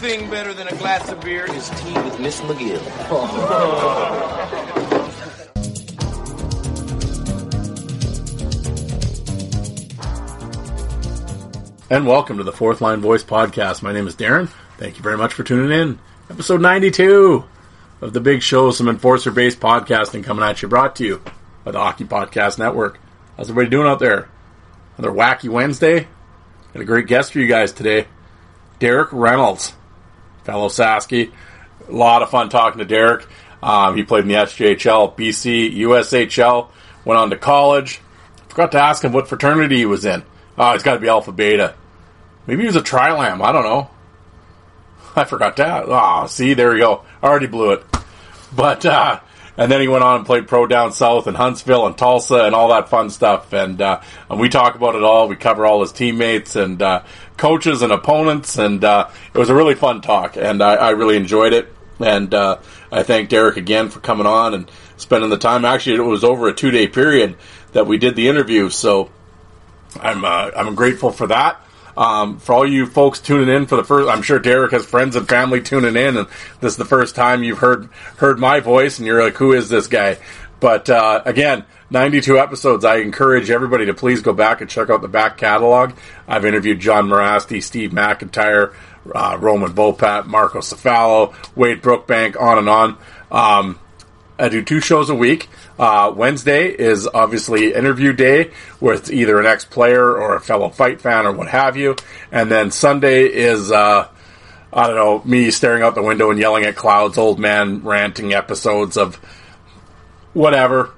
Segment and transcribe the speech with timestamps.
[0.00, 2.80] Thing better than a glass of beer is tea with Miss McGill.
[11.92, 13.82] And welcome to the Fourth Line Voice Podcast.
[13.82, 14.48] My name is Darren.
[14.78, 15.98] Thank you very much for tuning in.
[16.30, 17.44] Episode 92
[18.00, 21.20] of the big show, some enforcer based podcasting coming at you, brought to you
[21.64, 23.00] by the Hockey Podcast Network.
[23.36, 24.28] How's everybody doing out there?
[24.98, 26.06] Another wacky Wednesday.
[26.72, 28.06] Got a great guest for you guys today.
[28.78, 29.74] Derek Reynolds,
[30.50, 31.30] fellow Sasky.
[31.88, 33.26] A lot of fun talking to Derek.
[33.62, 36.68] Um, he played in the SJHL, BC, USHL,
[37.04, 38.00] went on to college.
[38.48, 40.24] Forgot to ask him what fraternity he was in.
[40.58, 41.74] Oh, it's got to be Alpha Beta.
[42.46, 43.42] Maybe he was a Trilam.
[43.42, 43.90] I don't know.
[45.14, 45.84] I forgot that.
[45.88, 47.04] Ah, oh, see, there you go.
[47.22, 47.84] I already blew it.
[48.52, 49.20] But uh,
[49.56, 52.54] and then he went on and played pro down south in Huntsville and Tulsa and
[52.54, 53.52] all that fun stuff.
[53.52, 55.28] And uh, and we talk about it all.
[55.28, 57.02] We cover all his teammates and uh,
[57.40, 58.58] coaches and opponents.
[58.58, 60.36] And uh, it was a really fun talk.
[60.36, 61.72] And I, I really enjoyed it.
[61.98, 62.58] And uh,
[62.92, 65.64] I thank Derek again for coming on and spending the time.
[65.64, 67.36] Actually, it was over a two day period
[67.72, 68.70] that we did the interview.
[68.70, 69.10] So
[70.00, 71.60] I'm uh, I'm grateful for that.
[71.96, 75.16] Um, for all you folks tuning in for the first, I'm sure Derek has friends
[75.16, 76.28] and family tuning in, and
[76.60, 79.68] this is the first time you've heard heard my voice, and you're like, "Who is
[79.68, 80.18] this guy?"
[80.60, 82.84] But uh, again, 92 episodes.
[82.84, 85.92] I encourage everybody to please go back and check out the back catalog.
[86.28, 88.74] I've interviewed John Mirasty, Steve McIntyre,
[89.12, 92.98] uh, Roman Vopat, Marco Cefalo, Wade Brookbank, on and on.
[93.30, 93.78] Um,
[94.38, 95.48] I do two shows a week.
[95.78, 101.00] Uh, Wednesday is obviously interview day with either an ex player or a fellow fight
[101.00, 101.96] fan or what have you.
[102.32, 104.08] And then Sunday is, uh,
[104.72, 108.32] I don't know, me staring out the window and yelling at clouds, old man ranting
[108.32, 109.20] episodes of
[110.32, 110.94] whatever.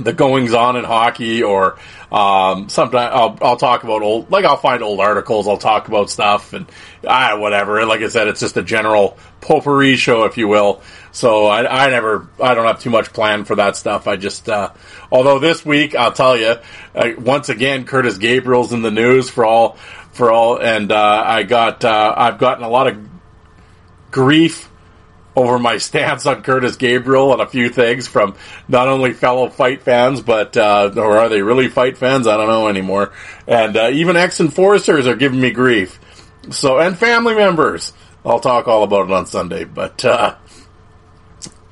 [0.00, 1.76] The goings on in hockey, or
[2.10, 6.08] um, sometimes I'll, I'll talk about old, like I'll find old articles, I'll talk about
[6.08, 6.64] stuff, and
[7.06, 7.84] ah, whatever.
[7.84, 10.80] Like I said, it's just a general potpourri show, if you will.
[11.10, 14.08] So I, I never, I don't have too much plan for that stuff.
[14.08, 14.72] I just, uh,
[15.10, 16.54] although this week I'll tell you,
[16.94, 19.72] uh, once again, Curtis Gabriel's in the news for all,
[20.12, 22.96] for all, and uh, I got, uh, I've gotten a lot of
[24.10, 24.70] grief
[25.34, 28.34] over my stance on Curtis Gabriel and a few things from
[28.68, 32.26] not only fellow fight fans, but uh, or are they really fight fans?
[32.26, 33.12] I don't know anymore.
[33.46, 35.98] And uh, even ex enforcers are giving me grief.
[36.50, 37.92] So and family members.
[38.24, 39.64] I'll talk all about it on Sunday.
[39.64, 40.36] But uh,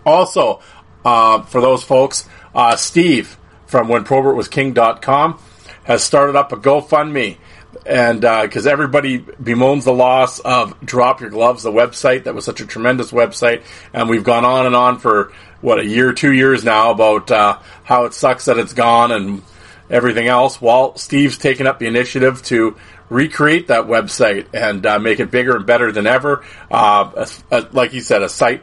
[0.04, 0.60] also,
[1.04, 5.38] uh, for those folks, uh, Steve from when Probert was King.com
[5.84, 7.36] has started up a GoFundMe.
[7.86, 12.44] And because uh, everybody bemoans the loss of Drop Your Gloves, the website that was
[12.44, 16.32] such a tremendous website, and we've gone on and on for what a year, two
[16.32, 19.42] years now about uh, how it sucks that it's gone and
[19.88, 20.60] everything else.
[20.60, 22.76] Well, Steve's taken up the initiative to
[23.08, 26.44] recreate that website and uh, make it bigger and better than ever.
[26.70, 28.62] Uh, a, a, like you said, a site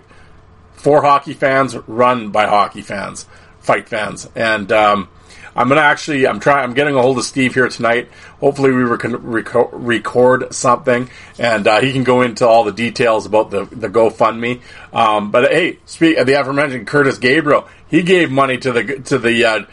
[0.73, 3.25] for hockey fans, run by hockey fans,
[3.59, 5.09] fight fans, and um,
[5.57, 8.09] I'm gonna actually I'm trying I'm getting a hold of Steve here tonight.
[8.39, 11.09] Hopefully we can reco- record something
[11.39, 14.61] and uh, he can go into all the details about the the GoFundMe.
[14.93, 19.45] Um, but hey, speak the aforementioned Curtis Gabriel, he gave money to the to the
[19.45, 19.65] uh,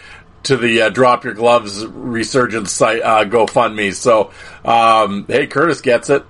[0.45, 3.93] to the uh, Drop Your Gloves resurgence site uh, GoFundMe.
[3.93, 4.31] So
[4.65, 6.25] um, hey, Curtis gets it.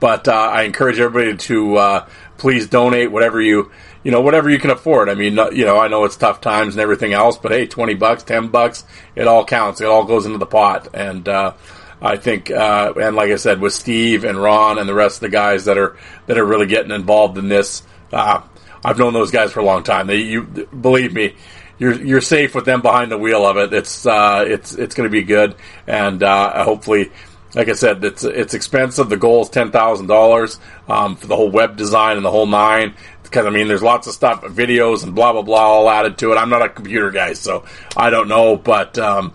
[0.00, 3.72] But uh, I encourage everybody to uh, please donate whatever you
[4.08, 5.10] you know, whatever you can afford.
[5.10, 7.92] I mean, you know, I know it's tough times and everything else, but hey, 20
[7.92, 8.82] bucks, 10 bucks,
[9.14, 9.82] it all counts.
[9.82, 10.88] It all goes into the pot.
[10.94, 11.52] And, uh,
[12.00, 15.20] I think, uh, and like I said, with Steve and Ron and the rest of
[15.20, 18.40] the guys that are, that are really getting involved in this, uh,
[18.82, 20.06] I've known those guys for a long time.
[20.06, 21.34] They, you, believe me,
[21.78, 23.74] you're you're safe with them behind the wheel of it.
[23.74, 25.54] It's uh, it's it's going to be good,
[25.86, 27.12] and uh, hopefully,
[27.54, 29.08] like I said, it's it's expensive.
[29.08, 32.46] The goal is ten thousand um, dollars for the whole web design and the whole
[32.46, 32.94] nine
[33.28, 36.32] because I mean, there's lots of stuff, videos and blah blah blah, all added to
[36.32, 36.36] it.
[36.36, 37.64] I'm not a computer guy, so
[37.96, 39.34] I don't know, but um,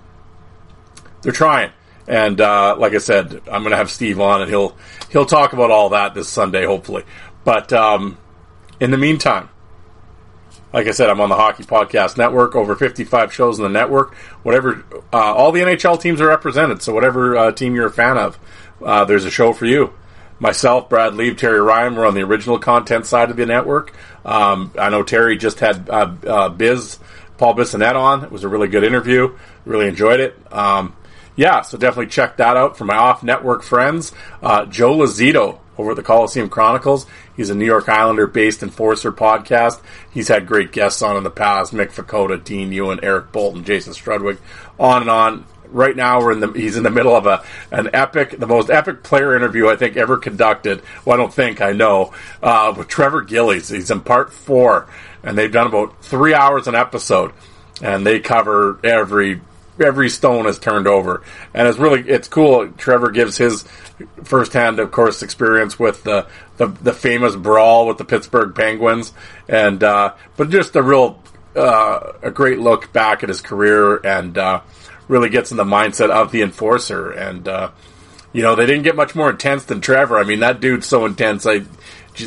[1.21, 1.71] they're trying.
[2.07, 4.75] And uh, like I said, I'm going to have Steve on, and he'll
[5.09, 7.03] he'll talk about all that this Sunday, hopefully.
[7.45, 8.17] But um,
[8.79, 9.49] in the meantime,
[10.73, 12.55] Like I said, I'm on the Hockey Podcast Network.
[12.55, 14.15] Over 55 shows in the network.
[14.43, 16.81] Whatever, uh, all the NHL teams are represented.
[16.81, 18.39] So whatever uh, team you're a fan of,
[18.83, 19.93] uh, there's a show for you.
[20.39, 23.93] Myself, Brad Lee, Terry Ryan, we're on the original content side of the network.
[24.25, 26.99] Um, I know Terry just had uh, uh, Biz,
[27.37, 28.23] Paul Bissonnette on.
[28.23, 29.37] It was a really good interview.
[29.65, 30.37] Really enjoyed it.
[30.51, 30.95] Um,
[31.35, 34.11] yeah, so definitely check that out for my off-network friends.
[34.41, 37.07] Uh, Joe Lazito over at the Coliseum Chronicles.
[37.35, 39.81] He's a New York Islander-based enforcer podcast.
[40.11, 43.93] He's had great guests on in the past: Mick Vukota, Dean Ewan, Eric Bolton, Jason
[43.93, 44.37] Strudwick,
[44.79, 45.45] on and on.
[45.73, 48.69] Right now, we're in the he's in the middle of a an epic, the most
[48.69, 50.83] epic player interview I think ever conducted.
[51.03, 53.69] Well, I don't think I know uh, with Trevor Gillies.
[53.69, 54.87] He's in part four,
[55.23, 57.33] and they've done about three hours an episode,
[57.81, 59.41] and they cover every
[59.79, 61.23] every stone is turned over,
[61.53, 62.69] and it's really it's cool.
[62.77, 63.65] Trevor gives his
[64.23, 66.27] firsthand, of course, experience with the
[66.57, 69.11] the, the famous brawl with the Pittsburgh Penguins,
[69.47, 71.21] and uh, but just a real
[71.55, 74.61] uh, a great look back at his career, and uh,
[75.07, 77.11] really gets in the mindset of the enforcer.
[77.11, 77.71] And uh,
[78.31, 80.17] you know they didn't get much more intense than Trevor.
[80.17, 81.45] I mean that dude's so intense.
[81.45, 81.61] I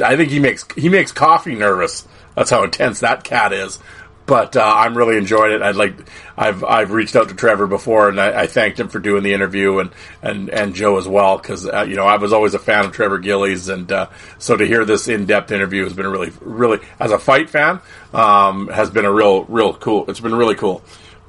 [0.02, 2.06] I think he makes he makes coffee nervous.
[2.34, 3.78] That's how intense that cat is
[4.26, 5.62] but uh, I'm really enjoying it.
[5.62, 5.94] I'd like
[6.37, 9.32] I've I've reached out to Trevor before, and I, I thanked him for doing the
[9.32, 9.90] interview, and
[10.20, 12.93] and and Joe as well, because uh, you know I was always a fan of
[12.93, 14.08] Trevor Gillies, and uh,
[14.38, 17.81] so to hear this in depth interview has been really really as a fight fan
[18.12, 20.11] um, has been a real real cool.
[20.11, 20.82] It's been really cool.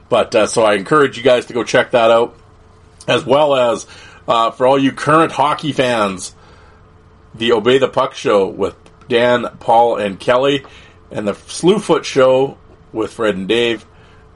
[0.09, 2.35] But uh, so I encourage you guys to go check that out,
[3.07, 3.85] as well as
[4.27, 6.35] uh, for all you current hockey fans,
[7.35, 8.75] the Obey the Puck show with
[9.07, 10.65] Dan, Paul, and Kelly,
[11.11, 12.57] and the Slewfoot show
[12.91, 13.85] with Fred and Dave.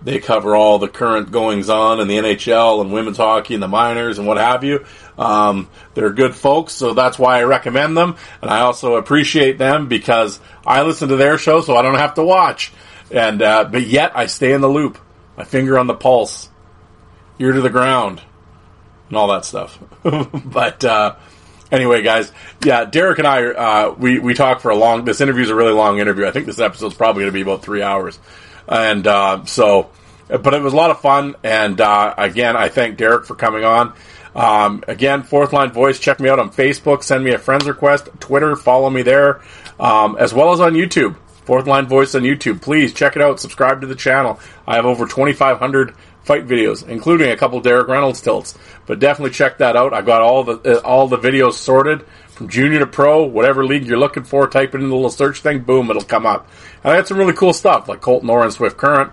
[0.04, 3.68] They cover all the current goings on in the NHL and women's hockey and the
[3.68, 4.84] minors and what have you.
[5.18, 8.16] Um, they're good folks, so that's why I recommend them.
[8.42, 12.16] And I also appreciate them because I listen to their show, so I don't have
[12.16, 12.74] to watch.
[13.12, 14.98] And uh, but yet I stay in the loop,
[15.38, 16.50] my finger on the pulse,
[17.40, 18.22] ear to the ground,
[19.10, 19.80] and all that stuff.
[20.46, 21.16] but uh,
[21.72, 22.32] anyway, guys,
[22.64, 25.06] yeah, Derek and I, uh, we we talk for a long.
[25.06, 26.26] This interview is a really long interview.
[26.26, 28.20] I think this episode's probably going to be about three hours,
[28.68, 29.90] and uh, so,
[30.28, 31.36] but it was a lot of fun.
[31.44, 33.94] And uh, again, I thank Derek for coming on.
[34.36, 36.00] Um, again, Fourth Line Voice.
[36.00, 37.04] Check me out on Facebook.
[37.04, 38.10] Send me a friends request.
[38.20, 38.56] Twitter.
[38.56, 39.42] Follow me there,
[39.80, 41.16] um, as well as on YouTube.
[41.52, 42.62] Fourth Line Voice on YouTube.
[42.62, 43.42] Please check it out.
[43.42, 44.40] Subscribe to the channel.
[44.66, 45.94] I have over 2,500
[46.24, 48.58] fight videos, including a couple Derek Reynolds tilts.
[48.86, 49.94] But definitely check that out.
[49.94, 53.86] I've got all the uh, all the videos sorted from junior to pro, whatever league
[53.86, 54.48] you're looking for.
[54.48, 56.48] Type it in the little search thing, boom, it'll come up.
[56.86, 59.12] And I had some really cool stuff like Colton Orr Swift Current.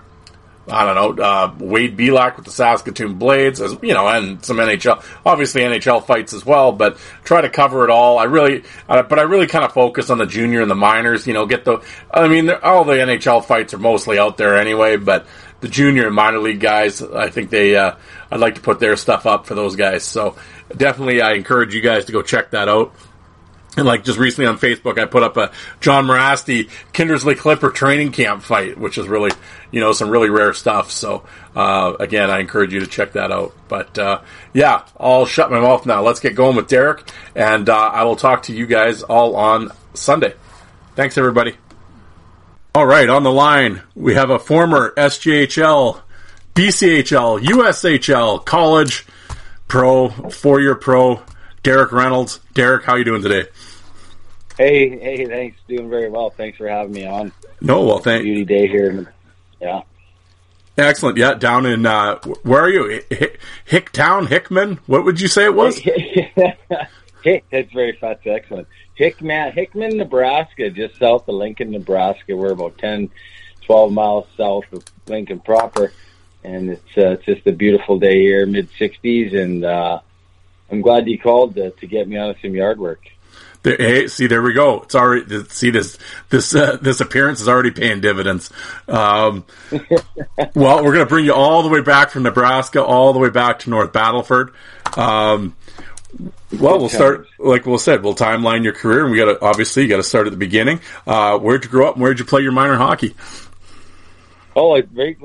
[0.71, 4.59] I don't know, uh, Wade Belak with the Saskatoon Blades, as you know, and some
[4.59, 6.73] NHL, obviously NHL fights as well.
[6.73, 8.19] But try to cover it all.
[8.19, 11.27] I really, uh, but I really kind of focus on the junior and the minors.
[11.27, 11.83] You know, get the.
[12.11, 15.27] I mean, all the NHL fights are mostly out there anyway, but
[15.61, 17.77] the junior and minor league guys, I think they.
[17.77, 17.97] Uh,
[18.31, 20.05] I'd like to put their stuff up for those guys.
[20.05, 20.37] So
[20.77, 22.95] definitely, I encourage you guys to go check that out.
[23.79, 28.13] And like just recently on Facebook, I put up a John Mirasty Kindersley Clipper training
[28.13, 29.31] camp fight, which is really,
[29.71, 30.91] you know, some really rare stuff.
[30.91, 33.55] So, uh, again, I encourage you to check that out.
[33.69, 34.21] But, uh,
[34.53, 36.03] yeah, I'll shut my mouth now.
[36.03, 39.71] Let's get going with Derek, and, uh, I will talk to you guys all on
[39.95, 40.35] Sunday.
[40.97, 41.55] Thanks, everybody.
[42.75, 46.01] All right, on the line, we have a former SJHL,
[46.55, 49.07] BCHL, USHL, college
[49.69, 51.23] pro, four-year pro,
[51.63, 52.41] Derek Reynolds.
[52.55, 53.49] Derek, how you doing today?
[54.59, 55.57] Hey, hey, thanks.
[55.69, 56.31] Doing very well.
[56.31, 57.31] Thanks for having me on.
[57.61, 59.15] No, well, thank Beauty day here.
[59.61, 59.83] Yeah.
[60.77, 61.17] Excellent.
[61.17, 63.03] Yeah, down in uh, where are you?
[63.09, 64.81] Hick, Hicktown, Hickman.
[64.87, 65.79] What would you say it was?
[67.23, 67.45] Hick.
[67.51, 68.27] That's very fast.
[68.27, 68.67] Excellent.
[68.97, 72.37] Hickman, Hickman, Nebraska, just south of Lincoln, Nebraska.
[72.37, 73.11] We're about 10,
[73.63, 75.93] 12 miles south of Lincoln proper,
[76.43, 80.01] and it's uh, it's just a beautiful day here, mid 60s, and uh,
[80.69, 83.03] I'm glad you called to, to get me on some yard work.
[83.63, 84.83] There, hey, see, there we go.
[84.83, 85.99] It's already see this
[86.31, 88.51] this uh, this appearance is already paying dividends.
[88.87, 89.45] Um,
[90.55, 93.31] well, we're going to bring you all the way back from Nebraska, all the way
[93.31, 94.53] back to North Battleford.
[94.97, 95.57] Um,
[96.59, 98.03] well, we'll start like we said.
[98.03, 100.39] We'll timeline your career, and we got to obviously you got to start at the
[100.39, 100.81] beginning.
[101.07, 101.95] Uh, where'd you grow up?
[101.95, 103.15] and Where'd you play your minor hockey?
[104.57, 105.19] Oh, it's great.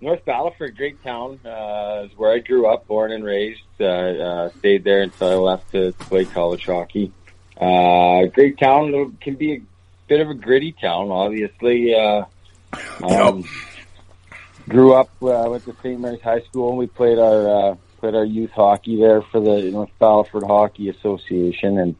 [0.00, 1.38] North Battleford, great town.
[1.44, 3.60] Uh, is where I grew up, born and raised.
[3.78, 7.12] Uh, uh, stayed there until I left to play college hockey.
[7.60, 9.62] Uh, great town It can be a
[10.08, 11.94] bit of a gritty town, obviously.
[11.94, 12.24] Uh,
[13.02, 13.44] um,
[14.68, 16.00] grew up uh, went to St.
[16.00, 19.60] Mary's High School, and we played our uh, played our youth hockey there for the
[19.60, 21.96] you North Battleford Hockey Association, and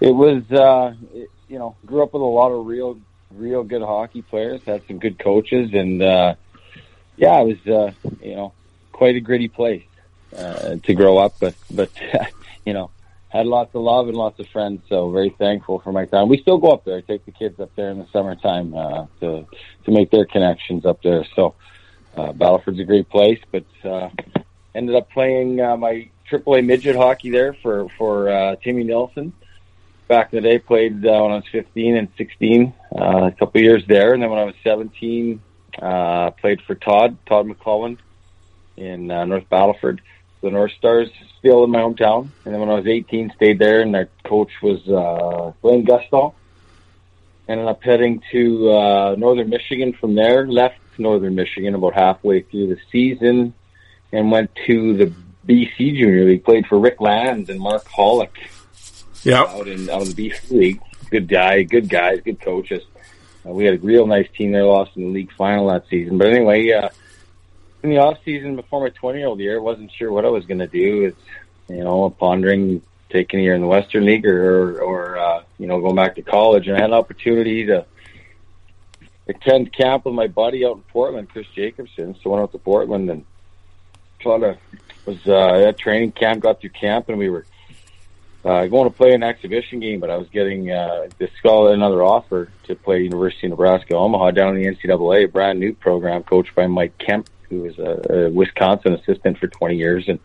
[0.00, 2.98] it was uh, it, you know grew up with a lot of real
[3.30, 6.34] real good hockey players, had some good coaches, and uh,
[7.16, 8.52] yeah, it was uh, you know
[8.92, 9.84] quite a gritty place
[10.36, 11.34] uh, to grow up.
[11.38, 11.90] But but
[12.64, 12.90] you know
[13.34, 16.28] had lots of love and lots of friends, so very thankful for my time.
[16.28, 17.02] We still go up there.
[17.02, 19.46] Take the kids up there in the summertime uh, to
[19.84, 21.26] to make their connections up there.
[21.34, 21.56] So
[22.16, 24.10] uh, Battleford's a great place, but uh,
[24.72, 29.32] ended up playing uh, my AAA midget hockey there for for uh, Timmy Nelson.
[30.06, 33.60] Back in the day, played uh, when I was 15 and 16, uh, a couple
[33.62, 35.40] years there, and then when I was 17,
[35.80, 37.98] uh, played for Todd Todd McLellan
[38.76, 40.00] in uh, North Battleford
[40.44, 41.08] the North Stars
[41.38, 42.28] still in my hometown.
[42.44, 46.34] And then when I was 18, stayed there, and their coach was uh, Glenn Gustav.
[47.48, 50.46] Ended up heading to uh, Northern Michigan from there.
[50.46, 53.54] Left Northern Michigan about halfway through the season,
[54.12, 55.12] and went to the
[55.46, 56.44] BC Junior League.
[56.44, 58.36] Played for Rick Land and Mark Holick.
[59.22, 60.80] Yeah, out in out in the BC League.
[61.10, 62.82] Good guy, good guys, good coaches.
[63.46, 64.64] Uh, we had a real nice team there.
[64.64, 66.70] Lost in the league final that season, but anyway.
[66.70, 66.88] Uh,
[67.84, 70.46] in the off season before my 20 year old year, wasn't sure what I was
[70.46, 71.04] going to do.
[71.04, 71.20] It's,
[71.68, 75.80] you know, pondering taking a year in the Western League or, or, uh, you know,
[75.80, 76.66] going back to college.
[76.66, 77.84] And I had an opportunity to
[79.28, 82.16] attend camp with my buddy out in Portland, Chris Jacobson.
[82.22, 83.24] So I went out to Portland and
[84.22, 84.56] sort of
[85.04, 87.44] was, uh, at training camp, got through camp and we were,
[88.46, 92.02] uh, going to play an exhibition game, but I was getting, uh, this call another
[92.02, 96.22] offer to play University of Nebraska Omaha down in the NCAA, a brand new program
[96.22, 100.08] coached by Mike Kemp who was a, a Wisconsin assistant for 20 years.
[100.08, 100.18] And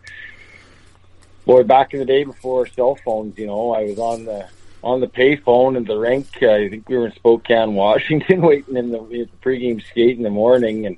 [1.44, 4.48] boy, back in the day before cell phones, you know, I was on the
[4.82, 6.26] on the payphone in the rink.
[6.40, 10.22] Uh, I think we were in Spokane, Washington, waiting in the, the pregame skate in
[10.22, 10.96] the morning, and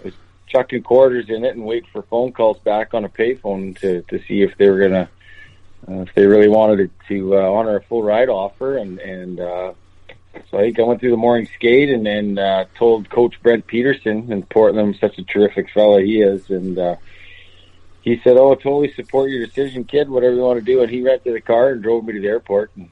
[0.00, 0.14] I was
[0.46, 4.22] chucking quarters in it and waiting for phone calls back on a payphone to to
[4.26, 5.08] see if they were gonna
[5.88, 9.40] uh, if they really wanted to, to uh, honor a full ride offer, and and
[9.40, 9.72] uh,
[10.50, 14.42] so I went through the morning skate and then uh, told Coach Brent Peterson in
[14.42, 16.96] Portland, such a terrific fellow he is, and uh,
[18.02, 20.08] he said, "Oh, totally support your decision, kid.
[20.08, 22.28] Whatever you want to do." And he rented a car and drove me to the
[22.28, 22.90] airport and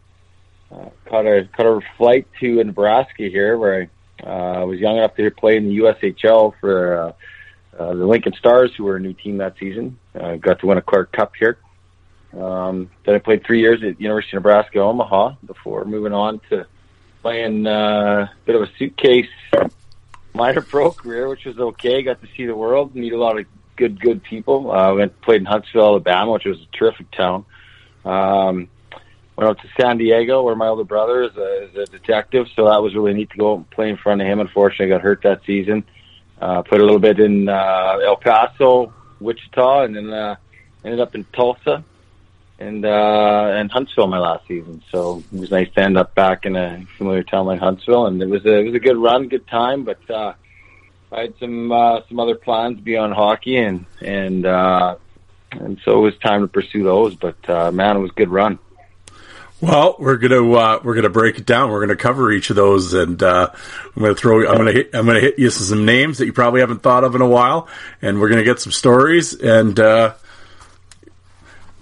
[0.70, 3.88] uh, caught a caught a flight to Nebraska here, where
[4.22, 7.12] I uh, was young enough to play in the USHL for uh,
[7.78, 9.98] uh, the Lincoln Stars, who were a new team that season.
[10.14, 11.58] Uh, got to win a Clark Cup here.
[12.32, 16.66] Um, then I played three years at University of Nebraska Omaha before moving on to
[17.22, 19.28] playing uh, a bit of a suitcase
[20.34, 22.02] minor pro career, which was okay.
[22.02, 24.70] Got to see the world, meet a lot of good, good people.
[24.70, 27.44] Uh, went played in Huntsville, Alabama, which was a terrific town.
[28.04, 28.68] Um,
[29.36, 32.66] went out to San Diego, where my older brother is a, is a detective, so
[32.68, 34.40] that was really neat to go and play in front of him.
[34.40, 35.84] Unfortunately, I got hurt that season.
[36.40, 40.36] Uh, played a little bit in uh, El Paso, Wichita, and then uh,
[40.84, 41.84] ended up in Tulsa
[42.62, 44.82] and uh, and Huntsville my last season.
[44.90, 48.22] So it was nice to end up back in a familiar town like Huntsville, and
[48.22, 49.84] it was a it was a good run, good time.
[49.84, 50.34] But uh,
[51.10, 54.96] I had some uh, some other plans beyond hockey, and and uh,
[55.50, 57.14] and so it was time to pursue those.
[57.16, 58.58] But uh, man, it was a good run.
[59.60, 61.70] Well, we're gonna uh, we're gonna break it down.
[61.70, 63.50] We're gonna cover each of those, and uh,
[63.96, 66.60] I'm gonna throw I'm gonna hit, I'm gonna hit you some names that you probably
[66.60, 67.68] haven't thought of in a while,
[68.00, 69.78] and we're gonna get some stories and.
[69.80, 70.14] Uh,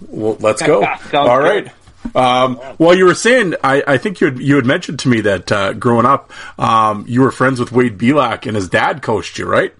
[0.07, 0.83] well, let's go.
[1.13, 1.71] All right.
[2.15, 5.21] Um, well, you were saying, I, I, think you had, you had mentioned to me
[5.21, 9.37] that uh, growing up, um, you were friends with Wade Belak, and his dad coached
[9.37, 9.73] you, right?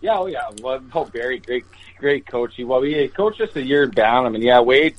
[0.00, 0.50] Yeah, oh yeah.
[0.62, 1.64] Well, oh, Barry, great,
[1.98, 2.54] great coach.
[2.54, 4.94] He Well, he coached us a year in Bantam, mean, yeah, Wade,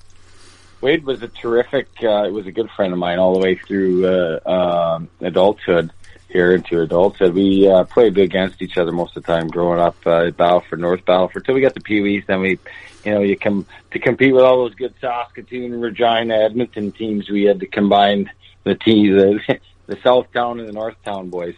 [0.82, 1.88] Wade was a terrific.
[2.04, 5.92] Uh, was a good friend of mine all the way through uh, um, adulthood
[6.30, 7.34] here into adulthood.
[7.34, 10.80] We uh, played against each other most of the time growing up uh, at Battleford,
[10.80, 12.24] North Battleford, till we got the Pee Wees.
[12.28, 12.60] Then we,
[13.06, 17.30] you know, you come to compete with all those good Saskatoon, Regina, Edmonton teams.
[17.30, 18.32] We had to combine
[18.64, 21.56] the teams, the, the Southtown and the Northtown boys.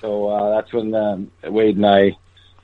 [0.00, 2.16] So uh, that's when um, Wade and I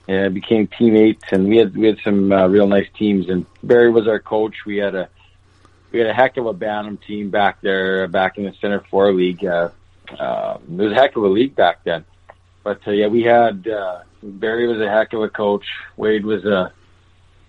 [0.09, 3.31] uh, became teammates, and we had we had some uh, real nice teams.
[3.31, 4.67] And Barry was our coach.
[4.67, 5.09] We had a
[5.93, 9.13] we had a heck of a Bantam team back there, back in the Center Four
[9.15, 9.45] League.
[9.45, 9.71] Uh,
[10.19, 12.05] uh, it was a heck of a league back then.
[12.63, 15.65] But uh, yeah, we had uh, Barry was a heck of a coach.
[15.97, 16.73] Wade was a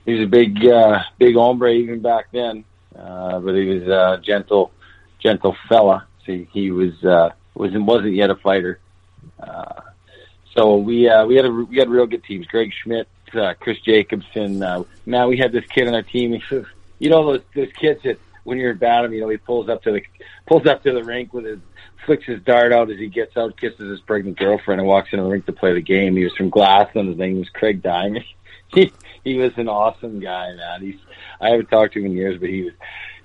[0.06, 2.64] he was a big uh, big hombre even back then,
[2.98, 4.72] uh, but he was a gentle
[5.20, 6.08] gentle fella.
[6.26, 8.80] So he was uh, wasn't wasn't yet a fighter.
[9.40, 9.82] Uh,
[10.56, 12.46] so we uh, we had a we had real good teams.
[12.48, 14.62] Greg Schmidt, uh, Chris Jacobson.
[14.62, 16.42] Uh, man, we had this kid on our team.
[17.02, 19.82] You know those those kids that when you're in Bantam, you know he pulls up
[19.86, 20.04] to the
[20.46, 21.58] pulls up to the rink with his
[22.06, 25.24] flicks his dart out as he gets out, kisses his pregnant girlfriend, and walks into
[25.24, 26.16] the rink to play the game.
[26.16, 27.08] He was from Glaslyn.
[27.08, 28.26] His name was Craig Diamond.
[28.74, 28.94] He
[29.24, 30.82] he was an awesome guy, man.
[30.82, 30.96] He's
[31.40, 32.74] I haven't talked to him in years, but he was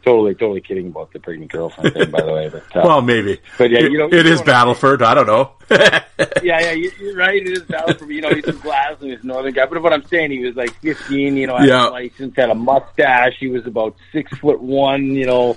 [0.06, 2.48] totally, totally kidding about the pregnant girlfriend thing, by the way.
[2.48, 3.40] But uh, Well, maybe.
[3.58, 5.02] But yeah, It- you know- it you is Battleford.
[5.02, 5.50] I don't know.
[5.70, 6.00] yeah,
[6.44, 7.42] yeah, you, you're right.
[7.44, 8.08] It is Battleford.
[8.08, 9.66] You know, he's from Glasgow, he's a northern guy.
[9.66, 11.36] But what I'm saying, he was like 15.
[11.36, 11.88] You know, had Yeah.
[11.88, 13.34] a license, had a mustache.
[13.40, 15.06] He was about six foot one.
[15.06, 15.56] You know,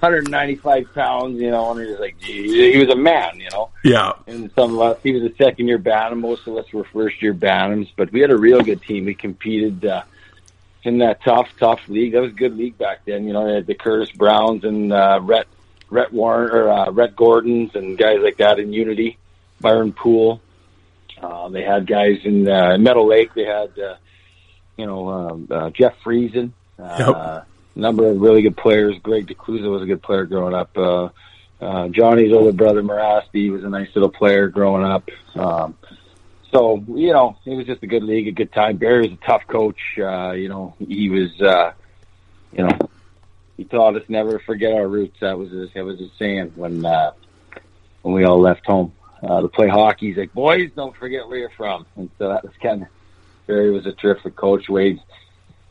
[0.00, 1.40] 195 pounds.
[1.40, 3.40] You know, and he was like, gee, he was a man.
[3.40, 3.70] You know.
[3.84, 4.12] yeah.
[4.28, 6.20] And some of us, he was a second year Bantam.
[6.20, 9.06] Most of us were first year Bantams, but we had a real good team.
[9.06, 10.04] We competed uh,
[10.84, 12.12] in that tough, tough league.
[12.12, 13.26] That was a good league back then.
[13.26, 15.46] You know, they had the Curtis Browns and uh, Rhett,
[15.90, 19.18] Rhett Warren or uh, Rhett Gordons and guys like that in Unity,
[19.60, 20.40] Byron Poole.
[21.20, 23.32] Uh, they had guys in uh, Meadow Lake.
[23.34, 23.94] They had, uh,
[24.76, 26.52] you know, um, uh, Jeff Friesen.
[26.78, 27.08] Uh, Yep.
[27.74, 28.98] A number of really good players.
[29.02, 30.76] Greg DeClusa was a good player growing up.
[30.76, 31.08] Uh,
[31.60, 35.08] uh, Johnny's older brother, Mirasty, was a nice little player growing up.
[35.34, 35.76] Um,
[36.52, 38.76] so, you know, it was just a good league, a good time.
[38.76, 39.80] Barry was a tough coach.
[39.98, 41.72] Uh, you know, he was, uh,
[42.52, 42.78] you know,
[43.56, 45.18] he taught us never to forget our roots.
[45.20, 47.12] That was his, that was his saying when, uh,
[48.02, 48.92] when we all left home,
[49.22, 50.08] uh, to play hockey.
[50.08, 51.86] He's like, boys, don't forget where you're from.
[51.96, 52.88] And so that was kind of,
[53.46, 54.68] Barry was a terrific coach.
[54.68, 55.00] Wade,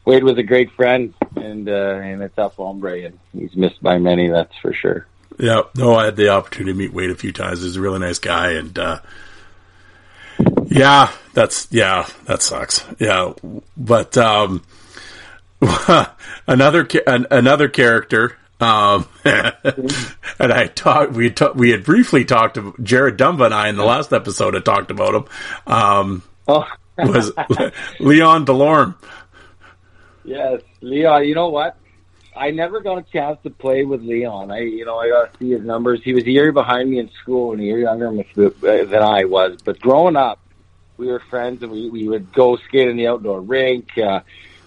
[0.05, 3.97] Wade was a great friend and, uh, and a tough hombre and he's missed by
[3.97, 5.05] many, that's for sure.
[5.37, 7.63] Yeah, no, I had the opportunity to meet Wade a few times.
[7.63, 8.99] He's a really nice guy, and uh,
[10.71, 12.85] yeah, that's yeah, that sucks.
[12.97, 13.33] Yeah,
[13.75, 14.63] but um,
[16.47, 19.53] another an, another character, um, and
[20.39, 21.11] I talked.
[21.11, 24.53] We ta- we had briefly talked to Jared Dumba and I in the last episode.
[24.53, 25.25] had talked about him.
[25.67, 26.65] Um, Oh,
[26.97, 27.31] was
[27.99, 28.95] Leon Delorme?
[30.23, 31.27] Yes, Leon.
[31.27, 31.77] You know what?
[32.35, 34.51] I never got a chance to play with Leon.
[34.51, 36.01] I, you know, I got to see his numbers.
[36.03, 39.61] He was a year behind me in school and a year younger than I was.
[39.63, 40.39] But growing up,
[41.01, 43.97] we were friends and we we would go skate in the outdoor rink.
[43.97, 44.21] Uh,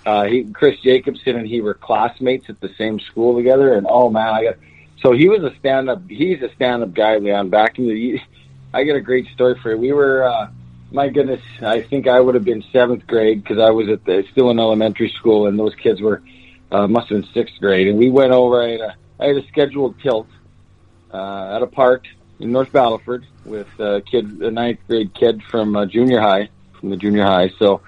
[0.04, 3.72] uh, he, Chris Jacobson and he were classmates at the same school together.
[3.74, 4.56] And oh man, I got
[5.00, 6.02] so he was a stand up.
[6.08, 7.50] He's a stand up guy, Leon.
[7.50, 8.20] Back in the,
[8.74, 9.78] I got a great story for you.
[9.78, 10.24] We were.
[10.24, 10.48] uh
[10.92, 14.24] my goodness, I think I would have been seventh grade because I was at the,
[14.30, 16.22] still in elementary school, and those kids were
[16.70, 17.88] uh, must have been sixth grade.
[17.88, 18.62] And we went over.
[18.62, 20.28] I had a, I had a scheduled tilt
[21.12, 22.04] uh, at a park
[22.40, 26.90] in North Battleford with a kid, a ninth grade kid from uh, junior high, from
[26.90, 27.50] the junior high.
[27.58, 27.82] So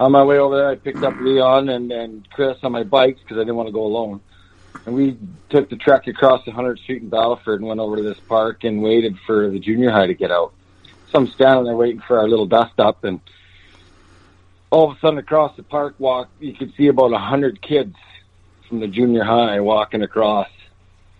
[0.00, 3.20] on my way over there, I picked up Leon and and Chris on my bikes
[3.20, 4.20] because I didn't want to go alone.
[4.86, 8.02] And we took the trek across the 100th Street in Battleford and went over to
[8.02, 10.52] this park and waited for the junior high to get out.
[11.10, 13.20] So I'm standing there waiting for our little dust up, and
[14.70, 17.94] all of a sudden across the park walk, you could see about a hundred kids
[18.68, 20.48] from the junior high walking across.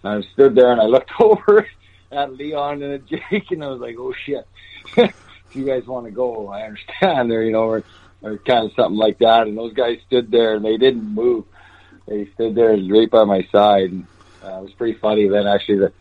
[0.03, 1.67] And I stood there and I looked over
[2.15, 4.47] at Leon and at Jake, and I was like, "Oh shit!
[4.97, 5.15] if
[5.53, 7.83] you guys want to go, I understand." Or you know, or,
[8.23, 9.47] or kind of something like that.
[9.47, 11.45] And those guys stood there and they didn't move.
[12.07, 13.93] They stood there right by my side.
[13.93, 14.07] And,
[14.43, 15.29] uh, it was pretty funny.
[15.29, 15.93] Then actually the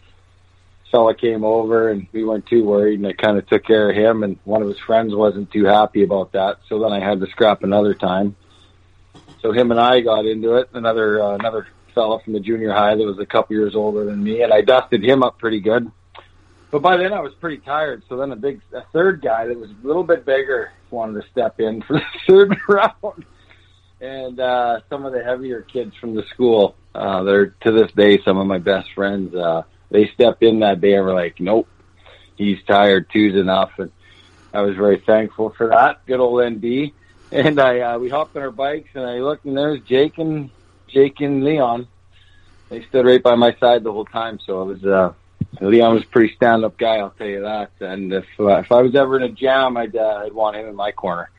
[0.92, 3.96] fella came over and we weren't too worried and I kind of took care of
[3.96, 6.60] him and one of his friends wasn't too happy about that.
[6.70, 8.36] So then I had to scrap another time.
[9.42, 10.70] So him and I got into it.
[10.74, 14.24] Another, uh, another fella from the junior high that was a couple years older than
[14.24, 15.92] me and I dusted him up pretty good.
[16.74, 18.02] But by then I was pretty tired.
[18.10, 21.30] So then a big, a third guy that was a little bit bigger wanted to
[21.30, 23.26] step in for the third round.
[24.02, 28.20] And, uh, some of the heavier kids from the school, uh, they're to this day
[28.24, 31.68] some of my best friends, uh, they stepped in that day and were like, nope,
[32.38, 33.08] he's tired.
[33.12, 33.74] Two's enough.
[33.78, 33.92] And
[34.52, 36.04] I was very thankful for that.
[36.08, 36.92] Good old ND.
[37.32, 40.50] And I, uh, we hopped on our bikes and I looked and there's Jake and,
[40.88, 41.88] Jake and Leon.
[42.70, 44.40] They stood right by my side the whole time.
[44.44, 45.14] So it was, uh,
[45.62, 47.72] Leon was a pretty stand up guy, I'll tell you that.
[47.80, 50.68] And if, uh, if I was ever in a jam, I'd, uh, I'd want him
[50.68, 51.30] in my corner.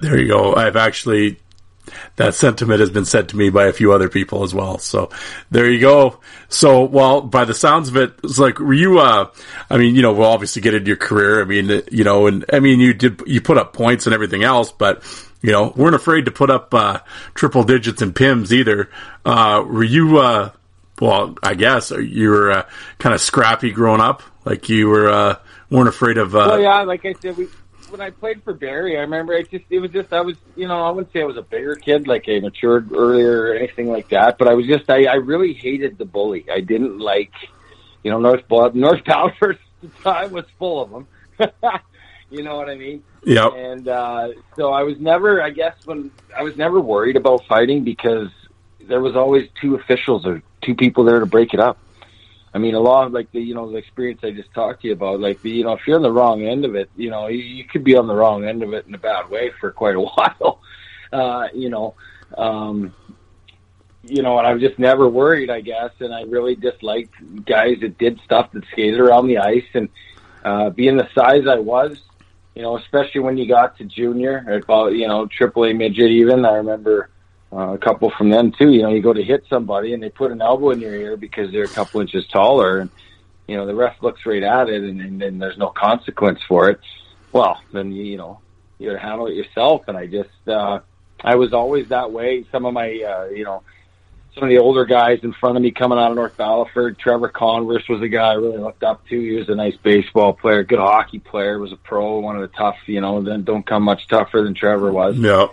[0.00, 0.54] There you go.
[0.54, 1.38] I've actually
[2.16, 4.78] that sentiment has been said to me by a few other people as well.
[4.78, 5.10] So
[5.50, 6.20] there you go.
[6.48, 9.30] So, well, by the sounds of it, it's like, were you, uh,
[9.70, 11.40] I mean, you know, we'll obviously get into your career.
[11.40, 14.42] I mean, you know, and I mean, you did, you put up points and everything
[14.42, 15.02] else, but,
[15.42, 17.00] you know, weren't afraid to put up, uh,
[17.34, 18.90] triple digits and PIMs either.
[19.24, 20.50] Uh, were you, uh,
[21.00, 24.22] well, I guess you were, uh, kind of scrappy growing up?
[24.44, 25.36] Like you were, uh,
[25.70, 27.48] weren't afraid of, uh, Well, yeah, like I said, we
[27.90, 30.68] when I played for Barry, I remember it just it was just I was you
[30.68, 33.90] know I wouldn't say I was a bigger kid like I matured earlier or anything
[33.90, 36.46] like that, but I was just I I really hated the bully.
[36.50, 37.32] I didn't like
[38.02, 41.06] you know North North at the time was full of them.
[42.30, 43.02] you know what I mean?
[43.24, 43.48] Yeah.
[43.48, 47.84] And uh, so I was never I guess when I was never worried about fighting
[47.84, 48.28] because
[48.88, 51.78] there was always two officials or two people there to break it up.
[52.52, 54.88] I mean, a lot of like the you know the experience I just talked to
[54.88, 57.10] you about, like the you know if you're on the wrong end of it, you
[57.10, 59.52] know you, you could be on the wrong end of it in a bad way
[59.60, 60.60] for quite a while.
[61.12, 61.94] Uh, you know,
[62.36, 62.92] um,
[64.02, 65.90] you know, and I was just never worried, I guess.
[66.00, 69.66] And I really disliked guys that did stuff that skated around the ice.
[69.74, 69.88] And
[70.44, 72.00] uh, being the size I was,
[72.54, 76.10] you know, especially when you got to junior, about you know, triple A midget.
[76.10, 77.10] Even I remember
[77.52, 78.70] uh, a couple from them too.
[78.70, 81.16] You know, you go to hit somebody and they put an elbow in your ear
[81.16, 82.90] because they're a couple inches taller, and
[83.46, 86.80] you know the ref looks right at it, and, and, there's no consequence for it.
[87.32, 88.40] Well, then you, you know
[88.78, 89.84] you handle it yourself.
[89.88, 90.80] And I just uh,
[91.22, 92.44] I was always that way.
[92.50, 93.62] Some of my uh, you know
[94.34, 96.98] some of the older guys in front of me coming out of North Battleford.
[96.98, 99.20] Trevor Converse was a guy I really looked up to.
[99.20, 102.56] He was a nice baseball player, good hockey player, was a pro, one of the
[102.56, 105.16] tough, you know, then don't come much tougher than Trevor was.
[105.16, 105.48] Yeah.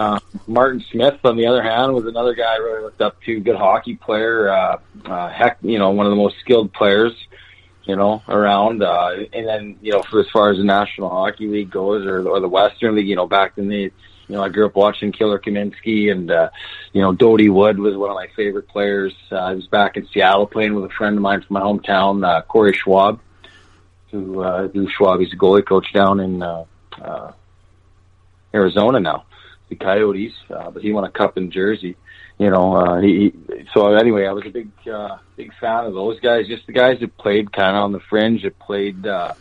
[0.00, 3.38] Uh, Martin Smith, on the other hand, was another guy I really looked up to.
[3.38, 7.12] Good hockey player, uh, uh, heck, you know, one of the most skilled players,
[7.84, 8.82] you know, around.
[8.82, 12.26] Uh, and then, you know, for as far as the National Hockey League goes, or,
[12.26, 13.92] or the Western League, you know, back in the
[14.30, 16.48] you know, I grew up watching Killer Kaminski and, uh,
[16.92, 19.12] you know, Dody Wood was one of my favorite players.
[19.30, 22.24] Uh, I was back in Seattle playing with a friend of mine from my hometown,
[22.24, 23.20] uh, Corey Schwab,
[24.12, 26.64] who, uh, who Schwab, he's a goalie coach down in, uh,
[27.02, 27.32] uh,
[28.54, 29.24] Arizona now,
[29.70, 31.96] the Coyotes, uh, but he won a cup in Jersey.
[32.38, 35.94] You know, uh, he, he, so anyway, I was a big, uh, big fan of
[35.94, 39.34] those guys, just the guys that played kind of on the fringe, that played, uh,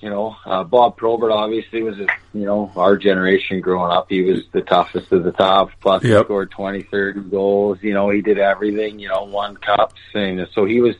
[0.00, 4.06] you know, uh, Bob Probert obviously was, a, you know, our generation growing up.
[4.08, 5.70] He was the toughest of the top.
[5.80, 6.18] Plus, Yep.
[6.18, 7.78] he scored 20, 30 goals.
[7.82, 8.98] You know, he did everything.
[8.98, 10.94] You know, won cups, and so he was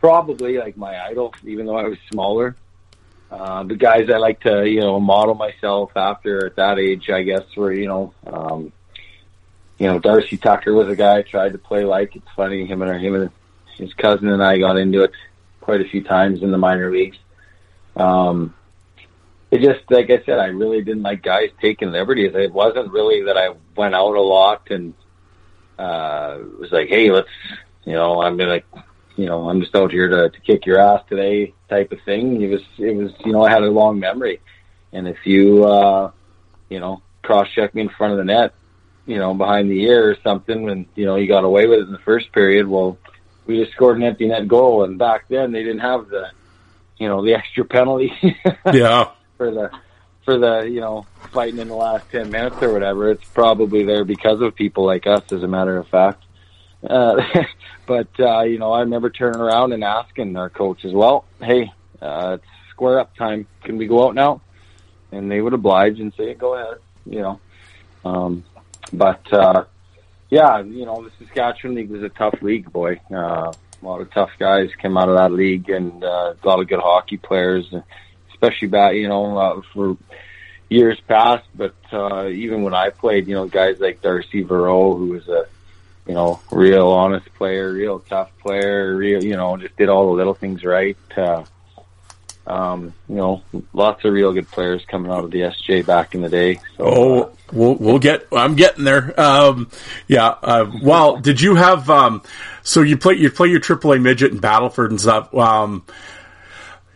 [0.00, 2.56] probably like my idol, even though I was smaller.
[3.30, 7.22] Uh, the guys I like to, you know, model myself after at that age, I
[7.22, 8.72] guess, were, you know, um,
[9.78, 12.16] you know, Darcy Tucker was a guy I tried to play like.
[12.16, 13.30] It's funny, him and him and
[13.78, 15.12] his cousin and I got into it
[15.60, 17.18] quite a few times in the minor leagues.
[17.96, 18.54] Um,
[19.50, 22.32] it just, like I said, I really didn't like guys taking liberties.
[22.34, 24.94] It wasn't really that I went out a lot and,
[25.78, 27.28] uh, was like, hey, let's,
[27.84, 28.66] you know, I'm like,
[29.20, 32.40] you know, I'm just out here to, to kick your ass today type of thing.
[32.40, 34.40] It was, it was, you know, I had a long memory.
[34.94, 36.10] And if you, uh,
[36.70, 38.54] you know, cross check me in front of the net,
[39.06, 41.86] you know, behind the ear or something, and, you know, you got away with it
[41.86, 42.96] in the first period, well,
[43.46, 44.84] we just scored an empty net goal.
[44.84, 46.30] And back then they didn't have the,
[46.96, 48.12] you know, the extra penalty
[48.72, 49.10] Yeah.
[49.36, 49.70] for the,
[50.24, 53.10] for the, you know, fighting in the last 10 minutes or whatever.
[53.10, 56.24] It's probably there because of people like us, as a matter of fact.
[56.82, 57.22] Uh,
[57.86, 61.72] but, uh, you know, I remember turning around and asking our coach as well, hey,
[62.00, 63.46] uh, it's square up time.
[63.64, 64.40] Can we go out now?
[65.12, 67.40] And they would oblige and say, go ahead, you know.
[68.04, 68.44] Um,
[68.92, 69.64] but, uh,
[70.30, 73.00] yeah, you know, the Saskatchewan League was a tough league, boy.
[73.10, 76.60] Uh, a lot of tough guys came out of that league and, uh, a lot
[76.60, 77.72] of good hockey players,
[78.32, 79.96] especially back, you know, uh, for
[80.68, 81.46] years past.
[81.54, 85.46] But, uh, even when I played, you know, guys like Darcy Verot, who was a,
[86.10, 90.12] you know, real honest player, real tough player, real, you know, just did all the
[90.12, 90.96] little things right.
[91.16, 91.44] Uh,
[92.48, 96.22] um, you know, lots of real good players coming out of the SJ back in
[96.22, 96.56] the day.
[96.76, 98.26] So, Oh, uh, we'll we'll get.
[98.32, 99.18] I'm getting there.
[99.20, 99.70] Um,
[100.08, 100.30] yeah.
[100.42, 101.88] Uh, well, did you have?
[101.88, 102.22] Um,
[102.64, 105.32] so you play you play your AAA midget and Battleford and stuff.
[105.32, 105.84] Um,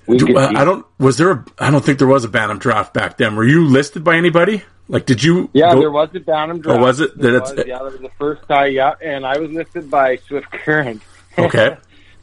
[0.08, 0.84] do- uh, I don't.
[0.98, 1.30] Was there?
[1.30, 3.36] A, I don't think there was a Bantam draft back then.
[3.36, 4.64] Were you listed by anybody?
[4.88, 5.48] Like, did you?
[5.52, 6.78] Yeah, go- there was a Bantam draft.
[6.78, 7.16] Oh, was it?
[7.16, 8.72] There was, yeah, that was the first time.
[8.72, 11.02] Yeah, and I was listed by Swift Current.
[11.36, 11.76] Okay.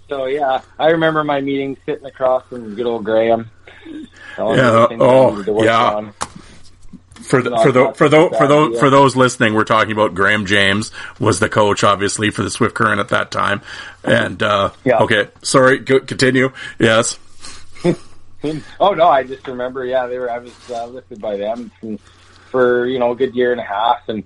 [0.08, 3.52] so yeah, I remember my meeting sitting across from good old Graham.
[3.86, 5.91] Yeah, oh, needed to work yeah.
[5.95, 6.13] on.
[7.21, 10.45] For the, for the, for those for those for those listening, we're talking about Graham
[10.45, 13.62] James was the coach, obviously for the Swift Current at that time.
[14.06, 15.00] And uh, Yeah.
[15.00, 16.54] okay, sorry, go, continue.
[16.80, 17.19] Yes.
[18.80, 19.86] Oh no, I just remember.
[19.86, 20.32] Yeah, they were.
[20.32, 22.00] I was uh, listed by them and
[22.51, 24.23] for you know a good year and a half, and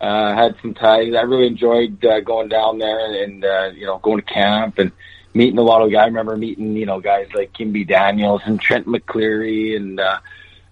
[0.00, 1.14] uh, had some ties.
[1.14, 4.92] I really enjoyed uh, going down there and uh, you know going to camp and
[5.32, 6.02] meeting a lot of guys.
[6.02, 10.20] I remember meeting you know guys like Kimbi Daniels and Trent McCleary and uh,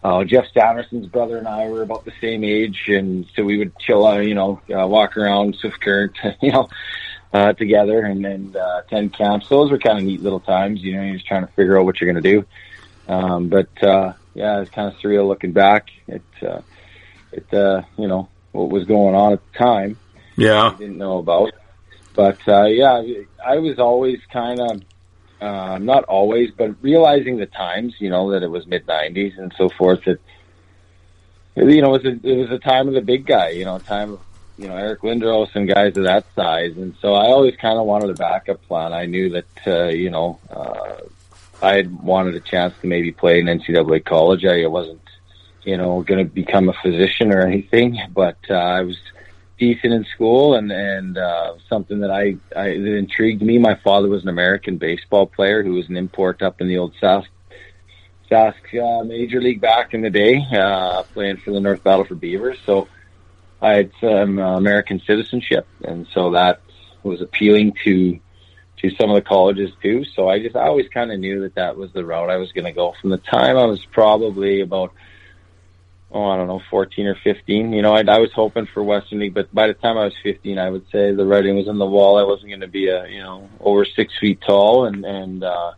[0.05, 3.78] uh, Geoff Sanderson's brother and I were about the same age, and so we would
[3.78, 6.68] chill, uh, you know, uh, walk around Swift Current, you know.
[7.35, 9.48] Uh, together and then uh, attend camps.
[9.48, 10.83] Those were kind of neat little times.
[10.83, 12.44] You know, you're just trying to figure out what you're going to do.
[13.09, 16.61] Um, but uh, yeah, it's kind of surreal looking back at uh,
[17.33, 19.99] at uh, you know what was going on at the time.
[20.37, 20.71] Yeah.
[20.71, 21.53] I didn't know about.
[22.14, 23.03] But uh, yeah,
[23.45, 24.83] I was always kind of
[25.40, 29.53] uh, not always, but realizing the times, you know, that it was mid '90s and
[29.57, 30.05] so forth.
[30.05, 30.21] That
[31.57, 33.51] you know, it was a, it was a time of the big guy.
[33.51, 34.21] You know, time of
[34.59, 37.87] you know Eric Lindros and guys of that size, and so I always kind of
[37.87, 38.92] wanted a backup plan.
[38.92, 40.38] I knew that uh, you know.
[40.51, 40.97] Uh,
[41.62, 44.45] I had wanted a chance to maybe play in NCAA college.
[44.45, 45.02] I it wasn't,
[45.64, 48.98] you know, going to become a physician or anything, but uh, I was
[49.59, 53.59] decent in school and and uh, something that I, I that intrigued me.
[53.59, 56.94] My father was an American baseball player who was an import up in the old
[57.01, 57.27] South.
[58.31, 62.59] Sask uh, Major League back in the day, uh, playing for the North Battleford Beavers.
[62.64, 62.88] So
[63.61, 66.61] I had some uh, American citizenship, and so that
[67.03, 68.18] was appealing to
[68.79, 70.05] to some of the colleges too.
[70.05, 72.51] So I just I always kind of knew that that was the route I was
[72.53, 74.92] going to go from the time I was probably about
[76.12, 77.72] oh, I don't know, 14 or 15.
[77.72, 80.14] You know, I, I was hoping for Western League, but by the time I was
[80.22, 82.18] 15, I would say the writing was on the wall.
[82.18, 85.72] I wasn't going to be a, you know, over six feet tall and, and, uh,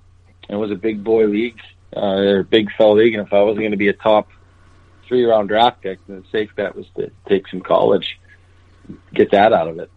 [0.49, 1.59] it was a big boy league,
[1.97, 3.15] uh, or big fell league.
[3.15, 4.29] And if I wasn't going to be a top
[5.09, 8.19] three round draft pick, then the safe bet was to take some college,
[9.13, 9.91] get that out of it.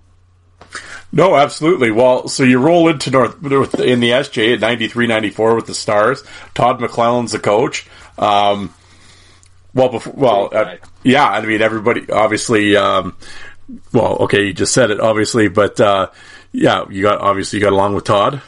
[1.11, 1.91] No, absolutely.
[1.91, 6.23] Well, so you roll into North in the SJ at 93 94 with the Stars.
[6.53, 7.87] Todd McLellan's the coach.
[8.17, 8.73] Um,
[9.77, 11.27] well, before, well, uh, yeah.
[11.27, 12.75] I mean, everybody obviously.
[12.75, 13.15] Um,
[13.93, 16.09] well, okay, you just said it, obviously, but uh,
[16.51, 18.41] yeah, you got obviously you got along with Todd.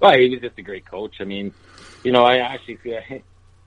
[0.00, 1.16] Well, he was just a great coach.
[1.20, 1.54] I mean,
[2.04, 2.78] you know, I actually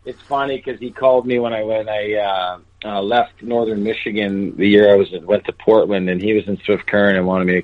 [0.06, 4.56] it's funny because he called me when I when I uh, uh, left Northern Michigan
[4.56, 7.48] the year I was went to Portland, and he was in Swift Current and wanted
[7.48, 7.64] me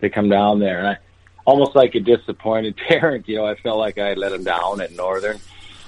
[0.00, 0.98] to come down there, and I
[1.44, 3.28] almost like a disappointed parent.
[3.28, 5.40] You know, I felt like I let him down at Northern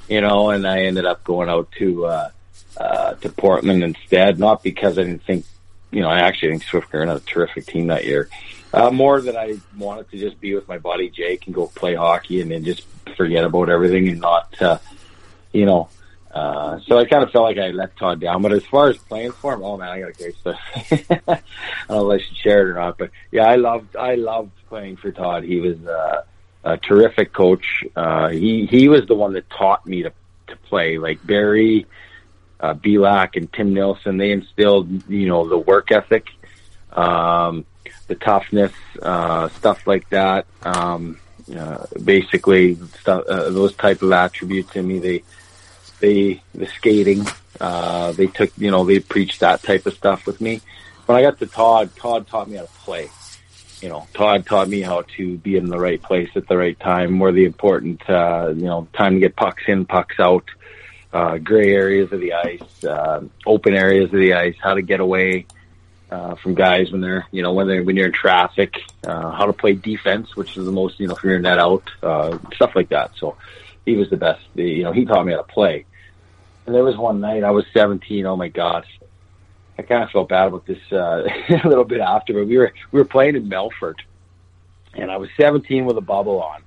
[0.08, 2.30] you know, and I ended up going out to uh,
[2.76, 4.38] uh, to Portland instead.
[4.38, 5.44] Not because I didn't think,
[5.90, 8.28] you know, I actually think Swift Current had a terrific team that year.
[8.72, 11.94] Uh, more that I wanted to just be with my buddy Jake and go play
[11.94, 12.84] hockey and then just
[13.16, 14.78] forget about everything and not, uh,
[15.52, 15.88] you know.
[16.30, 18.42] Uh, so I kind of felt like I let Todd down.
[18.42, 20.60] But as far as playing for him, oh man, I got a great stuff.
[20.76, 21.40] I
[21.88, 24.52] don't know if I should share it or not, but yeah, I loved I loved
[24.68, 25.44] playing for Todd.
[25.44, 25.84] He was.
[25.84, 26.22] Uh,
[26.64, 27.84] a terrific coach.
[27.94, 30.12] Uh, he he was the one that taught me to
[30.48, 30.98] to play.
[30.98, 31.86] Like Barry,
[32.60, 36.26] uh, Belak, and Tim Nilsson, they instilled you know the work ethic,
[36.92, 37.64] um,
[38.06, 40.46] the toughness, uh, stuff like that.
[40.62, 41.18] Um,
[41.56, 44.98] uh, basically, stuff, uh, those type of attributes in me.
[44.98, 45.22] They
[46.00, 47.26] they the skating.
[47.60, 50.60] Uh, they took you know they preached that type of stuff with me.
[51.06, 53.08] When I got to Todd, Todd taught me how to play
[53.80, 56.78] you know, Todd taught me how to be in the right place at the right
[56.78, 60.44] time, where the important, uh, you know, time to get pucks in, pucks out,
[61.12, 65.00] uh, gray areas of the ice, uh, open areas of the ice, how to get
[65.00, 65.46] away,
[66.10, 69.46] uh, from guys when they're, you know, when they're, when you're in traffic, uh, how
[69.46, 72.74] to play defense, which is the most, you know, if you're net out, uh, stuff
[72.74, 73.12] like that.
[73.16, 73.36] So
[73.84, 75.84] he was the best, you know, he taught me how to play.
[76.66, 78.26] And there was one night I was 17.
[78.26, 78.84] Oh my God.
[79.78, 82.72] I kind of felt bad about this uh, a little bit after, but we were
[82.90, 84.00] we were playing in Melfort,
[84.94, 86.62] and I was 17 with a bubble on,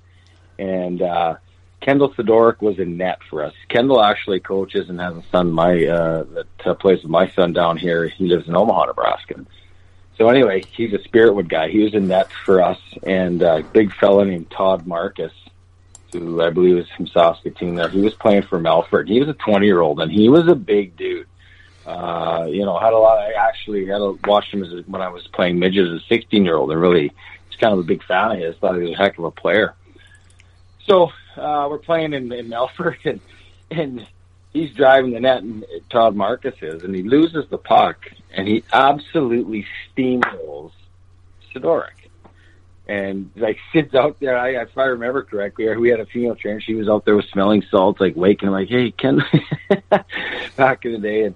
[0.58, 1.36] and uh,
[1.82, 3.54] Kendall Sidoric was in net for us.
[3.67, 7.52] Kendall actually coaches and has a son my uh, that uh, plays with my son
[7.52, 8.08] down here.
[8.08, 9.45] He lives in Omaha, Nebraska.
[10.17, 11.69] So anyway, he's a Spiritwood guy.
[11.69, 15.34] He was in net for us, and uh, big fella named Todd Marcus,
[16.13, 17.76] who I believe is from Saskatoon.
[17.76, 19.10] There, he was playing for Melfort.
[19.10, 21.28] He was a 20 year old, and he was a big dude
[21.86, 23.17] uh, you know, had a lot.
[23.17, 26.46] I actually had a, watched him as when I was playing midget as a 16
[26.46, 27.12] year old, and really
[27.48, 28.56] was kind of a big fan of his.
[28.58, 29.76] Thought he was a heck of a player.
[30.86, 33.20] So uh, we're playing in, in Melfort, and
[33.70, 34.08] and
[34.54, 37.98] he's driving the net, and Todd Marcus is, and he loses the puck,
[38.32, 39.65] and he absolutely
[39.96, 40.72] steamrolls
[41.54, 41.89] Sidoric.
[42.88, 44.38] And like sits out there.
[44.38, 46.60] I, if I remember correctly, we had a female trainer.
[46.60, 49.24] She was out there with smelling salts, like waking, like, "Hey, Ken,"
[50.58, 51.36] back in the day, and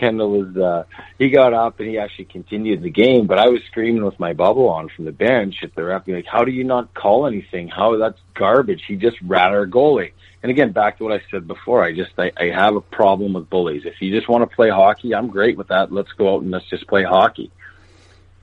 [0.00, 0.84] Kendall was uh
[1.18, 4.32] he got up and he actually continued the game, but I was screaming with my
[4.32, 7.68] bubble on from the bench at the ref, like, "How do you not call anything?
[7.68, 8.82] How that's garbage?
[8.88, 12.12] He just rat our goalie." And again, back to what I said before, I just
[12.18, 13.84] I, I have a problem with bullies.
[13.84, 15.92] If you just want to play hockey, I'm great with that.
[15.92, 17.50] Let's go out and let's just play hockey.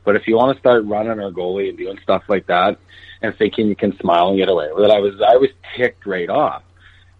[0.03, 2.77] But if you want to start running our goalie and doing stuff like that,
[3.23, 6.05] and thinking you can smile and get away with it, I was I was ticked
[6.05, 6.61] right off.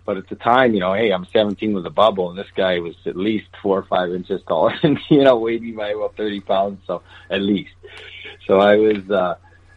[0.08, 2.80] But at the time, you know, hey, I'm 17 with a bubble, and this guy
[2.80, 6.16] was at least four or five inches taller than you know, weighed me by about
[6.16, 7.74] 30 pounds, so at least.
[8.46, 9.36] So I was uh,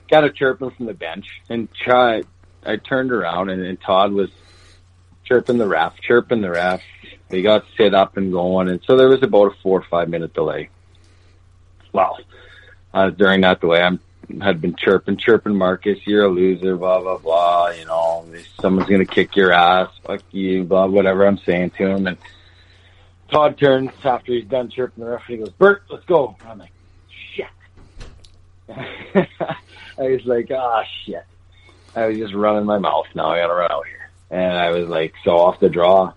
[0.08, 2.28] kind of chirping from the bench, and Chad,
[2.64, 4.30] I turned around, and, and Todd was
[5.24, 6.80] chirping the ref, chirping the ref.
[7.28, 10.08] They got set up and going, and so there was about a four or five
[10.08, 10.70] minute delay.
[11.92, 12.20] Well,
[12.94, 13.98] uh, during that delay, I'm
[14.40, 18.26] had been chirping, chirping Marcus, you're a loser, blah, blah, blah, you know,
[18.60, 22.06] someone's going to kick your ass, fuck you, blah, whatever I'm saying to him.
[22.06, 22.18] And
[23.30, 26.36] Todd turns after he's done chirping the referee, he goes, Bert, let's go.
[26.46, 26.72] I'm like,
[27.34, 27.46] shit.
[28.68, 29.26] I
[29.98, 31.24] was like, ah, oh, shit.
[31.94, 33.06] I was just running my mouth.
[33.14, 34.10] Now I got to run out here.
[34.30, 36.12] And I was like, so off the draw.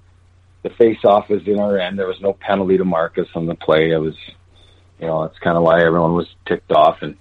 [0.62, 2.00] The face off was in our end.
[2.00, 3.92] There was no penalty to Marcus on the play.
[3.92, 4.16] It was
[5.04, 7.02] you know that's kind of why everyone was ticked off.
[7.02, 7.18] And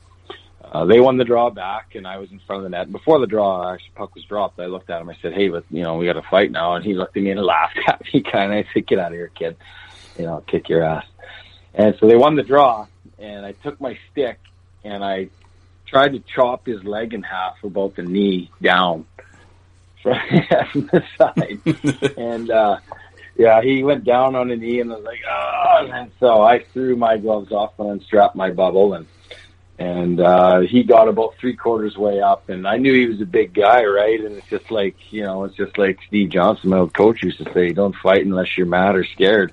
[0.72, 2.90] uh, they won the draw back, and I was in front of the net.
[2.90, 4.58] Before the draw, actually, puck was dropped.
[4.58, 5.08] I looked at him.
[5.08, 7.22] I said, "Hey, but you know, we got to fight now." And he looked at
[7.22, 8.58] me and laughed at me, kind of.
[8.58, 9.56] I said, "Get out of here, kid!
[10.18, 11.04] You know, kick your ass."
[11.74, 12.86] And so they won the draw,
[13.18, 14.38] and I took my stick
[14.84, 15.28] and I
[15.86, 19.06] tried to chop his leg in half about the knee down
[20.02, 20.18] from
[20.90, 22.14] the side.
[22.16, 22.78] and uh
[23.36, 26.64] yeah, he went down on a knee and I was like, oh and so I
[26.72, 29.06] threw my gloves off and unstrapped my bubble and
[29.78, 33.26] and uh he got about three quarters way up and I knew he was a
[33.26, 34.20] big guy, right?
[34.20, 37.38] And it's just like you know, it's just like Steve Johnson, my old coach used
[37.38, 39.52] to say, Don't fight unless you're mad or scared.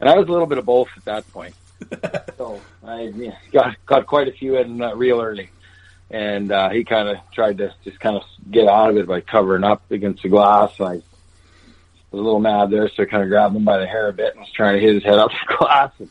[0.00, 1.54] And I was a little bit of both at that point.
[2.36, 5.50] so I yeah, got got quite a few in uh, real early,
[6.10, 9.20] and uh, he kind of tried to just kind of get out of it by
[9.20, 10.78] covering up against the glass.
[10.78, 11.02] And I was
[12.12, 14.32] a little mad there, so I kind of grabbed him by the hair a bit
[14.32, 15.92] and was trying to hit his head off the glass.
[15.98, 16.10] And,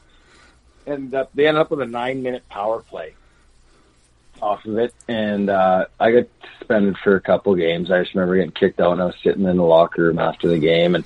[0.86, 3.16] and uh, they ended up with a nine minute power play
[4.42, 6.24] off of it, and uh, I got
[6.60, 7.92] suspended for a couple games.
[7.92, 10.48] I just remember getting kicked out, and I was sitting in the locker room after
[10.48, 11.04] the game, and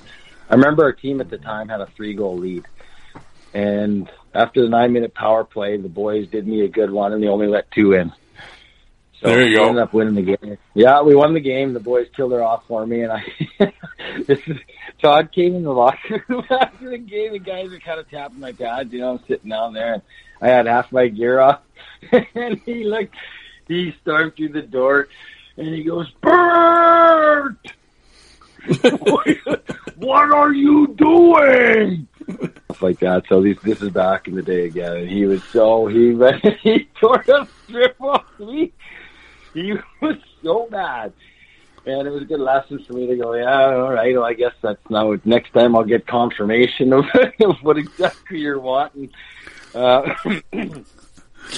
[0.48, 2.64] I remember our team at the time had a three goal lead.
[3.52, 7.22] And after the nine minute power play, the boys did me a good one and
[7.22, 8.12] they only let two in.
[9.20, 9.66] So There you we go.
[9.68, 10.56] ended up winning the game.
[10.74, 11.74] Yeah, we won the game.
[11.74, 13.24] The boys killed her off for me and I
[14.26, 14.56] this is
[15.02, 17.32] Todd came in the locker room after the game.
[17.32, 20.02] The guys were kind of tapping my pads, you know, I'm sitting down there and
[20.40, 21.60] I had half my gear off
[22.34, 23.14] and he looked
[23.68, 25.08] he stormed through the door
[25.56, 27.56] and he goes, Bert
[29.96, 32.06] what are you doing?
[32.24, 33.24] Stuff like that.
[33.28, 36.14] So these, this is back in the day again, and he was so he
[36.62, 38.72] he tore a strip off me.
[39.54, 41.12] He was so mad,
[41.86, 43.34] and it was a good lesson for me to go.
[43.34, 44.14] Yeah, all right.
[44.14, 45.16] Well, I guess that's now.
[45.24, 47.06] Next time, I'll get confirmation of,
[47.40, 49.10] of what exactly you're wanting.
[49.74, 50.14] Uh,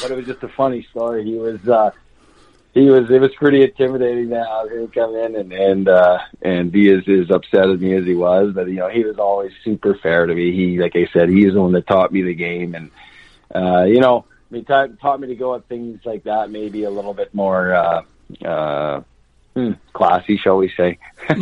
[0.01, 1.25] but it was just a funny story.
[1.25, 1.66] He was.
[1.68, 1.90] uh
[2.75, 6.73] he was it was pretty intimidating to have him come in and and uh and
[6.73, 8.55] be as as upset as me as he was.
[8.55, 10.53] But you know he was always super fair to me.
[10.53, 12.75] He like i said he's the one that taught me the game.
[12.75, 12.90] And
[13.55, 16.90] uh you know mean, taught, taught me to go at things like that maybe a
[16.90, 18.03] little bit more uh
[18.42, 19.03] uh
[19.55, 20.99] hmm, classy shall we say.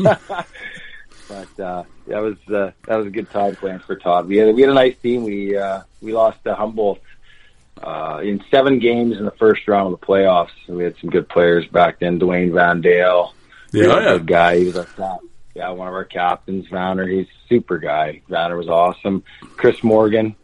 [1.29, 4.27] But uh that was uh that was a good time playing for todd.
[4.27, 5.23] We had we had a nice team.
[5.23, 7.01] We uh we lost to humboldt
[7.83, 10.51] uh, in seven games in the first round of the playoffs.
[10.69, 12.19] We had some good players back then.
[12.21, 13.35] Dwayne Van Dale,
[13.73, 14.13] Yeah, he was a yeah.
[14.19, 14.59] good guy.
[14.59, 15.19] He was our cap.
[15.55, 17.11] Yeah, one of our captains, Vanner.
[17.11, 18.23] He's a super guy.
[18.31, 19.25] Vanner was awesome.
[19.57, 20.37] Chris Morgan,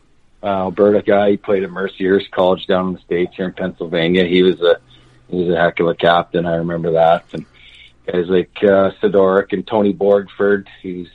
[0.42, 1.30] uh, Alberta guy.
[1.32, 4.24] He played at Mercyhurst College down in the states here in Pennsylvania.
[4.24, 4.80] He was a
[5.28, 6.44] he was a heck of a captain.
[6.46, 7.24] I remember that.
[7.32, 7.46] And
[8.06, 10.66] guys like uh, Sidoric and Tony Borgford.
[10.82, 11.08] He's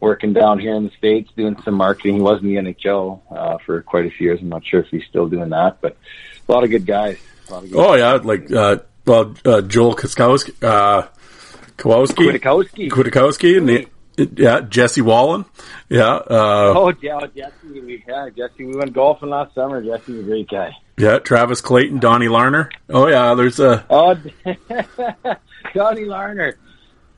[0.00, 2.16] working down here in the states doing some marketing.
[2.16, 4.40] He was in the NHL uh, for quite a few years.
[4.40, 5.96] I'm not sure if he's still doing that, but
[6.48, 7.18] a lot of good guys.
[7.48, 11.08] A lot of good Oh yeah, like uh, well, uh, Joel Koskowski, uh,
[11.76, 12.90] Kowalski, Kwiatkowski.
[12.90, 13.88] Kwiatkowski, and the,
[14.36, 15.44] yeah, Jesse Wallen,
[15.88, 17.52] yeah, uh, Oh, yeah, Jesse.
[17.80, 18.64] We, yeah, Jesse.
[18.64, 19.80] We went golfing last summer.
[19.82, 20.72] Jesse's a great guy.
[20.96, 22.70] yeah, Travis Clayton, Donnie Larner.
[22.90, 24.16] Oh yeah, there's a Oh,
[25.74, 26.56] Donnie Larner.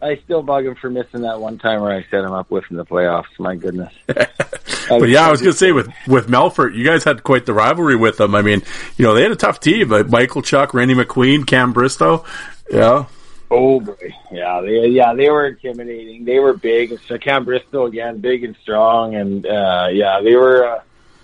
[0.03, 2.65] I still bug him for missing that one time where I set him up with
[2.71, 3.39] in the playoffs.
[3.39, 3.93] My goodness.
[4.89, 7.53] But yeah, I was going to say with with Melfort, you guys had quite the
[7.53, 8.35] rivalry with them.
[8.35, 8.61] I mean,
[8.97, 9.89] you know, they had a tough team.
[9.89, 12.25] But Michael Chuck, Randy McQueen, Cam Bristow.
[12.69, 13.07] Yeah,
[13.51, 16.25] Oh boy, yeah, they yeah they were intimidating.
[16.25, 16.97] They were big.
[17.09, 20.77] So Cam Bristow again, big and strong, and uh, yeah, they were.
[20.77, 20.83] Uh,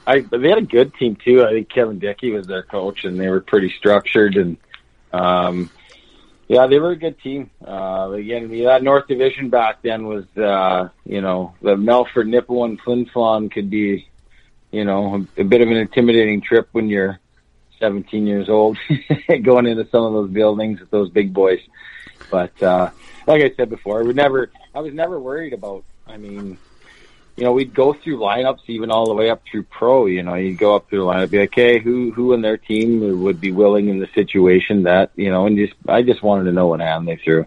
[0.09, 1.45] I but they had a good team too.
[1.45, 4.57] I think Kevin Dickey was their coach, and they were pretty structured and.
[5.12, 5.71] Um,
[6.49, 7.51] yeah, they were a good team.
[7.67, 13.11] Uh, again, that North Division back then was, uh, you know, the Melfort, Nipawin, and
[13.11, 14.09] Flin could be,
[14.71, 17.19] you know, a, a bit of an intimidating trip when you're
[17.81, 18.79] 17 years old,
[19.43, 21.61] going into some of those buildings with those big boys.
[22.31, 22.91] But uh,
[23.27, 25.85] like I said before, I would never, I was never worried about.
[26.07, 26.59] I mean,
[27.37, 30.07] you know, we'd go through lineups even all the way up through pro.
[30.07, 32.57] You know, you'd go up through the lineup, be like, hey, who who in their
[32.57, 36.44] team would be willing in the situation that you know, and just I just wanted
[36.44, 37.46] to know what hand they threw.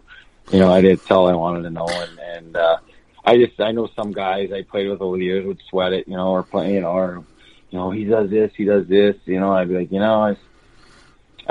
[0.51, 2.77] You know, I did all I wanted to know, and and uh,
[3.25, 6.07] I just I know some guys I played with over the years would sweat it,
[6.07, 7.23] you know, or play, you know, or
[7.71, 10.21] you know, he does this, he does this, you know, I'd be like, you know,
[10.21, 10.37] I.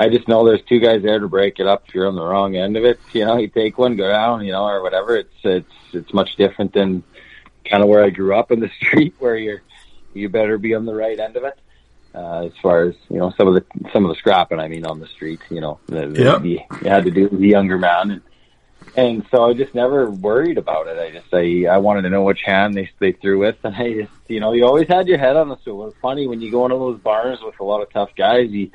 [0.01, 1.83] I just know there's two guys there to break it up.
[1.85, 4.45] If you're on the wrong end of it, you know, you take one, go down,
[4.45, 5.17] you know, or whatever.
[5.17, 7.03] It's it's it's much different than
[7.69, 9.61] kind of where I grew up in the street, where you're
[10.13, 11.57] you better be on the right end of it.
[12.13, 13.63] Uh, as far as you know, some of the
[13.93, 16.39] some of the scrapping, I mean, on the street, you know, the, Yeah.
[16.39, 16.49] the,
[16.83, 18.21] you had to do with the younger man, and
[18.95, 20.97] and so I just never worried about it.
[20.97, 23.93] I just I I wanted to know which hand they they threw with, and I
[23.93, 25.87] just you know you always had your head on the swivel.
[25.87, 28.71] It's funny when you go into those bars with a lot of tough guys, you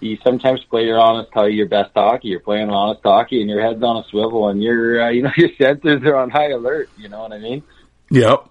[0.00, 2.28] you sometimes play your honest, tell you your best hockey.
[2.28, 5.32] You're playing honest hockey, and your head's on a swivel, and your uh, you know
[5.36, 6.88] your sensors are on high alert.
[6.96, 7.64] You know what I mean?
[8.10, 8.48] Yep.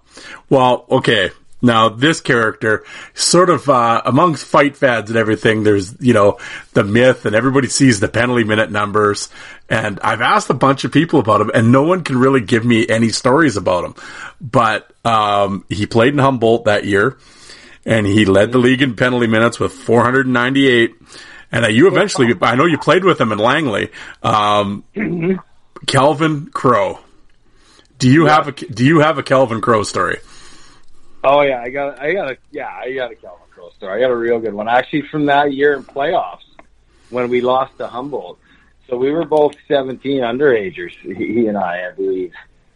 [0.48, 1.30] Well, okay.
[1.60, 2.84] Now this character,
[3.14, 6.38] sort of uh, amongst fight fads and everything, there's you know
[6.72, 9.28] the myth, and everybody sees the penalty minute numbers.
[9.68, 12.64] And I've asked a bunch of people about him, and no one can really give
[12.64, 13.94] me any stories about him.
[14.40, 17.18] But um, he played in Humboldt that year,
[17.84, 20.94] and he led the league in penalty minutes with 498.
[21.50, 23.90] And uh, you eventually, I know you played with him in Langley,
[24.22, 24.84] um,
[25.86, 27.00] Calvin Crow.
[27.98, 30.18] Do you have a Do you have a Calvin Crow story?
[31.24, 33.98] Oh yeah, I got I got a yeah I got a Calvin Crow story.
[33.98, 36.44] I got a real good one actually from that year in playoffs
[37.10, 38.38] when we lost to Humboldt.
[38.88, 42.32] So we were both 17 underagers, he and I, I believe.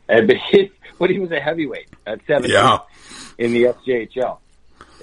[0.08, 2.80] And, but he, but he was a heavyweight at 17 Yeah.
[3.38, 4.38] in the SJHL.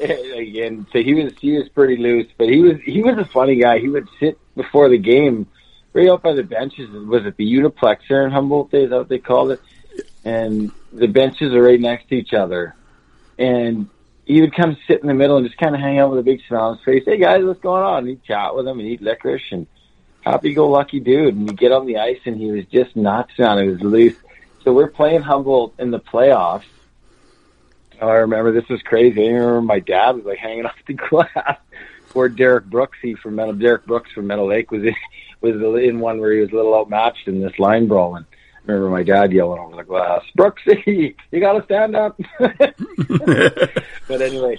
[0.01, 3.26] Eh, and so he was he was pretty loose, but he was he was a
[3.26, 3.80] funny guy.
[3.80, 5.47] He would sit before the game,
[5.93, 6.89] right up by the benches.
[6.89, 8.74] Was it the Uniplexer in Humboldt?
[8.74, 9.61] Is that what they called it?
[10.26, 12.76] And the benches are right next to each other,
[13.38, 13.89] and
[14.30, 16.24] he would come sit in the middle and just kind of hang out with a
[16.24, 17.03] big smile on his face.
[17.03, 17.99] Hey guys, what's going on?
[17.99, 19.65] And he'd chat with them and eat licorice and
[20.22, 21.36] happy go lucky dude.
[21.36, 23.57] And you get on the ice and he was just nuts on.
[23.57, 24.15] It was loose.
[24.63, 26.65] So we're playing Humboldt in the playoffs.
[27.99, 29.26] Oh, I remember this was crazy.
[29.26, 31.57] I remember my dad was like hanging off the glass
[32.13, 34.95] where Derek Brooksy from Meadow Derek Brooks from Meadow Lake was in
[35.41, 38.15] was in one where he was a little outmatched in this line brawl
[38.70, 42.20] remember my dad yelling over the glass, Brooksy, you gotta stand up
[44.07, 44.57] but anyway,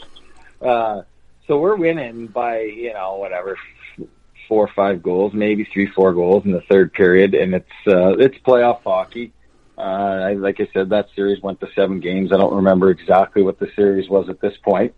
[0.61, 1.03] uh,
[1.47, 3.57] so we're winning by you know whatever
[4.49, 8.17] four or five goals, maybe three, four goals in the third period, and it's uh,
[8.19, 9.33] it's playoff hockey.
[9.79, 12.33] Uh, I, like I said, that series went to seven games.
[12.33, 14.93] I don't remember exactly what the series was at this point,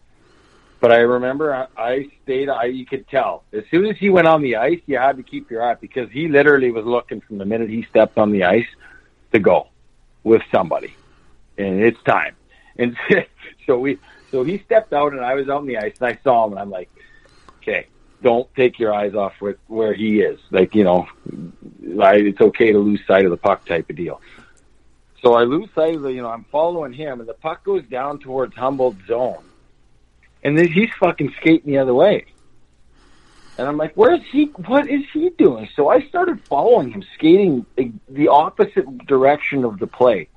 [0.81, 2.49] but I remember I, I stayed.
[2.49, 5.23] I you could tell as soon as he went on the ice, you had to
[5.23, 8.45] keep your eye because he literally was looking from the minute he stepped on the
[8.45, 8.67] ice
[9.33, 9.69] to go
[10.25, 10.95] with somebody,
[11.59, 12.37] and it's time.
[12.77, 12.97] And
[13.67, 13.99] so we,
[14.31, 16.61] so he stepped out, and I was on the ice, and I saw him, and
[16.61, 16.91] I'm like,
[17.59, 17.87] okay,
[18.23, 20.39] don't take your eyes off where, where he is.
[20.51, 21.09] Like you know,
[22.01, 24.21] I, it's okay to lose sight of the puck, type of deal.
[25.23, 27.85] So I lose sight of the, you know, I'm following him, and the puck goes
[27.85, 29.45] down towards Humboldt zone,
[30.43, 32.27] and then he's fucking skating the other way.
[33.63, 34.47] And I'm like, where is he?
[34.67, 35.69] What is he doing?
[35.77, 37.65] So I started following him, skating
[38.09, 40.29] the opposite direction of the play.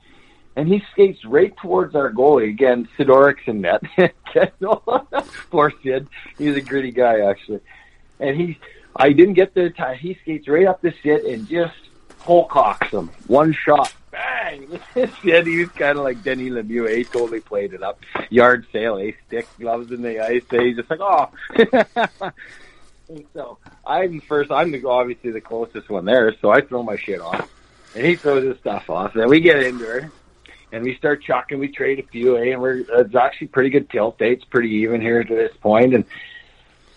[0.56, 2.50] And he skates right towards our goalie.
[2.50, 3.82] Again, Sidorik's in net.
[5.50, 6.08] Poor Sid.
[6.38, 7.62] He's a gritty guy, actually.
[8.20, 8.60] And he,
[8.96, 9.98] I didn't get there time.
[9.98, 11.74] He skates right up the Sid and just
[12.20, 13.10] whole cocks him.
[13.26, 13.92] One shot.
[14.12, 14.80] Bang!
[14.94, 16.96] Sid, he was kind of like Denny Lemieux.
[16.96, 18.00] He totally played it up.
[18.30, 19.14] Yard sale, eh?
[19.26, 20.44] Stick gloves in the ice.
[20.52, 21.32] He's just like, oh.
[23.34, 24.52] So I'm first.
[24.52, 27.50] I'm the, obviously the closest one there, so I throw my shit off,
[27.96, 29.16] and he throws his stuff off.
[29.16, 30.12] And we get into her,
[30.72, 31.60] and we start chucking.
[31.60, 32.52] We trade a few, eh?
[32.52, 34.20] And we're it's actually pretty good tilt.
[34.20, 36.06] It's pretty even here to this point, and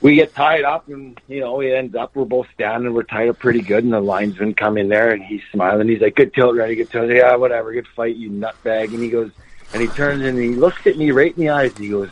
[0.01, 2.95] we get tied up, and you know it ends up we're both standing.
[2.95, 5.89] We're tied up pretty good, and the linesman come in there, and he's smiling.
[5.89, 6.77] He's like, "Good tilt, ready?
[6.77, 7.11] Good tilt.
[7.11, 7.73] Yeah, whatever.
[7.73, 9.31] Good fight, you nutbag." And he goes,
[9.73, 11.75] and he turns and he looks at me right in the eyes.
[11.75, 12.11] And he goes,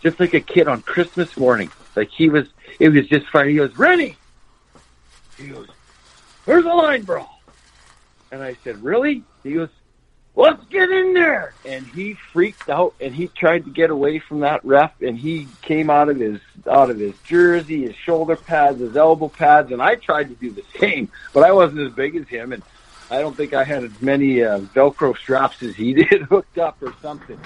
[0.00, 1.70] just like a kid on Christmas morning.
[1.96, 2.46] Like he was,
[2.78, 3.50] it was just funny.
[3.52, 4.16] He goes, Rennie!
[5.36, 5.68] He goes,
[6.46, 7.40] there's a line brawl.
[8.30, 9.22] And I said, really?
[9.42, 9.68] He goes,
[10.34, 11.54] let's get in there.
[11.64, 15.48] And he freaked out and he tried to get away from that ref and he
[15.62, 16.40] came out of his,
[16.70, 19.72] out of his jersey, his shoulder pads, his elbow pads.
[19.72, 22.52] And I tried to do the same, but I wasn't as big as him.
[22.52, 22.62] And
[23.10, 26.82] I don't think I had as many uh, Velcro straps as he did hooked up
[26.82, 27.38] or something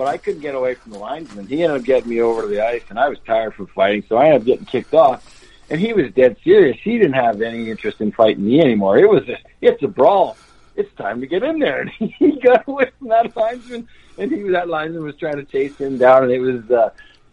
[0.00, 1.46] but I couldn't get away from the linesman.
[1.46, 4.02] He ended up getting me over to the ice, and I was tired from fighting,
[4.08, 5.44] so I ended up getting kicked off.
[5.68, 6.78] And he was dead serious.
[6.82, 8.96] He didn't have any interest in fighting me anymore.
[8.96, 10.38] It was a, it's a brawl.
[10.74, 11.82] It's time to get in there.
[11.82, 13.86] And he got away from that linesman,
[14.16, 16.88] and he that linesman was trying to chase him down, and it was uh,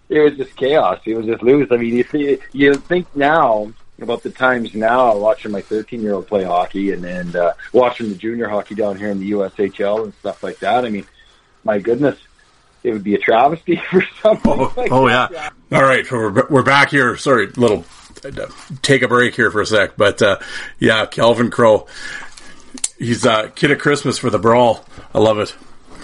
[0.09, 0.99] it was just chaos.
[1.05, 1.70] It was just loose.
[1.72, 6.15] I mean, you see, you think now about the times now watching my 13 year
[6.15, 10.03] old play hockey and and uh, watching the junior hockey down here in the USHL
[10.03, 10.84] and stuff like that.
[10.84, 11.07] I mean,
[11.63, 12.18] my goodness,
[12.88, 14.51] it would be a travesty for something.
[14.51, 15.31] Oh, like oh that.
[15.31, 15.49] yeah.
[15.71, 17.17] All right, so we're we're back here.
[17.17, 17.85] Sorry, little
[18.23, 18.47] uh,
[18.81, 20.39] take a break here for a sec, but uh,
[20.79, 21.88] yeah, Calvin Crow.
[22.97, 24.83] He's uh, kid at Christmas for the brawl.
[25.13, 25.55] I love it.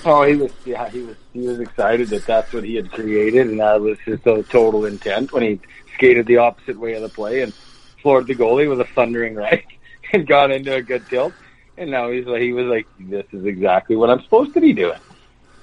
[0.05, 3.47] Oh, he was yeah, he was he was excited that that's what he had created,
[3.47, 5.59] and that was his total intent when he
[5.95, 7.53] skated the opposite way of the play and
[8.01, 9.65] floored the goalie with a thundering right
[10.11, 11.33] and got into a good tilt.
[11.77, 14.73] And now he's like, he was like, this is exactly what I'm supposed to be
[14.73, 14.99] doing.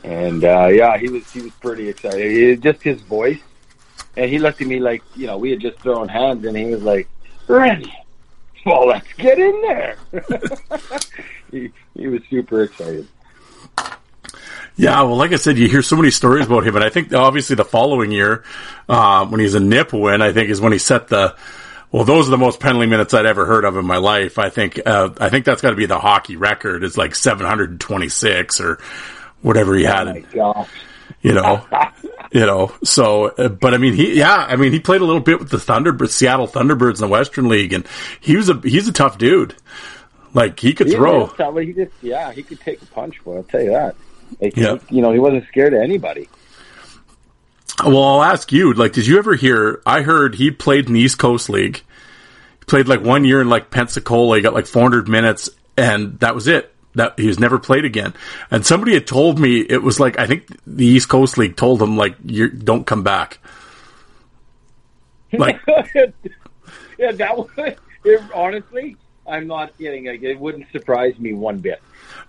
[0.05, 2.31] And uh, yeah, he was he was pretty excited.
[2.31, 3.41] He, just his voice,
[4.17, 6.67] and he looked at me like, you know, we had just thrown hands, and he
[6.67, 7.09] was like,
[7.47, 7.93] "Ready?
[8.65, 9.97] Well, let's get in there."
[11.51, 13.07] he he was super excited.
[14.77, 17.13] Yeah, well, like I said, you hear so many stories about him, and I think
[17.13, 18.45] obviously the following year,
[18.89, 21.37] uh, when he's in Nipawin, I think is when he set the.
[21.93, 24.39] Well, those are the most penalty minutes I'd ever heard of in my life.
[24.39, 26.85] I think uh, I think that's got to be the hockey record.
[26.85, 28.79] It's like 726 or
[29.43, 30.09] whatever he had.
[30.09, 30.69] Oh my gosh.
[31.23, 31.67] You know,
[32.33, 32.73] you know.
[32.85, 35.51] So, uh, but I mean, he yeah, I mean, he played a little bit with
[35.51, 37.87] the Thunderbirds, Seattle Thunderbirds in the Western League, and
[38.21, 39.55] he was a he's a tough dude.
[40.33, 41.27] Like he could He throw.
[41.27, 43.23] tough, he just yeah, he could take a punch.
[43.25, 43.97] Boy, I'll tell you that.
[44.41, 44.79] Like, Yeah.
[44.89, 46.29] he- you know, he wasn't scared of anybody.
[47.85, 48.73] Well, I'll ask you.
[48.75, 49.81] Like, did you ever hear?
[49.87, 51.77] I heard he played in the East Coast League.
[51.79, 54.37] He played like one year in like Pensacola.
[54.37, 56.70] He got like 400 minutes, and that was it.
[56.95, 58.15] That he was never played again.
[58.51, 61.81] And somebody had told me it was like I think the East Coast League told
[61.81, 63.39] him like you don't come back.
[65.33, 65.61] Like,
[66.99, 67.49] yeah, that was
[68.05, 68.97] it, honestly.
[69.27, 70.07] I'm not kidding.
[70.07, 71.81] Like, it wouldn't surprise me one bit.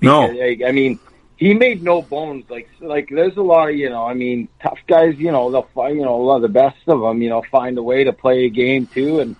[0.01, 0.99] no, Like, I mean,
[1.37, 2.45] he made no bones.
[2.49, 4.05] Like, like there's a lot of you know.
[4.05, 5.15] I mean, tough guys.
[5.17, 5.97] You know, they'll find.
[5.97, 7.21] You know, a lot of the best of them.
[7.21, 9.35] You know, find a way to play a game too, and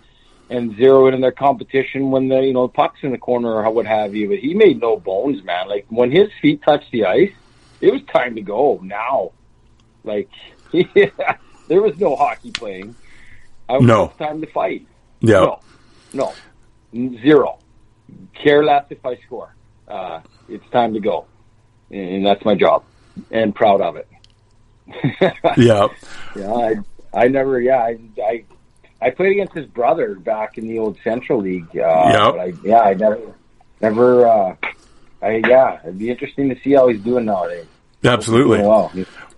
[0.52, 3.72] and zero in in their competition when the you know pucks in the corner or
[3.72, 4.28] what have you.
[4.30, 5.68] But he made no bones, man.
[5.70, 7.32] Like when his feet touched the ice,
[7.80, 9.32] it was time to go now.
[10.04, 10.30] Like,
[10.72, 11.10] yeah,
[11.68, 12.96] there was no hockey playing.
[13.70, 14.06] I was No.
[14.06, 14.86] it's time to fight.
[15.22, 15.62] No,
[16.14, 16.34] yeah,
[16.94, 17.60] no, zero.
[18.34, 19.56] Care less if I score.
[19.88, 21.26] Uh, it's time to go,
[21.90, 22.84] and that's my job,
[23.32, 24.08] and proud of it.
[25.58, 25.88] yeah,
[26.36, 26.76] Yeah, I,
[27.14, 27.62] I never.
[27.62, 28.44] Yeah, I, I,
[29.02, 31.68] I played against his brother back in the old Central League.
[31.76, 32.34] Uh, Yep.
[32.34, 33.34] but I, yeah, I never,
[33.82, 34.28] never.
[34.28, 34.56] Uh,
[35.22, 37.66] I yeah, it'd be interesting to see how he's doing nowadays.
[38.04, 38.60] absolutely.
[38.60, 38.92] Well,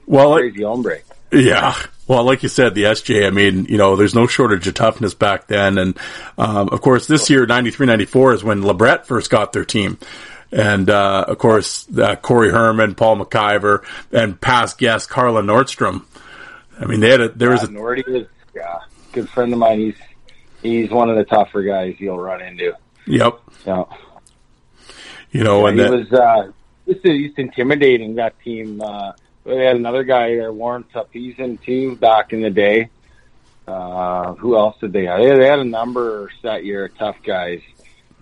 [0.06, 1.00] Well, crazy hombre.
[1.32, 1.76] Yeah.
[2.08, 5.14] Well, like you said, the SJ, I mean, you know, there's no shortage of toughness
[5.14, 5.78] back then.
[5.78, 5.98] And,
[6.38, 9.98] um, of course, this year, 93, 94 is when LeBret first got their team.
[10.52, 16.04] And, uh, of course, uh, Corey Herman, Paul McIver, and past guest Carla Nordstrom.
[16.80, 18.80] I mean, they had a, there was Yeah, a, Nordy was yeah,
[19.14, 19.80] good friend of mine.
[19.80, 19.96] He's
[20.62, 22.74] he's one of the tougher guys you'll run into.
[23.08, 23.84] yep, Yeah.
[25.32, 26.52] you know, Yeah, and he then, was uh,
[26.88, 28.82] just, just intimidating that team.
[28.82, 29.14] Uh,
[29.46, 32.90] they had another guy there, Warren Tupizen, too, back in the day.
[33.68, 35.20] Uh, who else did they have?
[35.20, 37.62] They, they had a number that year of tough guys.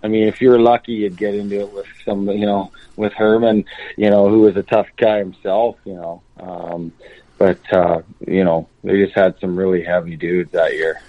[0.02, 3.12] I mean, if you were lucky, you'd get into it with some, you know, with
[3.12, 3.64] Herman,
[3.96, 6.22] you know, who was a tough guy himself, you know.
[6.40, 6.92] Um,
[7.42, 11.00] but, uh, you know, they just had some really heavy dudes that year.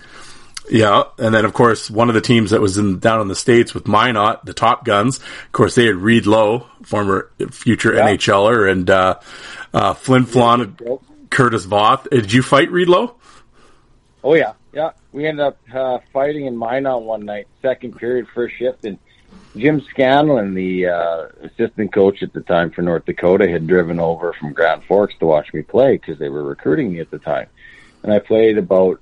[0.69, 3.36] Yeah, and then of course one of the teams that was in down in the
[3.36, 5.17] states with Minot, the Top Guns.
[5.19, 8.07] Of course, they had Reed Low, former future Yeah.
[8.07, 9.19] NHLer, and uh,
[9.73, 12.09] uh, Flin Flon, Curtis Voth.
[12.09, 13.15] Did you fight Reed Low?
[14.23, 14.91] Oh yeah, yeah.
[15.11, 18.97] We ended up uh, fighting in Minot one night, second period, first shift, and
[19.56, 24.34] Jim Scanlon, the uh, assistant coach at the time for North Dakota, had driven over
[24.34, 27.47] from Grand Forks to watch me play because they were recruiting me at the time.
[28.01, 28.99] And I played about,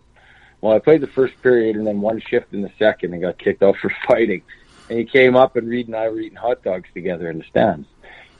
[0.60, 3.38] well, I played the first period and then one shift in the second and got
[3.38, 4.41] kicked out for fighting.
[4.89, 7.45] And he came up and Reed and I were eating hot dogs together in the
[7.45, 7.88] stands.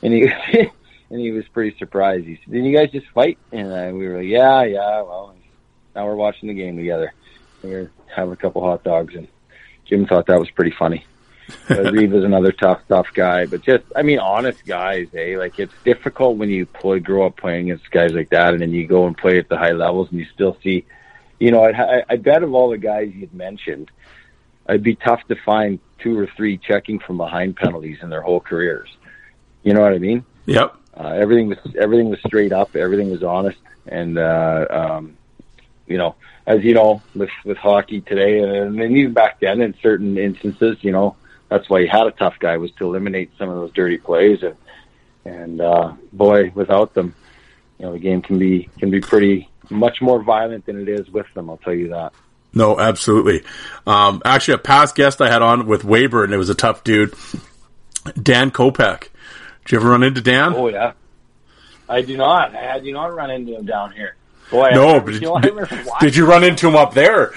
[0.02, 0.30] And he
[1.10, 2.26] and he was pretty surprised.
[2.26, 5.36] He said, "Did you guys just fight?" And uh, we were like, "Yeah, yeah." Well,
[5.94, 7.12] now we're watching the game together.
[7.62, 9.28] We were having a couple hot dogs, and
[9.84, 11.04] Jim thought that was pretty funny.
[11.68, 15.36] But Reed was another tough, tough guy, but just, I mean, honest guys, eh?
[15.36, 18.72] Like, it's difficult when you play, grow up playing against guys like that, and then
[18.72, 20.84] you go and play at the high levels, and you still see,
[21.38, 23.90] you know, I, I, I bet of all the guys you'd mentioned,
[24.68, 28.40] it'd be tough to find two or three checking from behind penalties in their whole
[28.40, 28.88] careers.
[29.62, 30.24] You know what I mean?
[30.46, 30.76] Yep.
[30.94, 32.76] Uh, everything was everything was straight up.
[32.76, 35.16] Everything was honest, and uh, um,
[35.86, 36.16] you know,
[36.46, 40.76] as you know, with with hockey today, and, and even back then, in certain instances,
[40.82, 41.16] you know,
[41.52, 44.42] that's why he had a tough guy was to eliminate some of those dirty plays,
[44.42, 44.56] and
[45.24, 47.14] and uh, boy, without them,
[47.78, 51.10] you know, the game can be can be pretty much more violent than it is
[51.10, 51.50] with them.
[51.50, 52.12] I'll tell you that.
[52.54, 53.42] No, absolutely.
[53.86, 56.84] Um, actually, a past guest I had on with Weyburn, and it was a tough
[56.84, 57.14] dude,
[58.20, 59.08] Dan Kopeck.
[59.64, 60.54] Did you ever run into Dan?
[60.54, 60.92] Oh yeah,
[61.88, 62.54] I do not.
[62.54, 64.16] I do not run into him down here.
[64.50, 65.68] Boy, I no, but did, you know, I did,
[66.00, 67.32] did you run into him up there?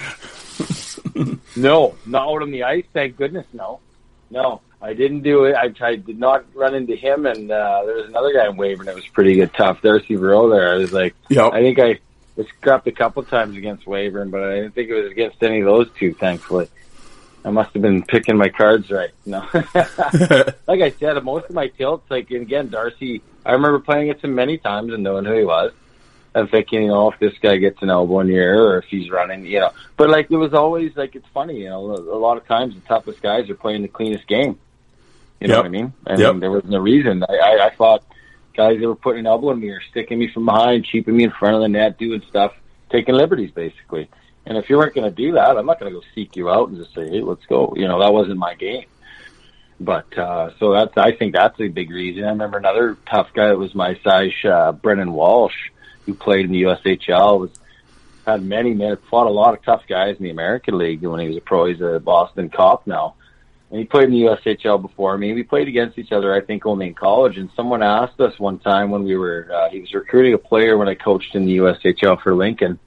[1.55, 2.85] No, not out on the ice.
[2.93, 3.79] Thank goodness, no,
[4.29, 5.55] no, I didn't do it.
[5.55, 8.95] I, did not run into him, and uh, there was another guy in Weyburn that
[8.95, 9.81] was pretty good, tough.
[9.81, 10.73] Darcy Verot there.
[10.73, 11.53] I was like, Yep.
[11.53, 11.99] I think I
[12.35, 15.61] was scrapped a couple times against Weyburn, but I didn't think it was against any
[15.61, 16.69] of those two, thankfully.
[17.43, 19.11] I must have been picking my cards right.
[19.25, 23.21] No, like I said, most of my tilts, like again, Darcy.
[23.45, 25.71] I remember playing against him many times and knowing who he was,
[26.51, 29.45] thinking, you know, if this guy gets an elbow in here or if he's running,
[29.45, 29.71] you know.
[29.97, 31.79] But like it was always like it's funny, you know.
[31.91, 34.59] A lot of times the toughest guys are playing the cleanest game.
[35.39, 35.63] You know Yep.
[35.63, 35.93] what I mean?
[36.05, 36.39] And Yep.
[36.39, 37.23] there wasn't a reason.
[37.23, 38.03] I, I, I thought
[38.55, 41.23] guys that were putting an elbow in me or sticking me from behind, keeping me
[41.23, 42.53] in front of the net, doing stuff,
[42.91, 44.09] taking liberties basically.
[44.45, 46.49] And if you weren't going to do that, I'm not going to go seek you
[46.49, 48.85] out and just say, "Hey, let's go." You know, that wasn't my game.
[49.79, 52.23] But uh, so that's I think that's a big reason.
[52.23, 55.55] I remember another tough guy that was my size, uh, Brennan Walsh,
[56.05, 57.39] who played in the USHL.
[57.39, 57.51] Was
[58.25, 61.27] had many minutes, fought a lot of tough guys in the American League when he
[61.27, 61.65] was a pro.
[61.65, 63.15] He's a Boston cop now.
[63.69, 65.33] And he played in the USHL before me.
[65.33, 67.37] We played against each other, I think, only in college.
[67.37, 70.77] And someone asked us one time when we were, uh, he was recruiting a player
[70.77, 72.79] when I coached in the USHL for Lincoln.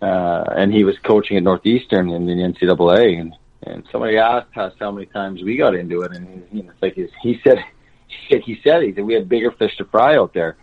[0.00, 3.20] Uh, and he was coaching at Northeastern in the NCAA.
[3.20, 6.12] And, and somebody asked us how many times we got into it.
[6.12, 7.58] And he, you know, it's like his, he said,
[8.06, 10.56] he said, he said, he said, we had bigger fish to fry out there.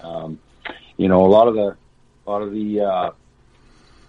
[0.00, 0.38] Um,
[0.96, 1.76] you know, a lot of the,
[2.26, 3.10] a lot of the, uh,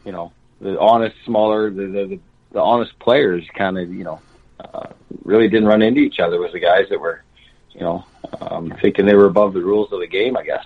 [0.05, 0.31] you know,
[0.61, 2.19] the honest, smaller, the, the, the,
[2.51, 4.21] the honest players kind of, you know,
[4.59, 4.87] uh,
[5.23, 7.23] really didn't run into each other was the guys that were,
[7.71, 8.05] you know,
[8.41, 10.65] um, thinking they were above the rules of the game, I guess,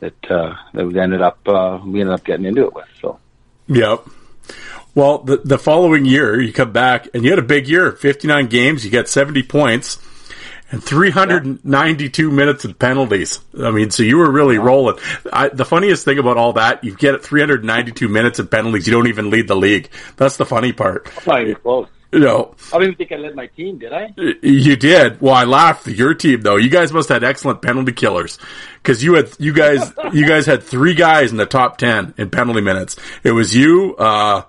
[0.00, 2.88] that, uh, that we ended up, uh, we ended up getting into it with.
[3.00, 3.18] So,
[3.68, 4.06] Yep.
[4.94, 7.92] Well, the the following year, you come back and you had a big year.
[7.92, 9.96] Fifty nine games, you got seventy points,
[10.72, 13.38] and three hundred and ninety two minutes of penalties.
[13.62, 14.98] I mean, so you were really rolling.
[15.32, 18.50] I, the funniest thing about all that, you get three hundred ninety two minutes of
[18.50, 18.86] penalties.
[18.88, 19.90] You don't even lead the league.
[20.16, 21.08] That's the funny part.
[21.26, 21.88] not even close.
[22.10, 24.12] You know, I don't even think I led my team, did I?
[24.42, 25.22] you did.
[25.22, 25.86] Well, I laughed.
[25.86, 28.38] Your team, though, you guys must have had excellent penalty killers
[28.82, 32.28] because you had you guys you guys had three guys in the top ten in
[32.28, 32.96] penalty minutes.
[33.24, 34.42] It was you, uh,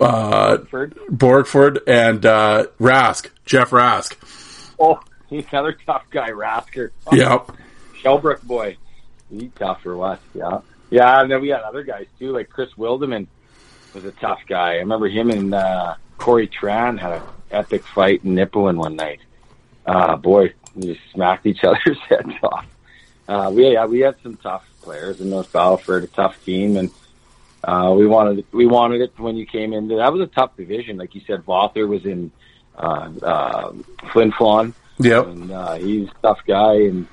[0.00, 0.96] uh, Ford?
[1.10, 4.14] Borgford, and uh, Rask, Jeff Rask.
[4.78, 5.00] Oh,
[5.32, 6.90] he's another tough guy, Rasker.
[7.12, 7.52] Yep.
[8.02, 8.76] Shellbrook boy.
[9.30, 10.60] He's tough for us, yeah.
[10.90, 13.26] Yeah, and then we had other guys too, like Chris Wildeman
[13.94, 14.74] was a tough guy.
[14.74, 19.20] I remember him and uh Corey Tran had a epic fight in Nipawin one night.
[19.86, 22.66] Uh boy, we just smacked each other's heads off.
[23.28, 26.90] Uh we yeah, we had some tough players in North Battleford, a tough team and
[27.64, 29.88] uh we wanted we wanted it when you came in.
[29.88, 30.98] that was a tough division.
[30.98, 32.30] Like you said, Vother was in
[32.76, 33.72] uh uh
[34.12, 35.26] Flin Flon Yep.
[35.26, 36.74] and uh, he's a tough guy.
[36.74, 37.06] And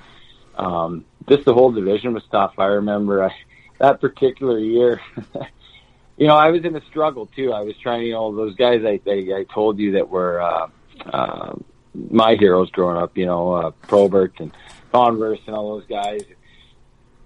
[0.55, 2.53] um, just the whole division was tough.
[2.57, 3.35] I remember I,
[3.79, 5.01] that particular year.
[6.17, 7.53] you know, I was in a struggle too.
[7.53, 10.67] I was trying, you know, those guys I I, I told you that were uh,
[11.05, 11.55] uh,
[11.93, 13.17] my heroes growing up.
[13.17, 14.51] You know, uh, Probert and
[14.91, 16.23] Converse and all those guys.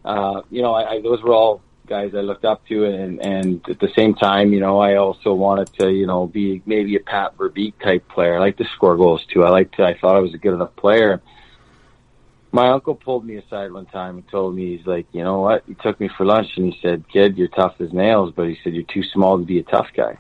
[0.06, 1.62] Uh, you know, I, I, those were all
[1.94, 5.32] guys I looked up to, and and at the same time, you know, I also
[5.36, 8.36] wanted to, you know, be maybe a Pat Verbeek type player.
[8.36, 9.44] I like to score goals too.
[9.44, 9.84] I like to.
[9.84, 11.22] I thought I was a good enough player.
[12.52, 15.64] My uncle pulled me aside one time and told me, he's like, you know what?
[15.68, 18.58] He took me for lunch and he said, kid, you're tough as nails, but he
[18.64, 20.18] said, you're too small to be a tough guy.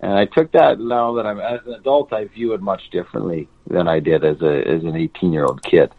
[0.00, 3.48] And I took that now that I'm as an adult, I view it much differently
[3.66, 5.90] than I did as a as an 18 year old kid.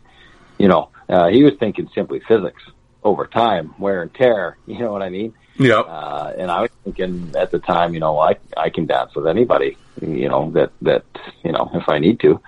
[0.60, 2.64] You know, uh, he was thinking simply physics
[3.04, 4.58] over time, wear and tear.
[4.68, 5.34] You know what I mean?
[5.60, 5.80] Yeah.
[5.80, 9.28] Uh, and I was thinking at the time, you know, I I can dance with
[9.28, 11.04] anybody, you know, that that
[11.44, 12.42] you know if I need to.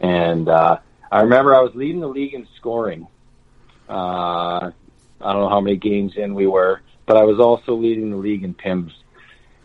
[0.00, 0.78] And uh,
[1.12, 3.06] I remember I was leading the league in scoring.
[3.88, 4.70] Uh,
[5.20, 8.16] I don't know how many games in we were, but I was also leading the
[8.16, 8.92] league in PIMS.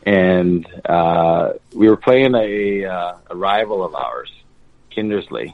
[0.03, 4.31] And uh, we were playing a, uh, a rival of ours,
[4.91, 5.53] Kindersley.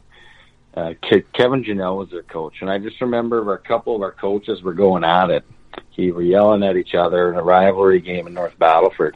[0.73, 4.11] Uh, Ke- Kevin Janelle was their coach, and I just remember a couple of our
[4.11, 5.43] coaches were going at it.
[5.89, 9.15] He were yelling at each other in a rivalry game in North Battleford.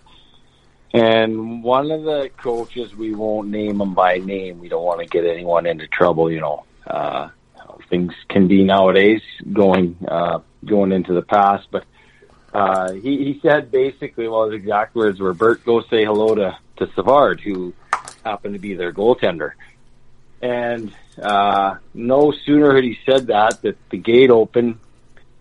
[0.94, 4.60] And one of the coaches, we won't name him by name.
[4.60, 6.66] We don't want to get anyone into trouble, you know.
[6.88, 7.30] Uh,
[7.90, 11.68] things can be nowadays going uh, going into the past.
[11.72, 11.86] But
[12.54, 16.58] uh, he, he said basically, well, his exact words were, "Bert, go say hello to
[16.78, 17.74] to Savard, who
[18.24, 19.52] happened to be their goaltender."
[20.42, 24.80] And uh, no sooner had he said that that the gate opened,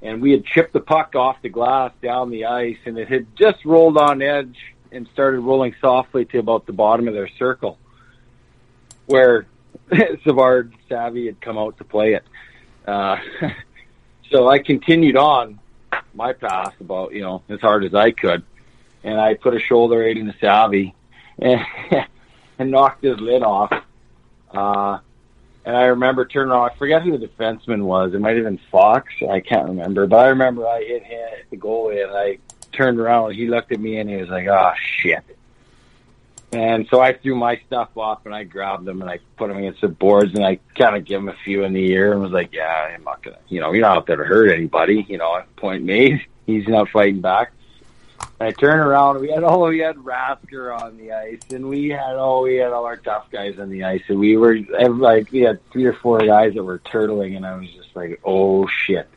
[0.02, 3.26] and we had chipped the puck off the glass down the ice, and it had
[3.36, 7.78] just rolled on edge and started rolling softly to about the bottom of their circle,
[9.06, 9.46] where
[10.24, 12.24] Savard Savvy had come out to play it.
[12.86, 13.16] Uh,
[14.30, 15.58] so I continued on
[16.14, 18.44] my path about you know as hard as I could,
[19.02, 20.94] and I put a shoulder aid in the Savvy,
[21.38, 21.60] and,
[22.58, 23.72] and knocked his lid off.
[24.54, 24.98] Uh,
[25.64, 26.70] and I remember turning around.
[26.70, 28.12] I forget who the defenseman was.
[28.14, 29.12] It might have been Fox.
[29.30, 30.06] I can't remember.
[30.06, 32.38] But I remember I hit, him the goalie, and I
[32.72, 33.30] turned around.
[33.30, 35.24] And he looked at me, and he was like, "Oh shit."
[36.54, 39.56] And so I threw my stuff off and I grabbed them and I put them
[39.56, 42.22] against the boards and I kind of give him a few in the ear and
[42.22, 45.04] was like, yeah, I'm not gonna, you know, you're not out there to hurt anybody.
[45.08, 46.24] You know, point made.
[46.46, 47.52] He's not fighting back.
[48.40, 49.20] I turn around.
[49.20, 52.72] We had oh, we had Rasker on the ice, and we had oh, we had
[52.72, 54.58] all our tough guys on the ice, and we were
[54.88, 58.20] like we had three or four guys that were turtling, and I was just like,
[58.24, 59.08] oh shit,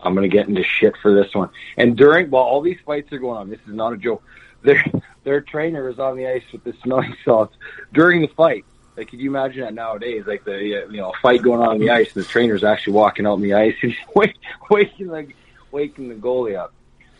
[0.00, 1.50] I'm gonna get into shit for this one.
[1.76, 4.22] And during while all these fights are going on, this is not a joke.
[4.62, 4.84] Their
[5.24, 7.56] their trainer is on the ice with the smelling salts
[7.92, 8.64] during the fight.
[8.96, 10.24] Like, could you imagine that nowadays?
[10.26, 13.26] Like the you know fight going on on the ice, and the trainer's actually walking
[13.26, 13.94] out on the ice and
[14.70, 15.36] waking like
[15.70, 16.72] waking the goalie up.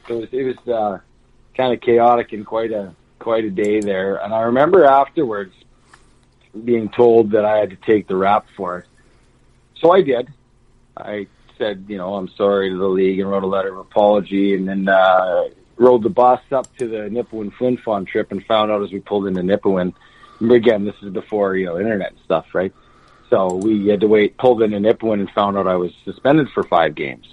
[0.08, 0.98] It was, it was uh,
[1.56, 4.16] kind of chaotic and quite a quite a day there.
[4.16, 5.54] And I remember afterwards
[6.64, 8.86] being told that I had to take the rap for it.
[9.80, 10.28] So I did.
[10.96, 11.26] I
[11.58, 14.68] said, you know, I'm sorry to the league and wrote a letter of apology and
[14.68, 15.44] then uh,
[15.76, 19.00] rode the bus up to the Nipawin Flin Flon trip and found out as we
[19.00, 19.92] pulled into Nipawin.
[20.40, 22.72] Again, this is before, you know, internet and stuff, right?
[23.30, 26.62] So we had to wait, pulled into Nipawin and found out I was suspended for
[26.62, 27.26] five games.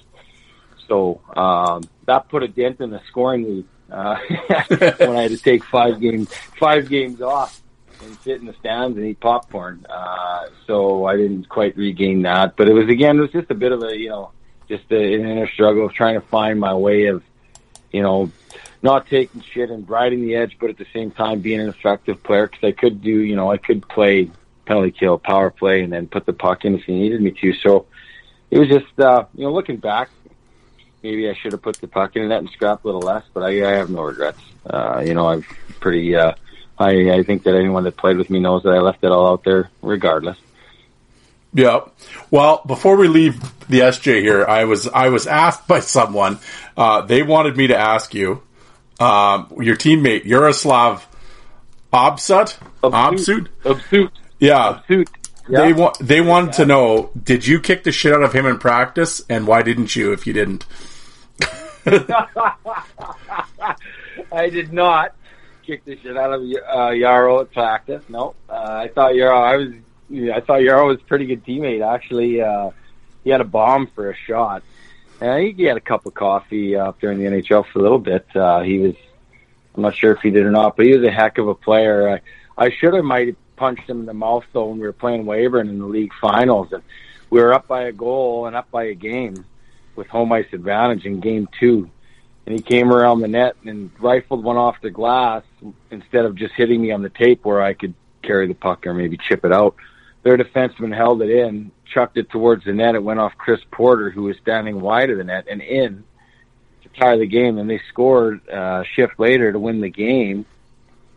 [0.87, 4.17] So um, that put a dent in the scoring lead uh,
[4.67, 7.61] when I had to take five games five games off
[8.01, 9.85] and sit in the stands and eat popcorn.
[9.89, 13.55] Uh, so I didn't quite regain that, but it was again it was just a
[13.55, 14.31] bit of a you know
[14.67, 17.23] just a, an inner struggle of trying to find my way of
[17.91, 18.31] you know
[18.81, 22.21] not taking shit and riding the edge, but at the same time being an effective
[22.23, 24.29] player because I could do you know I could play
[24.65, 27.53] penalty kill, power play, and then put the puck in if he needed me to.
[27.53, 27.85] So
[28.49, 30.09] it was just uh, you know looking back,
[31.03, 33.23] maybe I should have put the puck in the net and scrapped a little less,
[33.33, 34.39] but I, I have no regrets.
[34.65, 35.43] Uh, you know, I'm
[35.79, 36.33] pretty, uh,
[36.79, 39.27] I, I think that anyone that played with me knows that I left it all
[39.27, 40.37] out there regardless.
[41.53, 41.81] Yeah.
[42.31, 46.39] Well, before we leave the SJ here, I was I was asked by someone.
[46.75, 48.41] Uh, they wanted me to ask you,
[48.99, 51.03] um, your teammate Jaroslav
[51.93, 54.81] Obsut, Obsut, Obsut, yeah.
[54.89, 55.07] Obsut.
[55.47, 58.57] They want they wanted to know: Did you kick the shit out of him in
[58.57, 60.13] practice, and why didn't you?
[60.13, 60.65] If you didn't,
[64.31, 65.13] I did not
[65.63, 68.03] kick the shit out of uh, Yarrow at practice.
[68.07, 69.37] No, uh, I thought Yarrow.
[69.37, 69.69] I was.
[70.33, 71.85] I thought Yarrow was a pretty good teammate.
[71.85, 72.71] Actually, uh,
[73.23, 74.63] he had a bomb for a shot,
[75.19, 78.25] and he had a cup of coffee uh, during the NHL for a little bit.
[78.35, 78.95] Uh, he was.
[79.75, 81.55] I'm not sure if he did or not, but he was a heck of a
[81.55, 82.21] player.
[82.57, 84.93] I, I should have might have punched him in the mouth though when we were
[84.93, 86.83] playing Weyburn in the league finals, and
[87.29, 89.45] we were up by a goal and up by a game
[89.95, 91.89] with home ice advantage in game two
[92.45, 95.43] and he came around the net and rifled one off the glass
[95.91, 98.93] instead of just hitting me on the tape where I could carry the puck or
[98.93, 99.75] maybe chip it out.
[100.23, 102.95] Their defenseman held it in, chucked it towards the net.
[102.95, 106.03] It went off Chris Porter, who was standing wide of the net, and in
[106.83, 107.57] to tie the game.
[107.57, 110.45] And they scored uh, a shift later to win the game,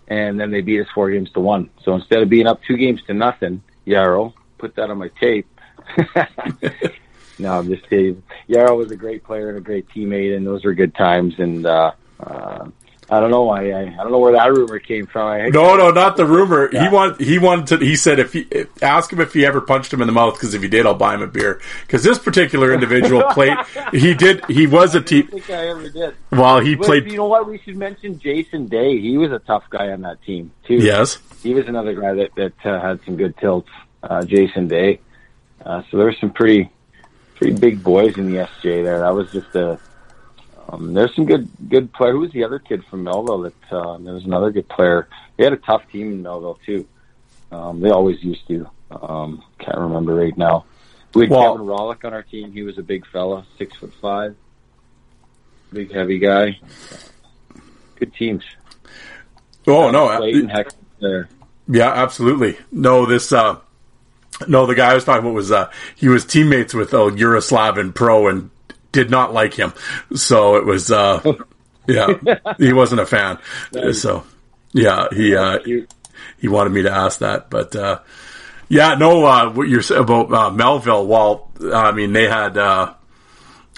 [0.09, 1.71] and then they beat us four games to one.
[1.85, 5.47] So instead of being up two games to nothing, Yarrow put that on my tape.
[7.39, 8.23] No, I'm just kidding.
[8.47, 11.35] Yarrow was a great player and a great teammate, and those were good times.
[11.39, 12.69] And uh, uh,
[13.09, 15.29] I don't know, I, I I don't know where that rumor came from.
[15.29, 16.69] I, no, no, not the rumor.
[16.69, 16.91] He Yeah.
[16.91, 17.85] want he wanted to.
[17.85, 18.49] He said if he
[18.83, 20.95] ask him if he ever punched him in the mouth because if he did, I'll
[20.95, 21.61] buy him a beer.
[21.83, 23.57] Because this particular individual played.
[23.93, 24.45] He did.
[24.47, 25.27] He was a team.
[25.27, 26.15] don't think I ever did.
[26.31, 27.11] While he But played.
[27.11, 27.47] you know what?
[27.47, 28.99] We should mention Jason Day.
[29.01, 30.75] He was a tough guy on that team too.
[30.77, 31.19] Yes.
[31.43, 33.69] he was another guy that that uh, had some good tilts.
[34.03, 35.01] Uh, Jason Day.
[35.65, 36.71] Uh, so there were some pretty
[37.37, 38.99] pretty big boys in the SJ there.
[39.01, 39.79] That was just a.
[40.69, 42.13] Um, there's some good good player.
[42.13, 43.43] Who was the other kid from Melville?
[43.43, 45.07] That uh, there was another good player.
[45.37, 46.87] They had a tough team in Melville too.
[47.53, 48.69] Um, they always used to.
[48.91, 50.65] Um, can't remember right now.
[51.15, 52.53] We had Well- Kevin Holick on our team.
[52.53, 54.35] He was a big fella, six foot five,
[55.73, 56.59] big heavy guy.
[57.97, 58.45] Good teams.
[59.69, 60.17] Oh no.
[60.19, 60.69] Clayton Heck
[61.01, 61.29] there.
[61.69, 62.57] Yeah, absolutely.
[62.73, 63.33] No, this.
[63.33, 63.59] uh
[64.47, 67.79] No, the guy I was talking about was uh he was teammates with uh, Jaroslav
[67.79, 68.51] in pro and
[68.93, 69.73] did not like him.
[70.15, 70.91] So it was.
[70.91, 71.21] uh
[71.89, 72.09] Yeah,
[72.59, 73.39] he wasn't a fan.
[73.93, 74.25] So
[74.73, 75.61] yeah, he uh
[76.39, 78.01] he wanted me to ask that, but uh,
[78.69, 81.07] yeah, no, uh, what you're saying about uh, Melville.
[81.07, 82.59] Well, I mean, they had.
[82.59, 82.93] Uh,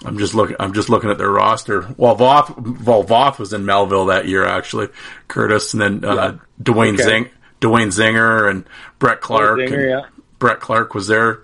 [0.05, 0.57] I'm just looking.
[0.59, 1.95] I'm just looking at their roster.
[1.99, 4.89] Well, Voth, well, Voth was in Melville that year, actually.
[5.29, 7.03] Curtis, and then uh, Dwayne Okay.
[7.03, 7.31] Zing,
[7.61, 8.65] Dwayne Zinger, and
[8.99, 9.59] Brett Clark.
[9.59, 11.41] Zinger, and Brett Clark was there.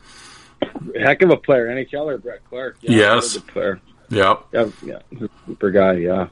[0.97, 1.67] Heck of a player.
[1.69, 2.77] NHLer Brett Clark.
[2.81, 3.37] Yeah, Yes.
[3.39, 3.81] Player.
[4.11, 4.99] Yeah, Yeah, yeah.
[5.47, 6.29] Super guy, yeah.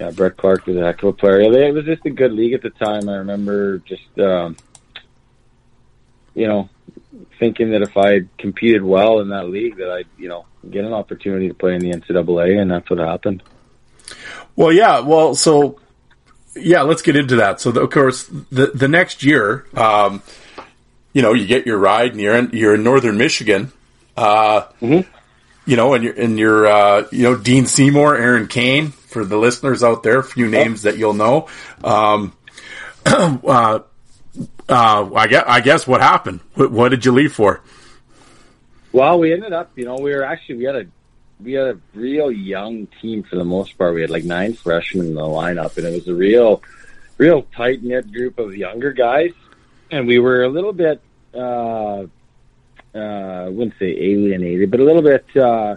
[0.00, 1.40] Yeah, Brett Clark was a heck of a player.
[1.42, 3.08] Yeah, it was just a good league at the time.
[3.08, 4.56] I remember just, um,
[6.34, 6.68] you know,
[7.38, 10.84] thinking that if I had competed well in that league, that I'd, you know, get
[10.84, 13.42] an opportunity to play in the NCAA, and that's what happened.
[14.56, 15.00] Well, yeah.
[15.00, 15.78] Well, so
[16.56, 17.60] yeah, let's get into that.
[17.60, 20.22] So, the, of course, the the next year, um,
[21.12, 23.72] you know, you get your ride, and you're in you're in northern Michigan.
[24.16, 25.06] Uh, Mhm.
[25.64, 28.88] You know, and you're and you're uh, you know Dean Seymour, Aaron Kane.
[28.88, 31.48] For the listeners out there, a few names that you'll know.
[31.84, 32.32] Um,
[33.06, 33.80] uh,
[34.68, 36.40] uh, I guess, I guess what happened?
[36.54, 37.60] What, what did you leave for?
[38.92, 40.86] Well, we ended up, you know, we were actually we had a
[41.42, 43.94] we had a real young team for the most part.
[43.94, 46.62] We had like nine freshmen in the lineup, and it was a real,
[47.18, 49.32] real tight knit group of younger guys.
[49.92, 51.02] And we were a little bit,
[51.34, 52.06] uh,
[52.94, 55.76] uh, I wouldn't say alienated, but a little bit uh,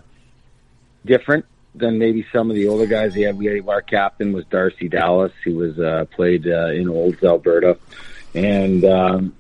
[1.05, 1.43] different
[1.76, 3.13] than maybe some of the older guys.
[3.13, 6.88] We had, we had our captain was Darcy Dallas, who was uh, played uh, in
[6.88, 7.78] Olds, Alberta,
[8.34, 9.36] and um,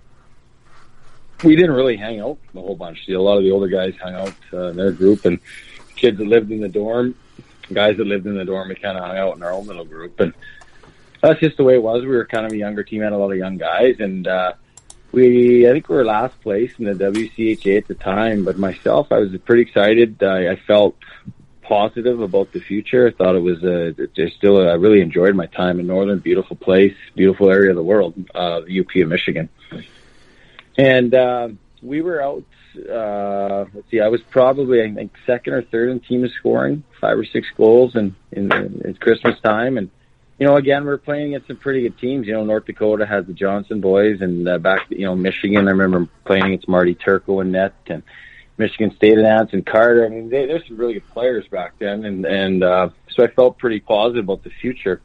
[1.41, 3.07] we didn't really hang out a whole bunch.
[3.07, 5.39] A lot of the older guys hung out uh, in their group, and
[5.95, 7.15] kids that lived in the dorm,
[7.71, 9.85] guys that lived in the dorm, we kind of hung out in our own little
[9.85, 10.33] group, and
[11.21, 12.01] that's just the way it was.
[12.01, 14.51] We were kind of a younger team, had a lot of young guys, and uh,
[15.15, 18.43] we I think we were last place in the WCHA at the time.
[18.43, 20.21] But myself, I was pretty excited.
[20.21, 20.95] I, I felt
[21.61, 23.07] positive about the future.
[23.07, 24.57] I thought it was a just still.
[24.57, 28.61] I really enjoyed my time in Northern, beautiful place, beautiful area of the world, uh,
[28.61, 29.49] the UP of Michigan.
[30.77, 31.49] And uh,
[31.81, 32.43] we were out.
[32.77, 37.17] Uh, let's see, I was probably I think second or third in team scoring, five
[37.17, 39.77] or six goals in in, in Christmas time.
[39.77, 39.89] And
[40.39, 42.27] you know, again, we're playing against some pretty good teams.
[42.27, 45.67] You know, North Dakota has the Johnson boys, and uh, back you know Michigan.
[45.67, 48.03] I remember playing against Marty Turco and net and.
[48.57, 50.05] Michigan State and Anson Carter.
[50.05, 53.27] I mean, they, there's some really good players back then, and and uh, so I
[53.27, 55.01] felt pretty positive about the future.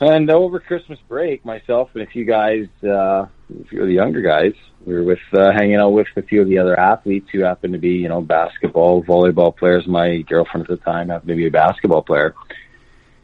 [0.00, 2.88] And over Christmas break, myself and a few guys, uh,
[3.26, 3.28] a
[3.68, 4.54] few of the younger guys,
[4.84, 7.74] we were with uh, hanging out with a few of the other athletes who happened
[7.74, 9.86] to be, you know, basketball, volleyball players.
[9.86, 12.34] My girlfriend at the time happened to be a basketball player,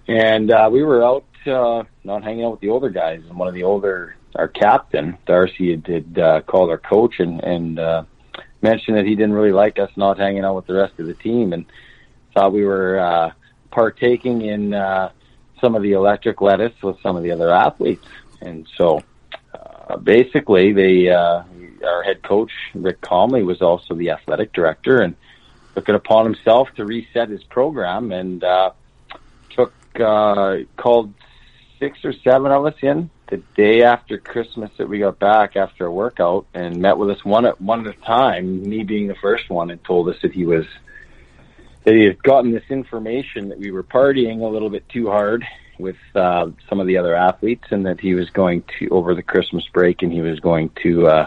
[0.09, 3.23] and uh, we were out uh, not hanging out with the older guys.
[3.29, 7.79] And one of the older, our captain, Darcy, had, uh, called our coach and and.
[7.79, 8.05] Uh,
[8.63, 11.15] mentioned that he didn't really like us not hanging out with the rest of the
[11.15, 11.65] team and
[12.35, 13.31] thought we were uh,
[13.71, 15.11] partaking in uh,
[15.61, 18.07] some of the electric lettuce with some of the other athletes.
[18.41, 19.03] And so
[19.55, 21.43] uh, basically, they uh,
[21.85, 25.17] our head coach Rick Comley was also the athletic director and
[25.75, 28.73] took it upon himself to reset his program and uh,
[29.99, 31.13] uh, called
[31.79, 35.87] six or seven of us in the day after Christmas that we got back after
[35.87, 39.15] a workout and met with us one at one at a time, me being the
[39.17, 40.67] first one, and told us that he was
[41.85, 45.47] that he had gotten this information that we were partying a little bit too hard
[45.79, 49.23] with uh, some of the other athletes, and that he was going to over the
[49.23, 51.27] Christmas break, and he was going to uh,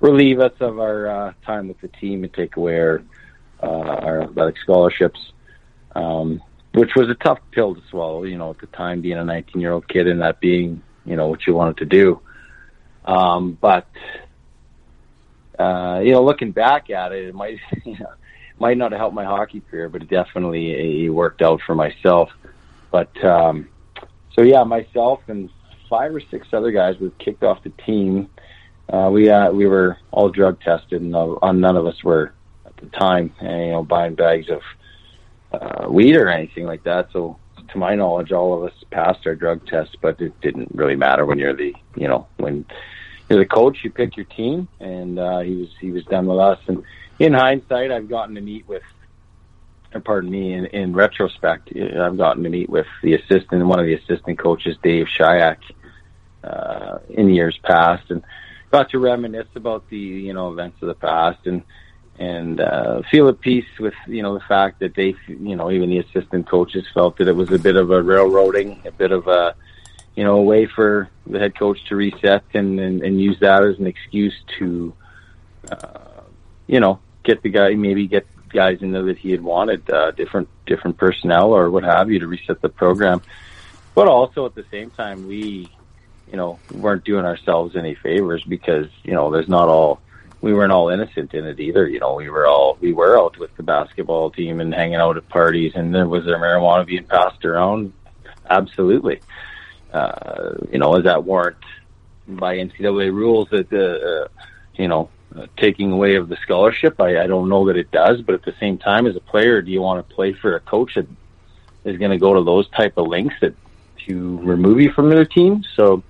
[0.00, 3.02] relieve us of our uh, time with the team and take away our
[3.62, 5.32] uh, our athletic scholarships.
[5.94, 6.42] Um,
[6.74, 9.60] which was a tough pill to swallow, you know, at the time being a 19
[9.60, 12.20] year old kid and that being, you know, what you wanted to do.
[13.04, 13.86] Um, but,
[15.56, 18.12] uh, you know, looking back at it, it might, you know,
[18.58, 22.30] might not have helped my hockey career, but it definitely it worked out for myself.
[22.90, 23.68] But, um,
[24.32, 25.50] so yeah, myself and
[25.88, 28.28] five or six other guys were kicked off the team.
[28.92, 32.32] Uh, we, uh, we were all drug tested and uh, none of us were
[32.66, 34.60] at the time, you know, buying bags of,
[35.54, 37.08] uh, weed or anything like that.
[37.12, 37.38] So,
[37.68, 41.24] to my knowledge, all of us passed our drug test, but it didn't really matter
[41.24, 42.64] when you're the, you know, when
[43.28, 46.38] you're the coach, you pick your team, and uh, he was he was done with
[46.38, 46.58] us.
[46.66, 46.82] And
[47.18, 48.82] in hindsight, I've gotten to meet with,
[49.94, 53.86] or pardon me, in, in retrospect, I've gotten to meet with the assistant, one of
[53.86, 55.58] the assistant coaches, Dave Shyiak,
[56.42, 58.22] uh, in years past, and
[58.70, 61.62] got to reminisce about the you know events of the past and
[62.18, 65.90] and uh, feel at peace with you know the fact that they you know even
[65.90, 69.26] the assistant coaches felt that it was a bit of a railroading, a bit of
[69.26, 69.54] a
[70.14, 73.64] you know a way for the head coach to reset and and, and use that
[73.64, 74.94] as an excuse to
[75.70, 76.20] uh,
[76.66, 80.12] you know get the guy maybe get guys in there that he had wanted uh,
[80.12, 83.20] different different personnel or what have you to reset the program,
[83.94, 85.68] but also at the same time we
[86.30, 90.00] you know weren't doing ourselves any favors because you know there's not all
[90.44, 91.88] we weren't all innocent in it either.
[91.88, 95.16] You know, we were all we were out with the basketball team and hanging out
[95.16, 97.94] at parties, and there was there marijuana being passed around.
[98.50, 99.20] Absolutely,
[99.90, 101.56] uh, you know, is that warrant
[102.28, 104.28] by NCAA rules that uh, uh,
[104.74, 107.00] you know uh, taking away of the scholarship?
[107.00, 109.62] I, I don't know that it does, but at the same time, as a player,
[109.62, 111.08] do you want to play for a coach that
[111.84, 113.54] is going to go to those type of links that
[114.06, 115.64] to remove you from their team?
[115.74, 116.02] So.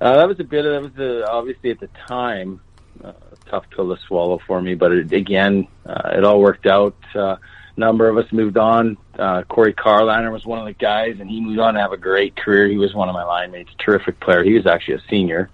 [0.00, 0.64] Uh, that was a bit.
[0.64, 2.60] That was a, obviously at the time
[3.02, 3.12] uh,
[3.46, 4.74] tough pill to swallow for me.
[4.74, 6.96] But it, again, uh, it all worked out.
[7.14, 7.36] Uh,
[7.76, 8.96] number of us moved on.
[9.18, 11.96] Uh, Corey Carliner was one of the guys, and he moved on to have a
[11.96, 12.68] great career.
[12.68, 14.42] He was one of my line mates, terrific player.
[14.42, 15.50] He was actually a senior.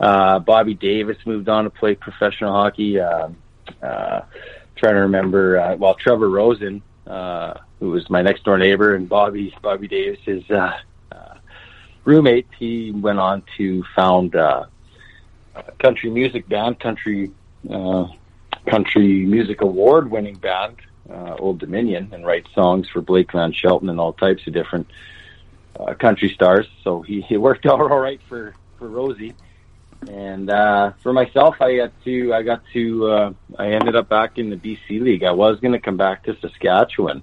[0.00, 2.98] Uh, Bobby Davis moved on to play professional hockey.
[2.98, 3.28] Uh,
[3.82, 4.22] uh,
[4.76, 9.08] trying to remember, uh, well, Trevor Rosen, uh, who was my next door neighbor, and
[9.08, 10.76] Bobby Bobby Davis's uh,
[11.12, 11.34] uh,
[12.04, 12.48] roommate.
[12.58, 14.71] He went on to found uh, a
[15.78, 17.30] country music band, country
[17.70, 18.06] uh,
[18.66, 20.76] country music award winning band,
[21.10, 24.88] uh, Old Dominion, and write songs for Blake Van Shelton and all types of different
[25.78, 26.66] uh, country stars.
[26.82, 29.34] So he, he worked out all right for for Rosie.
[30.10, 34.38] And uh, for myself, I got to I got to uh, I ended up back
[34.38, 35.22] in the BC League.
[35.22, 37.22] I was going to come back to Saskatchewan,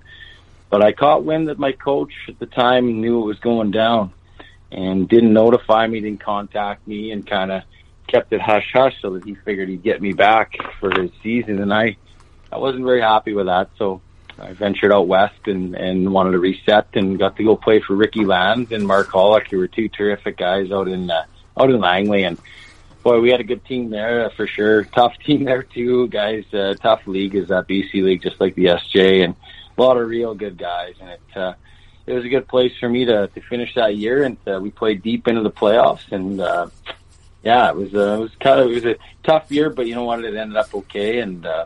[0.69, 4.13] but I caught wind that my coach at the time knew it was going down,
[4.71, 7.63] and didn't notify me, didn't contact me, and kind of
[8.11, 11.61] kept it hush hush so that he figured he'd get me back for his season.
[11.61, 11.97] And I
[12.51, 14.01] I wasn't very happy with that, so
[14.37, 17.95] I ventured out west and and wanted to reset and got to go play for
[17.95, 21.25] Ricky Lands and Mark Holick, who were two terrific guys out in uh,
[21.59, 22.39] out in Langley and
[23.03, 24.83] boy, we had a good team there uh, for sure.
[24.95, 26.45] Tough team there too, guys.
[26.53, 29.35] Uh, tough league is that BC league, just like the SJ, and
[29.77, 30.95] a lot of real good guys.
[30.99, 31.53] And it uh,
[32.05, 34.71] it was a good place for me to to finish that year, and uh, we
[34.71, 36.11] played deep into the playoffs.
[36.11, 36.67] And uh,
[37.43, 39.95] yeah, it was uh, it was kind of it was a tough year, but you
[39.95, 41.65] know what, it ended up okay, and uh,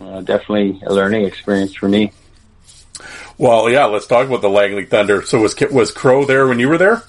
[0.00, 2.12] uh, definitely a learning experience for me.
[3.38, 5.22] Well, yeah, let's talk about the Langley Thunder.
[5.22, 7.02] So was was Crow there when you were there?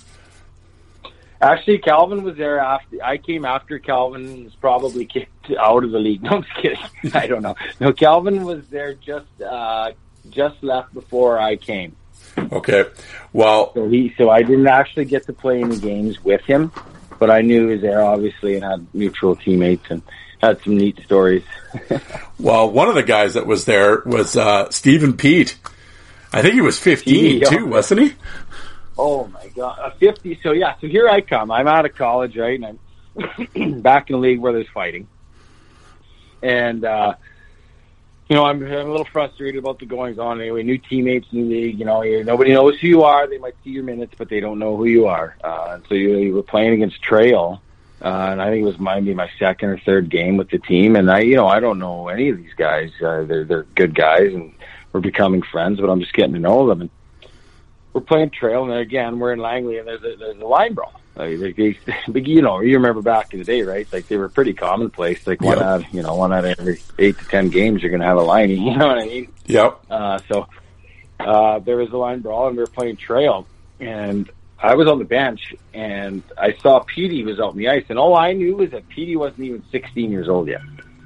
[1.41, 5.99] Actually, Calvin was there after I came after Calvin was probably kicked out of the
[5.99, 6.21] league.
[6.23, 7.15] No, I'm just kidding.
[7.15, 7.55] I don't know.
[7.79, 9.91] No, Calvin was there just uh,
[10.29, 11.95] just left before I came.
[12.37, 12.85] Okay.
[13.33, 16.71] Well, So he so I didn't actually get to play any games with him,
[17.21, 20.01] but I knew he was there obviously and had mutual teammates and
[20.41, 21.43] had some neat stories.
[22.39, 25.55] well, one of the guys that was there was uh, Stephen Pete.
[26.33, 27.47] I think he was 15 Yeah.
[27.47, 28.13] too, wasn't he?
[28.97, 30.39] Oh my god, a fifty.
[30.41, 31.51] So yeah, so here I come.
[31.51, 32.79] I'm out of college, right, and
[33.55, 35.07] I'm back in a league where there's fighting,
[36.43, 37.13] and uh,
[38.31, 40.39] you know I'm, I'm a little frustrated about the goings on.
[40.39, 41.77] Anyway, new teammates, new league.
[41.77, 43.27] You know, nobody knows who you are.
[43.27, 45.35] They might see your minutes, but they don't know who you are.
[45.43, 47.61] Uh, and so you, you were playing against Trail.
[48.01, 50.95] Uh, and I think it was maybe my second or third game with the team,
[50.95, 52.89] and I, you know, I don't know any of these guys.
[53.01, 54.53] Uh, they're they're good guys, and
[54.93, 56.81] we're becoming friends, but I'm just getting to know them.
[56.81, 56.89] And
[57.91, 61.00] we're playing trail, and again, we're in Langley, and there's a there's a line brawl.
[61.15, 63.87] Like, they, they, but you know, you remember back in the day, right?
[63.91, 65.25] Like they were pretty commonplace.
[65.27, 65.65] Like one Yep.
[65.65, 68.17] out, you know, one out of every eight to ten games, you're going to have
[68.17, 68.49] a line.
[68.51, 69.31] You know what I mean?
[69.45, 69.85] Yep.
[69.89, 70.47] Uh, so
[71.19, 73.45] uh, there was a line brawl, and we were playing trail,
[73.79, 77.85] and I was on the bench, and I saw Petey was out on the ice,
[77.89, 80.61] and all I knew was that Petey wasn't even 16 years old yet.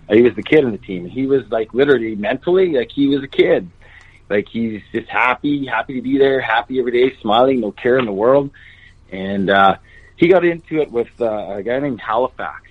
[0.10, 1.08] He was the kid in the team.
[1.08, 3.70] He was like literally mentally like he was a kid.
[4.30, 8.06] Like he's just happy, happy to be there, happy every day, smiling, no care in
[8.06, 8.52] the world.
[9.12, 9.78] And uh,
[10.18, 11.26] he got into it with uh,
[11.58, 12.64] a guy named Halifax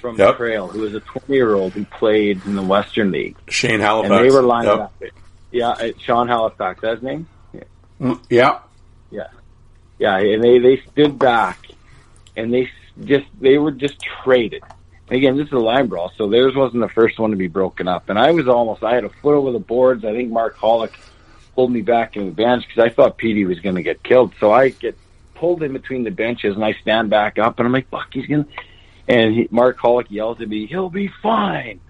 [0.00, 0.28] from Yep.
[0.28, 3.80] the Trail, who was a 20 year old who played in the Western League Shane
[3.80, 4.12] Halifax.
[4.14, 4.78] and they were lined Yep.
[4.78, 5.02] up.
[5.50, 7.26] Yeah, uh, Sean Halifax, that's his name.
[8.00, 8.58] Mm, Yeah.
[10.00, 11.66] Yeah, and they they stood back,
[12.36, 12.70] and they
[13.02, 14.62] just they were just traded.
[15.08, 17.48] And again, this is a line brawl, so theirs wasn't the first one to be
[17.48, 18.08] broken up.
[18.08, 20.04] And I was almost I had a foot over the boards.
[20.04, 20.92] I think Mark Holick
[21.56, 24.34] pulled me back in bench because I thought Petey was going to get killed.
[24.38, 24.96] So I get
[25.38, 28.26] pulled in between the benches, and I stand back up, and I'm like, "Fuck, he's
[28.26, 28.46] gonna."
[29.06, 31.80] And he, Mark Holick yells at me, "He'll be fine."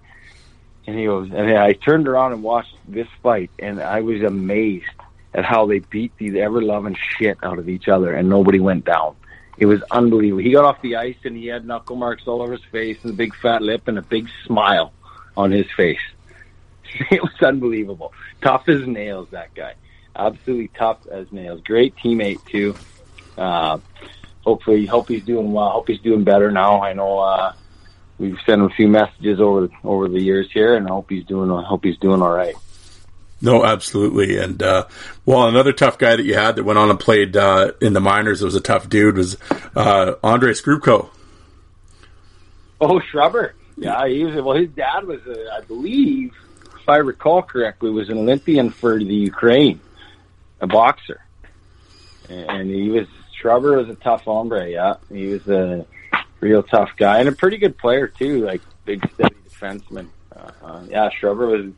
[0.86, 4.86] And he goes, and I turned around and watched this fight, and I was amazed
[5.34, 8.86] at how they beat these ever loving shit out of each other, and nobody went
[8.86, 9.14] down.
[9.59, 10.42] It was unbelievable.
[10.42, 13.12] He got off the ice, and he had knuckle marks all over his face, and
[13.12, 14.92] a big fat lip, and a big smile
[15.36, 16.01] on his face.
[17.11, 18.14] It was unbelievable.
[18.40, 19.74] Tough as nails, that guy.
[20.16, 21.61] Absolutely tough as nails.
[21.61, 22.74] Great teammate too.
[23.39, 23.78] Uh,
[24.45, 25.70] hopefully, hope he's doing well.
[25.70, 26.82] Hope he's doing better now.
[26.82, 27.53] I know uh,
[28.18, 31.24] we've sent him a few messages over over the years here, and I hope he's
[31.24, 31.51] doing.
[31.51, 32.55] I hope he's doing all right.
[33.41, 34.36] No, absolutely.
[34.36, 34.89] And, uh,
[35.24, 38.01] well, another tough guy that you had that went on and played, uh, in the
[38.01, 39.36] minors, that was a tough dude, was,
[39.76, 41.09] uh, Andre Skrupko.
[42.80, 43.55] Oh, Shrubber.
[43.76, 44.43] Yeah, he was.
[44.43, 46.32] Well, his dad was, a, I believe,
[46.80, 49.78] if I recall correctly, was an Olympian for the Ukraine,
[50.61, 51.20] a boxer,
[52.28, 53.07] and he was.
[53.41, 54.68] Shrubber was a tough hombre.
[54.68, 55.86] Yeah, he was a
[56.41, 58.45] real tough guy and a pretty good player too.
[58.45, 60.09] Like big, steady defenseman.
[60.34, 61.72] Uh, yeah, Shrubber was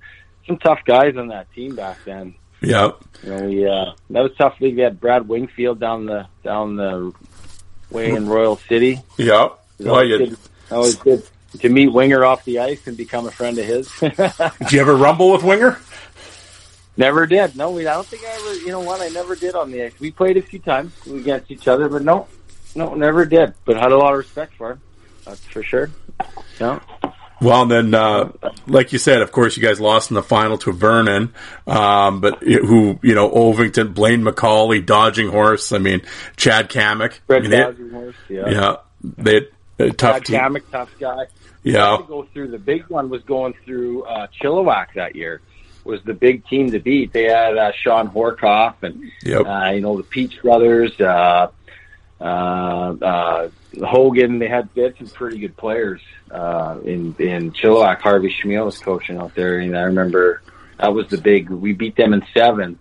[0.47, 2.35] some tough guys on that team back then.
[2.61, 2.93] Yeah.
[3.23, 4.61] You know, we uh, that was tough.
[4.61, 4.77] league.
[4.77, 7.13] We had Brad Wingfield down the down the
[7.91, 9.01] way in Royal City.
[9.17, 9.51] Yeah.
[9.79, 10.37] Well, you, good,
[10.71, 11.23] always good
[11.61, 13.91] to meet Winger off the ice and become a friend of his.
[14.01, 15.79] did you ever rumble with Winger?
[17.01, 17.57] Never did.
[17.57, 17.87] No, we.
[17.87, 18.55] I don't think I ever.
[18.57, 19.01] You know what?
[19.01, 19.99] I never did on the ice.
[19.99, 22.27] We played a few times against each other, but no,
[22.75, 23.55] no, never did.
[23.65, 24.81] But had a lot of respect for him.
[25.25, 25.91] That's for sure.
[26.61, 26.81] Yeah.
[27.41, 28.33] Well, then, uh,
[28.67, 31.33] like you said, of course, you guys lost in the final to Vernon,
[31.67, 35.73] um, but who, you know, Ovington, Blaine McCauley, Dodging Horse.
[35.73, 36.03] I mean,
[36.37, 37.13] Chad Kamek.
[37.15, 38.17] I Red mean, they- Dodging Horse.
[38.29, 38.49] Yeah.
[38.51, 39.49] yeah, they
[39.79, 40.39] a tough Chad team.
[40.39, 41.25] Kamek, tough guy.
[41.63, 45.41] Yeah, to go through the big one was going through uh, Chilliwack that year.
[45.85, 47.13] Was the big team to beat?
[47.13, 49.47] They had uh, Shawn Horcoff and Yep.
[49.47, 51.49] uh, you know the Peach brothers, uh,
[52.21, 53.49] uh, uh,
[53.83, 54.39] Hogan.
[54.39, 56.01] They had they had some pretty good players
[56.31, 58.01] uh, in in Chilliwack.
[58.01, 60.43] Harvey Smyl was coaching out there, and I remember
[60.79, 61.49] that was the big.
[61.51, 62.79] We beat them in seven.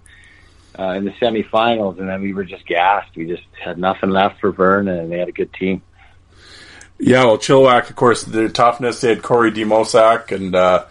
[0.78, 3.14] Uh, in the semifinals, and then we were just gassed.
[3.14, 5.82] We just had nothing left for Vernon, and they had a good team.
[6.98, 7.26] yeah.
[7.26, 9.02] Well, Chilliwack, of course, their toughness.
[9.02, 10.86] They had Corey Demosak and uh,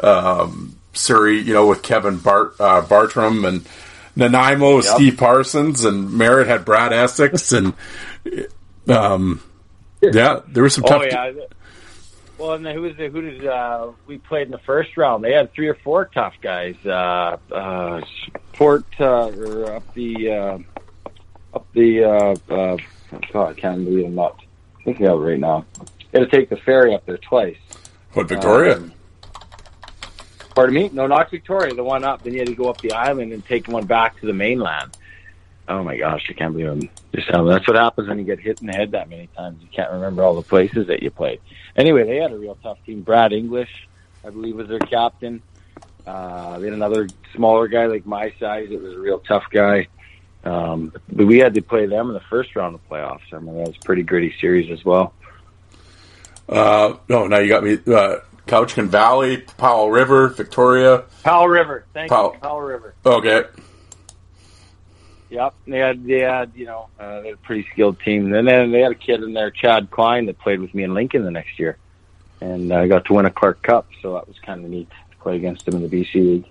[0.00, 3.66] um, Surrey, you know, with Kevin Bart uh, Bartram and
[4.16, 4.84] Nanaimo, Yep.
[4.84, 7.74] Steve Parsons, and Merritt had Brad Essex, and
[8.88, 9.42] um,
[10.00, 11.02] yeah, there were some tough.
[11.02, 11.32] Oh yeah.
[12.38, 15.24] Well, and then who was the, who did uh, we played in the first round?
[15.24, 16.74] They had three or four tough guys.
[16.84, 18.02] Uh, uh,
[18.52, 20.58] Port uh, or up the uh,
[21.54, 22.76] up the uh, uh,
[23.32, 24.38] God, I can't believe I'm not
[24.84, 25.64] thinking of it right now.
[26.12, 27.56] Had to take the ferry up there twice.
[28.12, 28.76] what Victoria?
[28.76, 28.92] Um,
[30.56, 30.90] pardon me?
[30.92, 31.72] No, not Victoria.
[31.74, 32.24] The one up.
[32.24, 34.96] Then you had to go up the island and take one back to the mainland.
[35.68, 37.48] Oh my gosh, I can't believe I'm just telling.
[37.48, 39.60] That's what happens when you get hit in the head that many times.
[39.62, 41.40] You can't remember all the places that you played.
[41.76, 43.02] Anyway, they had a real tough team.
[43.02, 43.88] Brad English,
[44.24, 45.42] I believe, was their captain.
[46.06, 48.68] Uh, they had another smaller guy like my size.
[48.70, 49.88] It was a real tough guy.
[50.44, 53.32] Um, but we had to play them in the first round of playoffs.
[53.32, 55.12] I mean, that was a pretty gritty series as well.
[56.48, 57.78] Uh, no, now you got me.
[57.86, 61.04] Uh, Cowichan Valley, Powell River, Victoria.
[61.24, 61.84] Powell River.
[61.92, 62.32] Thank Powell.
[62.34, 62.40] you.
[62.40, 62.94] Powell River.
[63.04, 63.44] Okay.
[65.28, 68.32] Yep, they had they had you know uh, they had a pretty skilled team.
[68.32, 70.94] And then they had a kid in there, Chad Klein, that played with me in
[70.94, 71.76] Lincoln the next year,
[72.40, 75.16] and I got to win a Clark Cup, so that was kind of neat to
[75.18, 76.48] play against him in the BC League.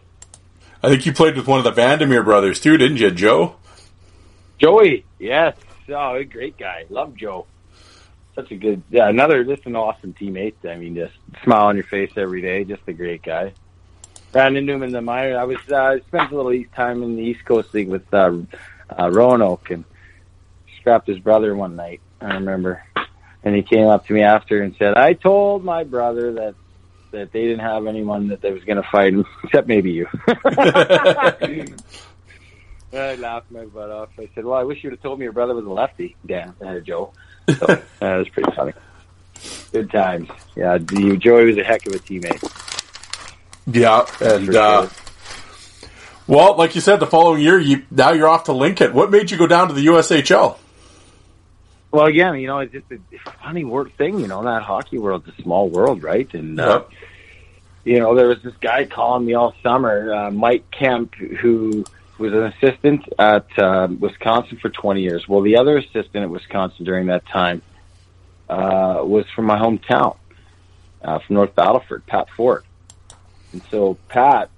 [0.83, 3.55] I think you played with one of the Vandermeer brothers too, didn't you, Joe?
[4.57, 5.55] Joey, yes,
[5.89, 6.85] oh, great guy.
[6.89, 7.47] Love Joe.
[8.36, 10.55] Such a good, yeah, another just an awesome teammate.
[10.65, 11.13] I mean, just
[11.43, 12.65] smile on your face every day.
[12.65, 13.53] Just a great guy.
[14.33, 15.38] Brandon Newman, the minor.
[15.38, 18.33] I was uh, spent a little time in the East Coast League with uh,
[18.89, 19.86] uh, Roanoke and
[20.81, 22.01] scrapped his brother one night.
[22.19, 22.83] I remember,
[23.43, 26.55] and he came up to me after and said, "I told my brother that
[27.11, 29.13] that they didn't have anyone that they was going to fight,
[29.45, 30.07] except maybe you."
[32.93, 34.09] I laughed my butt off.
[34.19, 36.53] I said, "Well, I wish you'd have told me your brother was a lefty." Dan,
[36.59, 37.13] uh, Joe.
[37.49, 38.73] So uh, that was pretty funny.
[39.71, 40.29] Good times.
[40.55, 42.41] Yeah, you, Joey was a heck of a teammate.
[43.67, 45.89] Yeah, and uh, sure.
[46.27, 48.93] well, like you said, the following year, you now you're off to Lincoln.
[48.93, 50.57] What made you go down to the USHL?
[51.91, 52.99] Well, again, you know, it's just a
[53.43, 54.19] funny word thing.
[54.19, 56.31] You know, that hockey world's a small world, right?
[56.33, 56.83] And uh,
[57.85, 61.85] you know, there was this guy calling me all summer, uh, Mike Kemp, who
[62.18, 65.28] was an assistant at uh, Wisconsin for 20 years.
[65.28, 67.61] Well, the other assistant at Wisconsin during that time
[68.49, 70.18] uh, was from my hometown,
[71.03, 72.63] uh, from North Battleford, Pat Ford.
[73.51, 74.49] And so Pat,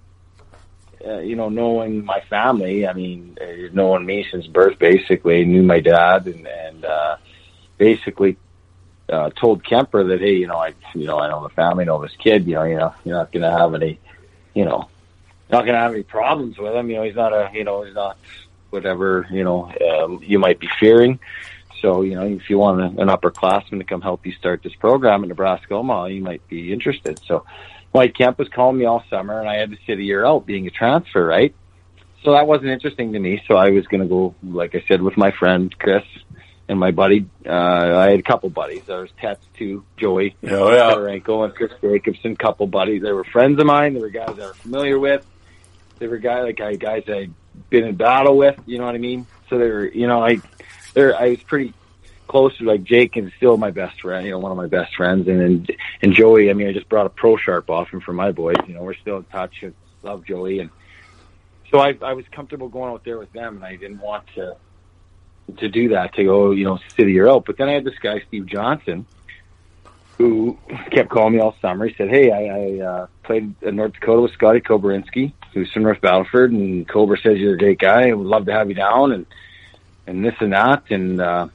[1.05, 5.63] uh, you know, knowing my family, I mean, uh, knowing me since birth, basically, knew
[5.63, 7.17] my dad, and and uh,
[7.77, 8.37] basically
[9.09, 12.01] uh, told Kemper that, hey, you know, I, you know, I know the family, know
[12.01, 13.99] this kid, you know, you know, you're not going to have any,
[14.53, 14.89] you know,
[15.49, 16.89] not going to have any problems with him.
[16.89, 18.17] You know, he's not a, you know, he's not
[18.69, 21.19] whatever, you know, um, you might be fearing.
[21.81, 24.75] So, you know, if you want a, an upperclassman to come help you start this
[24.75, 27.19] program in Nebraska Omaha, you might be interested.
[27.25, 27.45] So,
[27.93, 30.45] Mike Kemp was calling me all summer, and I had to sit a year out
[30.45, 31.55] being a transfer, right?
[32.23, 33.41] So that wasn't interesting to me.
[33.47, 36.03] So I was going to go, like I said, with my friend Chris
[36.67, 37.25] and my buddy.
[37.45, 38.83] Uh, I had a couple buddies.
[38.85, 42.35] There was Tets too, Joey, Oh yeah, Tararenko, and Chris Jacobson.
[42.35, 43.01] Couple buddies.
[43.01, 43.93] They were friends of mine.
[43.93, 45.25] They were guys I was familiar with.
[45.99, 47.33] They were guys like I guys I'd
[47.69, 48.59] been in battle with.
[48.65, 49.25] You know what I mean?
[49.49, 50.39] So they were, you know, I,
[50.93, 51.73] they're I was pretty
[52.27, 54.95] close to like Jake and still my best friend, you know, one of my best
[54.95, 55.71] friends, and and,
[56.01, 56.49] and Joey.
[56.49, 58.57] I mean, I just brought a pro sharp off him for my boys.
[58.67, 59.63] You know, we're still in touch.
[59.63, 60.69] and Love Joey, and
[61.71, 64.55] so I I was comfortable going out there with them, and I didn't want to
[65.57, 67.45] to do that to go, you know, sit a year out.
[67.45, 69.05] But then I had this guy Steve Johnson,
[70.17, 70.57] who
[70.91, 71.87] kept calling me all summer.
[71.87, 75.83] He said, "Hey, I, I uh, played in North Dakota with Scotty Kobrinski, who's from
[75.83, 78.11] North Battleford, and Cobra says you're a great guy.
[78.13, 79.25] Would love to have you down, and
[80.05, 81.47] and this and that, and." uh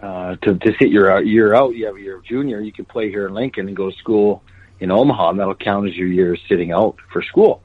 [0.00, 2.60] uh, to to sit your year out, you have a year of junior.
[2.60, 4.42] You can play here in Lincoln and go to school
[4.80, 7.62] in Omaha, and that'll count as your year sitting out for school.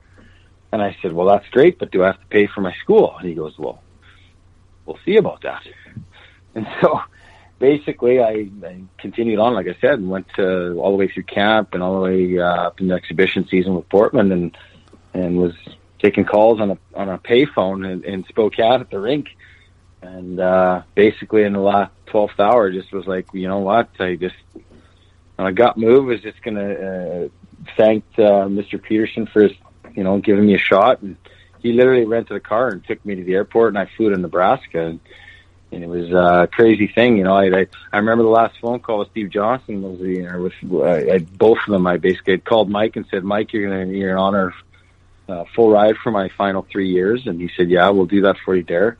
[0.71, 3.15] And I said, well, that's great, but do I have to pay for my school?
[3.17, 3.81] And he goes, well,
[4.85, 5.63] we'll see about that.
[6.53, 6.99] And so
[7.59, 11.23] basically I, I continued on, like I said, and went to all the way through
[11.23, 14.57] camp and all the way uh, up in the exhibition season with Portland and,
[15.13, 15.53] and was
[15.99, 19.29] taking calls on a, on a payphone in, in Spokane at the rink.
[20.01, 23.89] And, uh, basically in the last 12th hour, just was like, you know what?
[23.99, 24.35] I just,
[25.37, 27.27] my gut move was just to, uh,
[27.75, 28.81] thank, uh, Mr.
[28.81, 29.53] Peterson for his,
[29.95, 31.01] you know, giving me a shot.
[31.01, 31.17] And
[31.59, 34.17] he literally rented a car and took me to the airport and I flew to
[34.17, 34.85] Nebraska.
[34.85, 34.99] And,
[35.71, 37.35] and it was a crazy thing, you know.
[37.35, 40.83] I I, I remember the last phone call with Steve Johnson was you know with
[40.83, 41.85] I, I, both of them.
[41.87, 44.53] I basically had called Mike and said, Mike, you're gonna you're an honor
[45.29, 48.37] uh, full ride for my final three years, and he said, Yeah, we'll do that
[48.43, 48.99] for you, Derek.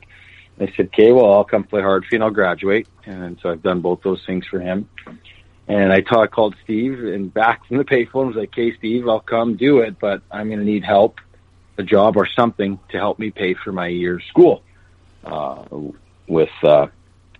[0.58, 3.38] And I said, Okay, well, I'll come play hard for you and I'll graduate, and
[3.42, 4.88] so I've done both those things for him.
[5.66, 9.08] And I, t- I called Steve and back from the payphone was like, "Hey, Steve,
[9.08, 11.20] I'll come do it, but I'm going to need help,
[11.76, 14.62] a job or something to help me pay for my year's school."
[15.24, 15.64] Uh,
[16.28, 16.86] with uh,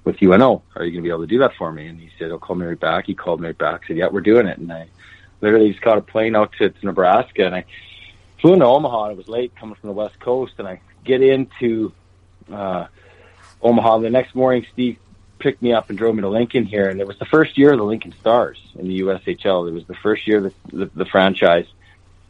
[0.05, 0.62] with UNO.
[0.74, 1.86] Are you going to be able to do that for me?
[1.86, 3.86] And he said, "I'll call me right back." He called me right back.
[3.86, 4.89] Said, "Yeah, we're doing it." And I
[5.40, 7.65] literally just caught a plane out to, to Nebraska, and I
[8.40, 9.05] flew into Omaha.
[9.05, 11.93] And It was late coming from the West Coast, and I get into
[12.52, 12.86] uh,
[13.62, 14.66] Omaha the next morning.
[14.73, 14.98] Steve
[15.39, 17.73] picked me up and drove me to Lincoln here, and it was the first year
[17.73, 19.69] of the Lincoln Stars in the USHL.
[19.69, 21.66] It was the first year the, the, the franchise,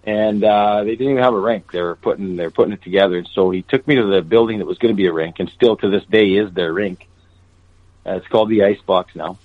[0.08, 1.70] and uh, they didn't even have a rink.
[1.70, 3.18] They were putting they were putting it together.
[3.18, 5.38] And so he took me to the building that was going to be a rink,
[5.38, 7.06] and still to this day is their rink.
[8.06, 9.38] Uh, it's called the Ice Box now.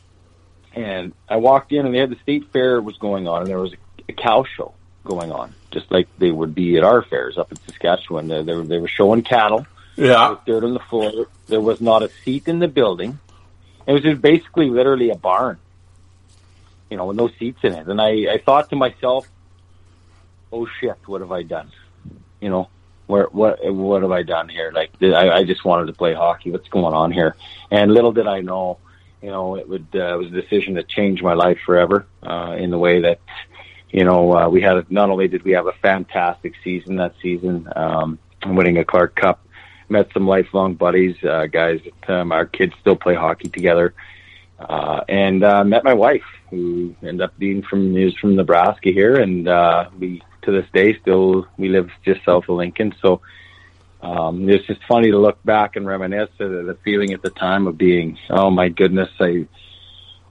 [0.73, 3.60] And I walked in, and they had the state fair was going on, and there
[3.60, 3.77] was a,
[4.07, 4.73] a cow show
[5.03, 8.30] going on, just like they would be at our fairs up in Saskatchewan.
[8.30, 9.68] They, they were they were showing cattle.
[9.98, 11.27] Yeah, with dirt on the floor.
[11.48, 13.19] There was not a seat in the building.
[13.85, 15.60] It was just basically literally a barn,
[16.90, 17.88] you know, with no seats in it.
[17.88, 19.27] And I, I thought to myself,
[20.54, 21.72] oh shit, what have I done?
[22.40, 22.70] You know,
[23.08, 24.72] where what what have I done here?
[24.74, 26.52] Like I, I just wanted to play hockey.
[26.52, 27.36] What's going on here?
[27.72, 28.78] And little did I know,
[29.22, 32.56] you know, it would uh, it was a decision to change my life forever uh,
[32.58, 33.20] in the way that,
[33.90, 37.68] you know, uh, we had not only did we have a fantastic season that season,
[37.76, 39.46] um, winning a Clark Cup,
[39.90, 41.82] met some lifelong buddies, uh, guys.
[41.84, 43.94] That, um, our kids still play hockey together.
[44.60, 49.16] Uh, and uh, met my wife, who ended up being from is from Nebraska here,
[49.16, 52.94] and uh, we to this day still we live just south of Lincoln.
[53.02, 53.22] So
[54.02, 57.68] um, it's just funny to look back and reminisce the, the feeling at the time
[57.68, 59.48] of being, oh my goodness, I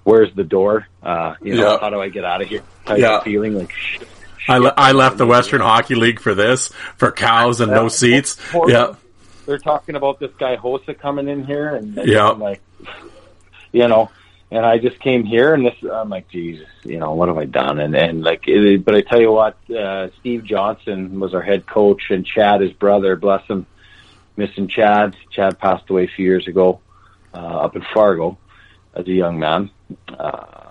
[0.05, 0.87] where's the door?
[1.03, 1.79] Uh, you know, Yeah.
[1.81, 2.63] how do I get out of here?
[2.85, 3.19] Type Yeah.
[3.19, 3.73] of feeling like.
[3.73, 4.09] Shit,
[4.49, 8.37] I, le- I left the Western Hockey League for this, for cows and no seats.
[8.67, 8.95] Yeah,
[9.47, 12.31] they're talking about this guy Hosa coming in here, and Yeah.
[12.31, 12.61] Like,
[13.71, 14.11] you know,
[14.53, 17.47] and I just came here, and this I'm like, Jesus, you know, what have I
[17.47, 17.81] done?
[17.81, 21.67] And and like, it, but I tell you what, uh, Steve Johnson was our head
[21.67, 23.67] coach, and Chad, his brother, bless him,
[24.37, 25.17] missing Chad.
[25.31, 26.81] Chad passed away a few years ago
[27.33, 28.37] uh, up in Fargo
[28.95, 29.71] as a young man.
[30.07, 30.69] Uh,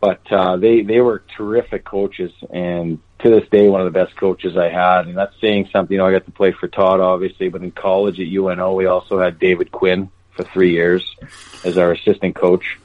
[0.00, 4.16] but uh, they they were terrific coaches, and to this day, one of the best
[4.16, 5.06] coaches I had.
[5.06, 5.94] And that's saying something.
[5.94, 8.84] You know, I got to play for Todd, obviously, but in college at UNO, we
[8.84, 11.16] also had David Quinn for three years
[11.64, 12.78] as our assistant coach,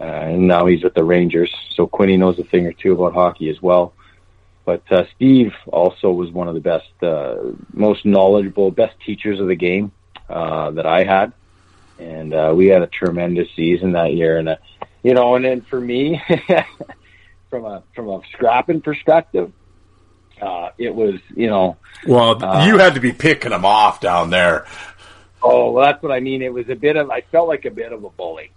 [0.00, 1.54] uh, and now he's with the Rangers.
[1.74, 3.92] So Quinny knows a thing or two about hockey as well.
[4.64, 7.36] But uh, Steve also was one of the best, uh,
[7.72, 9.92] most knowledgeable, best teachers of the game
[10.28, 11.32] uh, that I had,
[11.98, 14.38] and uh, we had a tremendous season that year.
[14.38, 14.56] And uh,
[15.02, 16.22] you know, and then for me,
[17.50, 19.52] from a from a scrapping perspective,
[20.40, 21.76] uh, it was you know,
[22.06, 24.66] well, Uh, you had to be picking them off down there.
[25.42, 26.40] oh well, that's what I mean.
[26.40, 28.50] It was a bit of I felt like a bit of a bully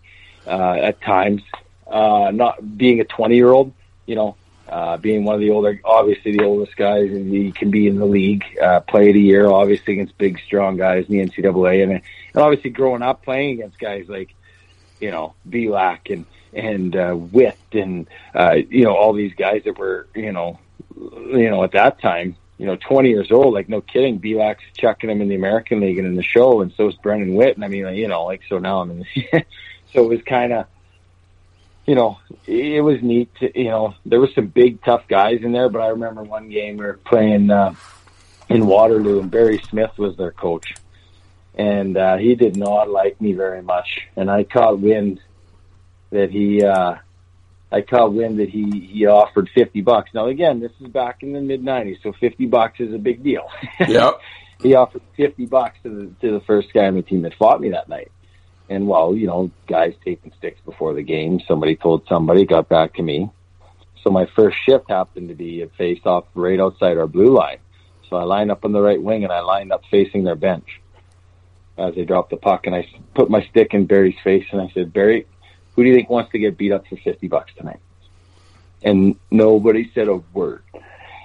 [0.47, 1.41] uh, at times,
[1.87, 3.73] uh, not being a twenty year old,
[4.05, 4.35] you know.
[4.69, 8.05] Uh, being one of the older, obviously the oldest guys, he can be in the
[8.05, 11.91] league, uh, play played a year, obviously against big, strong guys in the NCAA, and,
[11.93, 12.01] and
[12.35, 14.35] obviously growing up playing against guys like,
[14.99, 19.77] you know, Belak and and uh, Witt and uh, you know all these guys that
[19.77, 20.59] were you know
[20.95, 25.09] you know at that time you know 20 years old like no kidding Belak's chucking
[25.09, 27.63] him in the American League and in the show and so is Brendan Witt and
[27.63, 29.45] I mean you know like so now I'm in the
[29.93, 30.65] so it was kind of
[31.85, 35.51] you know it was neat to, you know there was some big tough guys in
[35.51, 37.73] there but I remember one game we were playing uh,
[38.49, 40.75] in Waterloo and Barry Smith was their coach
[41.55, 45.21] and uh, he did not like me very much and I caught wind
[46.11, 46.95] that he uh
[47.71, 50.11] I caught wind that he he offered 50 bucks.
[50.13, 53.23] Now again, this is back in the mid 90s, so 50 bucks is a big
[53.23, 53.49] deal.
[53.87, 54.21] Yep.
[54.61, 57.59] he offered 50 bucks to the to the first guy on the team that fought
[57.59, 58.11] me that night.
[58.69, 62.95] And well, you know, guys taking sticks before the game, somebody told somebody, got back
[62.95, 63.29] to me.
[64.03, 67.59] So my first shift happened to be a face off right outside our blue line.
[68.09, 70.81] So I lined up on the right wing and I lined up facing their bench
[71.77, 72.65] as they dropped the puck.
[72.65, 75.25] And I put my stick in Barry's face and I said, Barry,
[75.75, 77.79] who do you think wants to get beat up for 50 bucks tonight?
[78.83, 80.63] And nobody said a word.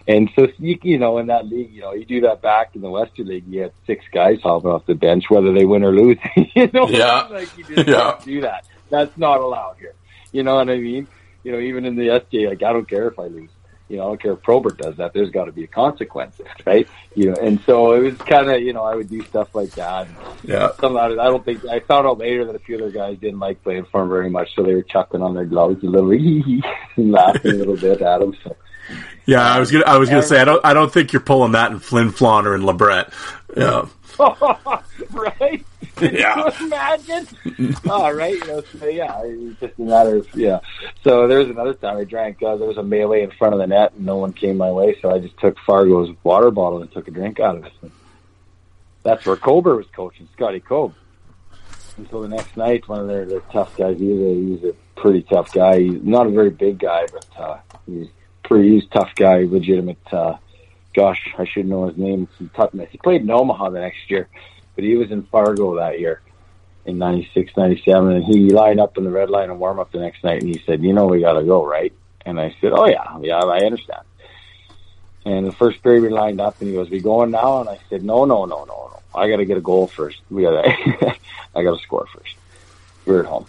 [0.09, 2.81] And so, you, you know, in that league, you know, you do that back in
[2.83, 5.93] the Western League, you had six guys hopping off the bench, whether they win or
[5.93, 6.19] lose.
[6.55, 7.29] you know, Yeah.
[7.31, 8.19] like you just Yeah.
[8.25, 8.67] do that.
[8.91, 9.95] That's not allowed here.
[10.33, 11.07] You know what I mean?
[11.45, 13.51] You know, even in the SJ, like I don't care if I lose.
[13.89, 15.13] You know, I don't care if Probert does that.
[15.13, 16.89] There's got to be a consequence, right?
[17.15, 19.71] You know, and so it was kind of, you know, I would do stuff like
[19.73, 20.09] that.
[20.45, 20.71] Yeah.
[20.81, 23.19] Some of it, I don't think I found out later that a few other guys
[23.19, 25.87] didn't like playing for him very much, so they were chucking on their gloves a
[25.87, 26.65] little, and
[27.13, 28.35] laughing a little bit at him.
[28.43, 28.57] So
[29.27, 29.85] Yeah, I was gonna.
[29.85, 30.41] I was gonna say.
[30.41, 30.65] I don't.
[30.65, 33.13] I don't think you're pulling that in Flin Flon or in Lebret.
[33.57, 33.87] Yeah.
[35.11, 35.65] right?
[36.01, 36.51] Yeah.
[36.61, 37.29] Imagine?
[37.89, 40.59] All right, you know, so yeah, it's just a matter of yeah.
[41.05, 42.43] So there was another time I drank.
[42.43, 44.73] Uh, there was a melee in front of the net, and no one came my
[44.73, 47.73] way, so I just took Fargo's water bottle and took a drink out of it.
[49.05, 50.63] That's where Colbert was coaching, Scotty.
[50.71, 54.51] And so the next night, one of their, their tough guys, he was, a, he
[54.53, 55.81] was a pretty tough guy.
[55.81, 58.09] He's not a very big guy, but uh, he's
[58.61, 59.99] He's tough guy, legitimate.
[60.11, 60.37] Uh,
[60.95, 62.29] gosh, I should know his name.
[62.39, 64.29] He tough- He played in Omaha the next year,
[64.75, 66.21] but he was in Fargo that year
[66.85, 70.01] in 96, 97, and he lined up in the red line and warm up the
[70.01, 71.93] next night, and he said, "You know, we got to go, right?"
[72.27, 74.03] And I said, "Oh yeah, yeah, I understand."
[75.25, 77.79] And the first period we lined up, and he goes, "We going now?" And I
[77.89, 79.03] said, "No, no, no, no, no.
[79.15, 80.19] I got to get a goal first.
[80.31, 81.17] We got to,
[81.55, 82.35] I got to score first.
[83.07, 83.47] We're at home."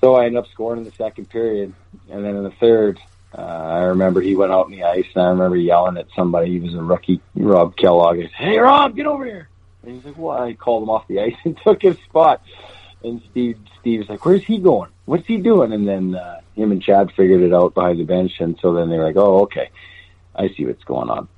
[0.00, 1.72] So I ended up scoring in the second period,
[2.10, 3.00] and then in the third,
[3.36, 6.52] uh, I remember he went out on the ice, and I remember yelling at somebody.
[6.52, 8.18] He was a rookie, Rob Kellogg.
[8.18, 9.48] I said, "Hey, Rob, get over here!"
[9.82, 12.42] And he's like, "What?" I called him off the ice and took his spot.
[13.04, 14.90] And Steve, Steve's like, "Where's he going?
[15.04, 18.32] What's he doing?" And then uh, him and Chad figured it out behind the bench,
[18.40, 19.70] and so then they were like, "Oh, okay,
[20.34, 21.28] I see what's going on."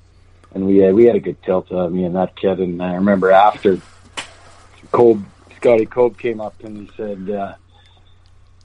[0.54, 2.58] And we had, we had a good tilt, uh, me and that kid.
[2.58, 3.80] And I remember after
[4.92, 5.24] Cobe,
[5.56, 7.54] Scotty Cobe came up and he said, uh,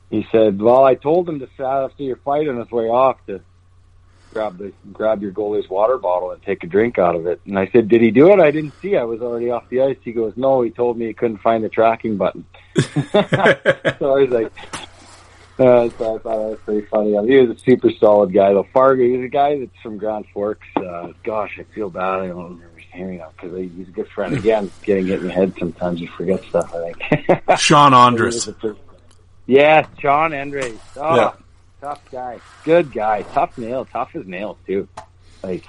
[0.10, 3.42] he said, "Well, I told him to after your fight on his way off to
[4.34, 7.58] grab the grab your goalie's water bottle and take a drink out of it." And
[7.58, 8.96] I said, "Did he do it?" I didn't see.
[8.98, 9.98] I was already off the ice.
[10.04, 12.46] He goes, "No." He told me he couldn't find the tracking button.
[12.76, 14.52] so I was like,
[15.58, 17.18] uh, so I thought that was pretty funny.
[17.18, 18.68] I mean, he was a super solid guy, though.
[18.74, 20.68] Fargo, he's a guy that's from Grand Forks.
[20.76, 22.20] Uh, gosh, I feel bad.
[22.20, 24.38] I don't remember name now because he's a good friend.
[24.38, 26.74] Again, getting it in the head sometimes you forget stuff.
[26.74, 27.42] I think.
[27.58, 28.50] Sean Andrus.
[29.48, 30.80] Yes, John Andres.
[30.98, 31.32] Oh, Yeah.
[31.82, 32.40] tough guy.
[32.64, 33.22] Good guy.
[33.34, 33.86] Tough nail.
[33.86, 34.88] Tough as nails too.
[35.44, 35.64] Like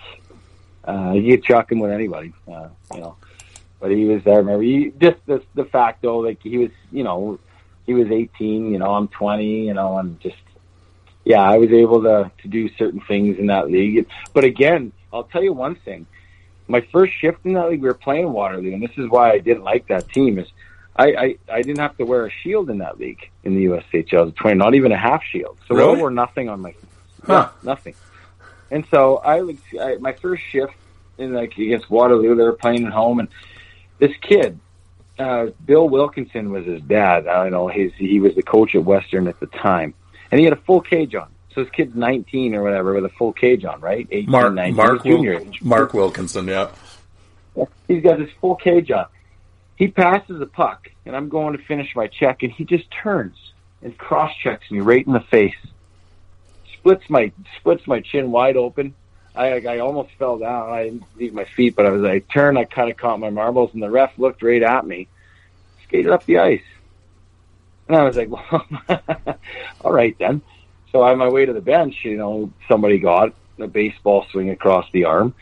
[0.87, 2.33] uh you could chuck him with anybody.
[2.51, 3.17] Uh, you know.
[3.81, 7.05] But he was there, remember he just the the fact though, like he was you
[7.05, 7.39] know,
[7.85, 10.37] he was eighteen, you know, I'm twenty, you know, and just
[11.25, 14.07] yeah, I was able to to do certain things in that league.
[14.33, 16.07] But again, I'll tell you one thing.
[16.69, 19.39] My first shift in that league, we were playing Waterloo, and this is why I
[19.39, 20.39] didn't like that team.
[20.39, 20.49] Is
[20.99, 24.35] I, I, I didn't have to wear a shield in that league in the USHL,
[24.35, 25.59] twenty, not even a half shield.
[25.69, 25.97] So Really?
[25.97, 26.75] I wore nothing on my,
[27.27, 27.49] Huh.
[27.51, 27.95] yeah, nothing.
[28.71, 30.73] And so I would, I, my first shift
[31.19, 33.29] in like against Waterloo, they were playing at home, and
[33.99, 34.59] this kid,
[35.19, 37.27] uh, Bill Wilkinson was his dad.
[37.27, 39.95] I don't know his, he was the coach at Western at the time,
[40.31, 41.29] and he had a full cage on.
[41.55, 44.07] So this kid's nineteen or whatever with a full cage on, right?
[44.11, 45.39] 18, Mark 19, Mark junior.
[45.41, 46.49] Wil- Mark Wilkinson.
[46.49, 46.69] Yeah.
[47.89, 49.07] He's got this full cage on.
[49.77, 53.37] He passes the puck, and I'm going to finish my check, and he just turns
[53.83, 55.57] and cross checks me right in the face.
[56.79, 58.95] Splits my splits my chin wide open.
[59.35, 60.71] I I almost fell down.
[60.71, 62.59] I didn't leave my feet, but I was I turned.
[62.59, 65.09] I kind of caught my marbles, and the ref looked right at me,
[65.85, 66.63] skated up the ice,
[67.89, 68.67] and I was like, "Well,
[69.83, 70.41] all right then."
[70.93, 74.87] So on my way to the bench, you know, somebody got a baseball swing across
[74.93, 75.35] the arm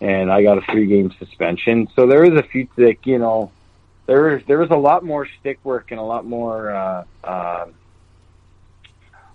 [0.00, 1.88] and I got a three game suspension.
[1.94, 3.50] So there is a few like, you know,
[4.10, 7.66] there was there was a lot more stick work and a lot more uh uh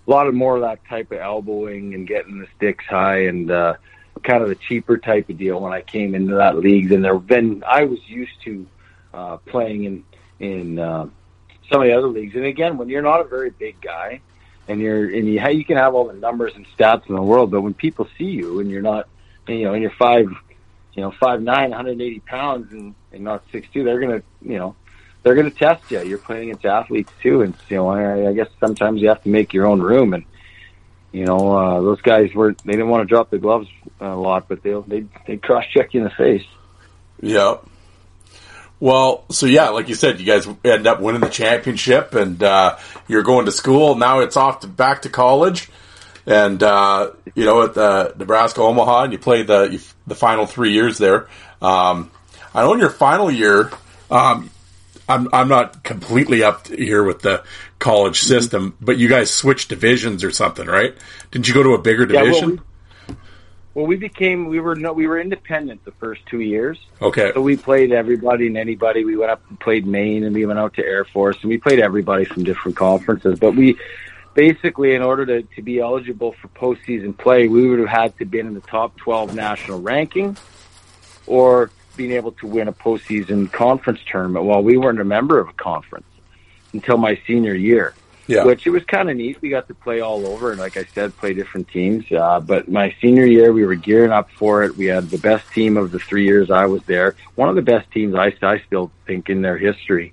[0.06, 3.50] a lot of more of that type of elbowing and getting the sticks high and
[3.50, 3.74] uh
[4.22, 7.18] kind of the cheaper type of deal when I came into that league than there
[7.18, 8.66] been I was used to
[9.14, 10.04] uh playing in
[10.40, 11.08] in uh
[11.70, 12.36] some of the other leagues.
[12.36, 14.20] And again, when you're not a very big guy
[14.68, 17.50] and you're and you you can have all the numbers and stats in the world,
[17.50, 19.08] but when people see you and you're not
[19.48, 20.28] you know, and you're five
[20.96, 24.74] you know, five nine, 180 pounds, and, and not six two, they're gonna, you know,
[25.22, 26.02] they're gonna test you.
[26.02, 29.28] You're playing against athletes too, and you know, I, I guess sometimes you have to
[29.28, 30.14] make your own room.
[30.14, 30.24] And
[31.12, 33.68] you know, uh, those guys were they didn't want to drop the gloves
[34.00, 36.46] a lot, but they'll they they cross check you in the face.
[37.20, 37.56] Yeah.
[38.78, 42.78] Well, so yeah, like you said, you guys end up winning the championship, and uh,
[43.08, 43.94] you're going to school.
[43.94, 45.70] Now it's off to back to college.
[46.26, 50.72] And uh, you know at the Nebraska Omaha, and you played the the final three
[50.72, 51.28] years there.
[51.62, 52.10] Um,
[52.54, 53.70] I know in your final year,
[54.10, 54.50] um,
[55.08, 57.44] I'm I'm not completely up here with the
[57.78, 58.28] college Mm-hmm.
[58.28, 60.94] system, but you guys switched divisions or something, right?
[61.30, 62.50] Didn't you go to a bigger Yeah, well, division?
[62.50, 62.60] we-
[63.74, 66.78] Well, we became we were no we were independent the first two years.
[67.02, 69.04] okay, So we played everybody and anybody.
[69.04, 71.58] We went up and played Maine, and we went out to Air Force, and we
[71.58, 73.38] played everybody from different conferences.
[73.38, 73.76] But we
[74.36, 78.24] basically, in order to, to be eligible for postseason play, we would have had to
[78.24, 80.36] been in the top 12 national ranking,
[81.26, 84.44] or being able to win a postseason conference tournament.
[84.44, 86.06] Well, we weren't a member of a conference
[86.72, 87.94] until my senior year
[88.26, 89.40] yeah, which it was kind of neat.
[89.40, 92.10] We got to play all over, and like I said, play different teams.
[92.10, 94.76] Uh, but my senior year, we were gearing up for it.
[94.76, 97.14] We had the best team of the three years I was there.
[97.36, 100.12] One of the best teams I, I still think in their history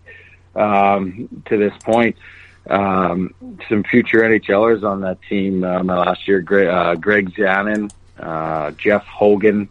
[0.55, 2.15] um, to this point.
[2.69, 3.33] Um,
[3.67, 9.05] some future NHLers on that team uh, last year: Greg, uh, Greg Zanin, uh, Jeff
[9.05, 9.69] Hogan.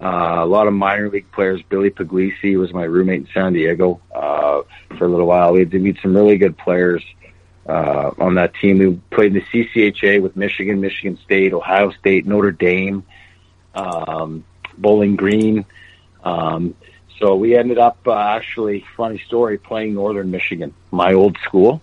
[0.00, 1.60] Uh, a lot of minor league players.
[1.68, 4.62] Billy Puglisi was my roommate in San Diego uh,
[4.96, 5.52] for a little while.
[5.52, 7.04] We had to meet some really good players
[7.66, 8.78] uh, on that team.
[8.78, 13.04] We played in the CCHA with Michigan, Michigan State, Ohio State, Notre Dame,
[13.74, 14.44] um,
[14.78, 15.66] Bowling Green.
[16.24, 16.74] Um,
[17.18, 21.82] so we ended up uh, actually, funny story, playing Northern Michigan, my old school,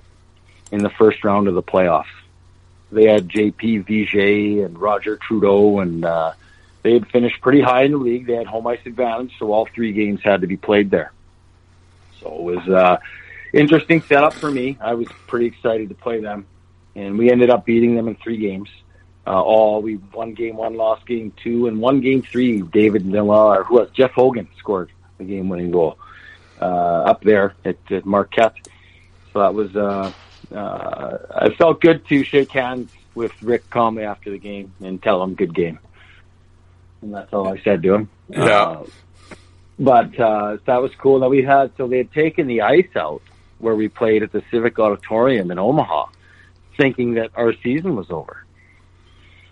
[0.71, 2.05] in the first round of the playoffs.
[2.91, 6.33] They had JP Vigier and Roger Trudeau, and uh,
[6.83, 8.27] they had finished pretty high in the league.
[8.27, 11.11] They had home ice advantage, so all three games had to be played there.
[12.21, 12.97] So it was uh,
[13.53, 14.77] interesting setup for me.
[14.79, 16.45] I was pretty excited to play them,
[16.95, 18.69] and we ended up beating them in three games.
[19.25, 22.61] Uh, all we won game one, lost game two, and one game three.
[22.61, 25.97] David Miller, or who was Jeff Hogan, scored the game-winning goal
[26.61, 28.55] uh, up there at, at Marquette.
[29.33, 29.75] So that was.
[29.75, 30.13] Uh,
[30.53, 35.21] uh, I felt good to shake hands with Rick Comley after the game and tell
[35.23, 35.79] him good game,
[37.01, 38.09] and that's all I said to him.
[38.29, 38.39] Yeah.
[38.43, 38.85] Uh,
[39.79, 41.19] but uh, that was cool.
[41.19, 43.21] That we had so they had taken the ice out
[43.59, 46.07] where we played at the Civic Auditorium in Omaha,
[46.77, 48.43] thinking that our season was over.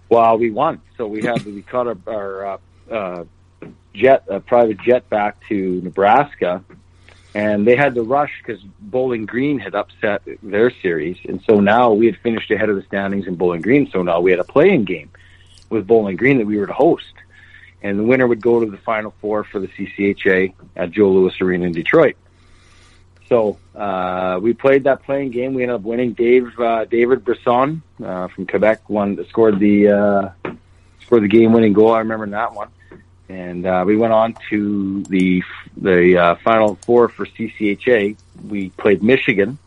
[0.09, 2.57] Well, we won, so we had we caught our, our uh,
[2.91, 3.23] uh,
[3.93, 6.63] jet, a private jet, back to Nebraska,
[7.35, 11.93] and they had to rush because Bowling Green had upset their series, and so now
[11.93, 13.87] we had finished ahead of the standings in Bowling Green.
[13.91, 15.11] So now we had a playing game
[15.69, 17.13] with Bowling Green that we were to host
[17.85, 21.39] and the winner would go to the Final Four for the CCHA at Joe Louis
[21.39, 22.17] Arena in Detroit.
[23.29, 25.53] So uh, we played that playing game.
[25.53, 26.13] We ended up winning.
[26.13, 30.51] Dave uh, David Brisson uh, from Quebec won scored the uh,
[31.01, 31.91] scored the game winning goal.
[31.91, 32.69] I remember that one.
[33.27, 35.43] And uh, we went on to the
[35.77, 38.17] the uh, Final Four for CCHA.
[38.47, 39.57] We played Michigan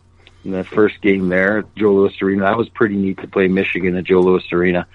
[0.45, 2.43] in the first game there at Joe Louis Arena.
[2.43, 4.87] That was pretty neat to play Michigan at Joe Louis Arena.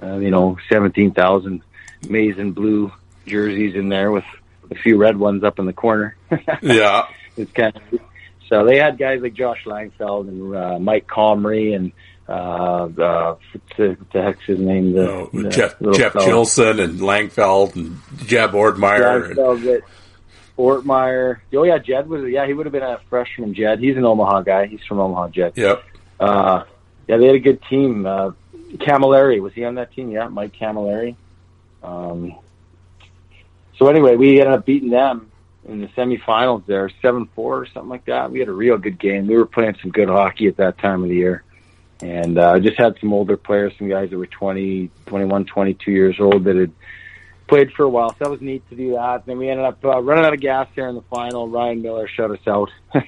[0.00, 1.62] Uh, you know, seventeen thousand
[2.08, 2.92] maize and blue
[3.26, 4.24] jerseys in there with
[4.70, 6.16] a few red ones up in the corner.
[6.62, 8.00] yeah, it's kind of
[8.48, 11.92] so they had guys like Josh Langfeld and uh, Mike Comrie and
[12.28, 14.92] uh, uh, what the heck's his name?
[14.92, 16.12] The, Oh, the Jeff Jeff.
[16.14, 19.26] Gilson and Langfeld and Jed Ortmeyer.
[19.26, 19.82] and- Langfeld, that-
[20.58, 21.38] Ortmeyer.
[21.54, 23.52] Oh yeah, Jed was yeah he would have been a freshman.
[23.54, 24.66] Jed, he's an Omaha guy.
[24.66, 25.28] He's from Omaha.
[25.28, 25.52] Jed.
[25.56, 25.84] Yep.
[26.18, 26.64] Uh,
[27.06, 28.06] yeah, they had a good team.
[28.06, 28.30] Uh,
[28.78, 30.10] Cammalleri was he on that team?
[30.10, 31.14] Yeah, Mike Cammalleri.
[31.82, 32.34] Um,
[33.78, 35.30] so anyway, we ended up beating them
[35.68, 38.30] in the semifinals there, seven four or something like that.
[38.32, 39.26] We had a real good game.
[39.26, 41.44] We were playing some good hockey at that time of the year,
[42.02, 46.16] and uh, just had some older players, some guys that were 20, 21, 22 years
[46.20, 46.72] old that had
[47.48, 48.10] played for a while.
[48.10, 49.26] So that was neat to do that.
[49.26, 51.48] Then we ended up uh, running out of gas there in the final.
[51.48, 52.70] Ryan Miller shut us out.
[52.94, 53.04] if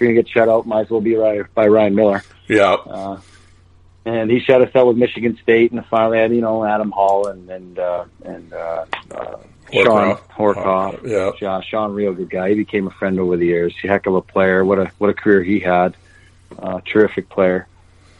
[0.00, 2.22] you're gonna get shut out, might as well be right by Ryan Miller.
[2.48, 2.72] Yeah.
[2.72, 3.20] Uh,
[4.04, 7.26] and he shut us out with Michigan State, and finally had you know Adam Hall
[7.28, 9.36] and and uh, and uh, uh,
[9.72, 10.20] Shawn Horcoff.
[10.30, 11.06] Horcoff.
[11.06, 11.30] Yeah.
[11.40, 12.50] Yeah, Sean, real good guy.
[12.50, 13.74] He became a friend over the years.
[13.74, 14.64] He's a heck of a player.
[14.64, 15.96] What a what a career he had.
[16.58, 17.66] Uh, terrific player.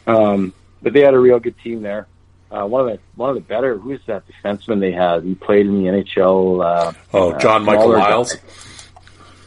[0.09, 2.07] Um, but they had a real good team there.
[2.51, 3.77] Uh, one of the one of the better.
[3.77, 5.23] Who's that defenseman they had?
[5.23, 6.63] He played in the NHL.
[6.65, 8.39] Uh, Oh, uh, John Michael smaller guy.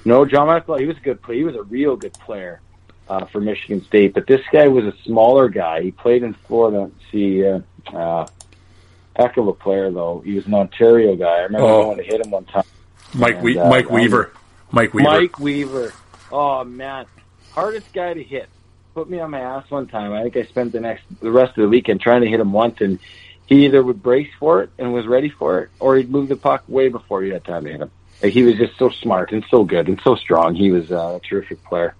[0.04, 0.78] No, John Michael.
[0.78, 1.38] He was a good player.
[1.38, 2.60] He was a real good player
[3.08, 4.14] uh, for Michigan State.
[4.14, 5.82] But this guy was a smaller guy.
[5.82, 6.82] He played in Florida.
[6.82, 7.60] Let's see, uh,
[7.92, 8.26] uh,
[9.16, 10.20] heck of a player though.
[10.24, 11.38] He was an Ontario guy.
[11.38, 11.82] I remember Oh.
[11.84, 12.64] going to hit him one time.
[13.14, 14.32] Mike And, we- uh, Mike Weaver.
[14.70, 15.10] Mike Weaver.
[15.10, 15.92] Mike Weaver.
[16.30, 17.06] Oh man,
[17.52, 18.48] hardest guy to hit.
[18.94, 20.12] Put me on my ass one time.
[20.12, 22.52] I think I spent the next the rest of the weekend trying to hit him
[22.52, 22.98] once, and
[23.46, 26.36] he either would brace for it and was ready for it, or he'd move the
[26.36, 27.90] puck way before you had time to hit him.
[28.22, 30.54] Like he was just so smart and so good and so strong.
[30.54, 31.94] He was uh, a terrific player.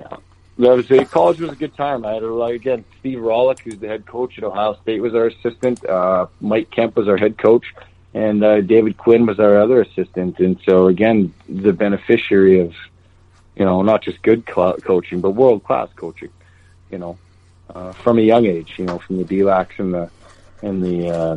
[0.00, 0.16] Yeah.
[0.58, 2.04] that was a, college was a good time.
[2.04, 5.14] I had a, like again Steve Rohlik, who's the head coach at Ohio State, was
[5.14, 5.84] our assistant.
[5.84, 7.66] Uh, Mike Kemp was our head coach,
[8.14, 10.38] and uh, David Quinn was our other assistant.
[10.40, 12.74] And so again, the beneficiary of
[13.56, 16.30] you know not just good cl- coaching, but world class coaching.
[16.90, 17.18] You know,
[17.74, 18.74] uh, from a young age.
[18.78, 20.10] You know, from the Delacs and the
[20.62, 21.36] and the uh,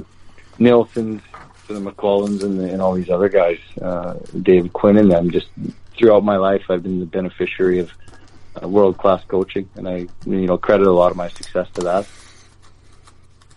[0.60, 1.22] Nilsons
[1.68, 5.32] to the McLellans and, the, and all these other guys, uh, David Quinn and them.
[5.32, 5.48] Just
[5.98, 7.92] throughout my life, I've been the beneficiary of
[8.62, 11.82] uh, world class coaching, and I you know credit a lot of my success to
[11.82, 12.08] that.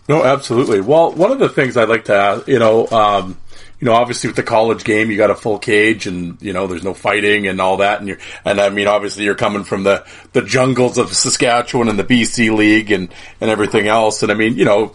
[0.09, 0.81] No, absolutely.
[0.81, 3.39] Well, one of the things I'd like to ask, you know, um,
[3.83, 6.69] you know, obviously with the college game, you got a full cage and, you know,
[6.69, 7.99] there's no fighting and all that.
[7.99, 11.99] And you're, and I mean, obviously you're coming from the, the jungles of Saskatchewan and
[11.99, 14.23] the BC League and, and everything else.
[14.23, 14.95] And I mean, you know,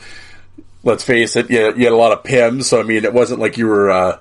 [0.85, 2.63] let's face it, you, you had a lot of PIMs.
[2.63, 4.19] So I mean, it wasn't like you were, uh,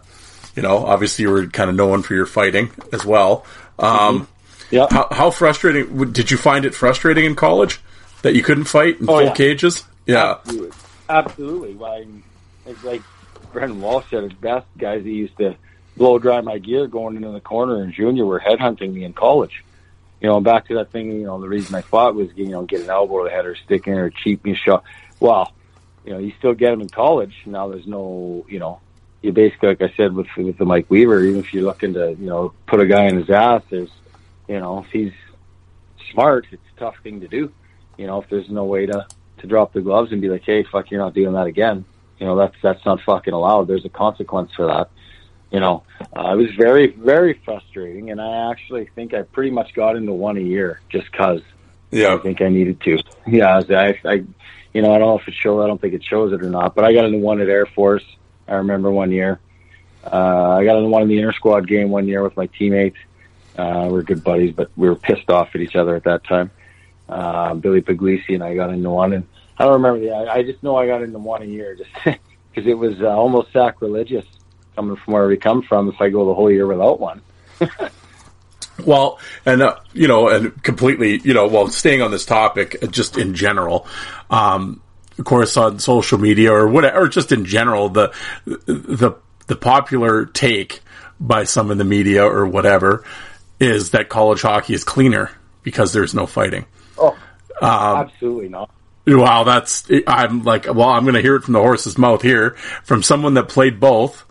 [0.56, 3.47] you know, obviously you were kind of known for your fighting as well.
[3.78, 4.26] Um,
[4.72, 4.88] Yeah.
[4.90, 7.80] how, how frustrating, did you find it frustrating in college
[8.22, 9.32] that you couldn't fight in Oh, full yeah.
[9.34, 9.84] cages?
[10.06, 10.38] Yeah.
[10.40, 10.70] Absolutely.
[11.09, 11.74] Absolutely.
[11.74, 12.09] Like,
[12.66, 13.02] it's like
[13.57, 14.66] Brendan Walsh said it best.
[14.77, 15.57] Guys that used to
[15.97, 19.65] blow dry my gear going into the corner in junior were headhunting me in college.
[20.20, 22.65] You know, back to that thing, you know, the reason I fought was, you know,
[22.65, 24.85] get an elbow to the head or stick in or cheap me shot.
[25.20, 25.55] Well,
[26.05, 27.35] you know, you still get them in college.
[27.47, 28.81] Now there's no, you know,
[29.23, 32.11] you basically, like I said, with, with the Mike Weaver, even if you're looking to,
[32.11, 33.91] you know, put a guy in his ass, there's,
[34.49, 35.15] you know, if he's
[36.12, 37.51] smart, it's a tough thing to do.
[37.97, 39.07] You know, if there's no way to,
[39.39, 41.87] to drop the gloves and be like, hey, fuck, you're not doing that again.
[42.18, 43.68] You know, that's, that's not fucking allowed.
[43.68, 44.90] There's a consequence for that.
[45.51, 45.84] You know,
[46.16, 48.10] uh, it was very, very frustrating.
[48.10, 51.40] And I actually think I pretty much got into one a year just cause
[51.90, 52.98] Yeah, I think I needed to.
[53.26, 54.24] Yeah, I, I,
[54.72, 55.62] you know, I don't know if it shows.
[55.62, 56.74] I don't think it shows it or not.
[56.74, 58.05] But I got into one at Air Force.
[58.48, 59.40] I remember one year.
[60.05, 62.98] Uh, I got into one in the inter squad game one year with my teammates.
[63.56, 66.51] Uh, we're good buddies, but we were pissed off at each other at that time.
[67.09, 69.26] Uh, Billy Puglisi and I got into one, and
[69.59, 70.11] I don't remember the.
[70.12, 73.07] I, I just know I got into one a year, just because it was uh,
[73.07, 74.27] almost sacrilegious
[74.74, 75.89] coming from where we come from.
[75.89, 77.23] If I go the whole year without one,
[78.85, 82.87] Well, and uh, you know, and completely, you know, well, staying on this topic, uh,
[82.87, 83.87] just in general,
[84.31, 84.83] um,
[85.19, 88.12] of course, on social media or whatever, or just in general, the
[88.45, 89.16] the
[89.47, 90.81] the popular take
[91.19, 93.05] by some in the media or whatever
[93.59, 95.31] is that college hockey is cleaner
[95.62, 96.66] because there's no fighting.
[97.62, 98.70] oh, absolutely not.
[99.07, 102.51] Wow, that's I'm like, well, I'm going to hear it from the horse's mouth here
[102.83, 104.24] from someone that played both.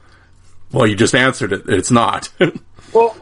[0.71, 1.63] Well, you just answered it.
[1.67, 2.29] It's not.
[2.93, 3.13] Well,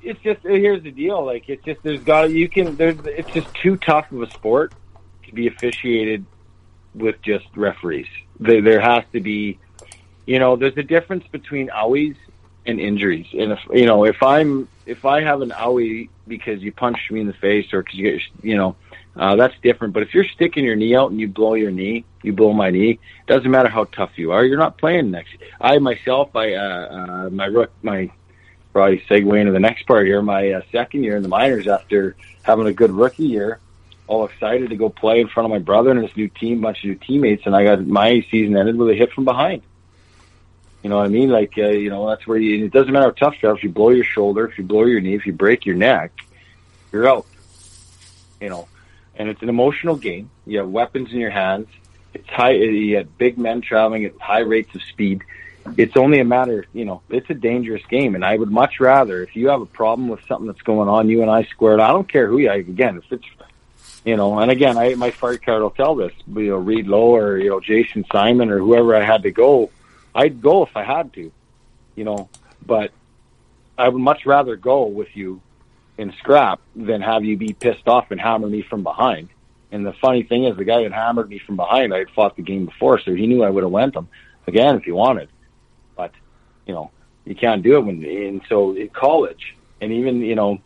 [0.00, 1.24] it's just here's the deal.
[1.24, 4.72] Like it's just there's got you can there's it's just too tough of a sport
[5.26, 6.24] to be officiated
[6.94, 8.06] with just referees.
[8.38, 9.58] There, there has to be,
[10.24, 12.16] you know, there's a difference between owies
[12.64, 13.26] and injuries.
[13.32, 17.20] And if you know, if I'm if I have an owie because you punched me
[17.20, 18.76] in the face or because you get you know.
[19.18, 19.92] Uh, that's different.
[19.92, 22.70] But if you're sticking your knee out and you blow your knee, you blow my
[22.70, 23.00] knee.
[23.26, 24.44] Doesn't matter how tough you are.
[24.44, 25.32] You're not playing next.
[25.60, 28.10] I myself, I uh, uh, my rook, my
[28.72, 30.22] probably segue into the next part here.
[30.22, 33.58] My uh, second year in the minors, after having a good rookie year,
[34.06, 36.78] all excited to go play in front of my brother and his new team, bunch
[36.78, 39.62] of new teammates, and I got my season ended with a hit from behind.
[40.82, 41.28] You know what I mean?
[41.28, 43.56] Like, uh, you know, that's where you, it doesn't matter how tough you are.
[43.56, 46.12] If you blow your shoulder, if you blow your knee, if you break your neck,
[46.92, 47.26] you're out.
[48.40, 48.68] You know,
[49.18, 50.30] and it's an emotional game.
[50.46, 51.68] You have weapons in your hands.
[52.14, 52.52] It's high.
[52.52, 55.22] You have big men traveling at high rates of speed
[55.76, 58.14] it's only a matter, you know, it's a dangerous game.
[58.14, 61.08] And I would much rather, if you have a problem with something that's going on,
[61.08, 61.80] you and I squared.
[61.80, 63.26] I don't care who you, again, if it's,
[64.04, 67.14] you know, and again, I, my fight card will tell this, you know, Reed Low
[67.14, 69.70] or, you know, Jason Simon or whoever I had to go,
[70.14, 71.30] I'd go if I had to,
[71.94, 72.28] you know,
[72.64, 72.92] but
[73.76, 75.40] I would much rather go with you
[75.98, 79.28] in scrap than have you be pissed off and hammer me from behind.
[79.70, 82.36] And the funny thing is, the guy that hammered me from behind, I had fought
[82.36, 84.08] the game before, so he knew I would have went him
[84.46, 85.28] again if he wanted.
[85.96, 86.12] But
[86.64, 86.90] you know,
[87.26, 88.02] you can't do it when.
[88.04, 90.60] And so in college, and even you know,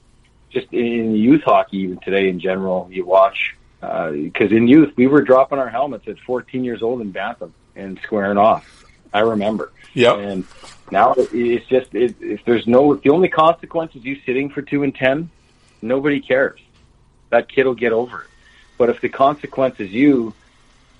[0.51, 5.09] just in youth hockey, even today in general, you watch uh, because in youth we
[5.09, 8.85] were dropping our helmets at 14 years old in Bantam and squaring off.
[9.13, 9.73] I remember.
[9.95, 10.15] Yeah.
[10.15, 10.45] And
[10.93, 14.83] now it's just it, if there's no the only consequence is you sitting for two
[14.83, 15.31] and ten,
[15.81, 16.61] nobody cares.
[17.31, 18.29] That kid will get over it.
[18.77, 20.35] But if the consequence is you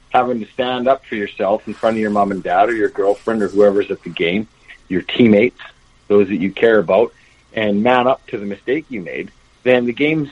[0.09, 2.89] having to stand up for yourself in front of your mom and dad or your
[2.89, 4.49] girlfriend or whoever's at the game,
[4.89, 5.61] your teammates,
[6.09, 7.13] those that you care about,
[7.53, 9.31] and man up to the mistake you made,
[9.63, 10.31] then the game's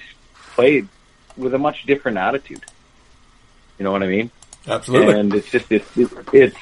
[0.55, 0.89] played
[1.37, 2.65] with a much different attitude.
[3.79, 4.31] You know what I mean?
[4.67, 5.19] Absolutely.
[5.19, 6.57] And it's just it's it's, it's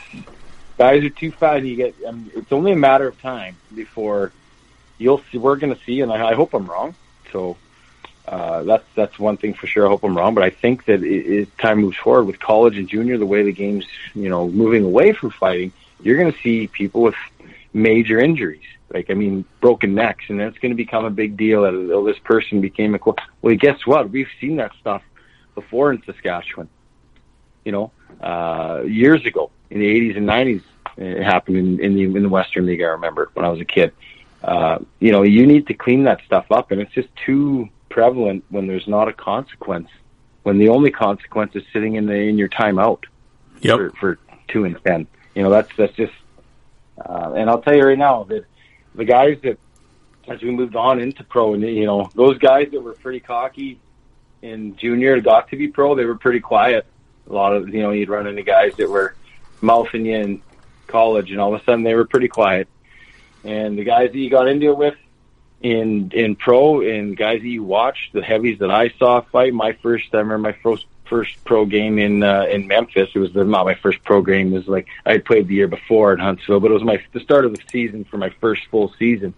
[0.78, 1.64] guys are too fast.
[1.64, 4.32] You get um, it's only a matter of time before
[4.96, 5.38] you'll see.
[5.38, 6.94] We're going to see, and I, I hope I'm wrong.
[7.32, 7.56] So
[8.26, 9.86] uh, that's that's one thing for sure.
[9.86, 12.88] I hope I'm wrong, but I think that as time moves forward with college and
[12.88, 16.68] junior, the way the game's you know moving away from fighting, you're going to see
[16.68, 17.16] people with
[17.72, 18.64] major injuries.
[18.92, 21.62] Like I mean, broken necks, and that's going to become a big deal.
[21.62, 22.98] That oh, this person became a
[23.42, 23.54] well.
[23.54, 24.10] Guess what?
[24.10, 25.02] We've seen that stuff
[25.54, 26.68] before in Saskatchewan.
[27.68, 27.92] You know,
[28.22, 30.62] uh, years ago in the 80s and 90s,
[30.96, 32.80] it happened in, in the in the Western League.
[32.80, 33.92] I remember when I was a kid.
[34.42, 38.42] Uh, you know, you need to clean that stuff up, and it's just too prevalent
[38.48, 39.90] when there's not a consequence.
[40.44, 43.04] When the only consequence is sitting in the in your timeout
[43.60, 43.76] yep.
[43.76, 44.18] for, for
[44.48, 45.06] two and ten.
[45.34, 46.14] You know, that's that's just.
[46.98, 48.46] Uh, and I'll tell you right now that
[48.94, 49.58] the guys that,
[50.26, 53.78] as we moved on into pro, and you know, those guys that were pretty cocky
[54.40, 56.86] in junior got to be pro, they were pretty quiet.
[57.28, 59.14] A lot of you know, you'd run into guys that were
[59.60, 60.42] mouthing you in
[60.86, 62.68] college, and all of a sudden they were pretty quiet.
[63.44, 64.96] And the guys that you got into it with
[65.60, 69.72] in in pro and guys that you watched, the heavies that I saw fight, my
[69.72, 73.10] first I remember my first first pro game in uh, in Memphis.
[73.14, 74.52] It was the, not my first pro game.
[74.52, 77.02] It was like I had played the year before in Huntsville, but it was my
[77.12, 79.34] the start of the season for my first full season.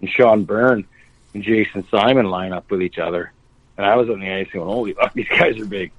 [0.00, 0.86] And Sean Byrne
[1.32, 3.32] and Jason Simon line up with each other,
[3.76, 5.92] and I was on the ice going, "Holy fuck, these guys are big!"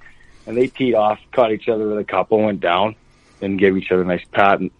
[0.48, 2.96] And they teed off, caught each other with a couple, went down,
[3.42, 4.72] and gave each other a nice pat and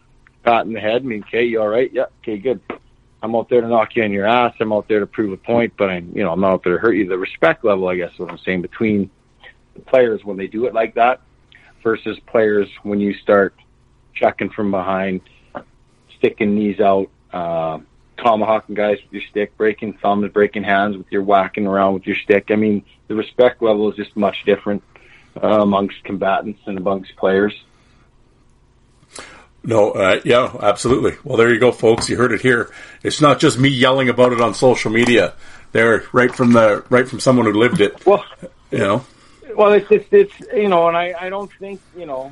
[0.44, 1.02] pat in the head.
[1.02, 1.92] I mean, okay, you all right?
[1.92, 2.62] Yeah, okay, good.
[3.22, 4.54] I'm out there to knock you on your ass.
[4.60, 6.74] I'm out there to prove a point, but I'm, you know, I'm not out there
[6.74, 7.08] to hurt you.
[7.08, 9.10] The respect level, I guess, is what I'm saying between
[9.74, 11.22] the players when they do it like that
[11.84, 13.56] versus players when you start
[14.14, 15.22] checking from behind,
[16.18, 17.80] sticking knees out, uh,
[18.18, 22.16] tomahawking guys with your stick, breaking thumbs, breaking hands with your whacking around with your
[22.16, 22.50] stick.
[22.50, 24.84] I mean, the respect level is just much different
[25.42, 27.54] uh, amongst combatants and amongst players.
[29.64, 31.18] No, uh, yeah, absolutely.
[31.24, 32.08] Well, there you go, folks.
[32.08, 32.72] You heard it here.
[33.02, 35.34] It's not just me yelling about it on social media.
[35.72, 38.06] They're right from the right from someone who lived it.
[38.06, 38.24] Well,
[38.72, 39.06] you know.
[39.56, 42.32] Well, it's it's, it's you know, and I I don't think you know,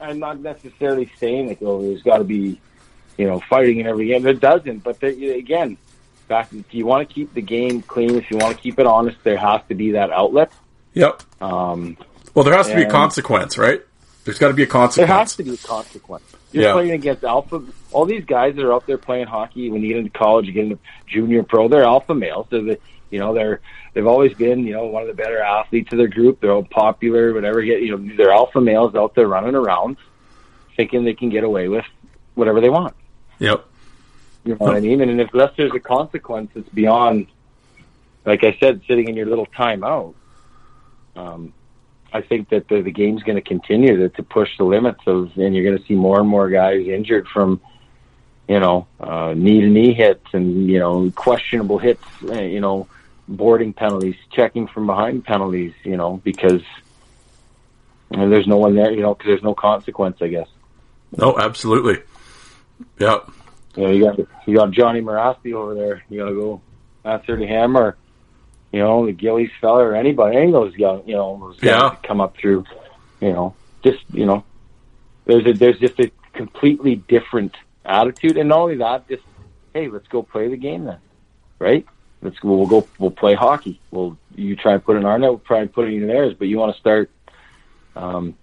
[0.00, 2.60] I'm not necessarily saying that oh, there's got to be,
[3.16, 4.22] you know, fighting in every game.
[4.22, 5.78] There doesn't, but there, again,
[6.26, 8.86] back if you want to keep the game clean, if you want to keep it
[8.86, 10.52] honest, there has to be that outlet.
[10.94, 11.22] Yep.
[11.40, 11.96] Um,
[12.38, 13.82] well, there has to be a consequence, right?
[14.24, 15.08] There's got to be a consequence.
[15.08, 16.22] There has to be a consequence.
[16.52, 16.72] You're Yeah.
[16.72, 17.60] playing against alpha.
[17.90, 20.52] All these guys that are out there playing hockey when you get into college, you
[20.52, 20.78] get into
[21.08, 21.66] junior pro.
[21.66, 22.46] They're alpha males.
[22.48, 22.78] They're the,
[23.10, 23.60] you know, they're
[23.92, 26.40] they've always been, you know, one of the better athletes of their group.
[26.40, 27.60] They're all popular, whatever.
[27.60, 29.96] Get you know, they're alpha males out there running around,
[30.76, 31.86] thinking they can get away with
[32.36, 32.94] whatever they want.
[33.40, 33.64] Yep.
[34.44, 35.00] You know what I mean?
[35.00, 37.26] And if unless there's a consequence, it's beyond,
[38.24, 40.14] like I said, sitting in your little timeout.
[41.16, 41.52] Um,
[42.12, 45.36] I think that the, the game's going to continue to, to push the limits of,
[45.36, 47.60] and you're going to see more and more guys injured from,
[48.48, 52.88] you know, uh, knee to knee hits and you know questionable hits, uh, you know,
[53.28, 56.62] boarding penalties, checking from behind penalties, you know, because
[58.10, 60.48] and there's no one there, you know, because there's no consequence, I guess.
[61.16, 62.02] No, absolutely.
[62.98, 63.18] Yeah.
[63.76, 66.02] You know, you got you got Johnny Mirasty over there.
[66.08, 66.62] You got to go
[67.04, 67.96] to him, or
[68.72, 71.80] you know, the Gillies fella, or anybody, any of those young, you know, those guys
[71.80, 71.96] Yeah.
[72.02, 72.64] come up through.
[73.20, 74.44] You know, just you know,
[75.24, 77.54] there's a there's just a completely different
[77.84, 79.22] attitude, and not only that, just
[79.74, 80.98] hey, let's go play the game then,
[81.58, 81.84] right?
[82.22, 82.48] Let's go.
[82.56, 82.88] We'll go.
[82.98, 83.80] We'll play hockey.
[83.90, 85.30] Well, you try and put in our net.
[85.30, 86.34] We'll try and put it in theirs.
[86.38, 87.10] But you want to start
[87.96, 88.34] um,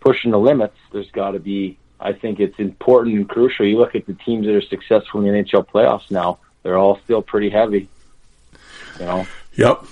[0.00, 0.76] pushing the limits.
[0.92, 1.78] There's got to be.
[1.98, 3.64] I think it's important and crucial.
[3.66, 6.98] You look at the teams that are successful in the NHL playoffs now; they're all
[7.04, 7.88] still pretty heavy.
[9.00, 9.84] You know, Yep.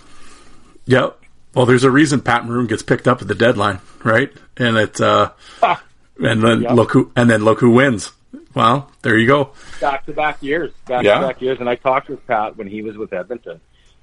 [0.87, 1.19] Yep.
[1.55, 4.33] Well, there's a reason Pat Maroon gets picked up at the deadline, right?
[4.57, 5.31] And it's uh,
[6.21, 6.73] and then Yep.
[6.73, 8.13] look who and then look who wins.
[8.55, 9.51] Well, there you go.
[9.81, 11.21] back to back years, back Yeah.
[11.21, 11.59] to back years.
[11.61, 13.61] And I talked with Pat when he was with Edmonton.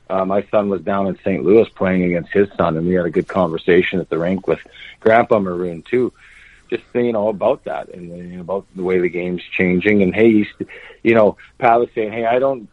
[0.10, 1.42] Uh, my son was down in St.
[1.44, 4.60] Louis playing against his son, and we had a good conversation at the rink with
[5.00, 6.12] Grandpa Maroon too.
[6.70, 10.02] Just you know about that and you know, about the way the game's changing.
[10.04, 10.70] And hey, you, st-
[11.04, 12.68] you know, Pat was saying, hey, I don't,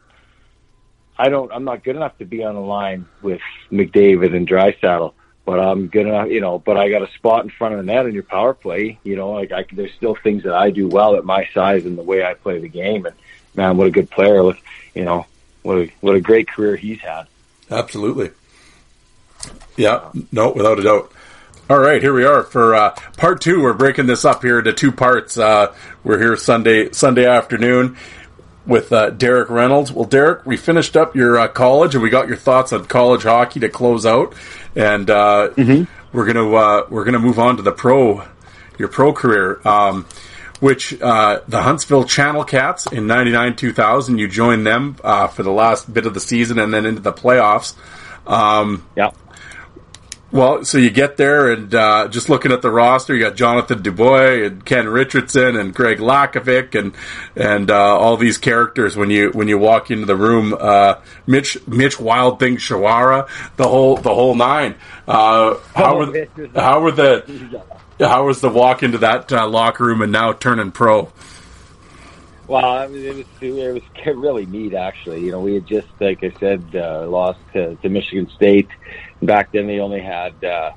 [1.18, 3.40] I don't, I'm not good enough to be on the line with
[3.72, 5.14] McDavid and Draisaitl,
[5.44, 6.58] but I'm good enough, you know.
[6.58, 9.16] But I got a spot in front of the net in your power play, you
[9.16, 9.32] know.
[9.32, 12.24] Like I, there's still things that I do well at my size and the way
[12.24, 13.04] I play the game.
[13.06, 13.16] And
[13.56, 14.42] man, what a good player!
[14.42, 14.58] Look,
[14.94, 15.26] you know,
[15.62, 17.24] what a what a great career he's had.
[17.70, 18.30] Absolutely.
[19.76, 21.12] Yeah, no, without a doubt.
[21.70, 23.62] All right, here we are for uh, part two.
[23.62, 25.36] We're breaking this up here into two parts.
[25.36, 25.74] Uh,
[26.04, 27.96] we're here Sunday Sunday afternoon
[28.68, 29.90] with uh, Derek Reynolds.
[29.90, 33.24] Well, Derek, we finished up your uh, college, and we got your thoughts on college
[33.24, 34.34] hockey to close out,
[34.76, 35.50] and uh,
[36.12, 38.22] we're gonna uh, we're gonna move on to the pro
[38.78, 39.60] your pro career.
[39.66, 40.06] Um,
[40.60, 45.52] which uh, the Huntsville Channel Cats in '99 2000, you joined them uh, for the
[45.52, 47.76] last bit of the season and then into the playoffs.
[48.26, 49.10] Um, Yeah.
[50.30, 53.82] Well, so you get there and uh, just looking at the roster, you got Jonathan
[53.82, 56.94] Dubois and Ken Richardson and Greg Lakovic and
[57.34, 60.54] and uh, all these characters when you when you walk into the room.
[60.58, 60.96] Uh,
[61.26, 64.74] Mitch Mitch Wild Thing Shawara, the whole the whole nine.
[65.06, 67.62] Uh, how were was- how were the
[67.98, 71.10] how was the walk into that uh, locker room and now turning pro?
[72.48, 75.20] Well, I mean, it was it was really neat actually.
[75.22, 78.68] You know, we had just, like I said, uh, lost to, to Michigan State.
[79.22, 80.72] Back then, they only had uh,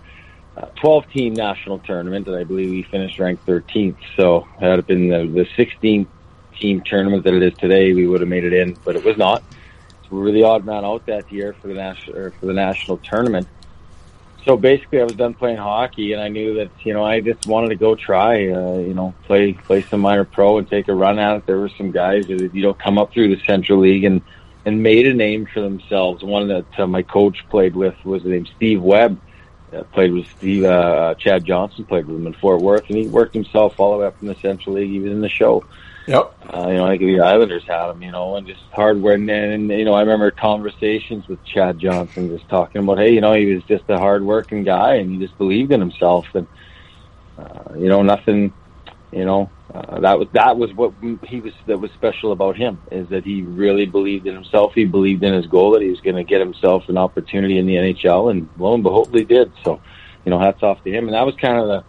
[0.58, 3.98] a 12 team national tournament, and I believe we finished ranked 13th.
[4.16, 6.08] So had it been the, the 16
[6.60, 9.18] team tournament that it is today, we would have made it in, but it was
[9.18, 9.44] not.
[10.04, 12.98] So we were the odd man out that year for the national for the national
[12.98, 13.48] tournament.
[14.46, 17.46] So basically, I was done playing hockey, and I knew that you know I just
[17.46, 20.94] wanted to go try, uh, you know, play play some minor pro and take a
[20.94, 21.46] run at it.
[21.46, 24.22] There were some guys that you know come up through the Central League and
[24.66, 26.24] and made a name for themselves.
[26.24, 29.20] One that uh, my coach played with was named Steve Webb.
[29.74, 31.86] Uh, played with Steve uh, Chad Johnson.
[31.86, 34.28] Played with him in Fort Worth, and he worked himself all the way up from
[34.28, 34.90] the Central League.
[34.90, 35.64] He was in the show.
[36.08, 36.36] Yep.
[36.54, 39.16] Uh, you know, I think the Islanders had him, you know, and just hard work.
[39.16, 43.22] And, and, you know, I remember conversations with Chad Johnson just talking about, hey, you
[43.22, 46.26] know, he was just a hard working guy and he just believed in himself.
[46.34, 46.48] And,
[47.38, 48.52] uh, you know, nothing,
[49.12, 50.94] you know, uh, that was, that was what
[51.28, 54.74] he was, that was special about him is that he really believed in himself.
[54.74, 57.66] He believed in his goal that he was going to get himself an opportunity in
[57.66, 59.52] the NHL and lo and behold, he did.
[59.64, 59.82] So,
[60.26, 61.06] you know, hats off to him.
[61.06, 61.84] And that was kind of the,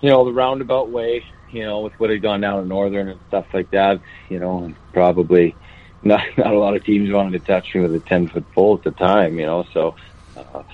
[0.00, 1.24] you know, the roundabout way
[1.54, 4.64] you know, with what had gone down in Northern and stuff like that, you know,
[4.64, 5.56] and probably
[6.02, 8.76] not not a lot of teams wanted to touch me with a ten foot pole
[8.76, 9.64] at the time, you know.
[9.72, 9.94] So,
[10.36, 10.64] uh,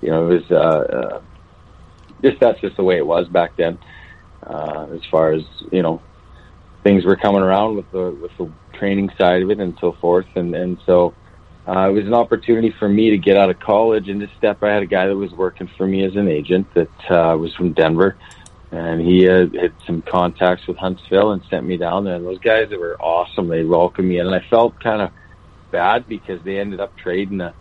[0.00, 1.20] you know, it was uh, uh,
[2.20, 3.78] just that's just the way it was back then.
[4.46, 5.42] Uh, as far as
[5.72, 6.02] you know,
[6.82, 10.26] things were coming around with the with the training side of it and so forth,
[10.34, 11.14] and and so.
[11.66, 14.62] Uh, it was an opportunity for me to get out of college and to step.
[14.62, 17.54] I had a guy that was working for me as an agent that uh, was
[17.54, 18.18] from Denver,
[18.70, 22.16] and he had, had some contacts with Huntsville and sent me down there.
[22.16, 23.48] And those guys that were awesome.
[23.48, 25.10] They welcomed me in, and I felt kind of
[25.70, 27.54] bad because they ended up trading a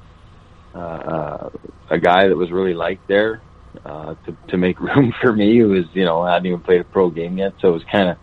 [0.75, 1.49] uh,
[1.89, 3.41] a guy that was really liked there
[3.85, 6.85] uh, to to make room for me, who was you know hadn't even played a
[6.85, 7.53] pro game yet.
[7.59, 8.17] So it was kind of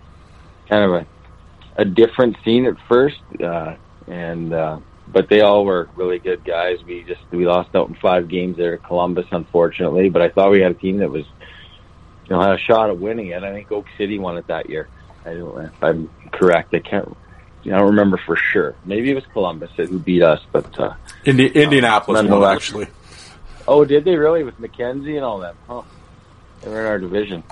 [0.68, 1.06] kind of a
[1.77, 4.78] a different scene at first, uh, and uh,
[5.09, 6.78] but they all were really good guys.
[6.85, 10.09] We just we lost out in five games there at Columbus, unfortunately.
[10.09, 11.24] But I thought we had a team that was
[12.31, 13.43] you know, had a shot at winning it.
[13.43, 14.89] I think Oak City won it that year.
[15.24, 16.74] I don't, if I'm correct.
[16.74, 17.16] I can't.
[17.66, 18.74] I don't remember for sure.
[18.86, 20.94] Maybe it was Columbus who beat us, but uh,
[21.27, 22.86] Indi- Indianapolis Uh, won actually.
[23.69, 25.55] Oh, did they really with McKenzie and all that?
[25.69, 25.82] Huh?
[26.62, 27.43] They were in our division.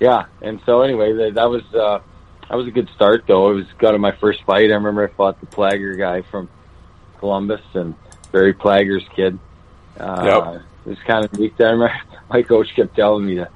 [0.00, 2.00] Yeah, and so anyway, that, that was uh,
[2.48, 3.50] that was a good start though.
[3.50, 4.70] It was got in my first fight.
[4.70, 6.48] I remember I fought the Plager guy from
[7.18, 7.94] Columbus and
[8.32, 9.38] Barry Plager's kid.
[9.98, 10.62] Uh, Yep.
[10.84, 11.54] It was kind of neat.
[11.60, 11.92] I remember
[12.28, 13.48] my coach kept telling me to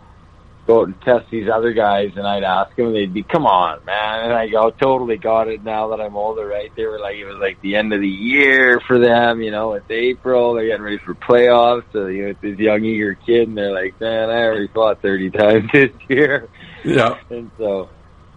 [0.66, 3.46] go out and test these other guys, and I'd ask them, and they'd be, "Come
[3.46, 6.72] on, man!" And I go, "Totally got it now that I'm older." Right?
[6.76, 9.42] They were like, it was like the end of the year for them.
[9.42, 10.54] You know, it's April.
[10.54, 11.84] They're getting ready for playoffs.
[11.92, 15.02] So you know, it's this young eager kid, and they're like, "Man, I already fought
[15.02, 16.48] thirty times this year."
[16.84, 17.18] Yeah.
[17.30, 17.88] and so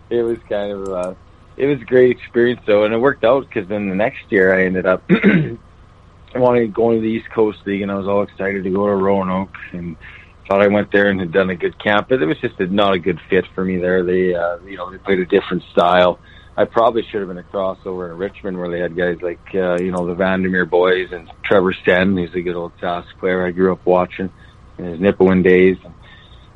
[0.10, 1.14] it was kind of uh
[1.58, 4.54] it was a great experience though and it worked out because then the next year
[4.58, 5.04] i ended up
[6.36, 8.88] wanting to go to the east coast league and i was all excited to go
[8.88, 9.96] to roanoke and
[10.50, 12.68] thought i went there and had done a good camp but it was just a,
[12.68, 15.64] not a good fit for me there they uh you know they played a different
[15.72, 16.20] style
[16.60, 19.78] I probably should have been a crossover in Richmond where they had guys like, uh,
[19.80, 23.52] you know, the Vandermeer boys and Trevor Sten, who's a good old task player I
[23.52, 24.30] grew up watching
[24.78, 25.78] in his Nipawin days.
[25.86, 25.94] And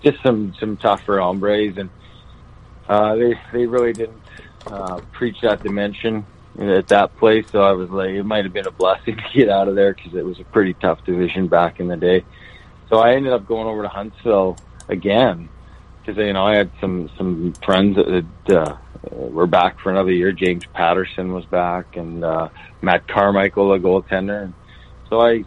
[0.03, 1.78] just some, some tougher hombres.
[1.78, 1.90] And,
[2.90, 4.22] uh, they, they really didn't,
[4.68, 6.26] uh, preach that dimension
[6.60, 7.45] at that place.
[7.49, 9.94] So I was like, it might have been a blessing to get out of there
[9.94, 12.26] because it was a pretty tough division back in the day.
[12.94, 14.56] So I ended up going over to Huntsville
[14.88, 15.49] again
[15.99, 18.78] because you know I had some some friends that uh,
[19.10, 20.32] were back for another year.
[20.32, 22.49] James Patterson was back, and uh,
[22.84, 24.44] Matt Carmichael, a goaltender.
[24.44, 24.53] And
[25.10, 25.44] so I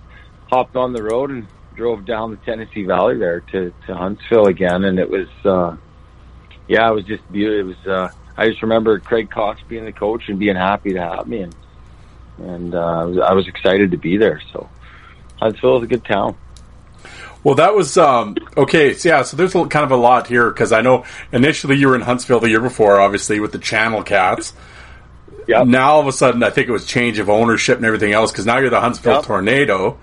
[0.51, 1.47] hopped on the road and
[1.77, 5.77] drove down the Tennessee Valley there to to Huntsville again, and it was uh,
[6.66, 7.60] yeah, it was just beautiful.
[7.60, 11.01] It was uh, I just remember Craig Cox being the coach and being happy to
[11.01, 11.55] have me, and
[12.39, 14.43] and uh, I was I was excited to be there.
[14.52, 14.68] So
[15.39, 16.36] Huntsville is a good town.
[17.47, 18.94] Well, that was um, okay.
[18.94, 21.86] So yeah, so there's a, kind of a lot here because I know initially you
[21.86, 24.52] were in Huntsville the year before, obviously with the Channel Cats.
[25.47, 25.62] Yeah.
[25.62, 28.32] Now all of a sudden, I think it was change of ownership and everything else
[28.32, 29.24] because now you're the Huntsville Yep.
[29.27, 29.97] Tornado.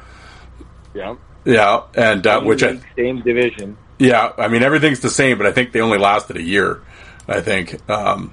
[0.93, 1.17] Yeah.
[1.43, 3.75] Yeah, and uh, which I, same division.
[3.99, 6.81] yeah, I mean everything's the same, but I think they only lasted a year.
[7.27, 7.77] I think.
[7.89, 8.31] Um,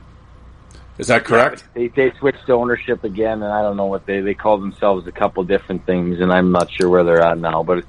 [0.99, 1.65] Is that correct?
[1.75, 5.09] They they switched to ownership again, and I don't know what they they call themselves
[5.09, 7.65] a couple different things, and I'm not sure where they're at now.
[7.65, 7.85] But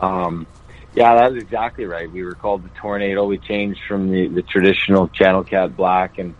[0.00, 0.48] um,
[0.96, 2.10] yeah, that's exactly right.
[2.10, 3.26] We were called the Tornado.
[3.26, 6.34] We changed from the the traditional Channel Cat black and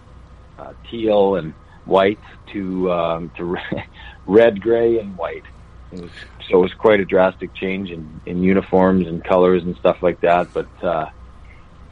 [0.58, 1.52] uh, teal and
[1.84, 2.18] white
[2.52, 3.56] to um, to
[4.26, 5.44] red, gray, and white.
[5.92, 6.10] It was,
[6.48, 10.20] so it was quite a drastic change in, in uniforms and colors and stuff like
[10.22, 10.52] that.
[10.54, 11.10] But uh,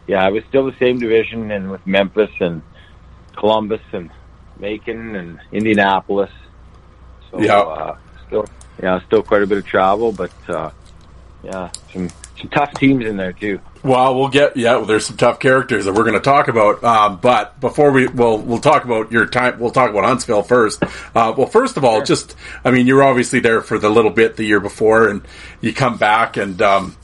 [0.07, 2.63] yeah, it was still the same division, and with Memphis and
[3.37, 4.11] Columbus and
[4.59, 6.31] Macon and Indianapolis.
[7.31, 7.59] So Yeah.
[7.61, 7.97] uh,
[8.27, 8.47] still
[8.83, 10.71] yeah, still quite a bit of travel, but uh,
[11.43, 12.09] yeah, some
[12.45, 13.61] some tough teams in there too.
[13.83, 14.77] Well, we'll get yeah.
[14.77, 16.83] Well, there's some tough characters that we're going to talk about.
[16.83, 19.59] Um, but before we, well, we'll talk about your time.
[19.59, 20.83] We'll talk about Huntsville first.
[20.83, 22.35] Uh, well, first of all, just
[22.65, 25.23] I mean, you were obviously there for the little bit the year before, and
[25.61, 26.97] you come back, and um,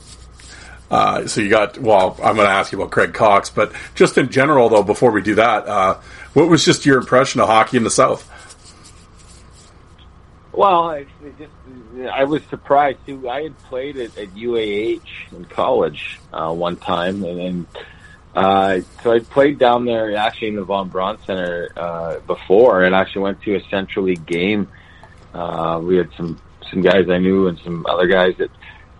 [0.89, 1.77] uh, so you got.
[1.77, 5.11] Well, I'm going to ask you about Craig Cox, but just in general, though, before
[5.11, 5.99] we do that, uh,
[6.33, 8.27] what was just your impression of hockey in the South?
[10.51, 11.51] Well, I, it just
[12.11, 13.29] I was surprised too.
[13.29, 15.01] I had played at, at UAH
[15.31, 17.65] in college uh, one time, and, and
[18.35, 22.95] uh, so I played down there actually in the Von Braun Center uh, before, and
[22.95, 24.69] actually went to a Central League game.
[25.33, 26.39] Uh, we had some
[26.69, 28.51] some guys I knew and some other guys that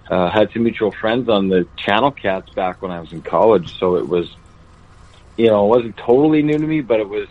[0.09, 3.77] uh, had some mutual friends on the Channel Cats back when I was in college.
[3.79, 4.29] So it was,
[5.37, 7.27] you know, it wasn't totally new to me, but it was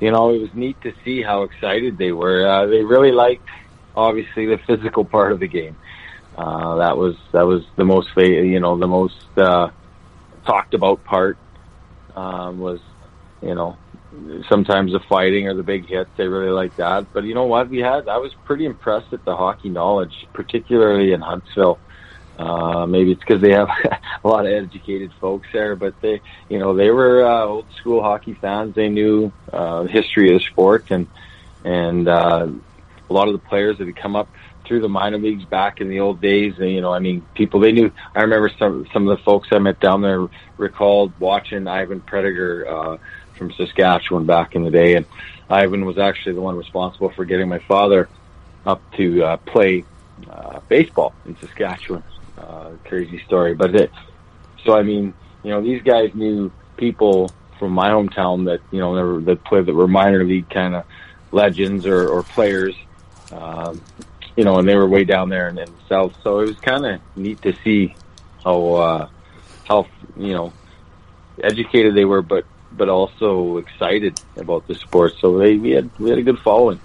[0.00, 2.46] you know, it was neat to see how excited they were.
[2.46, 3.48] Uh, they really liked,
[3.96, 5.76] obviously, the physical part of the game.
[6.36, 9.70] Uh, that was that was the most, you know, the most uh,
[10.44, 11.38] talked about part
[12.14, 12.80] um, was,
[13.40, 13.78] you know,
[14.48, 16.10] sometimes the fighting or the big hits.
[16.16, 17.12] They really like that.
[17.12, 17.70] But you know what?
[17.70, 18.08] We had.
[18.08, 21.80] I was pretty impressed at the hockey knowledge, particularly in Huntsville.
[22.38, 23.68] Uh, maybe it's because they have
[24.24, 26.20] a lot of educated folks there, but they,
[26.50, 28.74] you know, they were uh, old school hockey fans.
[28.74, 31.08] They knew uh, the history of the sport, and
[31.64, 32.48] and uh,
[33.08, 34.28] a lot of the players that had come up
[34.64, 36.54] through the minor leagues back in the old days.
[36.58, 37.90] And, you know, I mean, people they knew.
[38.14, 42.66] I remember some some of the folks I met down there recalled watching Ivan Prediger
[42.66, 42.98] uh,
[43.36, 45.06] from Saskatchewan back in the day, and
[45.48, 48.08] Ivan was actually the one responsible for getting my father
[48.64, 49.84] up to uh, play
[50.28, 52.02] uh, baseball in Saskatchewan
[52.38, 53.54] uh, crazy story.
[53.54, 53.90] But it,
[54.64, 58.94] so I mean, you know, these guys knew people from my hometown that you know
[58.94, 60.84] that, were, played that were minor league kind of
[61.32, 62.74] legends or, or players,
[63.32, 63.80] um,
[64.36, 66.14] you know, and they were way down there in, the south.
[66.22, 67.94] So it was kind of neat to see
[68.44, 69.08] how uh,
[69.64, 69.86] how
[70.16, 70.52] you know
[71.42, 75.14] educated they were, but but also excited about the sport.
[75.20, 76.80] So they we had we had a good following.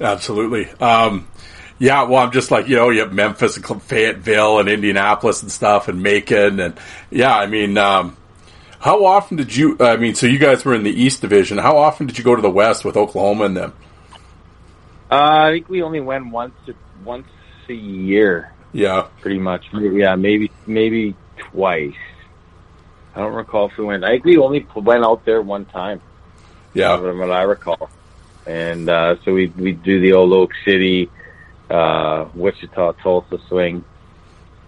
[0.00, 0.68] Absolutely.
[0.80, 1.28] Um,
[1.78, 5.50] yeah, well, I'm just like, you know, you have Memphis and Fayetteville and Indianapolis and
[5.50, 6.60] stuff and Macon.
[6.60, 6.78] And
[7.10, 8.16] yeah, I mean, um,
[8.78, 11.58] how often did you, I mean, so you guys were in the East Division.
[11.58, 13.72] How often did you go to the West with Oklahoma and them?
[15.10, 15.14] Uh,
[15.48, 16.54] I think we only went once
[17.04, 17.28] once
[17.68, 19.06] a year, Yeah.
[19.20, 19.66] pretty much.
[19.72, 21.94] Yeah, maybe maybe twice.
[23.14, 24.04] I don't recall if we went.
[24.04, 26.00] I think we only went out there one time.
[26.72, 26.96] Yeah.
[26.96, 27.88] from what I recall.
[28.46, 31.08] And uh, so we we do the old Oak City,
[31.70, 33.84] uh, Wichita, Tulsa swing.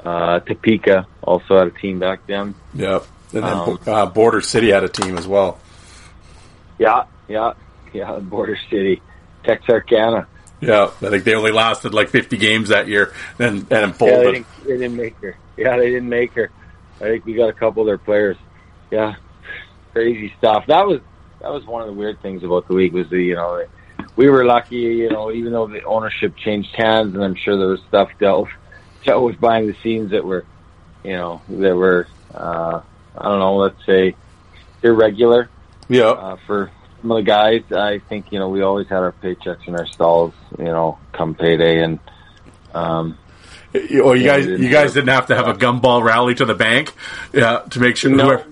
[0.05, 2.55] Uh, Topeka also had a team back then.
[2.75, 3.01] Yeah.
[3.35, 5.59] And then Um, uh, Border City had a team as well.
[6.79, 7.55] Yeah, yeah,
[7.93, 8.19] yeah.
[8.21, 9.03] Border City,
[9.47, 10.27] Texarkana.
[10.61, 10.85] Yeah.
[10.85, 14.33] I think they only lasted like 50 games that year and, and Yeah, they folded.
[14.33, 15.37] didn't, they didn't make her.
[15.57, 16.51] Yeah, they didn't make her.
[16.97, 18.37] I think we got a couple of their players.
[18.91, 19.17] Yeah,
[19.93, 20.65] crazy stuff.
[20.67, 21.01] That was
[21.41, 23.65] that was one of the weird things about the league was the you know
[24.17, 27.69] we were lucky you know even though the ownership changed hands and I'm sure there
[27.69, 28.49] was stuff dealt
[29.05, 30.45] dealt with behind the scenes that were
[31.05, 32.81] you know that were uh,
[33.17, 34.17] I don't know let's say
[34.83, 35.49] irregular
[35.89, 36.05] yeah.
[36.09, 36.71] uh, for
[37.01, 37.63] some of the guys.
[37.73, 41.35] I think you know we always had our paychecks in our stalls you know come
[41.35, 41.99] payday and.
[42.75, 43.19] Um,
[43.73, 46.03] You- Well, you Yeah, guys, didn't you guys have- didn't have to have a gumball
[46.03, 46.95] rally to the bank,
[47.33, 48.11] yeah, to make sure.
[48.11, 48.43] No.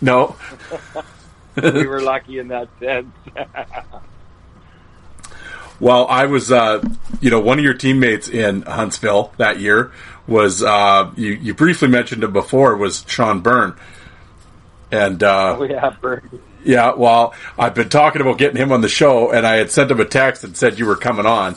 [0.00, 0.36] no.
[1.62, 3.08] we were lucky in that sense.
[5.80, 6.80] Well, I was, uh,
[7.20, 9.90] you know, one of your teammates in Huntsville that year
[10.28, 13.74] was, uh, you, you briefly mentioned him before, was Sean Byrne.
[14.92, 16.22] And, uh, we have Bernie.
[16.64, 19.90] Yeah, well, I've been talking about getting him on the show, and I had sent
[19.90, 21.56] him a text and said you were coming on.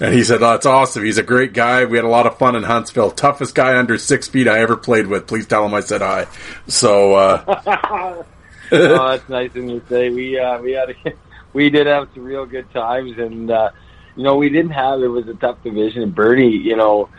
[0.00, 1.04] And he said, oh, that's awesome.
[1.04, 1.84] He's a great guy.
[1.84, 3.10] We had a lot of fun in Huntsville.
[3.10, 5.26] Toughest guy under six feet I ever played with.
[5.26, 6.26] Please tell him I said hi.
[6.68, 7.44] So, uh,
[8.72, 10.08] oh, that's nice of you to say.
[10.08, 10.94] We uh, we had a,
[11.52, 13.72] we did have some real good times, and uh,
[14.16, 16.02] you know we didn't have it was a tough division.
[16.02, 17.10] And Bernie, you know,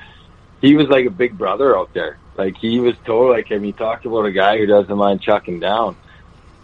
[0.60, 2.18] he was like a big brother out there.
[2.36, 3.30] Like he was total.
[3.30, 5.96] Like I mean, talked about a guy who doesn't mind chucking down.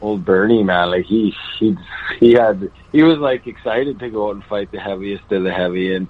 [0.01, 1.77] Old Bernie man, like he he
[2.19, 5.51] he had he was like excited to go out and fight the heaviest of the
[5.51, 6.07] heavy, and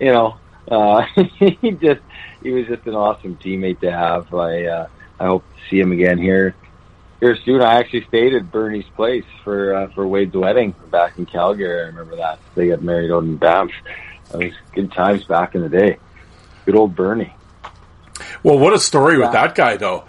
[0.00, 0.36] you know
[0.70, 1.06] uh,
[1.38, 2.00] he just
[2.42, 4.32] he was just an awesome teammate to have.
[4.34, 4.88] I uh,
[5.18, 6.54] I hope to see him again here
[7.20, 7.62] here soon.
[7.62, 11.80] I actually stayed at Bernie's place for uh, for Wade's wedding back in Calgary.
[11.80, 13.72] I remember that they got married out in Banff.
[14.30, 15.98] That was good times back in the day.
[16.66, 17.34] Good old Bernie.
[18.42, 20.04] Well, what a story with that guy though.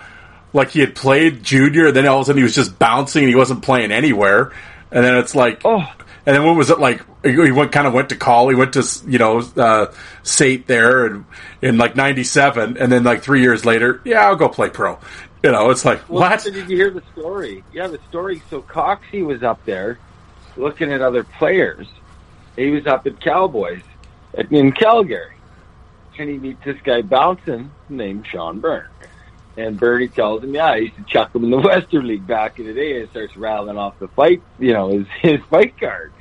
[0.54, 3.24] Like he had played junior, and then all of a sudden he was just bouncing
[3.24, 4.52] and he wasn't playing anywhere.
[4.92, 5.86] And then it's like, Oh,
[6.26, 7.02] and then what was it like?
[7.24, 8.50] He went kind of went to call.
[8.50, 9.88] He went to you know uh,
[10.24, 11.26] Sate there and
[11.62, 14.98] in like '97, and then like three years later, yeah, I'll go play pro.
[15.44, 16.42] You know, it's like Well, what?
[16.42, 17.64] so Did you hear the story?
[17.74, 18.42] Yeah, the story.
[18.50, 20.00] So Coxie was up there
[20.58, 21.88] looking at other players.
[22.56, 23.82] He was up at Cowboys
[24.50, 25.36] in Calgary,
[26.18, 28.88] and he meets this guy bouncing named Sean Byrne.
[29.60, 32.60] And Bernie tells him, "Yeah, I used to chuck him in the Western League back
[32.60, 36.14] in the day." And starts rattling off the fight, you know, his his fight card.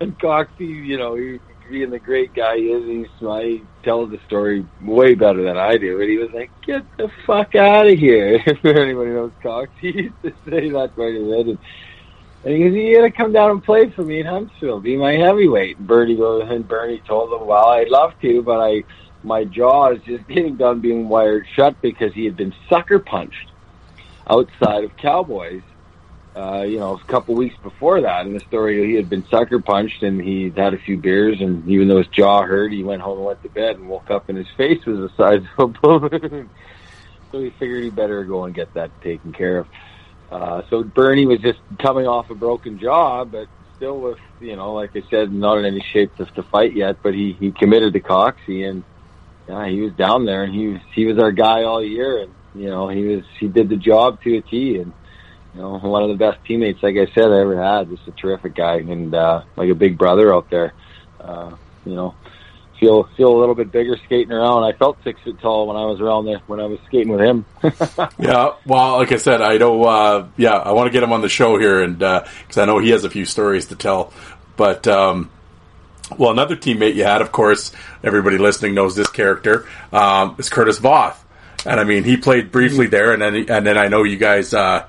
[0.00, 1.40] And Coxie, you know, he
[1.70, 5.78] being the great guy he is, he's he tells the story way better than I
[5.78, 6.00] do.
[6.00, 9.90] And he was like, "Get the fuck out of here!" If anybody knows Cox, he
[9.90, 11.46] used to say that quite a bit.
[11.46, 11.58] And,
[12.44, 14.96] and he goes, "You got to come down and play for me in Huntsville, be
[14.96, 18.84] my heavyweight." And Bernie goes, and Bernie told him, "Well, I'd love to, but I."
[19.22, 23.50] My jaw is just getting done being wired shut because he had been sucker punched
[24.28, 25.62] outside of Cowboys
[26.34, 29.60] uh, you know, a couple weeks before that in the story, he had been sucker
[29.60, 33.02] punched and he'd had a few beers, and even though his jaw hurt, he went
[33.02, 35.70] home and went to bed and woke up and his face was the size of
[35.70, 36.50] a balloon.
[37.32, 39.66] so he figured he better go and get that taken care of.
[40.30, 44.72] Uh, so Bernie was just coming off a broken jaw, but still with, you know,
[44.74, 47.94] like I said, not in any shape to, to fight yet, but he, he committed
[47.94, 48.84] to Coxie and,
[49.50, 52.34] yeah, he was down there and he was, he was our guy all year and,
[52.54, 54.92] you know, he was, he did the job to a T and,
[55.54, 57.90] you know, one of the best teammates, like I said, I ever had.
[57.90, 60.72] Just a terrific guy and uh, like a big brother out there.
[61.18, 62.14] Uh, you know,
[62.78, 64.62] feel feel a little bit bigger skating around.
[64.62, 67.20] I felt six foot tall when I was around there when I was skating with
[67.20, 67.44] him.
[68.18, 69.82] Yeah, well, like I said, I know.
[69.82, 72.78] Uh, yeah, I want to get him on the show here, and because I know
[72.78, 74.12] he has a few stories to tell.
[74.56, 75.30] But um,
[76.18, 77.72] well, another teammate you had, of course,
[78.02, 81.16] everybody listening knows this character um, is Curtis Voth,
[81.64, 84.52] and I mean he played briefly there, and then and then I know you guys.
[84.54, 84.86] Uh,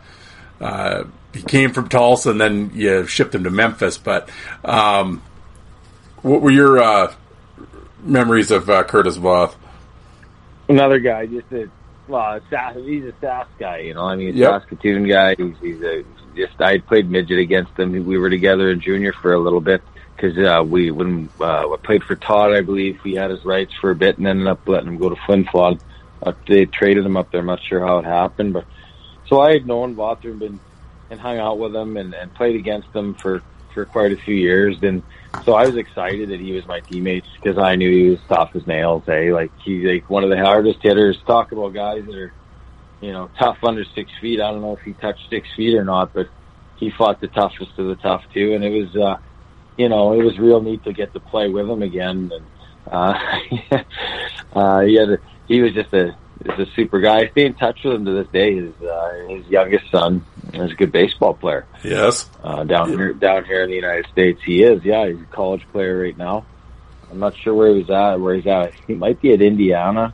[0.59, 1.03] uh,
[1.33, 3.97] he came from Tulsa, and then you shipped him to Memphis.
[3.97, 4.29] But
[4.65, 5.21] um,
[6.21, 7.13] what were your uh,
[8.03, 9.55] memories of uh, Curtis Voth?
[10.67, 11.69] Another guy, just a
[12.07, 13.79] well, a Sass, he's a Sass guy.
[13.79, 14.61] You know, I mean, a Yep.
[14.61, 15.35] Saskatoon guy.
[15.35, 16.03] He's, he's a
[16.35, 16.59] just.
[16.61, 17.91] I played midget against him.
[18.05, 19.81] We were together in junior for a little bit
[20.21, 23.73] because uh, we when uh, I played for Todd, I believe we had his rights
[23.79, 25.79] for a bit and ended up letting him go to Flin Flon.
[26.21, 27.41] Uh, they traded him up there.
[27.41, 28.65] I'm not sure how it happened, but
[29.27, 30.59] so I had known Walter and
[31.09, 33.41] and hung out with him and, and played against him for
[33.73, 34.77] for quite a few years.
[34.83, 35.03] And
[35.43, 38.51] so I was excited that he was my teammate because I knew he was tough
[38.53, 39.03] as nails.
[39.07, 39.31] Eh?
[39.33, 41.17] Like he's like one of the hardest hitters.
[41.25, 42.33] Talk about guys that are
[42.99, 44.39] you know tough under six feet.
[44.39, 46.27] I don't know if he touched six feet or not, but
[46.75, 48.53] he fought the toughest of the tough too.
[48.53, 49.17] And it was uh,
[49.81, 52.31] you know it was real neat to get to play with him again.
[52.35, 52.45] And
[52.91, 53.13] uh,
[54.53, 55.17] uh, he had a,
[55.47, 57.19] he was just a is a super guy.
[57.19, 58.55] I stay in touch with him to this day.
[58.55, 62.29] His uh, his youngest son is a good baseball player Yes.
[62.43, 64.41] uh, down here down here in the United States.
[64.43, 66.45] He is, yeah, he's a college player right now.
[67.11, 68.15] I'm not sure where he's at.
[68.21, 70.13] Where he's at, he might be at Indiana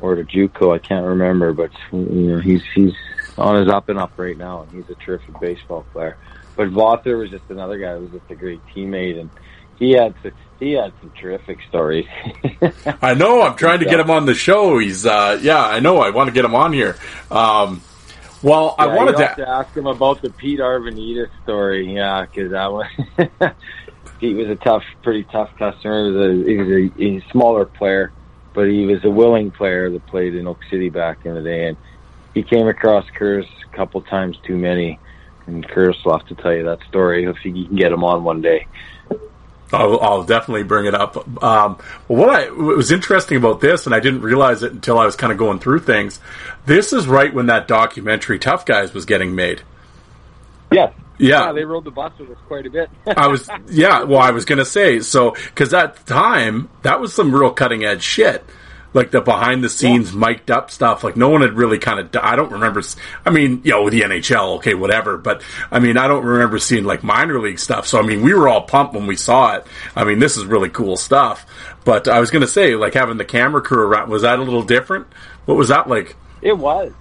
[0.00, 0.74] or at JUCO.
[0.74, 1.98] I can't remember, but you
[2.32, 2.94] know, he's he's
[3.38, 6.16] on his up and up right now, and he's a terrific baseball player.
[6.56, 9.30] But Vother was just another guy who was just a great teammate, and
[9.78, 10.14] he had
[10.60, 12.06] he had some terrific stories.
[13.02, 13.42] I know.
[13.42, 14.78] I'm trying to get him on the show.
[14.78, 15.98] He's, uh, yeah, I know.
[15.98, 16.96] I want to get him on here.
[17.30, 17.80] Um,
[18.42, 19.34] well, I wanted to.
[19.36, 21.94] to ask him about the Pete Arvanitas story.
[21.94, 22.86] Yeah, because that was
[24.20, 26.04] Pete was a tough, pretty tough customer.
[26.04, 28.12] He was a, he was a, a smaller player,
[28.52, 31.68] but he was a willing player that played in Oak City back in the day,
[31.68, 31.76] and
[32.34, 34.98] he came across Curtis a couple times too many.
[35.52, 38.66] And have to tell you that story if you can get him on one day.
[39.72, 41.42] I'll, I'll definitely bring it up.
[41.42, 41.78] Um,
[42.08, 45.14] what, I, what was interesting about this, and I didn't realize it until I was
[45.14, 46.18] kind of going through things.
[46.66, 49.62] This is right when that documentary "Tough Guys" was getting made.
[50.72, 51.52] Yeah, Yeah.
[51.52, 52.90] they rode the bus with us quite a bit.
[53.06, 54.02] I was, yeah.
[54.04, 57.84] Well, I was gonna say so because at the time that was some real cutting
[57.84, 58.44] edge shit,
[58.92, 61.04] like the behind the scenes mic'd up stuff.
[61.04, 62.22] Like no one had really kind of.
[62.22, 62.82] I don't remember.
[63.24, 65.16] I mean, you know, the NHL, okay, whatever.
[65.16, 67.86] But I mean, I don't remember seeing like minor league stuff.
[67.86, 69.66] So I mean, we were all pumped when we saw it.
[69.94, 71.46] I mean, this is really cool stuff.
[71.84, 74.62] But I was gonna say, like having the camera crew around, was that a little
[74.62, 75.06] different?
[75.46, 76.16] What was that like?
[76.42, 76.92] It was.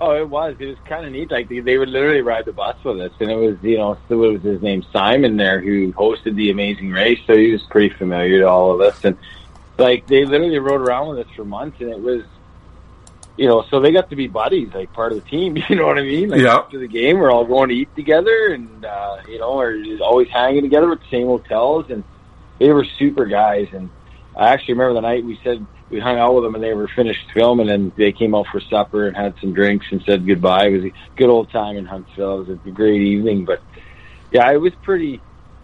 [0.00, 0.54] Oh, it was.
[0.60, 1.30] It was kind of neat.
[1.30, 3.98] Like they, they would literally ride the bus with us, and it was you know
[4.08, 7.94] it was his name Simon there who hosted the Amazing Race, so he was pretty
[7.94, 9.16] familiar to all of us, and
[9.78, 12.22] like they literally rode around with us for months, and it was
[13.36, 15.56] you know so they got to be buddies, like part of the team.
[15.68, 16.28] You know what I mean?
[16.30, 16.56] Like Yeah.
[16.56, 20.02] after the game, we're all going to eat together, and uh, you know, we're just
[20.02, 22.04] always hanging together at the same hotels, and
[22.58, 23.68] they were super guys.
[23.72, 23.88] And
[24.36, 26.88] I actually remember the night we said we hung out with them and they were
[26.88, 30.66] finished filming and they came out for supper and had some drinks and said goodbye.
[30.66, 32.42] It was a good old time in Huntsville.
[32.42, 33.62] It was a great evening, but
[34.30, 35.22] yeah, it was pretty.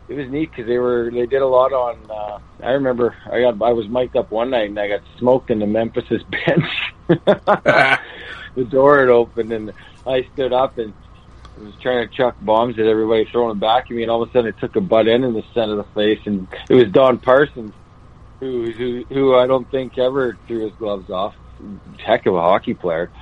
[0.08, 2.10] It was neat because they were they did a lot on.
[2.10, 5.50] Uh, I remember I got I was mic'd up one night and I got smoked
[5.50, 6.64] in the Memphis's bench.
[7.08, 9.72] the door had opened and
[10.06, 10.94] I stood up and
[11.56, 14.28] was trying to chuck bombs at everybody throwing them back at me, and all of
[14.28, 16.74] a sudden it took a butt end in the center of the face, and it
[16.74, 17.74] was Don Parsons,
[18.40, 21.34] who who who I don't think ever threw his gloves off.
[22.04, 23.12] Heck of a hockey player,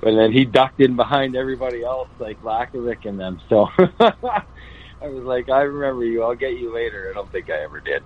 [0.00, 3.40] but then he ducked in behind everybody else, like Lakovic and them.
[3.48, 3.68] So
[5.02, 6.22] I was like, I remember you.
[6.22, 7.08] I'll get you later.
[7.10, 8.02] I don't think I ever did.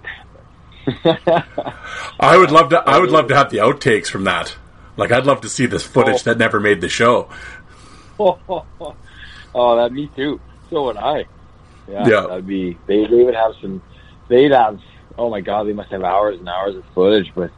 [2.21, 2.79] I would love to.
[2.79, 4.57] I would love to have the outtakes from that.
[4.97, 6.23] Like, I'd love to see this footage Oh.
[6.25, 7.29] that never made the show.
[8.19, 8.39] oh,
[9.55, 10.41] oh, that me too.
[10.71, 11.27] So would I.
[11.89, 12.21] Yeah, Yeah.
[12.29, 12.77] that'd be.
[12.87, 13.83] They they would have some.
[14.29, 14.81] They'd have.
[15.19, 17.33] Oh my god, they must have hours and hours of footage.
[17.35, 17.51] But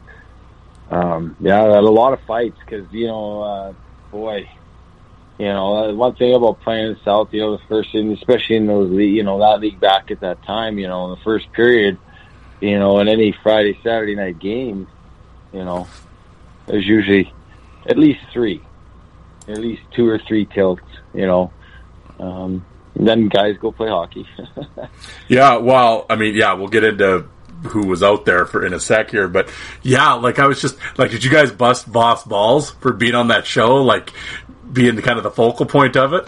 [0.91, 3.73] um, yeah, a lot of fights because you know, uh,
[4.11, 4.49] boy,
[5.43, 8.89] you know, one thing about playing South, you know, the first, and especially in those,
[8.89, 11.97] le- you know, that league back at that time, you know, in the first period,
[12.61, 14.87] you know, in any Friday Saturday night game,
[15.51, 15.85] you know,
[16.65, 17.33] there's usually
[17.85, 18.61] at least three,
[19.49, 20.81] at least two or three tilts,
[21.13, 21.51] you know.
[22.19, 22.65] Um,
[22.95, 24.25] then guys go play hockey.
[25.27, 27.27] Yeah, well, I mean, yeah, we'll get into
[27.63, 29.49] who was out there for in a sec here, but
[29.81, 33.29] yeah, like I was just like, did you guys bust Boss balls for being on
[33.29, 33.77] that show?
[33.83, 34.11] Like
[34.73, 36.25] being the kind of the focal point of it?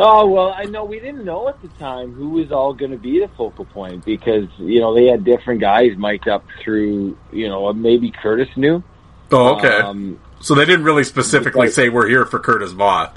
[0.00, 2.96] Oh well, I know we didn't know at the time who was all going to
[2.96, 7.48] be the focal point because you know they had different guys mic'd up through you
[7.48, 8.82] know maybe Curtis knew.
[9.32, 9.80] Oh, okay.
[9.80, 13.10] Um, so they didn't really specifically like- say we're here for Curtis Voth.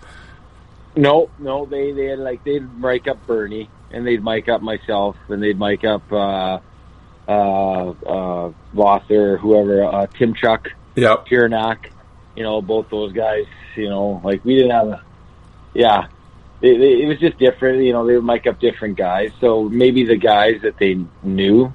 [0.95, 5.15] no, no, they they had like they'd mic up Bernie and they'd mic up myself
[5.29, 6.59] and they'd mic up uh,
[7.27, 11.27] uh, uh, Vosser, whoever, uh, Tim Chuck, Yep.
[11.27, 11.90] Kiranak,
[12.35, 13.45] you know, both those guys.
[13.75, 15.03] You know, like we didn't have a,
[15.73, 16.07] yeah.
[16.59, 18.05] They, they, it was just different, you know.
[18.05, 21.73] They would mic up different guys, so maybe the guys that they knew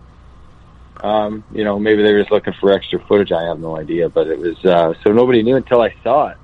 [1.03, 3.33] um, you know, maybe they were just looking for extra footage.
[3.33, 6.39] I have no idea, but it was uh, so nobody knew until I saw it.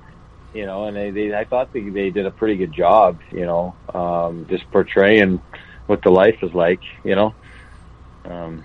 [0.53, 3.19] You know, and they, they I thought they, they did a pretty good job.
[3.31, 5.41] You know, um, just portraying
[5.87, 6.81] what the life is like.
[7.03, 7.35] You know,
[8.25, 8.63] um,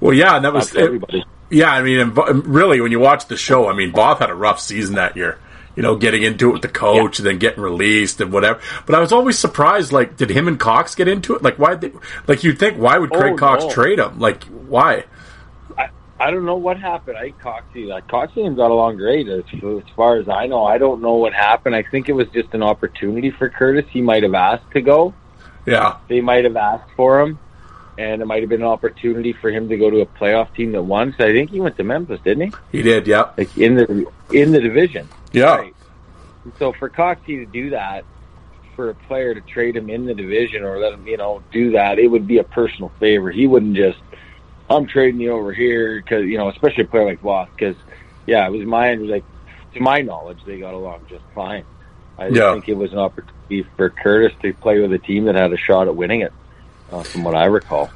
[0.00, 1.24] Well, yeah, and that was everybody.
[1.50, 4.60] Yeah, I mean, really, when you watch the show, I mean, Bob had a rough
[4.60, 5.38] season that year.
[5.76, 8.60] You know, getting into it with the coach and then getting released and whatever.
[8.86, 9.92] But I was always surprised.
[9.92, 11.42] Like, did him and Cox get into it?
[11.42, 11.74] Like, why?
[11.74, 11.92] They,
[12.26, 13.70] like, you'd think, why would Craig Oh, Cox no.
[13.70, 14.18] trade him?
[14.18, 15.04] Like, why?
[16.18, 17.18] I don't know what happened.
[17.18, 20.64] I Coxie, like Coxie and him got along great as, as far as I know.
[20.64, 21.76] I don't know what happened.
[21.76, 23.84] I think it was just an opportunity for Curtis.
[23.90, 25.12] He might have asked to go.
[25.66, 27.38] Yeah, They might have asked for him,
[27.98, 30.72] and it might have been an opportunity for him to go to a playoff team
[30.72, 31.14] that won.
[31.16, 32.54] So I think he went to Memphis, didn't he?
[32.70, 33.06] he did.
[33.06, 35.10] Yeah, Like in the in the division.
[35.32, 35.76] yeah, Right.
[36.58, 38.06] So for Coxie to do that,
[38.76, 41.72] for a player to trade him in the division or let him, you know, do
[41.72, 43.30] that, it would be a personal favor.
[43.30, 43.98] He wouldn't just,
[44.68, 47.76] I'm trading you over here because, you know, especially a player like Voss, because,
[48.26, 49.24] yeah, it was my, like,
[49.74, 51.64] to my knowledge, they got along just fine.
[52.18, 52.52] I Yeah.
[52.52, 55.56] think it was an opportunity for Curtis to play with a team that had a
[55.56, 56.34] shot at winning it,
[56.92, 57.90] uh, from what I recall.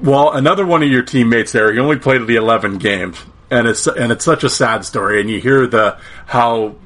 [0.00, 3.18] Well, another one of your teammates there, he only played the eleven games,
[3.50, 5.20] and it's and it's such a sad story.
[5.20, 6.76] And you hear the how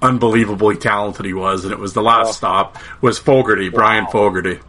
[0.00, 2.32] unbelievably talented he was, and it was the last Oh.
[2.32, 4.10] stop was Fogarty, Brian Wow.
[4.10, 4.60] Fogarty.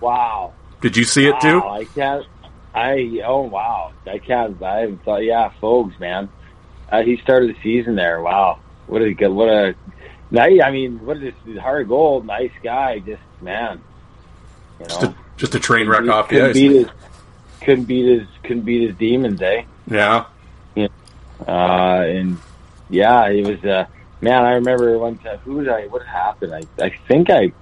[0.00, 0.52] Wow.
[0.80, 1.62] Did you see it too?
[1.62, 2.26] I can't.
[2.74, 4.62] I oh wow, I can't.
[4.62, 5.24] I haven't thought.
[5.24, 6.28] Yeah, Fogs, man.
[6.92, 8.20] Uh, he started the season there.
[8.22, 9.30] Wow, what a good.
[9.30, 9.74] What a
[10.30, 10.60] nice.
[10.62, 12.22] I mean, what a Hard goal.
[12.22, 12.98] nice guy.
[13.00, 13.80] Just man,
[14.80, 16.54] you Just know, a, just a train wreck off the couldn't ice.
[16.54, 16.86] beat his.
[17.62, 18.28] Couldn't beat his.
[18.42, 19.64] Couldn't beat his demons, eh?
[19.90, 20.26] Yeah.
[20.74, 20.88] Yeah.
[21.46, 22.38] Uh, and
[22.90, 23.64] yeah, it was.
[23.64, 23.86] Uh,
[24.20, 25.38] man, I remember one time.
[25.38, 25.86] Who did I?
[25.86, 26.54] What happened?
[26.54, 27.52] I I think I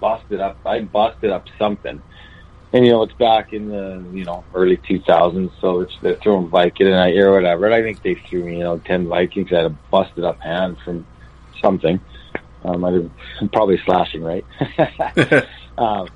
[0.00, 0.58] busted up.
[0.66, 2.02] I busted up something.
[2.72, 6.48] And you know, it's back in the you know early 2000s, so it's they're throwing
[6.48, 7.66] Vicodin or whatever.
[7.66, 9.52] And I think they threw me you know ten Vikings.
[9.52, 11.06] I had a busted up hand from
[11.62, 12.00] something.
[12.64, 13.10] Um, I did
[13.52, 14.44] probably slashing, right?
[15.78, 16.08] um,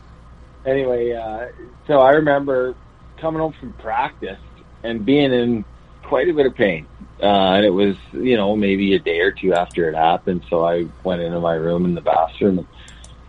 [0.64, 1.47] anyway, uh,
[1.86, 2.74] so I remember
[3.20, 4.39] coming home from practice
[4.82, 5.64] and being in
[6.05, 6.86] quite a bit of pain.
[7.22, 10.44] Uh, and it was, you know, maybe a day or two after it happened.
[10.48, 12.66] So I went into my room in the bathroom and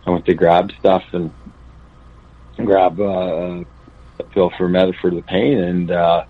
[0.06, 1.32] I went to grab stuff and
[2.56, 3.62] grab uh,
[4.18, 6.24] a pill for med for the pain, and uh,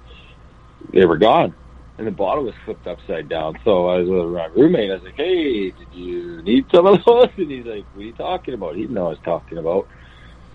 [0.93, 1.55] they were gone.
[2.01, 3.59] And the bottle was flipped upside down.
[3.63, 4.91] So I was with my roommate.
[4.91, 8.07] I was like, "Hey, did you need some of those?" And he's like, "What are
[8.07, 9.87] you talking about?" He didn't know what I was talking about.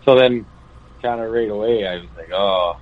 [0.05, 0.43] So then,
[1.03, 2.77] kind of right away, I was like, "Oh."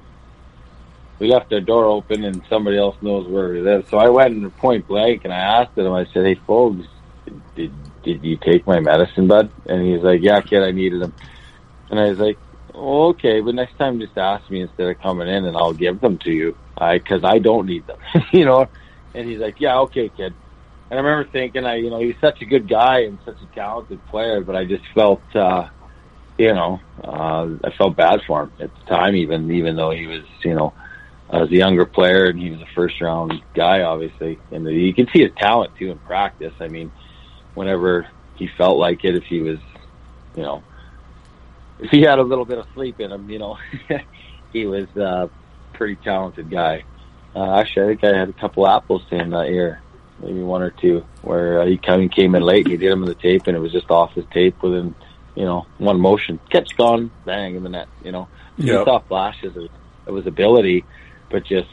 [1.20, 3.86] We left the door open and somebody else knows where we live.
[3.90, 6.88] So I went in point blank and I asked him, I said, Hey folks,
[7.56, 7.72] did
[8.04, 9.52] did you take my medicine, bud?
[9.66, 11.14] And he's like, Yeah, kid, I needed them.
[11.90, 12.38] And I was like,
[12.76, 16.18] Okay, but next time just ask me instead of coming in and I'll give them
[16.20, 16.58] to you.
[16.78, 17.98] I cause I don't need them.
[18.34, 18.68] you know?
[19.14, 20.34] And he's like, Yeah, okay, kid.
[20.90, 23.48] And I remember thinking I you know, he's such a good guy and such a
[23.48, 25.68] talented player, but I just felt uh
[26.40, 30.08] you know, uh I felt bad for him at the time even even though he
[30.08, 30.74] was, you know,
[31.30, 34.40] I was a younger player and he was a first round guy, obviously.
[34.52, 36.54] And you can see his talent too in practice.
[36.60, 36.92] I mean,
[37.54, 39.60] whenever he felt like it, if he was,
[40.36, 40.64] you know,
[41.80, 43.58] if he had a little bit of sleep in him, you know,
[44.52, 45.30] he was a
[45.74, 46.86] pretty talented guy.
[47.36, 49.84] Uh, actually, I think I had a couple apples to him that year,
[50.20, 52.66] maybe one or two, where uh, he kind of came in late.
[52.66, 54.96] And he did them in the tape, and it was just off his tape within,
[55.36, 57.90] you know, one motion, catch gone, bang in the net.
[58.00, 58.68] You know, Yep.
[58.68, 59.64] you saw flashes of,
[60.06, 60.86] of his ability,
[61.30, 61.70] but just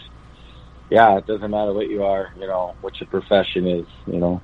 [0.91, 4.43] yeah, it doesn't matter what you are, you know, what your profession is, you know,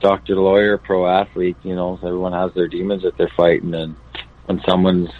[0.00, 3.96] doctor, lawyer, pro athlete, you know, everyone has their demons that they're fighting, and
[4.48, 5.10] when someone's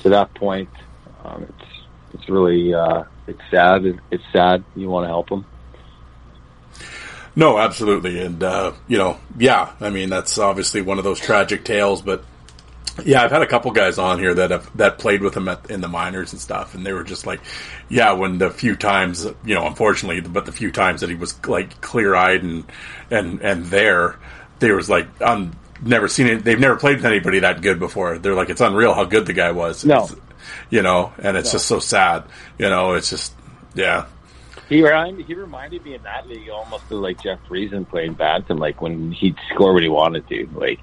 [0.00, 0.68] to that point,
[1.24, 1.70] um, it's
[2.14, 4.00] it's really uh, it's sad.
[4.10, 4.64] It's sad.
[4.74, 5.46] You want to help them.
[7.36, 11.64] No, absolutely, and uh, you know, yeah, I mean that's obviously one of those tragic
[11.64, 12.24] tales, but
[13.04, 15.70] yeah, I've had a couple guys on here that have that played with him at,
[15.70, 17.40] in the minors and stuff, and they were just like,
[17.88, 21.38] yeah, when the few times, you know, unfortunately, but the few times that he was
[21.46, 22.64] like clear eyed and
[23.12, 24.18] and and there,
[24.58, 25.52] they was like, I'm
[25.82, 26.44] never seen it.
[26.44, 28.18] They've never played with anybody that good before.
[28.18, 29.84] They're like, it's unreal how good the guy was.
[29.84, 30.04] No.
[30.04, 30.20] It's-
[30.68, 32.24] you know, and it's just so sad.
[32.58, 33.34] You know, it's just
[33.74, 34.06] yeah.
[34.68, 38.58] He reminded he reminded me in that league almost of like Jeff Friesen playing Bantam,
[38.58, 40.46] like when he'd score what he wanted to.
[40.54, 40.80] Like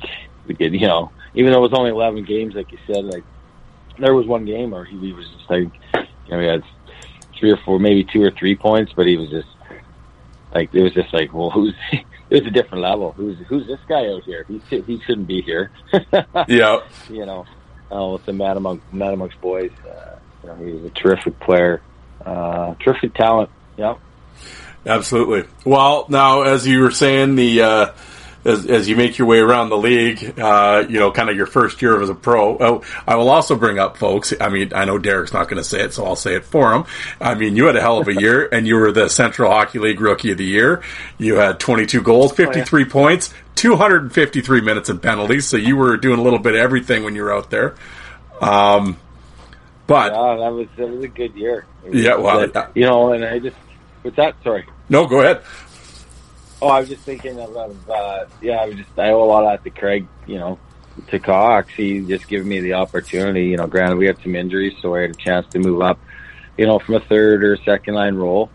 [0.48, 3.24] we did, you know, even though it was only eleven games, like you said, like
[4.00, 6.64] there was one game where he, he was just like, you know, he had
[7.38, 9.48] three or four, maybe two or three points, but he was just
[10.56, 11.76] like it was just like, well, who's
[12.32, 13.12] it was a different level.
[13.12, 14.45] Who's who's this guy out here?
[14.48, 15.72] He he shouldn't be here.
[16.48, 16.80] Yeah.
[17.10, 17.45] you know,
[17.94, 19.72] uh, with the Mad Among Mad Amongst Boys.
[19.86, 21.82] Uh, you know, he was a terrific player,
[22.26, 23.49] uh, terrific talent.
[23.78, 23.99] Yep.
[24.86, 25.48] Absolutely.
[25.66, 27.94] Well, now as you were saying, the uh,
[28.44, 31.46] as, as you make your way around the league, uh, you know, kind of your
[31.46, 32.58] first year as a pro.
[32.58, 34.34] Oh, I will also bring up, folks.
[34.40, 36.74] I mean, I know Derek's not going to say it, so I'll say it for
[36.74, 36.86] him.
[37.20, 39.80] I mean, you had a hell of a year, and you were the Central Hockey
[39.80, 40.82] League Rookie of the Year.
[41.18, 45.46] You had 22 goals, 53 points, 253 minutes in penalties.
[45.48, 47.76] So you were doing a little bit of everything when you were out there.
[48.42, 48.98] Um,
[49.88, 51.66] but Yeah, that was that was a good year.
[51.92, 53.58] Yeah, well, that- you know, and I just
[54.04, 54.36] with that.
[54.44, 54.66] Sorry.
[54.90, 55.44] no, go ahead.
[56.62, 58.58] Oh, I was just thinking of, uh, yeah.
[58.58, 60.08] I was just I owe a lot of that to Craig.
[60.28, 60.60] You know,
[61.08, 61.74] to Cox.
[61.74, 63.48] He just gave me the opportunity.
[63.48, 66.00] You know, granted we had some injuries, so I had a chance to move up.
[66.58, 68.50] You know, from a third or second line role.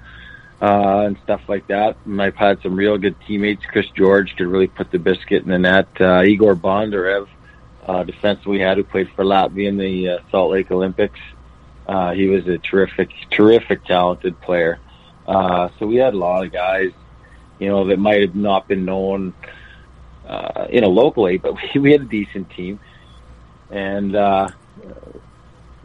[0.60, 1.98] Uh, and stuff like that.
[2.06, 3.66] And I've had some real good teammates.
[3.66, 5.88] Chris George could really put the biscuit in the net.
[6.00, 7.28] Uh, Igor Bondarev,
[7.86, 11.20] uh, defense we had who played for Latvia in the uh, Salt Lake Olympics.
[11.86, 14.78] Uh, he was a terrific, terrific, talented player.
[15.28, 16.92] Uh, so we had a lot of guys,
[17.58, 19.34] you know, that might have not been known,
[20.26, 22.80] uh, you know, locally, but we, we had a decent team.
[23.70, 24.48] And, uh,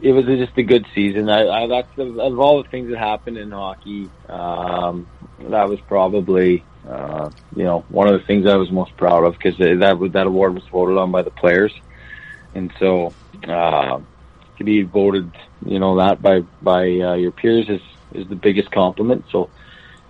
[0.02, 1.30] it was just a good season.
[1.30, 4.10] I, I that's of, of all the things that happened in hockey.
[4.28, 5.06] Um,
[5.38, 9.34] that was probably, uh, you know, one of the things I was most proud of
[9.34, 11.72] because that that award was voted on by the players,
[12.52, 13.14] and so
[13.46, 14.00] uh,
[14.58, 15.32] to be voted,
[15.64, 17.82] you know, that by by uh, your peers is
[18.12, 19.26] is the biggest compliment.
[19.30, 19.50] So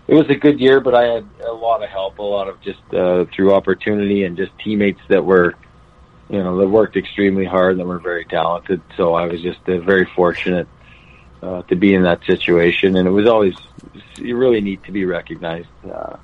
[0.08, 2.60] it was a good year, but I had a lot of help, a lot of
[2.60, 5.54] just uh, through opportunity and just teammates that were
[6.32, 8.82] you know, that worked extremely hard and that were very talented.
[8.96, 10.66] So I was just uh, very fortunate
[11.42, 13.54] uh, to be in that situation, and it was always
[14.16, 16.16] you really need to be recognized uh,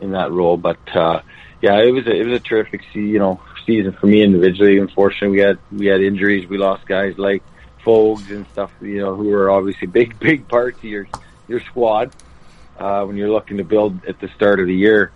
[0.00, 0.56] in that role.
[0.56, 1.22] But uh,
[1.60, 4.78] yeah, it was a, it was a terrific, se- you know, season for me individually.
[4.78, 6.48] Unfortunately, we had we had injuries.
[6.48, 7.44] We lost guys like
[7.84, 11.06] Fogs and stuff, you know, who were obviously big big parts of your
[11.46, 12.10] your squad
[12.78, 15.12] uh, when you're looking to build at the start of the year.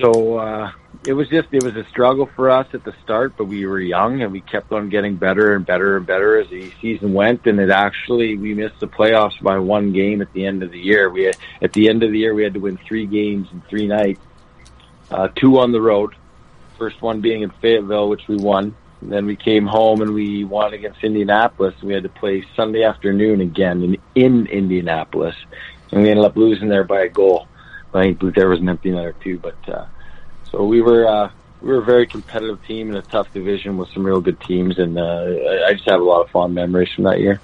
[0.00, 0.72] So uh,
[1.06, 3.80] it was just it was a struggle for us at the start, but we were
[3.80, 7.46] young and we kept on getting better and better and better as the season went.
[7.46, 10.78] And it actually we missed the playoffs by one game at the end of the
[10.78, 11.10] year.
[11.10, 13.60] We had, at the end of the year we had to win three games in
[13.68, 14.20] three nights,
[15.10, 16.14] uh, two on the road.
[16.78, 18.76] First one being in Fayetteville, which we won.
[19.00, 21.74] And then we came home and we won against Indianapolis.
[21.82, 25.36] We had to play Sunday afternoon again in, in Indianapolis,
[25.92, 27.46] and we ended up losing there by a goal.
[27.94, 29.56] I think there was an empty netter too, but.
[29.68, 29.86] Uh,
[30.50, 33.90] so we were uh, we were a very competitive team in a tough division with
[33.90, 35.24] some real good teams, and uh,
[35.66, 37.40] I just have a lot of fond memories from that year.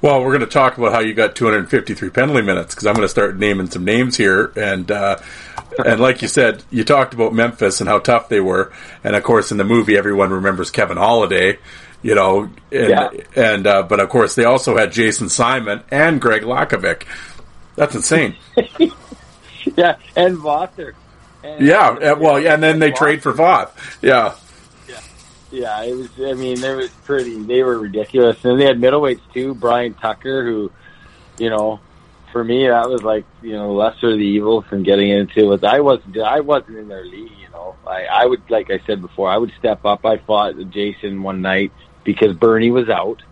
[0.00, 3.06] Well, we're going to talk about how you got 253 penalty minutes because I'm going
[3.06, 5.18] to start naming some names here, and uh,
[5.84, 8.72] and like you said, you talked about Memphis and how tough they were,
[9.02, 11.58] and of course in the movie everyone remembers Kevin Holliday,
[12.02, 13.10] you know, and, Yeah.
[13.34, 17.04] and uh, but of course they also had Jason Simon and Greg Lakovic.
[17.76, 18.36] That's insane.
[19.76, 20.38] yeah, and.
[21.42, 23.70] And, yeah, uh, well, yeah, and then they trade for Voth.
[24.00, 24.34] Yeah,
[25.50, 26.08] Yeah, it was.
[26.18, 27.42] I mean, they was pretty.
[27.42, 29.54] They were ridiculous, and they had middleweights too.
[29.54, 30.72] Brian Tucker, who,
[31.38, 31.80] you know,
[32.34, 35.62] for me that was like you know lesser of the evils and getting into it.
[35.62, 36.18] I wasn't.
[36.18, 37.30] I wasn't in their league.
[37.40, 39.30] You know, I I would like I said before.
[39.30, 40.04] I would step up.
[40.04, 41.72] I fought Jason one night
[42.02, 43.22] because Bernie was out,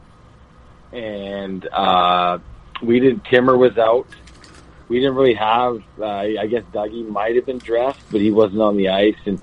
[0.93, 2.39] and uh
[2.81, 3.24] we didn't.
[3.24, 4.06] Timmer was out.
[4.93, 5.82] We didn't really have.
[5.98, 9.40] Uh, I guess Dougie might have been dressed, but he wasn't on the ice, and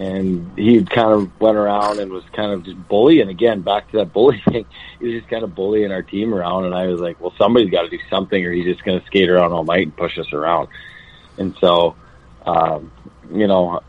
[0.00, 3.98] and he kind of went around and was kind of just bullying again back to
[3.98, 4.66] that bullying thing.
[4.98, 7.70] He was just kind of bullying our team around, and I was like, well, somebody's
[7.70, 10.18] got to do something, or he's just going to skate around all night and push
[10.18, 10.66] us around.
[11.36, 11.94] And so,
[12.44, 12.90] um,
[13.32, 13.80] you know,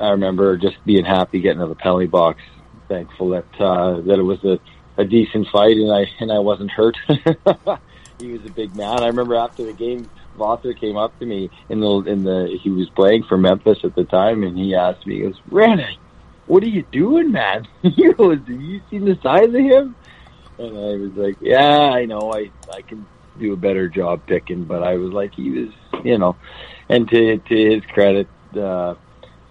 [0.00, 2.40] I remember just being happy getting to the penalty box,
[2.86, 4.60] thankful that uh, that it was a,
[4.98, 6.96] a decent fight, and I and I wasn't hurt.
[8.20, 9.02] he was a big man.
[9.02, 10.08] I remember after the game,
[10.38, 13.94] Vosser came up to me in the in the he was playing for Memphis at
[13.94, 15.98] the time, and he asked me, he goes, "Randy,
[16.46, 19.96] what are you doing, man?" he goes, "Have you seen the size of him?"
[20.58, 22.32] And I was like, "Yeah, I know.
[22.32, 23.06] I I can
[23.38, 25.68] do a better job picking, but I was like, he was,
[26.04, 26.36] you know."
[26.88, 28.94] And to to his credit, uh,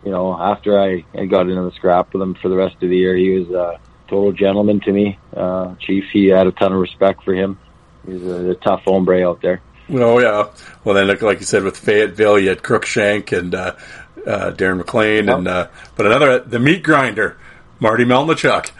[0.04, 2.90] you know, after I I got into the scrap with him for the rest of
[2.90, 5.20] the year, he was a total gentleman to me.
[5.36, 7.60] Uh, Chief, he had a ton of respect for him.
[8.06, 9.62] He's a, a tough hombre out there.
[9.90, 10.48] Oh yeah.
[10.84, 13.76] Well, then, like, like you said, with Fayetteville, you had Crookshank and uh,
[14.26, 17.38] uh, Darren McLean, and uh, but another the meat grinder,
[17.80, 18.72] Marty Melnichuk.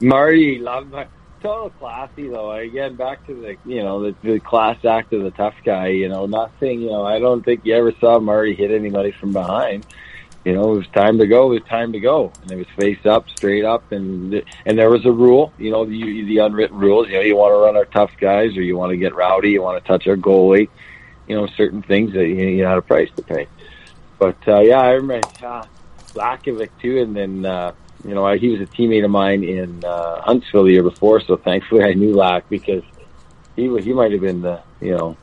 [0.00, 1.06] Marty, love my
[1.42, 2.50] total classy though.
[2.50, 5.88] I again, back to the you know the, the class act of the tough guy.
[5.88, 6.80] You know, nothing.
[6.80, 9.86] You know, I don't think you ever saw Marty hit anybody from behind.
[10.48, 11.52] You know, it was time to go.
[11.52, 14.88] It was time to go, and it was face up, straight up, and and there
[14.88, 15.52] was a rule.
[15.58, 17.08] You know, the the unwritten rules.
[17.08, 19.50] You know, you want to run our tough guys, or you want to get rowdy,
[19.50, 20.70] you want to touch our goalie.
[21.26, 23.46] You know, certain things that you, you had a price to pay.
[24.18, 25.66] But uh, yeah, I remember uh,
[26.80, 27.44] too, and then.
[27.44, 27.72] uh
[28.06, 31.36] you know, he was a teammate of mine in uh, Huntsville the year before, so
[31.36, 32.84] thankfully I knew Lack because
[33.56, 35.16] he he might have been the you know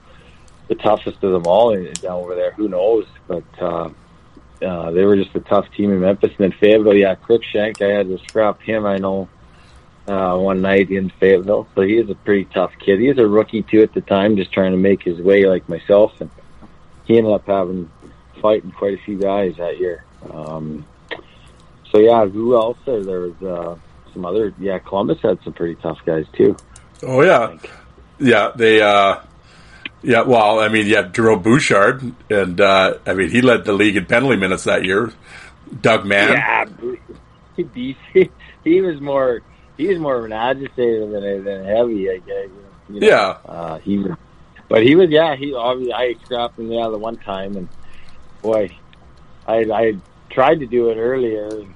[0.67, 2.51] the toughest of them all down over there.
[2.51, 3.05] Who knows?
[3.29, 3.91] But uh,
[4.61, 6.31] uh, they were just a tough team in Memphis.
[6.37, 8.85] And then Fayetteville, yeah, Crookshank, I had to scrap him.
[8.85, 9.27] I know
[10.07, 12.99] uh, one night in Fayetteville, so he is a pretty tough kid.
[12.99, 15.67] He was a rookie too at the time, just trying to make his way like
[15.67, 16.29] myself, and
[17.05, 17.89] he ended up having
[18.41, 20.03] fighting quite a few guys that year.
[20.31, 20.85] Um,
[21.91, 22.77] so yeah, who else?
[22.85, 23.75] There, there was uh,
[24.13, 24.53] some other.
[24.59, 26.55] Yeah, Columbus had some pretty tough guys too.
[27.03, 27.57] Oh yeah,
[28.19, 28.51] yeah.
[28.55, 29.21] They, uh,
[30.05, 30.21] yeah.
[30.21, 33.97] Well, I mean, you have Jerome Bouchard, and uh, I mean, he led the league
[33.97, 35.11] in penalty minutes that year.
[35.81, 36.33] Doug Mann.
[36.33, 36.65] Yeah,
[38.63, 39.41] he, was more.
[39.77, 42.09] He was more of an agitator than than heavy.
[42.09, 42.49] I guess.
[42.89, 43.07] You know?
[43.07, 43.37] Yeah.
[43.45, 44.11] Uh, he was,
[44.69, 45.09] but he was.
[45.09, 45.93] Yeah, he obviously.
[45.93, 47.69] I scrapped him the other one time, and
[48.41, 48.69] boy,
[49.47, 49.97] I I
[50.29, 51.47] tried to do it earlier.
[51.47, 51.73] And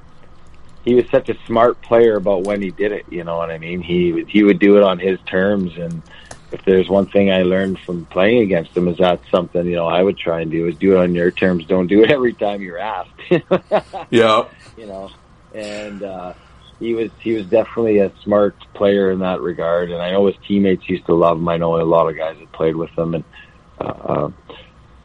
[0.85, 3.06] he was such a smart player about when he did it.
[3.10, 3.81] You know what I mean?
[3.81, 6.01] He he would do it on his terms, and
[6.52, 9.88] if there's one thing I learned from playing against him is that something you know
[9.88, 11.66] I would try and do is do it on your terms.
[11.66, 13.12] Don't do it every time you're asked.
[14.10, 14.46] Yeah.
[14.78, 15.12] you know,
[15.54, 16.34] and uh,
[16.80, 19.92] he was he was definitely a smart player in that regard.
[19.92, 21.48] And I know his teammates used to love him.
[21.48, 23.24] I know a lot of guys that played with him, and
[23.80, 24.30] uh,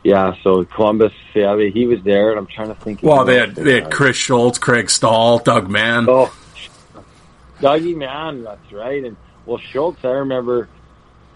[0.03, 0.35] yeah.
[0.43, 3.03] So Columbus, yeah, I mean, he was there, and I'm trying to think.
[3.03, 6.07] Well, they had they had Chris Schultz, Craig Stahl, Doug Mann.
[6.09, 6.35] Oh,
[7.61, 9.05] Dougie Mann, that's right.
[9.05, 9.17] And
[9.47, 10.69] well, Schultz, I remember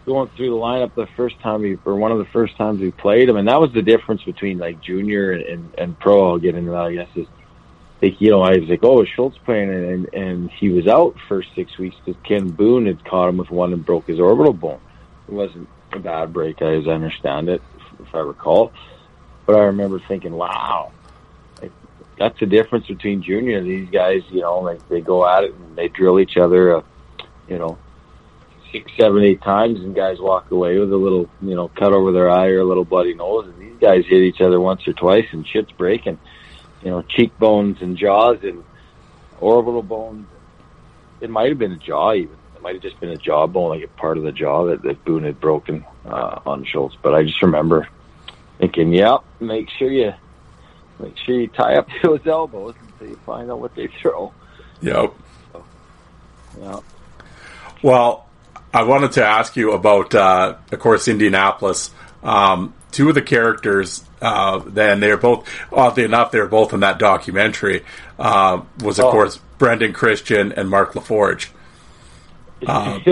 [0.09, 2.91] going through the lineup the first time we, or one of the first times we
[2.91, 6.31] played him, and that was the difference between like junior and, and, and pro.
[6.31, 7.09] I'll get into that, I guess.
[7.15, 7.27] Is
[8.03, 11.45] like you know, I was like, oh, Schultz playing, and and he was out for
[11.55, 14.81] six weeks because Ken Boone had caught him with one and broke his orbital bone.
[15.29, 17.63] It wasn't a bad break, as I understand it,
[18.01, 18.73] if I recall.
[19.47, 20.93] But I remember thinking, wow,
[22.19, 23.63] that's the difference between junior.
[23.63, 26.83] These guys, you know, like they go at it and they drill each other, uh,
[27.49, 27.79] you know,
[28.73, 32.13] six, seven, eight times, and guys walk away with a little, you know, cut over
[32.13, 33.47] their eye or a little bloody nose.
[33.47, 36.19] And these guys hit each other once or twice, and shit's breaking.
[36.83, 38.65] You know, cheekbones and jaws and
[39.41, 40.27] orbital bones.
[41.21, 42.37] It might have been a jaw, even.
[42.55, 45.05] It might have just been a jawbone, like a part of the jaw that, that
[45.05, 46.97] Boone had broken uh, on Schultz.
[47.01, 47.89] But I just remember
[48.59, 50.13] thinking, "Yep, make sure you
[50.99, 54.33] make sure you tie up those elbows until you find out what they throw."
[54.81, 55.15] Yep.
[56.61, 56.81] Yeah.
[57.83, 58.28] Well,
[58.73, 61.91] I wanted to ask you about, uh, of course, Indianapolis.
[62.23, 66.99] Um, two of the characters, uh, then they're both, oddly enough, they're both in that
[66.99, 67.85] documentary,
[68.19, 69.11] uh, was of Oh.
[69.13, 71.49] course Brendan Christian and Mark LaForge.
[72.67, 73.05] Um,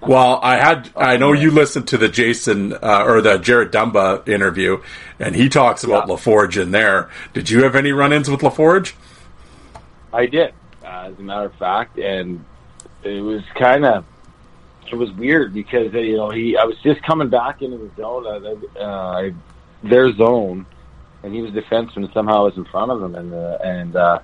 [0.00, 4.26] well, I had, I know you listened to the Jason, uh, or the Jared Dumba
[4.26, 4.80] interview,
[5.20, 6.14] and he talks about Yeah.
[6.14, 7.10] LaForge in there.
[7.34, 8.94] Did you have any run ins with LaForge?
[10.10, 12.42] I did, uh, as a matter of fact, and
[13.02, 14.06] it was kind of
[14.90, 18.26] it was weird because you know he I was just coming back into the zone,
[18.26, 19.30] uh, uh,
[19.82, 20.66] their zone,
[21.22, 22.04] and he was defenseman.
[22.04, 24.18] and Somehow I was in front of him, and uh, and uh,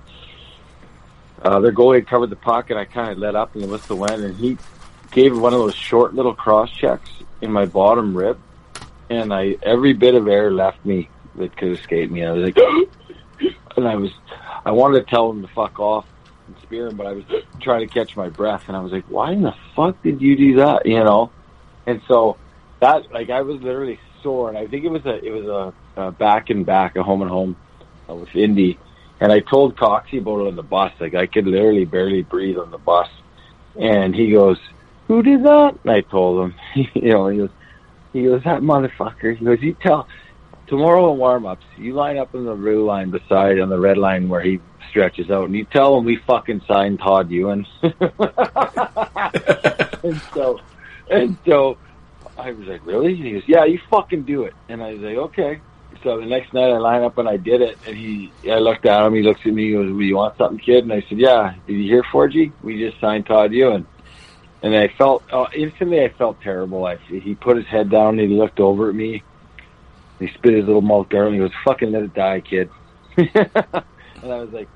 [1.41, 3.97] uh, their goalie covered the puck, and I kind of let up, and the whistle
[3.97, 4.57] went, and he
[5.11, 7.09] gave one of those short little cross checks
[7.41, 8.39] in my bottom rib,
[9.09, 12.25] and I every bit of air left me that could escape me.
[12.25, 12.57] I was like,
[13.77, 14.11] and I was
[14.65, 16.05] I wanted to tell him to fuck off
[16.69, 17.23] but I was
[17.61, 20.35] trying to catch my breath, and I was like, "Why in the fuck did you
[20.35, 21.31] do that?" You know,
[21.87, 22.37] and so
[22.79, 26.01] that like I was literally sore, and I think it was a it was a,
[26.01, 27.55] a back and back, a home and home
[28.09, 28.77] uh, with Indy,
[29.19, 30.93] and I told Coxie about it on the bus.
[30.99, 33.09] Like I could literally barely breathe on the bus,
[33.79, 34.59] and he goes,
[35.07, 36.55] "Who did that?" And I told him,
[36.93, 37.49] you know, he goes,
[38.13, 40.07] he goes, "That motherfucker." He goes, "You tell."
[40.69, 43.97] Tomorrow in warm ups, you line up in the blue line beside on the red
[43.97, 47.65] line where he stretches out, and you tell him we fucking signed Todd Ewen.
[47.81, 47.91] and
[50.31, 50.59] so,
[51.09, 51.79] and so,
[52.37, 53.15] I was like, really?
[53.15, 54.53] And he goes, yeah, you fucking do it.
[54.69, 55.59] And I was like, okay.
[56.03, 58.85] So the next night I line up and I did it, and he, I looked
[58.85, 59.15] at him.
[59.15, 59.69] He looks at me.
[59.69, 62.53] He goes, "Do you want something, kid?" And I said, "Yeah." Did you hear, Forgie?
[62.61, 63.87] We just signed Todd Ewen.
[64.61, 66.01] And I felt uh, instantly.
[66.01, 66.85] I felt terrible.
[66.85, 69.23] I, he put his head down and he looked over at me.
[70.19, 72.69] He spit his little mouth guard and he goes, "Fucking let it die, kid."
[73.17, 74.67] and I was like,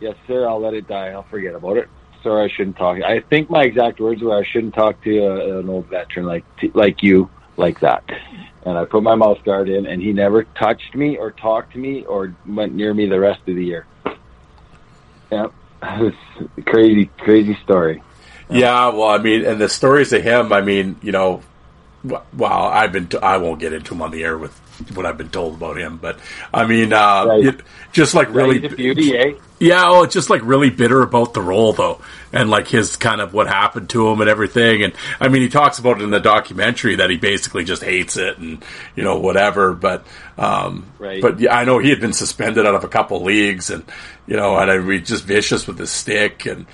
[0.00, 0.48] "Yes, sir.
[0.48, 1.08] I'll let it die.
[1.08, 1.88] I'll forget about it."
[2.22, 3.00] Sorry, I shouldn't talk.
[3.02, 6.44] I think my exact words were, "I shouldn't talk to uh, an old veteran like
[6.74, 8.04] like you like that."
[8.66, 11.78] And I put my mouth guard in, and he never touched me or talked to
[11.78, 13.86] me or went near me the rest of the year.
[15.30, 15.52] Yep,
[15.82, 18.02] it was crazy, crazy story.
[18.50, 21.42] Yeah, well, I mean, and the stories of him, I mean, you know,
[22.04, 24.56] well, I've been, t- I won't get into him on the air with
[24.94, 26.18] what I've been told about him, but
[26.54, 27.44] I mean, uh, Right.
[27.46, 27.60] it-
[27.92, 29.32] just like really, beauty, eh?
[29.58, 32.00] yeah, oh, just like really bitter about the role though,
[32.32, 35.48] and like his kind of what happened to him and everything, and I mean, he
[35.48, 38.64] talks about it in the documentary that he basically just hates it and
[38.96, 40.06] you know whatever, but
[40.38, 41.20] um, Right.
[41.20, 43.82] but yeah, I know he had been suspended out of a couple leagues, and
[44.26, 46.64] you know, and I mean, just vicious with his stick, and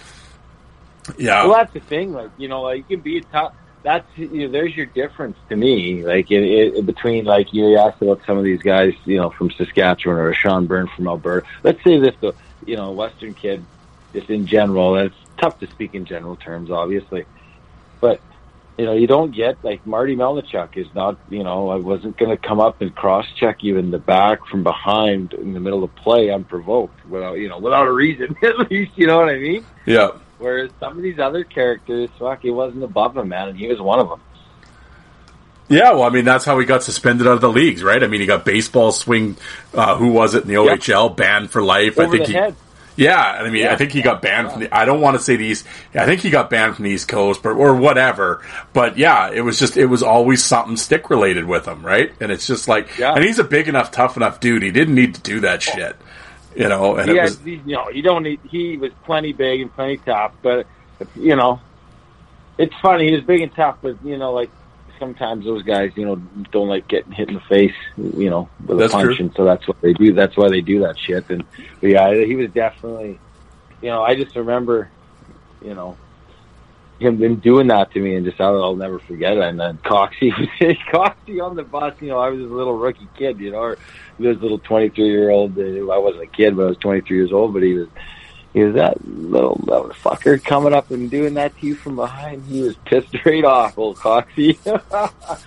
[1.18, 2.12] yeah, Well, that's the thing.
[2.12, 3.56] Like you know, like you can be a top.
[3.82, 6.04] That's you know, there's your difference to me.
[6.04, 10.18] Like in, between, like you asked about some of these guys, you know, from Saskatchewan
[10.18, 11.46] or Sean Byrne from Alberta.
[11.62, 12.34] Let's say this, though,
[12.66, 13.64] you know, Western kid,
[14.12, 14.96] just in general.
[14.96, 17.26] And it's tough to speak in general terms, obviously,
[18.00, 18.20] but
[18.78, 21.18] you know, you don't get like Marty Melnichuk is not.
[21.30, 24.46] You know, I wasn't going to come up and cross check you in the back
[24.46, 28.36] from behind in the middle of play unprovoked without you know without a reason.
[28.42, 29.64] At least you know what I mean.
[29.86, 30.10] yeah.
[30.38, 33.80] Whereas some of these other characters, fuck, he wasn't above him, man, and he was
[33.80, 34.20] one of them.
[35.68, 38.02] Yeah, well, I mean, that's how he got suspended out of the leagues, right?
[38.02, 39.36] I mean, he got baseball swing.
[39.74, 40.78] Uh, who was it in the Yep.
[40.80, 41.16] OHL?
[41.16, 41.98] Banned for life.
[41.98, 42.34] I think he.
[42.34, 42.54] head.
[42.94, 44.74] Yeah, I mean, I think he got banned from the.
[44.74, 45.64] I don't want to say these.
[45.94, 48.42] I think he got banned from the East Coast, but or whatever.
[48.72, 52.10] But yeah, it was just it was always something stick related with him, right?
[52.20, 53.12] And it's just like, Yeah.
[53.14, 54.62] and he's a big enough, tough enough dude.
[54.62, 55.94] He didn't need to do that shit,
[56.56, 56.96] you know.
[56.96, 58.40] And He it had, was he, you know, you don't need.
[58.48, 60.66] He was plenty big and plenty tough, but
[61.14, 61.60] you know,
[62.58, 63.06] it's funny.
[63.08, 64.50] He was big and tough, but you know, like
[64.98, 66.16] sometimes those guys, you know,
[66.50, 69.26] don't like getting hit in the face, you know, with That's a punch, true.
[69.26, 70.12] and so that's what they do.
[70.12, 71.28] That's why they do that shit.
[71.30, 71.44] And
[71.80, 73.20] but yeah, he was definitely,
[73.82, 74.90] you know, I just remember,
[75.62, 75.98] you know.
[76.98, 79.42] Him been doing that to me, and just I'll, I'll never forget it.
[79.42, 80.48] And then Coxie was
[80.92, 81.94] Coxie on the bus.
[82.00, 83.38] You know, I was a little rookie kid.
[83.38, 83.72] You know, or
[84.18, 85.58] a little twenty three year old.
[85.58, 87.52] uh, I wasn't a kid, but I was twenty three years old.
[87.52, 87.88] But he was
[88.54, 92.44] he was that little motherfucker coming up and doing that to you from behind.
[92.46, 94.56] He was pissed straight off, old Coxie.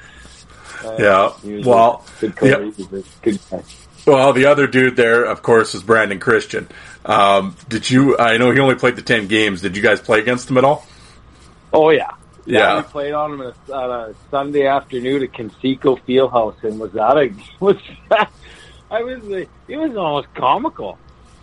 [0.82, 0.96] Uh,
[1.44, 1.62] Yeah.
[1.66, 2.72] Well, good, yeah.
[2.72, 3.64] he was a good guy.
[4.08, 6.70] Well, the other dude there, of course, is Brandon Christian.
[7.04, 8.18] Um, did you?
[8.18, 9.62] I know he only played the ten games.
[9.62, 10.86] Did you guys play against him at all?
[11.74, 12.12] Oh yeah,
[12.46, 12.78] Yeah.
[12.78, 17.32] We played on him on a, Sunday afternoon at Conseco Fieldhouse, and was that a
[17.60, 17.78] was
[18.10, 18.32] that?
[18.92, 20.98] I was like, it was almost comical.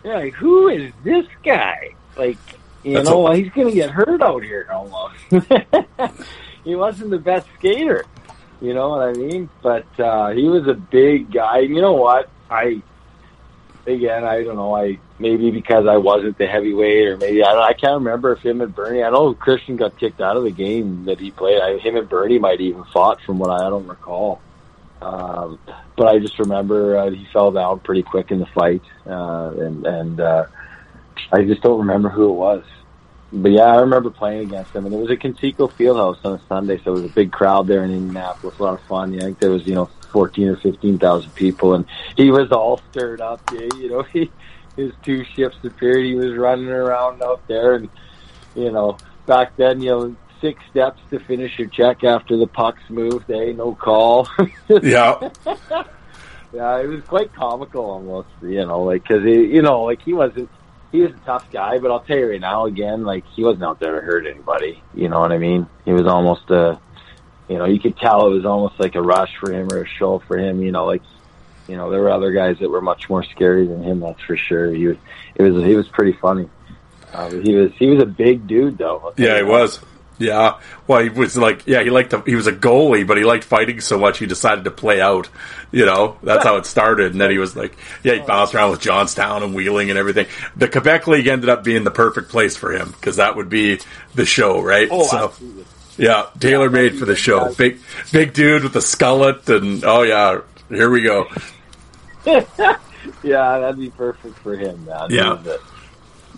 [0.05, 1.95] Yeah, like who is this guy?
[2.17, 2.39] Like,
[2.83, 5.15] you That's know, a- he's gonna get hurt out here almost.
[6.65, 8.05] he wasn't the best skater,
[8.61, 9.49] you know what I mean?
[9.63, 11.61] But uh, he was a big guy.
[11.61, 12.29] You know what?
[12.51, 12.83] I
[13.87, 14.75] again, I don't know.
[14.75, 17.63] I maybe because I wasn't the heavyweight, or maybe I don't.
[17.63, 19.03] I can't remember if him and Bernie.
[19.03, 21.61] I know Christian got kicked out of the game that he played.
[21.61, 24.41] I, him and Bernie might even fought, from what I, I don't recall.
[25.01, 25.59] Um,
[25.97, 29.87] but I just remember uh, he fell down pretty quick in the fight, uh, and
[29.87, 30.47] and uh,
[31.33, 32.65] I just don't remember who it was.
[33.33, 36.41] But yeah, I remember playing against him, and it was at Conseco Fieldhouse on a
[36.49, 38.59] Sunday, so it was a big crowd there in Indianapolis.
[38.59, 39.13] A lot of fun.
[39.13, 41.85] Yeah, I think there was you know fourteen or fifteen thousand people, and
[42.17, 43.43] he was all stirred up.
[43.53, 44.31] You know, he
[44.77, 46.07] his two shifts appeared.
[46.07, 47.91] He was running around out there, and
[48.55, 52.81] you know, back then, you know, six steps to finish your check after the pucks
[52.89, 53.31] moved.
[53.31, 54.27] Eh, no call.
[54.83, 55.29] Yeah,
[56.55, 60.49] Yeah, it was quite comical almost, you know, like because you know, like he wasn't.
[60.93, 63.65] He was a tough guy, but I'll tell you right now, again, like he wasn't
[63.65, 64.83] out there to hurt anybody.
[64.95, 65.67] You know what I mean?
[65.85, 66.81] He was almost a,
[67.49, 69.87] you know, you could tell it was almost like a rush for him or a
[69.87, 70.63] show for him.
[70.63, 71.03] You know, like,
[71.69, 74.01] you know, there were other guys that were much more scary than him.
[74.01, 74.73] That's for sure.
[74.73, 74.97] He was,
[75.35, 76.49] it was, he was pretty funny.
[77.13, 78.99] Uh, he was, he was a big dude though.
[78.99, 79.81] I'll yeah, he was.
[80.19, 83.25] Yeah, well, he was like, yeah, he liked to, he was a goalie, but he
[83.25, 85.29] liked fighting so much he decided to play out.
[85.71, 87.13] You know, that's how it started.
[87.13, 90.27] And then he was like, yeah, he bounced around with Johnstown and Wheeling and everything.
[90.57, 93.79] The Quebec League ended up being the perfect place for him because that would be
[94.15, 94.89] the show, right?
[94.91, 95.65] Oh, so, absolutely.
[95.97, 97.55] Yeah, tailor made for the show.
[97.55, 97.79] Big,
[98.13, 101.29] big dude with the skullet, and oh yeah, here we go.
[103.23, 105.11] Yeah, that'd be perfect for him, man.
[105.11, 105.39] Yeah.
[105.45, 105.59] a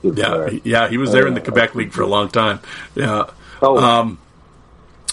[0.03, 2.61] Yeah, yeah, he was there in the Quebec League for a long time.
[2.95, 3.25] Yeah.
[3.63, 4.19] Oh, Um,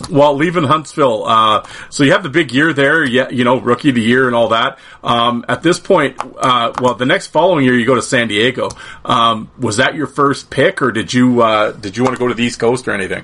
[0.09, 3.89] Well, leaving Huntsville, uh, so you have the big year there, yeah, you know, rookie
[3.89, 4.77] of the year and all that.
[5.01, 8.67] Um, at this point, uh, well, the next following year you go to San Diego.
[9.05, 12.27] Um, was that your first pick, or did you uh, did you want to go
[12.27, 13.23] to the East Coast or anything?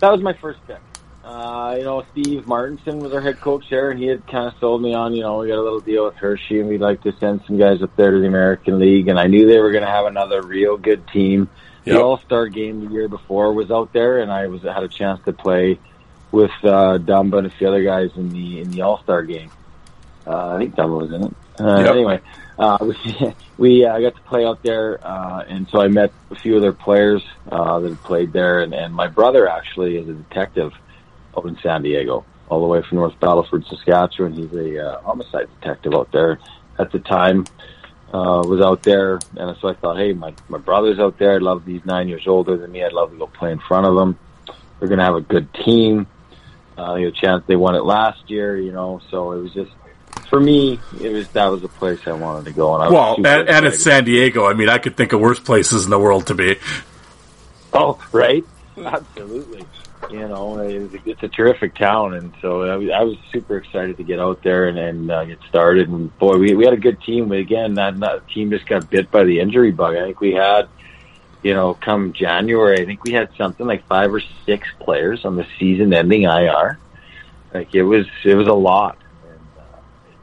[0.00, 0.78] That was my first pick.
[1.22, 4.54] Uh, you know, Steve Martinson was our head coach there, and he had kind of
[4.58, 7.02] sold me on, you know, we got a little deal with Hershey, and we'd like
[7.02, 9.08] to send some guys up there to the American League.
[9.08, 11.48] And I knew they were going to have another real good team.
[11.84, 11.94] Yep.
[11.94, 14.88] The All Star game the year before was out there, and I was had a
[14.88, 15.78] chance to play
[16.32, 19.50] with uh, Dumba and a few other guys in the in the All Star game.
[20.26, 21.34] Uh, I think Dumba was in it.
[21.58, 21.90] Uh, Yep.
[21.90, 22.20] Anyway,
[22.60, 26.36] uh, we we uh, got to play out there, uh, and so I met a
[26.36, 30.12] few other players uh, that had played there, and, and my brother actually is a
[30.12, 30.72] detective
[31.36, 34.34] out in San Diego, all the way from North Battleford, Saskatchewan.
[34.34, 36.38] He's a uh, homicide detective out there.
[36.78, 37.46] At the time,
[38.12, 41.34] uh, was out there, and so I thought, hey, my my brother's out there.
[41.34, 42.84] I love he's nine years older than me.
[42.84, 44.18] I'd love to go play in front of him.
[44.78, 46.06] They're going to have a good team.
[46.76, 49.00] Uh, you know, chance they won it last year, you know.
[49.10, 49.70] So it was just
[50.30, 52.74] for me, it was that was the place I wanted to go.
[52.74, 53.82] And I was Well, and, and it's.
[53.82, 54.46] San Diego.
[54.46, 56.56] I mean, I could think of worse places in the world to be.
[57.72, 58.44] Oh, right.
[58.78, 59.66] Absolutely.
[60.10, 63.58] You know, it's a, it's a terrific town, and so I was, I was super
[63.58, 65.88] excited to get out there and, and uh, get started.
[65.88, 68.88] And boy, we we had a good team, but again, that, that team just got
[68.90, 69.94] bit by the injury bug.
[69.96, 70.68] I think we had,
[71.42, 75.36] you know, come January, I think we had something like five or six players on
[75.36, 76.78] the season-ending IR.
[77.52, 78.96] Like it was, it was a lot,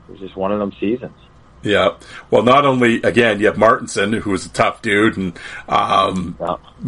[0.08, 1.16] it was just one of them seasons.
[1.64, 1.98] Yeah.
[2.30, 6.38] Well, not only again, you have Martinson, who was a tough dude, and um.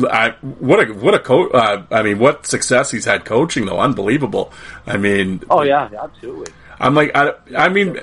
[0.09, 1.51] I, what a what a coach.
[1.53, 4.53] Uh, I mean, what success he's had coaching, though, unbelievable.
[4.85, 6.53] I mean, Oh yeah, absolutely.
[6.79, 7.99] I'm like, I, I mean,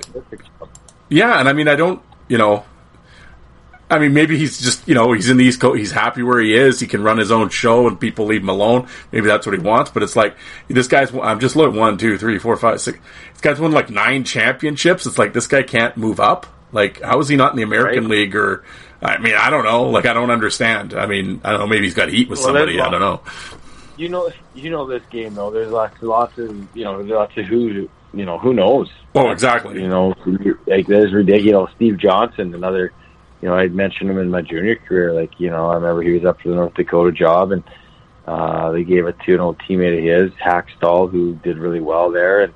[1.08, 2.66] yeah, and I mean, I don't, you know,
[3.88, 6.40] I mean, maybe he's just, you know, he's in the East Coast, he's happy where
[6.40, 8.88] he is, he can run his own show, and people leave him alone.
[9.12, 10.36] Maybe that's what he wants, but it's like
[10.66, 11.14] this guy's.
[11.14, 12.98] I'm just looking one, two, three, four, five, six.
[13.32, 15.06] This guy's won like nine championships.
[15.06, 16.46] It's like this guy can't move up.
[16.72, 18.10] Like, how is he not in the American Right.
[18.10, 18.34] League?
[18.34, 18.64] Or,
[19.00, 19.84] I mean, I don't know.
[19.84, 20.92] Like, I don't understand.
[20.94, 21.66] I mean, I don't know.
[21.68, 22.80] Maybe he's got heat with Well, somebody.
[22.80, 23.20] I don't know.
[23.96, 25.52] you know, you know this game though.
[25.52, 28.90] There's lots, lots of, you know, lots of who, you know, who knows.
[29.14, 29.80] Oh, exactly.
[29.80, 30.12] You know,
[30.66, 31.70] like there's ridiculous.
[31.76, 32.92] Steve Johnson, another,
[33.46, 35.12] you know, I'd mentioned him in my junior career.
[35.12, 37.62] Like, you know, I remember he was up for the North Dakota job, and
[38.26, 42.10] uh, they gave it to an old teammate of his, Hakstol, who did really well
[42.10, 42.52] there, and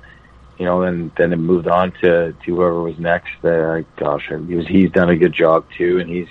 [0.57, 3.31] you know, then then it moved on to to whoever was next.
[3.41, 6.27] Uh, gosh, he was he's done a good job too, and he's,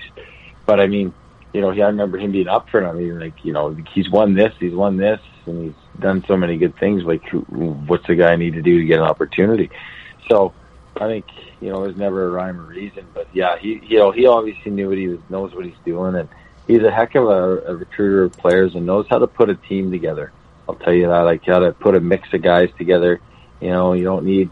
[0.66, 1.14] but I mean,
[1.54, 2.86] you know, I remember him being up for it.
[2.86, 6.36] I mean, like, you know, he's won this, he's won this, and he's done so
[6.36, 7.02] many good things.
[7.02, 9.70] Like, what's the guy need to do to get an opportunity?
[10.28, 10.52] So,
[11.00, 11.24] I think
[11.60, 14.70] you know there's never a rhyme or reason, but yeah, he you know he obviously
[14.70, 16.28] knew what he was knows what he's doing, and
[16.66, 19.54] he's a heck of a, a recruiter of players and knows how to put a
[19.54, 20.30] team together.
[20.68, 23.18] I'll tell you that, like how to put a mix of guys together.
[23.62, 24.50] You know, you don't need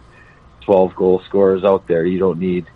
[0.63, 2.07] 12 goal scorers out there.
[2.07, 2.67] You don't need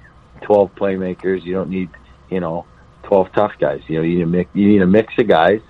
[0.42, 1.42] 12 playmakers.
[1.42, 1.88] You don't need
[2.30, 2.66] you know
[3.04, 3.80] 12 tough guys.
[3.88, 4.50] You know, you need a mix.
[4.54, 5.62] You need a mix of guys.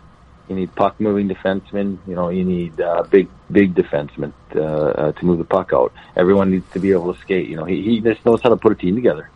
[0.48, 1.98] You need puck moving defensemen.
[2.06, 5.92] You know, you need uh, big big defensemen uh, uh, to move the puck out.
[6.16, 7.48] Everyone needs to be able to skate.
[7.48, 9.30] You know, he, he just knows how to put a team together.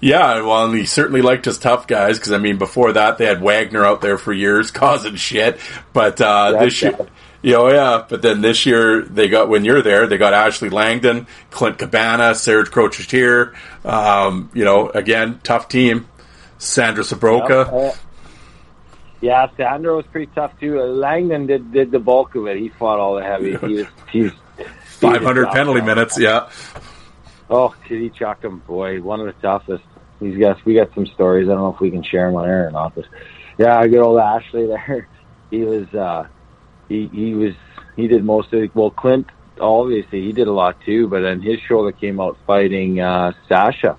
[0.00, 3.26] Yeah, well, and he certainly liked his tough guys because I mean, before that they
[3.26, 5.58] had Wagner out there for years causing shit.
[5.92, 6.98] But uh, That's this year,
[7.42, 8.04] you know, yeah.
[8.08, 12.34] But then this year they got when you're there, they got Ashley Langdon, Clint Cabana,
[12.34, 13.54] Serge Crochetier.
[13.84, 16.08] Um, you know, again, tough team.
[16.58, 17.92] Sandra Sabroka.
[17.92, 17.96] Uh,
[19.24, 20.78] yeah, Sandro was pretty tough too.
[20.78, 22.58] Langdon did did the bulk of it.
[22.58, 23.56] He fought all the heavy.
[23.56, 24.32] He was he's
[24.98, 26.50] 500 penalty minutes, yeah.
[27.48, 28.58] Oh, did he chuck him?
[28.58, 29.82] Boy, one of the toughest.
[30.20, 31.48] He's got we got some stories.
[31.48, 33.06] I don't know if we can share them on air or not, but
[33.56, 35.08] yeah, good old Ashley there.
[35.50, 36.26] He was uh
[36.90, 37.54] he he was
[37.96, 38.74] he did most of it.
[38.74, 43.00] Well, Clint obviously he did a lot too, but then his shoulder came out fighting
[43.00, 43.96] uh Sasha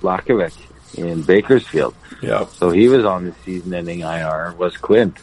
[0.00, 0.56] Lakovic
[0.96, 1.94] in Bakersfield.
[2.22, 2.46] Yeah.
[2.46, 4.54] So he was on the season-ending IR.
[4.58, 5.18] Was Clint?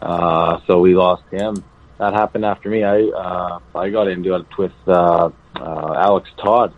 [0.00, 1.64] Uh, so we lost him.
[1.98, 2.82] That happened after me.
[2.82, 6.74] I uh, I got into it with uh, uh, Alex Todd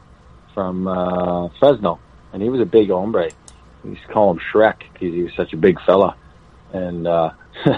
[0.52, 1.98] from uh, Fresno,
[2.32, 3.30] and he was a big hombre.
[3.82, 6.16] We used to call him Shrek because he was such a big fella.
[6.72, 7.30] And uh,
[7.66, 7.72] you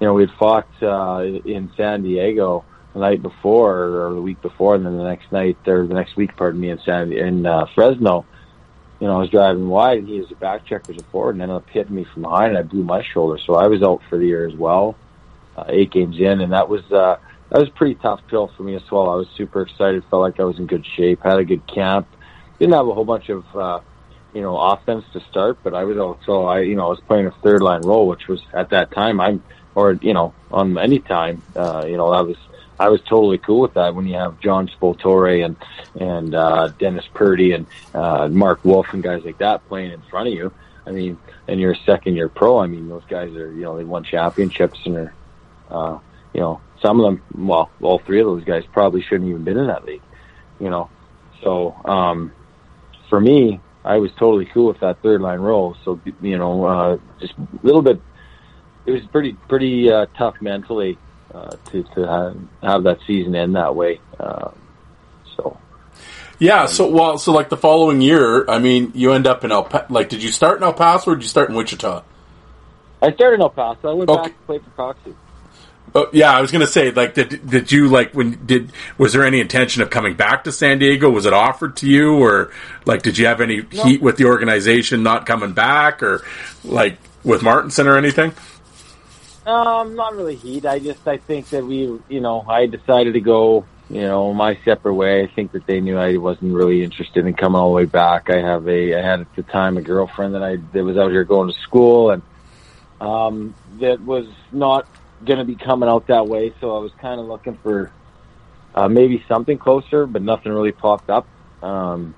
[0.00, 4.74] know, we had fought uh, in San Diego the night before or the week before,
[4.74, 7.66] and then the next night or the next week, pardon me, in San in uh,
[7.74, 8.26] Fresno
[9.02, 11.42] you know, I was driving wide and he was a back checker a forward and
[11.42, 13.36] ended up hitting me from behind and I blew my shoulder.
[13.36, 14.94] So I was out for the year as well,
[15.56, 16.40] uh, eight games in.
[16.40, 17.16] And that was, uh,
[17.50, 19.10] that was a pretty tough pill for me as well.
[19.10, 22.06] I was super excited, felt like I was in good shape, had a good camp.
[22.60, 23.80] Didn't have a whole bunch of, uh,
[24.32, 27.26] you know, offense to start, but I was also, I, you know, I was playing
[27.26, 29.42] a third line role, which was at that time, I'm,
[29.74, 32.36] or, you know, on any time, uh, you know, that was,
[32.82, 35.56] I was totally cool with that when you have John Spoltore and
[35.94, 37.64] and uh, Dennis Purdy and
[37.94, 40.52] uh, Mark Wolf and guys like that playing in front of you.
[40.84, 42.58] I mean, and you're a second year pro.
[42.58, 45.14] I mean, those guys are you know they won championships and are
[45.70, 45.98] uh,
[46.34, 47.22] you know some of them.
[47.46, 50.02] Well, all three of those guys probably shouldn't even been in that league.
[50.58, 50.90] You know,
[51.40, 52.32] so um,
[53.08, 55.76] for me, I was totally cool with that third line role.
[55.84, 58.02] So you know, uh, just a little bit.
[58.86, 60.98] It was pretty pretty uh, tough mentally
[61.34, 64.00] uh, to to have, have that season end that way.
[64.18, 64.50] Uh,
[65.36, 65.58] so
[66.38, 69.64] Yeah, so well, so like the following year, I mean, you end up in El
[69.64, 72.02] Pa- like did you start in El Paso or did you start in Wichita?
[73.00, 73.90] I started in El Paso.
[73.90, 74.22] I went Okay.
[74.22, 75.14] back to play for Coxie.
[75.94, 79.24] Oh, yeah, I was gonna say, like, did did you like when did was there
[79.24, 81.10] any intention of coming back to San Diego?
[81.10, 82.50] Was it offered to you, or
[82.86, 86.22] like did you have any heat with the organization not coming back, or
[86.64, 88.32] like with Martinson or anything?
[89.46, 90.66] Um, not really heat.
[90.66, 94.56] I just I think that we, you know, I decided to go, you know, my
[94.64, 95.24] separate way.
[95.24, 98.30] I think that they knew I wasn't really interested in coming all the way back.
[98.30, 101.10] I have a, I had at the time a girlfriend that I that was out
[101.10, 102.22] here going to school, and
[103.00, 104.86] um, that was not
[105.24, 106.54] going to be coming out that way.
[106.60, 107.90] So I was kind of looking for
[108.76, 111.26] uh, maybe something closer, but nothing really popped up.
[111.62, 112.14] Um,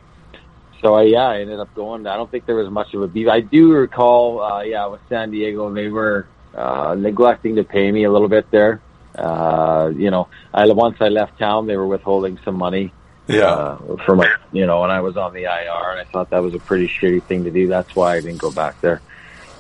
[0.82, 2.06] so I, yeah, I ended up going.
[2.06, 3.28] I don't think there was much of a beef.
[3.28, 8.04] I do recall, uh, yeah, with San Diego, they were uh, neglecting to pay me
[8.04, 8.80] a little bit there.
[9.14, 12.92] Uh, you know, I once I left town, they were withholding some money
[13.28, 13.44] Yeah.
[13.46, 16.42] uh, for my, you know, when I was on the IR, and I thought that
[16.42, 17.68] was a pretty shitty thing to do.
[17.68, 19.00] That's why I didn't go back there.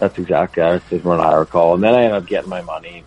[0.00, 1.74] That's exactly that's just what I recall.
[1.74, 3.04] And then I ended up getting my money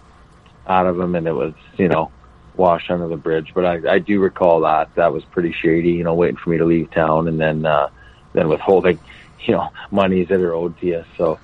[0.68, 2.12] out of them, and it was, you know,
[2.56, 3.52] washed under the bridge.
[3.54, 5.92] But I, I do recall that that was pretty shady.
[5.92, 7.90] You know, waiting for me to leave town, and then uh,
[8.34, 9.00] then withholding,
[9.42, 11.04] you know, monies that are owed to you.
[11.18, 11.40] So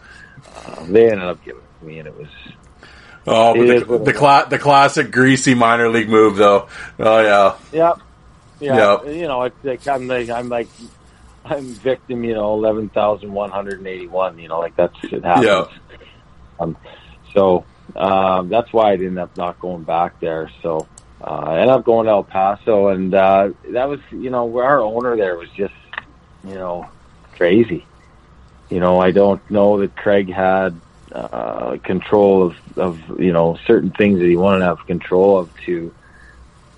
[0.65, 2.28] uh, they ended up giving me, and it was
[3.26, 6.68] Oh, It the the, the classic greasy minor league move, though.
[7.00, 7.94] Oh yeah, Yeah,
[8.60, 8.76] yeah.
[9.06, 9.10] Yeah.
[9.12, 10.68] You know, it's like I'm like I'm like
[11.45, 12.24] I'm victim.
[12.24, 14.40] You know, eleven thousand one hundred and eighty-one.
[14.40, 15.45] You know, like that's it happens.
[15.45, 15.66] Yeah.
[16.60, 16.78] Um,
[17.34, 20.52] so um, that's why I ended up not going back there.
[20.62, 20.86] So
[21.22, 24.66] uh, I ended up going to El Paso, and uh, that was you know where
[24.66, 25.74] our owner there was just
[26.44, 26.90] you know
[27.36, 27.86] crazy.
[28.70, 30.80] You know, I don't know that Craig had
[31.14, 35.50] uh, control of, of you know certain things that he wanted to have control of
[35.66, 35.93] to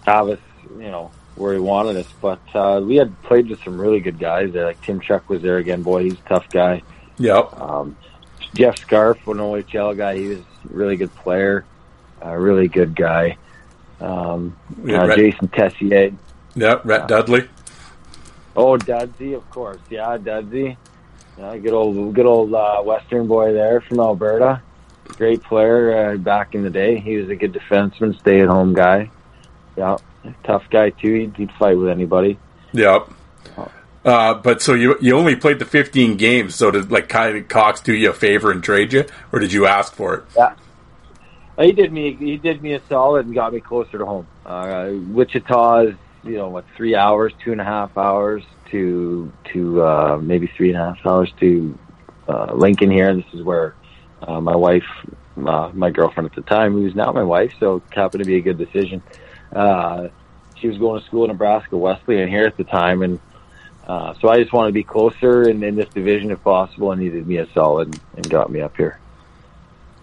[0.06, 0.40] have us,
[0.78, 2.08] you know, where he wanted us.
[2.22, 4.66] But uh, we had played with some really good guys there.
[4.66, 5.82] Like Tim Chuck was there again.
[5.84, 6.84] Boy, he's a tough guy.
[7.18, 7.96] yep, Um,
[8.54, 11.66] Jeff Scarf, an OHL guy, he was a really good player,
[12.22, 13.38] a really good guy.
[14.00, 16.14] Um, Yeah, uh, Red- Jason Tessier,
[16.56, 16.86] yep.
[16.86, 17.48] Rhett Dudley.
[18.58, 19.80] Oh, Dudsy, of course.
[19.90, 20.78] Yeah, Dudsy.
[21.38, 24.62] Yeah, good old, good old uh, Western boy there from Alberta.
[25.18, 27.00] Great player uh, back in the day.
[27.00, 29.12] He was a good defenseman, stay-at-home guy.
[29.76, 29.98] Yeah,
[30.46, 31.14] tough guy too.
[31.14, 32.40] He'd, he'd fight with anybody.
[32.72, 33.10] Yep.
[34.06, 36.54] Uh, but so you you only played the 15 games.
[36.54, 39.66] So did like Kyle Cox do you a favor and trade you, or did you
[39.66, 40.24] ask for it?
[40.38, 40.54] Yeah,
[41.58, 42.14] he did me.
[42.14, 44.28] He did me a solid and got me closer to home.
[44.46, 49.84] Uh, Wichita is you know what three hours, two and a half hours to to
[49.84, 51.78] uh, maybe three and a half hours to
[52.28, 53.14] uh, Lincoln here.
[53.16, 53.76] This is where
[54.22, 54.86] uh, my wife,
[55.38, 58.38] uh, my girlfriend at the time, who's now my wife, so it happened to be
[58.38, 59.02] a good decision.
[59.54, 60.10] Uh,
[60.60, 63.20] she was going to school in Nebraska Wesleyan here at the time, and
[63.88, 67.02] uh, so I just wanted to be closer in, in this division if possible, and
[67.02, 69.00] he did me a solid and got me up here.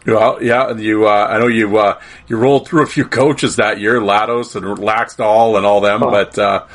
[0.06, 1.06] Well, yeah, and you.
[1.08, 1.78] Uh, I know you.
[1.78, 6.02] Uh, you rolled through a few coaches that year, Latos and Laxdal and all them,
[6.02, 6.10] Oh.
[6.10, 6.66] but uh,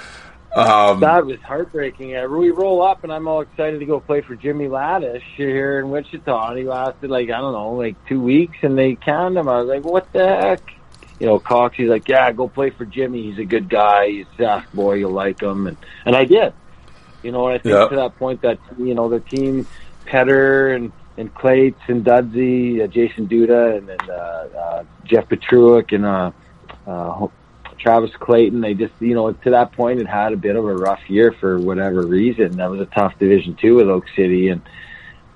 [0.58, 2.16] um, That was heartbreaking.
[2.16, 5.80] Uh, we roll up, and I'm all excited to go play for Jimmy Laddish here
[5.80, 6.50] in Wichita.
[6.50, 9.48] And he lasted like I don't know, like two weeks, and they canned him.
[9.48, 10.62] I was like, what the heck?
[11.20, 11.76] You know, Cox.
[11.78, 13.24] He's like, yeah, go play for Jimmy.
[13.24, 14.08] He's a good guy.
[14.10, 14.96] He's a sack boy.
[14.96, 16.54] You'll like him, and and I did.
[17.24, 17.88] You know, and I think Yeah.
[17.88, 19.66] to that point that you know the team,
[20.06, 25.92] Petter and and Clates and Dudsy, uh, Jason Duda, and then uh, uh, Jeff Petruick
[25.92, 26.32] and uh,
[26.86, 27.28] uh,
[27.78, 28.62] Travis Clayton.
[28.62, 31.32] They just, you know, to that point, it had a bit of a rough year
[31.32, 32.58] for whatever reason.
[32.58, 34.62] That was a tough division too with Oak City and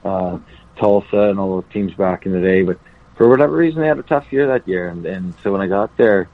[0.03, 0.39] uh,
[0.77, 2.63] Tulsa and all those teams back in the day.
[2.63, 2.79] But
[3.15, 4.89] for whatever reason, they had a tough year that year.
[4.89, 6.29] And, and so when I got there,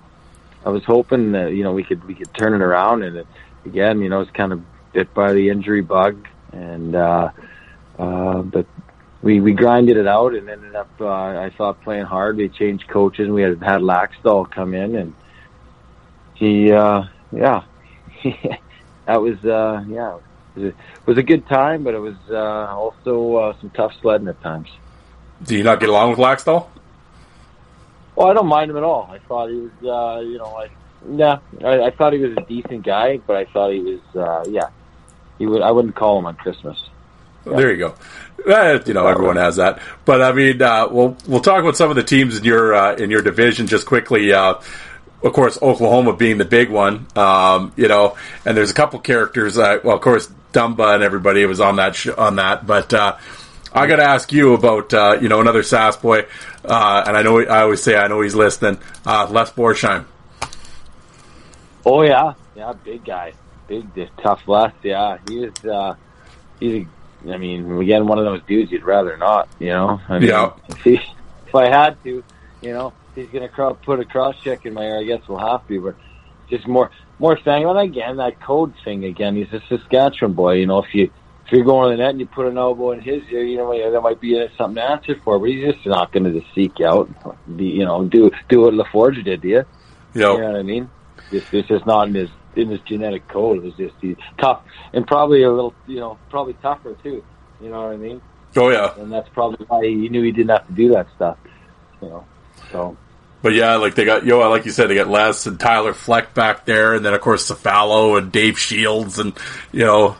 [0.65, 3.03] I was hoping that you know we could we could turn it around.
[3.03, 3.27] And it,
[3.65, 4.63] again, you know, it's kind of
[4.93, 6.27] bit by the injury bug.
[6.51, 7.29] And uh,
[7.99, 8.65] uh, but
[9.21, 10.89] we we grinded it out and ended up.
[10.99, 12.37] Uh, I thought playing hard.
[12.37, 13.25] We changed coaches.
[13.25, 15.13] and We had had Laxdal come in and
[16.37, 17.63] he uh yeah
[19.05, 20.17] that was uh yeah
[20.55, 20.75] it was a, it
[21.07, 24.69] was a good time but it was uh also uh, some tough sledding at times
[25.43, 26.67] do you not get along with Laxdal?
[28.15, 30.71] well i don't mind him at all i thought he was uh you know like
[31.11, 34.49] yeah I, I thought he was a decent guy but i thought he was uh
[34.49, 34.69] yeah
[35.37, 36.83] he would i wouldn't call him on christmas
[37.45, 37.95] There you go.
[38.45, 39.79] Uh, you know, everyone has that.
[40.05, 42.95] But I mean, uh, we'll we'll talk about some of the teams in your uh,
[42.95, 44.33] in your division just quickly.
[44.33, 44.55] Uh,
[45.27, 47.05] of course, Oklahoma being the big one.
[47.15, 49.57] Um, you know, and there's a couple characters.
[49.57, 52.65] Uh, well, of course, Dumba and everybody was on that sh- on that.
[52.65, 53.17] But uh,
[53.73, 56.25] I got to ask you about uh, you know another Sass boy,
[56.65, 58.79] uh, and I know I always say I know he's listening.
[59.05, 60.05] Uh, Les Borsheim.
[61.85, 63.31] oh yeah yeah big guy
[63.67, 63.85] big
[64.21, 65.95] tough Les yeah he was uh
[66.59, 66.87] he's a
[67.27, 69.99] I mean, again, one of those dudes you'd rather not, you know.
[70.07, 70.53] I mean, Yeah.
[70.69, 70.93] If, he,
[71.47, 72.23] if I had to,
[72.61, 74.99] you know, he's gonna put a cross check in my ear.
[74.99, 75.95] I guess we'll have to, but
[76.49, 77.65] just more, more thing.
[77.65, 79.35] And again, that code thing again.
[79.35, 80.53] He's a Saskatchewan boy.
[80.53, 81.11] You know, if you
[81.45, 83.57] if you're going to the net and you put an elbow in his ear, you
[83.57, 85.39] know, there might be something to answer for.
[85.39, 87.09] But he's just not going to just seek out,
[87.57, 89.63] you know, do do what LaForge did, do you?
[90.13, 90.89] You know, You know what I mean?
[91.31, 93.57] It's, it's just not in his in his genetic code.
[93.57, 94.61] It was just he's tough
[94.93, 97.23] and probably a little, you know, probably tougher too.
[97.61, 98.21] You know what I mean?
[98.55, 98.93] oh yeah.
[98.97, 101.37] And that's probably why he knew he didn't have to do that stuff.
[102.01, 102.25] You know,
[102.71, 102.97] so
[103.47, 106.33] But yeah, like they got yo, like you said, they got Les and Tyler Fleck
[106.33, 109.31] back there, and then of course Cefalo and Dave Shields and
[109.71, 110.17] you know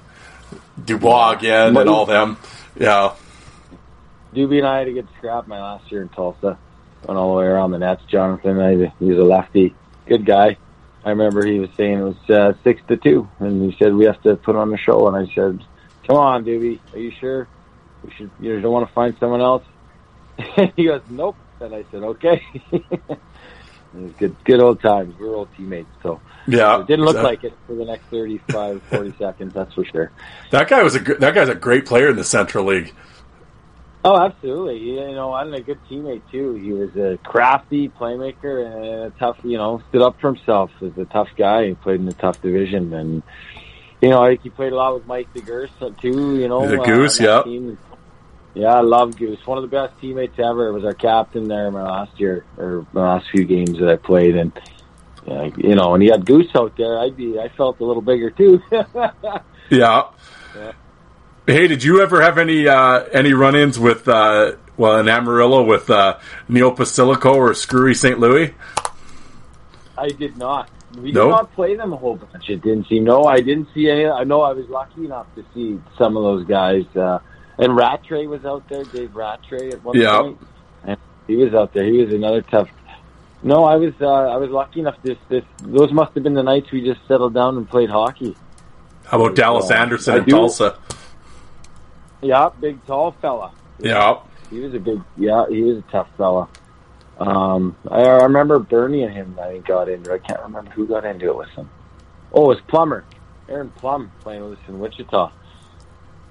[0.82, 2.38] Dubois again But and all them.
[2.80, 3.16] Yeah,
[4.34, 6.58] Doobie and I had a good scrap my last year in Tulsa.
[7.06, 8.02] Went all the way around the nets.
[8.08, 9.76] Jonathan, I, he was a lefty,
[10.06, 10.56] good guy.
[11.04, 14.06] I remember he was saying it was uh, six to two, and he said we
[14.06, 15.06] have to put on a show.
[15.10, 15.62] And I said,
[16.08, 17.50] "Come on, Doobie, are you sure?
[18.06, 18.32] We should.
[18.40, 19.66] You don't want to find someone else?"
[20.78, 22.44] he goes, "Nope." And I said, "Okay."
[24.18, 25.16] good, good old times.
[25.20, 26.82] We're old teammates, so yeah.
[26.82, 27.50] it didn't look exactly.
[27.50, 29.54] like it for the next 35, 40 seconds.
[29.54, 30.12] That's for sure.
[30.52, 32.94] that guy was a that guy's a great player in the Central League.
[34.04, 34.78] Oh, absolutely.
[34.78, 36.54] You know, and a good teammate too.
[36.54, 39.38] He was a crafty playmaker and a tough.
[39.44, 40.72] You know, stood up for himself.
[40.80, 41.68] Was a tough guy.
[41.70, 43.24] He played in a tough division, and
[44.02, 46.38] you know, I think he played a lot with Mike DeGurse too.
[46.38, 47.42] You know, The uh, Goose, that yeah.
[47.44, 47.78] team.
[48.58, 49.46] Yeah, I love Goose.
[49.46, 50.68] One of the best teammates ever.
[50.68, 53.96] It was our captain there my last year or my last few games that I
[53.98, 54.52] played, and
[55.28, 56.98] uh, you know, and he had Goose out there.
[56.98, 57.40] I'd be.
[57.40, 58.62] I felt a little bigger too.
[59.70, 60.04] Yeah.
[60.56, 60.72] Yeah.
[61.46, 65.90] Hey, did you ever have any uh, any run-ins with uh, well in Amarillo with
[65.90, 68.18] uh, Neil Pasilico or Screwy St.
[68.18, 68.54] Louis?
[69.98, 70.70] I did not.
[70.98, 71.26] We No?
[71.26, 72.50] did not play them a whole bunch.
[72.50, 73.04] It didn't seem.
[73.04, 74.06] No, I didn't see any.
[74.08, 76.86] I know I was lucky enough to see some of those guys.
[76.96, 77.20] Uh,
[77.58, 78.84] and Rattray was out there.
[78.86, 80.20] Dave Rattray at one Yeah.
[80.22, 80.48] point.
[80.84, 81.84] And he was out there.
[81.86, 82.70] He was another tough.
[83.44, 83.94] No, I was.
[84.02, 84.96] Uh, I was lucky enough.
[85.04, 88.36] This, this, those must have been the nights we just settled down and played hockey.
[89.06, 90.78] How about Dallas So, Anderson I in do- Tulsa?
[92.22, 93.52] Yeah, big tall fella.
[93.80, 94.20] Yeah.
[94.50, 96.48] He was a big, yeah, he was a tough fella.
[97.20, 99.38] Um, I, I remember Bernie and him.
[99.42, 100.12] I think got into.
[100.14, 101.70] I can't remember who got into it with him.
[102.34, 103.06] Oh, it was Plummer,
[103.50, 105.32] Aaron Plum, playing with us in Wichita.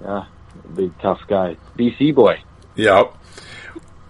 [0.01, 0.25] Yeah,
[0.75, 2.41] big tough guy, BC boy.
[2.75, 3.13] Yep.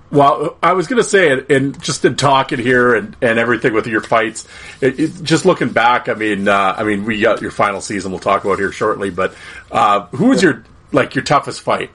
[0.10, 3.74] Well, I was going to say it, and just in talking here and, and everything
[3.74, 4.48] with your fights,
[4.80, 6.08] it, it, just looking back.
[6.08, 8.12] I mean, uh, I mean, we got your final season.
[8.12, 9.10] We'll talk about here shortly.
[9.10, 9.36] But
[9.70, 11.92] uh, who was your like your toughest fight?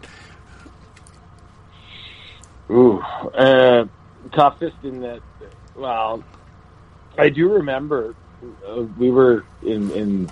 [2.71, 3.87] Ooh, uh,
[4.33, 5.21] toughest in that.
[5.75, 6.23] Well,
[7.17, 8.15] I do remember
[8.67, 10.31] uh, we were in in.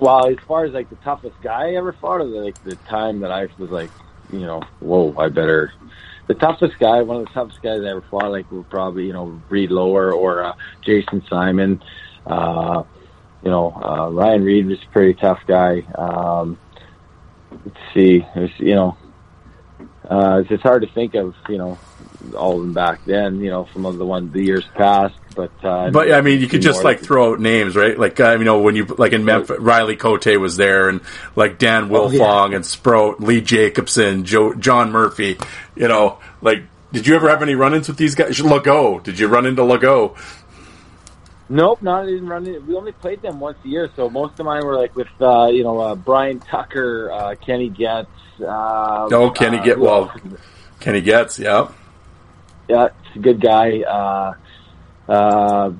[0.00, 3.20] Well, as far as like the toughest guy I ever fought, or like the time
[3.20, 3.90] that I was like,
[4.32, 5.72] you know, whoa, I better.
[6.26, 9.12] The toughest guy, one of the toughest guys I ever fought, like were probably you
[9.12, 11.82] know Reed Lower or uh, Jason Simon.
[12.26, 12.84] Uh,
[13.42, 15.82] you know, uh, Ryan Reed was a pretty tough guy.
[15.94, 16.58] Um,
[17.50, 18.96] let's see, there's you know,
[20.08, 21.78] uh, it's just hard to think of, you know,
[22.36, 25.14] all of them back then, you know, from the one the years past.
[25.34, 27.98] But uh, But I mean, you could just like throw out names, right?
[27.98, 31.00] Like uh, you know, when you like in Memphis, Riley Cote was there, and
[31.36, 32.46] like Dan Oh, yeah.
[32.46, 35.38] And Sprout, Lee Jacobson, Joe, John Murphy.
[35.76, 38.38] You know, like did you ever have any run-ins with these guys?
[38.38, 40.18] Legault, did you run into Legault?
[41.48, 42.66] Nope, not even running.
[42.66, 45.46] We only played them once a year, so most of mine were like with, uh,
[45.46, 48.08] you know, uh, Brian Tucker, uh, Kenny Getz.
[48.40, 50.12] Uh, Oh, Kenny uh, Get well.
[50.80, 51.70] Kenny Getz, yeah.
[52.68, 53.80] Yeah, it's a good guy.
[53.80, 54.34] Uh,
[55.10, 55.72] uh,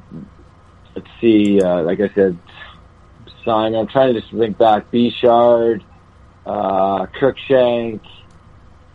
[0.97, 2.37] let's see, uh, like I said,
[3.45, 3.79] Simon.
[3.79, 4.91] I'm trying to just think back.
[4.91, 5.83] Bishard,
[6.45, 8.01] uh, Kirkshank.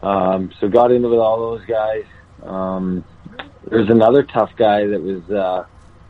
[0.03, 2.03] Um, so got into with all those guys.
[2.43, 3.03] Um,
[3.67, 5.65] there's another tough guy that was uh,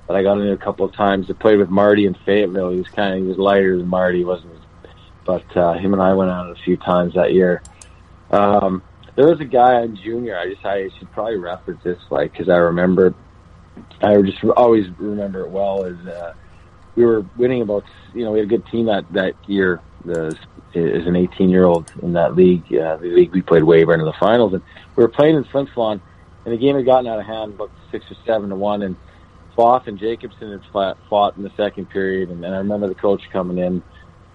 [0.07, 1.27] that I got into a couple of times.
[1.27, 2.71] That played with Marty in Fayetteville.
[2.71, 4.53] He was kind of he was lighter than Marty, wasn't?
[5.23, 7.61] But uh, him and I went out a few times that year.
[8.31, 8.81] Um,
[9.15, 10.37] there was a guy on junior.
[10.37, 13.13] I just I should probably reference this like because I remember.
[14.01, 15.83] I just always remember it well.
[15.83, 16.33] Is uh,
[16.95, 19.81] we were winning about you know we had a good team that that year.
[20.03, 20.37] The
[20.75, 24.05] as an 18 year old in that league, uh, the league we played Weyburn in
[24.05, 24.61] the finals, and
[24.95, 26.01] we were playing in Flin Flon,
[26.43, 28.97] and the game had gotten out of hand, about six or seven to one, and
[29.55, 32.95] Foth and Jacobson had fought, fought in the second period, and, and I remember the
[32.95, 33.81] coach coming in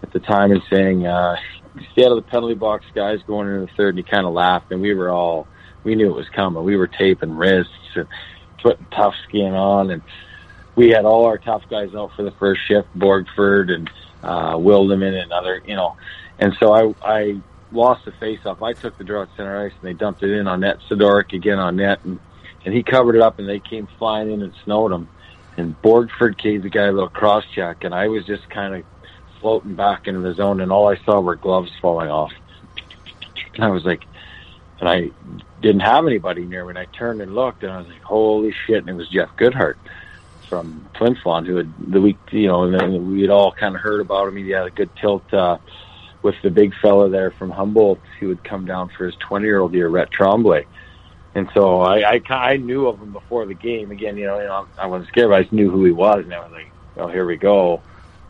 [0.03, 1.37] at the time and saying, uh,
[1.93, 4.33] "Stay out of the penalty box, guys." Going into the third, and he kind of
[4.33, 5.47] laughed, and we were all
[5.85, 6.65] we knew it was coming.
[6.65, 8.07] We were taping wrists and
[8.63, 10.03] putting tough skin on, and
[10.77, 13.91] we had all our tough guys out for the first shift, Borgford and
[14.23, 15.97] uh, Wilderman and other, you know.
[16.39, 17.41] And so I, I
[17.73, 18.63] lost the face-off.
[18.63, 20.79] I took the draw at center ice, and they dumped it in on net.
[20.89, 22.19] Sidoric again on net, and,
[22.65, 25.09] and he covered it up, and they came flying in and snowed him.
[25.57, 28.85] And Borgford gave the guy a little cross-check, and I was just kind of
[29.41, 32.33] floating back into the zone, and all I saw were gloves falling off.
[33.55, 34.05] And I was like,
[34.79, 35.11] and I
[35.61, 36.71] didn't have anybody near me.
[36.71, 39.37] And I turned and looked, and I was like, "Holy shit!" And it was Jeff
[39.37, 39.77] Goodhart
[40.49, 43.77] from Flin Flon, who had the week, you know, and then we had all kind
[43.77, 44.37] of heard about him.
[44.37, 45.59] He had a good tilt uh,
[46.23, 49.89] with the big fella there from Humboldt, who would come down for his twenty-year-old year,
[49.89, 50.67] Rhett Tremblay.
[51.35, 53.93] And so I, I, I knew of him before the game.
[53.93, 56.25] Again, you know, you know, I wasn't scared, but I just knew who he was,
[56.25, 57.81] and I was like, "Oh, here we go."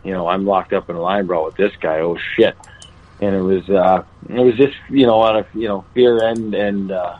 [0.05, 2.00] You know, I'm locked up in a line brawl with this guy.
[2.00, 2.55] Oh shit!
[3.20, 6.55] And it was, uh, it was just, you know, out of you know fear and
[6.55, 7.18] and uh,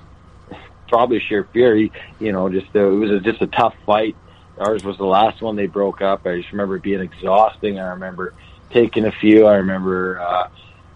[0.89, 1.77] probably sheer fear.
[1.77, 4.17] You know, just uh, it was a, just a tough fight.
[4.59, 6.27] Ours was the last one they broke up.
[6.27, 7.79] I just remember being exhausting.
[7.79, 8.35] I remember
[8.71, 9.47] taking a few.
[9.47, 10.49] I remember uh,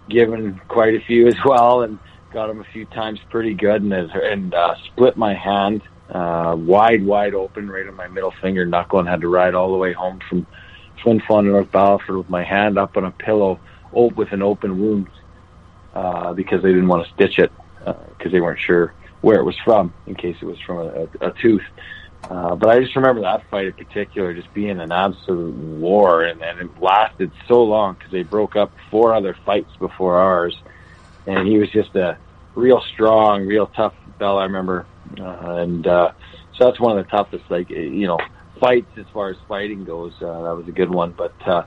[0.09, 1.99] giving quite a few as well, and
[2.31, 7.03] got him a few times pretty good, and and uh, split my hand uh, wide,
[7.03, 9.93] wide open, right on my middle finger knuckle, and had to ride all the way
[9.93, 10.45] home from
[11.01, 13.59] Flin Flon North Battleford with my hand up on a pillow,
[13.95, 15.09] with an open wound,
[15.93, 17.51] uh, because they didn't want to stitch it
[18.17, 21.29] because they weren't sure where it was from, in case it was from a, a,
[21.29, 21.63] a tooth.
[22.29, 26.41] Uh, but I just remember that fight in particular just being an absolute war, and,
[26.41, 30.57] and it lasted so long because they broke up four other fights before ours,
[31.27, 32.17] and he was just a
[32.55, 34.41] real strong, real tough fella.
[34.41, 34.87] I remember,
[35.19, 36.11] uh, and uh,
[36.55, 38.19] so that's one of the toughest, like you know,
[38.59, 40.13] fights as far as fighting goes.
[40.19, 41.63] Uh, that was a good one, but uh,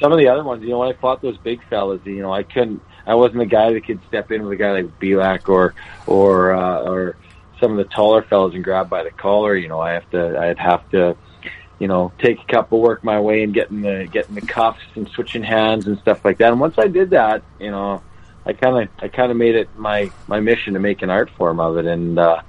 [0.00, 2.32] some of the other ones, you know, when I fought those big fellas, you know,
[2.32, 2.82] I couldn't.
[3.06, 5.74] I wasn't a guy that could step in with a guy like Belak or
[6.06, 7.16] or uh, or
[7.60, 9.56] some of the taller fellas and grab by the collar.
[9.56, 10.38] You know, I have to.
[10.38, 11.16] I'd have to.
[11.78, 15.06] You know, take a couple, work my way, and getting the getting the cuffs and
[15.10, 16.50] switching hands and stuff like that.
[16.50, 18.02] And once I did that, you know,
[18.46, 21.28] I kind of I kind of made it my my mission to make an art
[21.36, 22.40] form of it, and uh,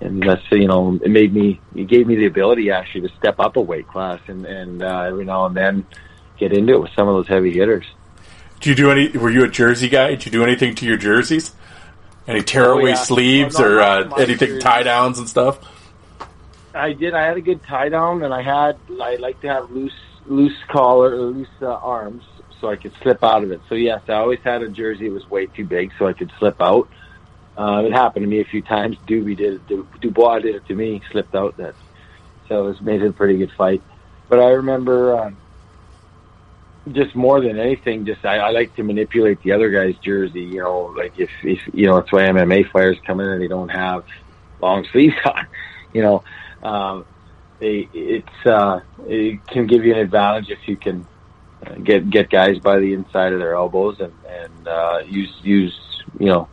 [0.00, 3.38] and that's you know it made me it gave me the ability actually to step
[3.38, 5.86] up a weight class and and uh, every now and then
[6.40, 7.84] get into it with some of those heavy hitters.
[8.60, 9.08] Did you do any?
[9.16, 10.10] Were you a jersey guy?
[10.10, 11.52] Did you do anything to your jerseys?
[12.26, 12.94] Any tearaway Oh, yeah.
[12.94, 14.60] sleeves not- or uh, anything jersey.
[14.60, 15.58] tie downs and stuff?
[16.74, 17.14] I did.
[17.14, 19.92] I had a good tie down, and I had I like to have loose
[20.26, 22.22] loose collar, or loose uh, arms,
[22.60, 23.60] so I could slip out of it.
[23.68, 26.30] So yes, I always had a jersey that was way too big, so I could
[26.38, 26.88] slip out.
[27.58, 28.96] Uh, it happened to me a few times.
[29.08, 29.66] Doobie did it.
[29.66, 31.02] Du- Dubois did it to me.
[31.10, 31.74] Slipped out that,
[32.48, 33.82] so it was made it a pretty good fight.
[34.28, 35.36] But I remember um,
[36.92, 40.42] just more than anything, just I, I like to manipulate the other guy's jersey.
[40.42, 43.48] You know, like if if you know, that's why MMA fighters come in and they
[43.48, 44.04] don't have
[44.60, 45.46] long sleeves on.
[45.92, 46.24] You know,
[46.62, 47.06] um,
[47.58, 51.06] they, it's uh, it can give you an advantage if you can
[51.66, 55.78] uh, get get guys by the inside of their elbows and and uh, use use
[56.18, 56.48] you know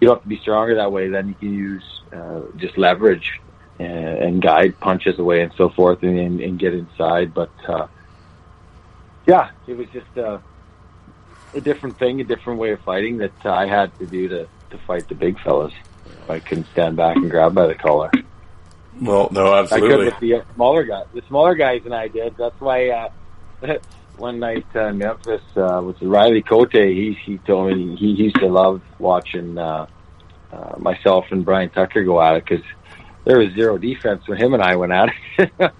[0.00, 1.08] you don't have to be stronger that way.
[1.08, 3.40] Then you can use uh, just leverage
[3.78, 7.32] and, and guide punches away and so forth and, and, and get inside.
[7.32, 7.86] But uh,
[9.26, 10.38] yeah, it was just uh,
[11.54, 14.48] a different thing, a different way of fighting that uh, I had to do to
[14.70, 15.72] to fight the big fellas.
[16.28, 18.10] I couldn't stand back and grab by the collar.
[19.00, 19.88] Well, no, absolutely.
[19.88, 21.06] I could with the uh, smaller guys.
[21.14, 22.36] The smaller guys and I did.
[22.36, 23.08] That's why uh,
[24.16, 28.24] one night uh, in Memphis uh, with Riley Cote, he he told me he, he
[28.24, 29.86] used to love watching uh,
[30.52, 32.64] uh, myself and Brian Tucker go at it because
[33.24, 35.52] there was zero defense when him and I went at it.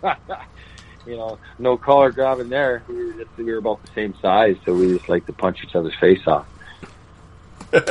[1.07, 2.83] you know, no collar grabbing there.
[2.89, 5.59] We were just we were about the same size, so we just like to punch
[5.65, 6.47] each other's face off.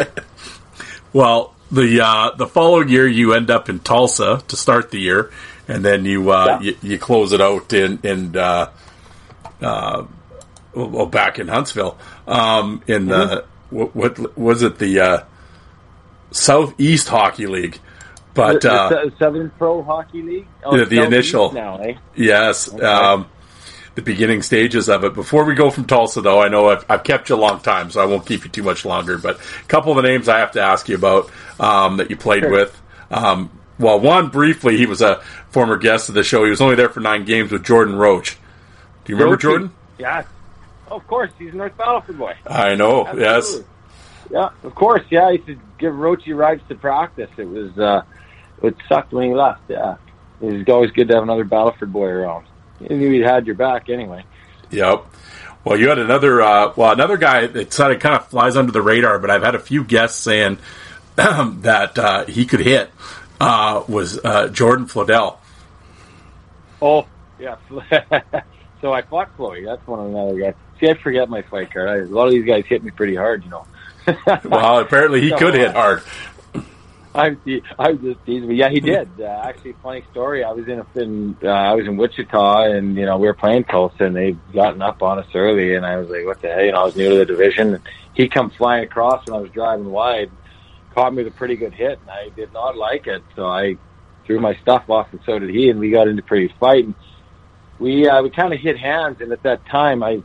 [1.13, 5.29] Well, the uh, the following year you end up in Tulsa to start the year,
[5.67, 6.71] and then you uh, Yeah.
[6.71, 8.69] you, you close it out in in uh,
[9.61, 10.05] uh,
[10.73, 15.23] well back in Huntsville um, in the what, what was it the uh,
[16.31, 17.79] Southeast Hockey League,
[18.33, 20.47] but uh, Southern Pro Hockey League.
[20.63, 21.51] Oh, Yeah, the initial.
[21.51, 21.95] now, eh?
[22.15, 22.71] Yes.
[22.81, 23.27] Um,
[23.95, 25.13] the beginning stages of it.
[25.13, 27.91] Before we go from Tulsa, though, I know I've, I've kept you a long time,
[27.91, 29.17] so I won't keep you too much longer.
[29.17, 31.29] But a couple of the names I have to ask you about
[31.59, 32.51] um, that you played Sure.
[32.51, 32.81] with.
[33.09, 35.17] Um, well, one briefly, he was a
[35.49, 36.43] former guest of the show.
[36.45, 38.37] He was only there for nine games with Jordan Roach.
[39.03, 39.35] Do you remember.
[39.37, 39.73] Jordan?
[39.97, 40.23] Yeah.
[40.89, 42.35] Of course, he's a North Battleford boy.
[42.45, 43.11] I know.
[43.13, 43.59] Yes.
[44.31, 45.03] Yeah, of course.
[45.09, 47.29] Yeah, I used to give Roachy rides to practice.
[47.37, 48.03] It was uh,
[48.63, 49.61] it sucked when he left.
[49.69, 49.97] Yeah,
[50.41, 52.45] it was always good to have another Battleford boy around.
[52.79, 54.23] You knew he had your back anyway.
[54.71, 55.05] Yep.
[55.63, 58.71] Well, you had another, uh, well, another guy that sort of kind of flies under
[58.71, 60.57] the radar, but I've had a few guests saying
[61.15, 62.89] that uh, he could hit.
[63.39, 65.37] Uh, was uh, Jordan Flodell.
[66.79, 67.07] Oh,
[67.39, 67.57] yeah.
[68.81, 69.65] so I fought Floey.
[69.65, 70.53] That's one of another guys.
[70.79, 71.89] See, I forget my fight card.
[71.89, 73.65] I, a lot of these guys hit me pretty hard, you know.
[74.45, 76.03] Well, apparently he So, could uh, hit hard.
[77.13, 77.41] I'm
[77.77, 79.09] I'm just teasing, but yeah, he did.
[79.19, 80.45] Uh, actually, funny story.
[80.45, 83.33] I was in a, in uh, I was in Wichita, and you know we were
[83.33, 86.47] playing Tulsa, and they'd gotten up on us early, and I was like, "What the
[86.47, 87.73] hell?" You know, I was new to the division.
[87.75, 87.83] And
[88.13, 90.31] he come flying across when I was driving wide,
[90.95, 93.75] caught me with a pretty good hit, and I did not like it, so I
[94.25, 96.85] threw my stuff off, and so did he, and we got into pretty fight.
[96.85, 96.95] And
[97.77, 100.21] we uh, we kind of hit hands, and at that time, I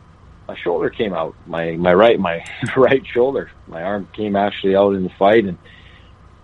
[0.49, 2.44] my shoulder came out, my my right my
[2.76, 5.58] right shoulder, my arm came actually out in the fight, and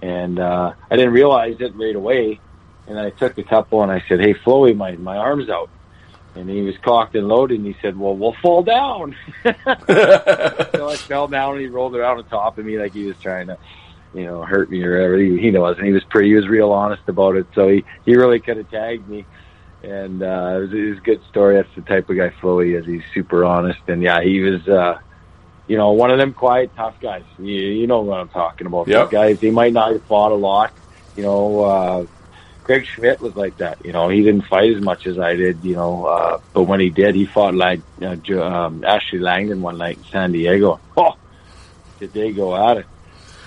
[0.00, 2.40] and uh, I didn't realize it right away.
[2.88, 5.70] And I took the couple and I said, "Hey, Floey, my my arm's out."
[6.34, 9.14] And he was cocked and loaded, and he said, "Well, we'll fall down."
[9.44, 13.16] so I fell down, and he rolled around on top of me like he was
[13.18, 13.58] trying to,
[14.14, 15.18] you know, hurt me or whatever.
[15.18, 16.30] He, he knows, and he was pretty.
[16.30, 17.46] He was real honest about it.
[17.54, 19.24] So he he really could have tagged me.
[19.82, 21.56] And uh, it, was, it was a good story.
[21.56, 22.86] That's the type of guy Floey is.
[22.86, 24.68] He's super honest, and yeah, he was.
[24.68, 24.98] uh
[25.68, 27.22] you know, one of them quiet, tough guys.
[27.38, 28.88] You, you know what I'm talking about.
[28.88, 29.04] Yep.
[29.04, 30.72] Those guys, they might not have fought a lot.
[31.16, 32.06] You know, uh,
[32.64, 33.84] Greg Schmidt was like that.
[33.84, 35.64] You know, he didn't fight as much as I did.
[35.64, 39.78] You know, uh, but when he did, he fought like uh, um, Ashley Langdon one
[39.78, 40.80] night in San Diego.
[40.96, 41.16] Oh,
[42.00, 42.86] did they go at it?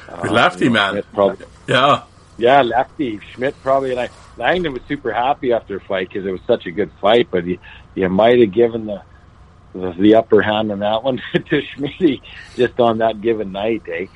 [0.10, 1.04] Uh, Lefty, you know, man.
[1.14, 2.04] Probably, Yeah.
[2.38, 3.20] Yeah, lefty.
[3.34, 6.66] Schmidt probably and I, Langdon was super happy after the fight because it was such
[6.66, 7.30] a good fight.
[7.32, 7.60] But you,
[7.96, 9.02] you might have given the,
[9.74, 12.22] the the upper hand on that one to Schmidt
[12.56, 13.84] just on that given night.
[13.88, 14.08] Eh?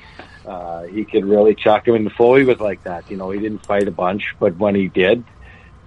[0.44, 1.94] Uh, he could really chuck him.
[1.94, 3.10] And Floey was like that.
[3.10, 5.24] You know, he didn't fight a bunch, but when he did,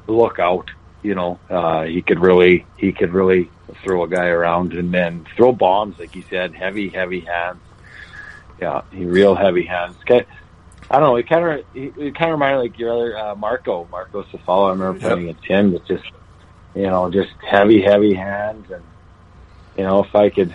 [0.07, 0.71] look out.
[1.03, 3.49] You know, uh, he could really he could really
[3.83, 7.59] throw a guy around and then throw bombs, like he said, heavy, heavy hands.
[8.61, 9.95] Yeah, he real heavy hands.
[10.89, 11.15] I don't know.
[11.15, 14.67] It kind of it kind of reminded like your other uh, Marco Marco Safalo.
[14.67, 15.11] I remember Yep.
[15.11, 15.75] playing against him.
[15.75, 16.03] It's just
[16.75, 18.83] you know just heavy heavy hands and
[19.77, 20.49] you know if I could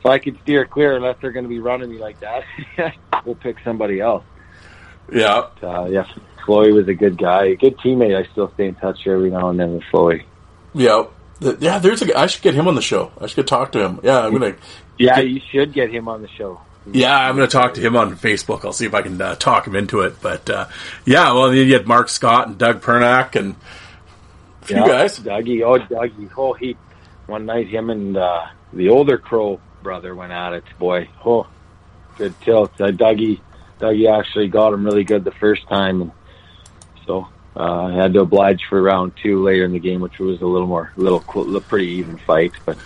[0.00, 2.44] if I could steer clear unless they're going to be running me like that,
[3.26, 4.24] we'll pick somebody else.
[5.12, 5.48] Yeah.
[5.62, 6.06] Uh, yeah,
[6.46, 8.16] Floyd was a good guy, a good teammate.
[8.16, 10.24] I still stay in touch every now and then with Floyd.
[10.72, 11.04] Yeah.
[11.58, 12.18] Yeah, there's a.
[12.18, 13.12] I should get him on the show.
[13.20, 14.00] I should talk to him.
[14.02, 14.56] Yeah, I'm gonna.
[14.98, 16.60] Yeah, you should get him on the show.
[16.92, 18.64] Yeah, I'm going to talk to him on Facebook.
[18.64, 20.20] I'll see if I can uh, talk him into it.
[20.20, 20.68] But uh,
[21.04, 23.54] yeah, well, you had Mark Scott and Doug Pernack and
[24.62, 25.18] a few Yeah, guys.
[25.18, 26.76] Dougie, oh Dougie, oh he
[27.26, 30.64] one night him and uh, the older Crow brother went at it.
[30.78, 31.46] Boy, oh
[32.16, 32.80] good tilt.
[32.80, 33.40] Uh, Dougie,
[33.78, 36.12] Dougie actually got him really good the first time, and
[37.06, 40.40] so uh, I had to oblige for round two later in the game, which was
[40.40, 41.20] a little more, a little,
[41.60, 42.52] pretty even fight.
[42.64, 42.78] But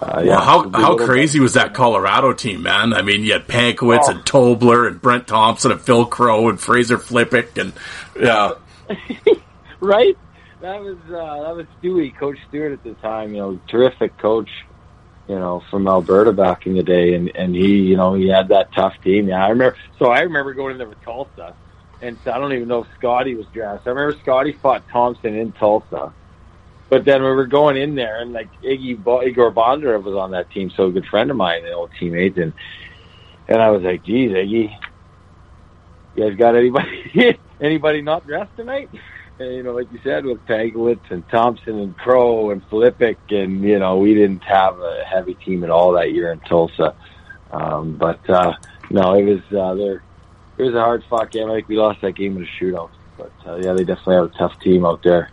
[0.00, 2.92] uh, yeah, Well, how how crazy was that Colorado team, man?
[2.92, 4.10] I mean, you had Pankowitz Oh.
[4.12, 7.72] and Tobler and Brent Thompson and Phil Crow and Fraser Filipic and
[8.18, 8.52] yeah,
[9.80, 10.16] right?
[10.60, 13.30] That was uh, that was Stewie, Coach Stewart at the time.
[13.34, 14.50] You know, terrific coach.
[15.28, 18.48] You know, from Alberta back in the day, and and he, you know, he had
[18.48, 19.28] that tough team.
[19.28, 19.76] Yeah, I remember.
[19.98, 21.54] So I remember going in there with Tulsa,
[22.02, 23.86] and so I don't even know if Scotty was dressed.
[23.86, 26.12] I remember Scotty fought Thompson in Tulsa,
[26.90, 30.32] but then we were going in there, and like Iggy Bo- Igor Bondarov was on
[30.32, 32.52] that team, so a good friend of mine, an old teammate, and
[33.48, 34.70] and I was like, geez, Iggy,
[36.14, 38.90] you guys got anybody anybody not dressed tonight?
[39.38, 43.62] And, you know, like you said, with Paglitz and Thompson and Crow and Filipic, and
[43.62, 46.94] you know, we didn't have a heavy team at all that year in Tulsa.
[47.52, 48.52] Um, but uh,
[48.90, 50.04] no, it was uh, there.
[50.58, 51.48] It was a hard fought game.
[51.48, 52.90] I think we lost that game in a shootout.
[53.16, 55.30] But uh, yeah, they definitely have a tough team out there.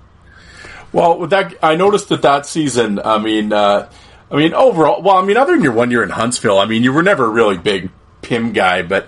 [0.91, 2.99] Well, that, I noticed that that season.
[2.99, 3.89] I mean, uh,
[4.31, 6.83] I mean, overall, well, I mean, other than your one year in Huntsville, I mean,
[6.83, 7.91] you were never a really big
[8.21, 9.07] Pim guy, but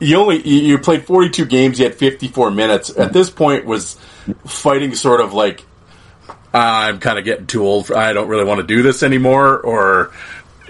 [0.00, 1.78] you only you played forty two games.
[1.78, 2.90] You had fifty four minutes.
[2.90, 3.94] At this point, was
[4.46, 5.64] fighting sort of like
[6.52, 7.86] I'm kind of getting too old.
[7.86, 10.12] For, I don't really want to do this anymore, or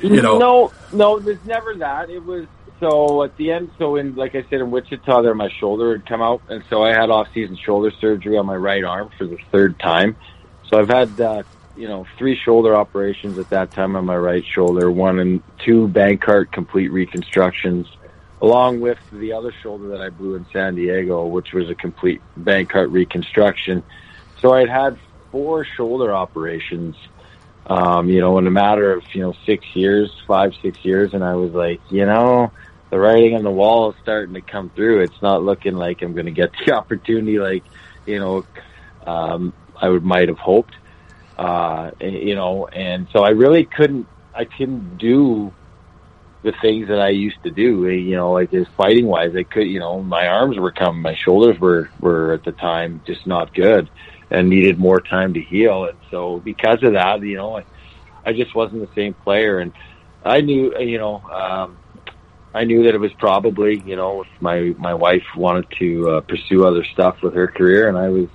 [0.02, 2.10] you know, No, no, there's never that.
[2.10, 2.46] It was
[2.80, 3.70] so at the end.
[3.78, 6.82] So in like I said in Wichita, there my shoulder had come out, and so
[6.82, 10.16] I had off-season shoulder surgery on my right arm for the third time.
[10.70, 11.42] So I've had uh,
[11.76, 15.88] you know three shoulder operations at that time on my right shoulder, one and two
[15.88, 17.86] Bankart complete reconstructions,
[18.40, 22.20] along with the other shoulder that I blew in San Diego, which was a complete
[22.38, 23.82] Bankart reconstruction.
[24.40, 24.98] So I'd had
[25.30, 26.96] four shoulder operations
[27.66, 31.14] um, you know, in a matter of, you know, six years, five, six years.
[31.14, 32.52] And I was like, you know,
[32.90, 35.02] the writing on the wall is starting to come through.
[35.02, 37.64] It's not looking like I'm going to get the opportunity like,
[38.06, 38.46] you know,
[39.04, 40.74] um, I would might have hoped,
[41.38, 45.52] uh, you know, and so I really couldn't, I couldn't do
[46.42, 49.66] the things that I used to do, you know, like as fighting wise, I could,
[49.66, 53.52] you know, my arms were coming, my shoulders were, were at the time just not
[53.52, 53.90] good
[54.30, 55.86] and needed more time to heal.
[55.86, 57.64] And so because of that, you know, I,
[58.24, 59.58] I just wasn't the same player.
[59.58, 59.72] And
[60.24, 61.78] I knew, you know, um,
[62.54, 66.64] I knew that it was probably, you know, my, my wife wanted to uh, pursue
[66.64, 68.28] other stuff with her career and I was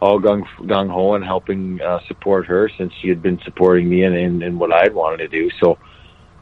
[0.00, 4.02] all gung, gung ho and helping uh, support her since she had been supporting me
[4.02, 5.50] in, in, in what I'd wanted to do.
[5.60, 5.78] So,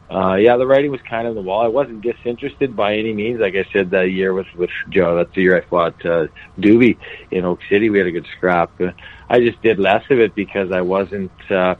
[0.09, 1.61] uh, yeah, the writing was kind of the wall.
[1.61, 3.39] I wasn't disinterested by any means.
[3.39, 6.97] Like I said, that year with, with Joe, that's the year I fought, uh, Doobie
[7.31, 7.89] in Okie City.
[7.89, 8.79] We had a good scrap.
[8.79, 8.91] Uh,
[9.29, 11.75] I just did less of it because I wasn't, uh,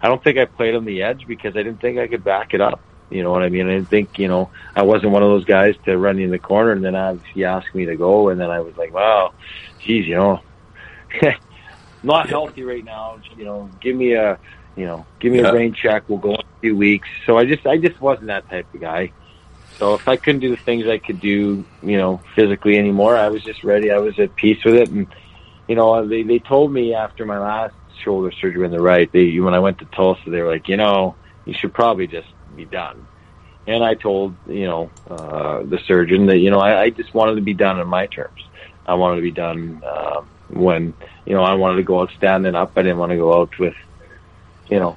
[0.00, 2.54] I don't think I played on the edge because I didn't think I could back
[2.54, 2.80] it up.
[3.10, 3.68] You know what I mean?
[3.68, 6.38] I didn't think, you know, I wasn't one of those guys to run in the
[6.38, 9.34] corner and then he asked me to go and then I was like, wow,
[9.80, 10.40] geez, you know,
[12.02, 13.18] not healthy right now.
[13.34, 14.38] You know, give me a,
[14.76, 15.50] you know, give me Yeah.
[15.50, 16.04] a rain check.
[16.08, 17.08] We'll go in a few weeks.
[17.26, 19.12] So I just, I just wasn't that type of guy.
[19.78, 23.28] So if I couldn't do the things I could do, you know, physically anymore, I
[23.28, 23.90] was just ready.
[23.90, 24.90] I was at peace with it.
[24.90, 25.12] And,
[25.66, 29.38] you know, they, they told me after my last shoulder surgery on the right, they,
[29.40, 32.64] when I went to Tulsa, they were like, you know, you should probably just be
[32.66, 33.08] done.
[33.66, 37.36] And I told, you know, uh, the surgeon that, you know, I, I just wanted
[37.36, 38.40] to be done on my terms.
[38.86, 40.94] I wanted to be done, uh, when,
[41.26, 42.72] you know, I wanted to go out standing up.
[42.76, 43.74] I didn't want to go out with,
[44.68, 44.96] you know,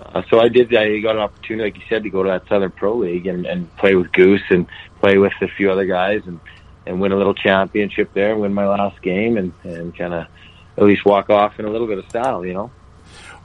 [0.00, 0.74] uh, so I did.
[0.74, 3.46] I got an opportunity, like you said, to go to that Southern Pro League and,
[3.46, 4.66] and play with Goose and
[5.00, 6.40] play with a few other guys and
[6.86, 10.26] and win a little championship there and win my last game and and kind of
[10.76, 12.70] at least walk off in a little bit of style, you know.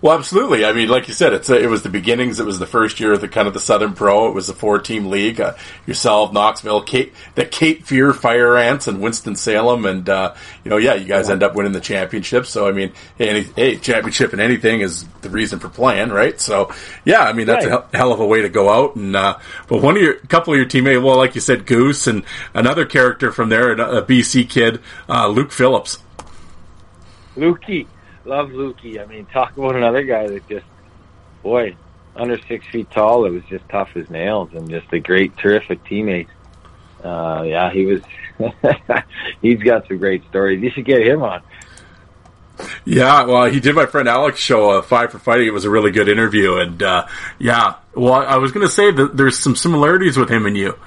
[0.02, 0.64] Well, absolutely.
[0.64, 2.40] I mean, like you said, it's a, it was the beginnings.
[2.40, 4.30] It was the first year of the kind of the Southern Pro.
[4.30, 5.42] It was a four team league.
[5.42, 5.56] Uh,
[5.86, 10.78] yourself, Knoxville, Cape, the Cape Fear Fire Ants, and Winston Salem, and uh, you know,
[10.78, 12.46] yeah, you guys end up winning the championship.
[12.46, 16.40] So, I mean, any hey, championship in anything is the reason for playing, right?
[16.40, 16.72] So,
[17.04, 17.72] yeah, I mean, that's a Right.
[17.72, 18.96] hell- hell of a way to go out.
[18.96, 19.38] And uh,
[19.68, 22.86] but one of your, couple of your teammates, well, like you said, Goose, and another
[22.86, 24.80] character from there, a, a BC kid,
[25.10, 25.98] uh, Luke Phillips.
[27.38, 27.86] Lukey,
[28.30, 29.02] love Lukey.
[29.02, 30.66] I mean, talk about another guy that just,
[31.42, 31.76] boy,
[32.16, 33.26] under six feet tall.
[33.26, 36.28] It was just tough as nails and just a great, terrific teammate.
[37.04, 38.02] Uh, yeah, he was.
[39.42, 40.62] he's got some great stories.
[40.62, 41.42] You should get him on.
[42.86, 45.48] Yeah, well, he did my friend Alex show uh, Five for Fighting.
[45.48, 48.92] It was a really good interview, and uh, yeah, well, I was going to say
[48.92, 50.78] that there's some similarities with him and you.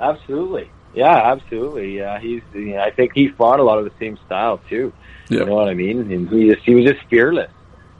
[0.00, 1.98] Absolutely, yeah, absolutely.
[1.98, 2.42] Yeah, he's.
[2.52, 4.92] You know, I think he fought a lot of the same style too.
[5.30, 5.40] Yep.
[5.40, 6.00] You know what I mean?
[6.00, 7.50] And he just, he was just fearless.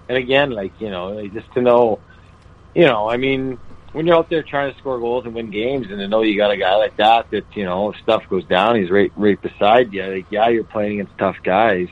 [0.08, 2.00] And again, like you know, just to know,
[2.74, 3.58] you know, I mean,
[3.92, 6.36] when you're out there trying to score goals and win games, and to know you
[6.36, 9.40] got a guy like that, that you know, if stuff goes down, he's right right
[9.40, 10.02] beside you.
[10.02, 11.86] Like, yeah, you're playing against tough guys,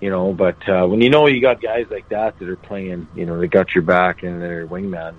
[0.00, 3.06] you know, but uh, when you know you got guys like that that are playing,
[3.14, 5.16] you know, they got your back and they're wingman,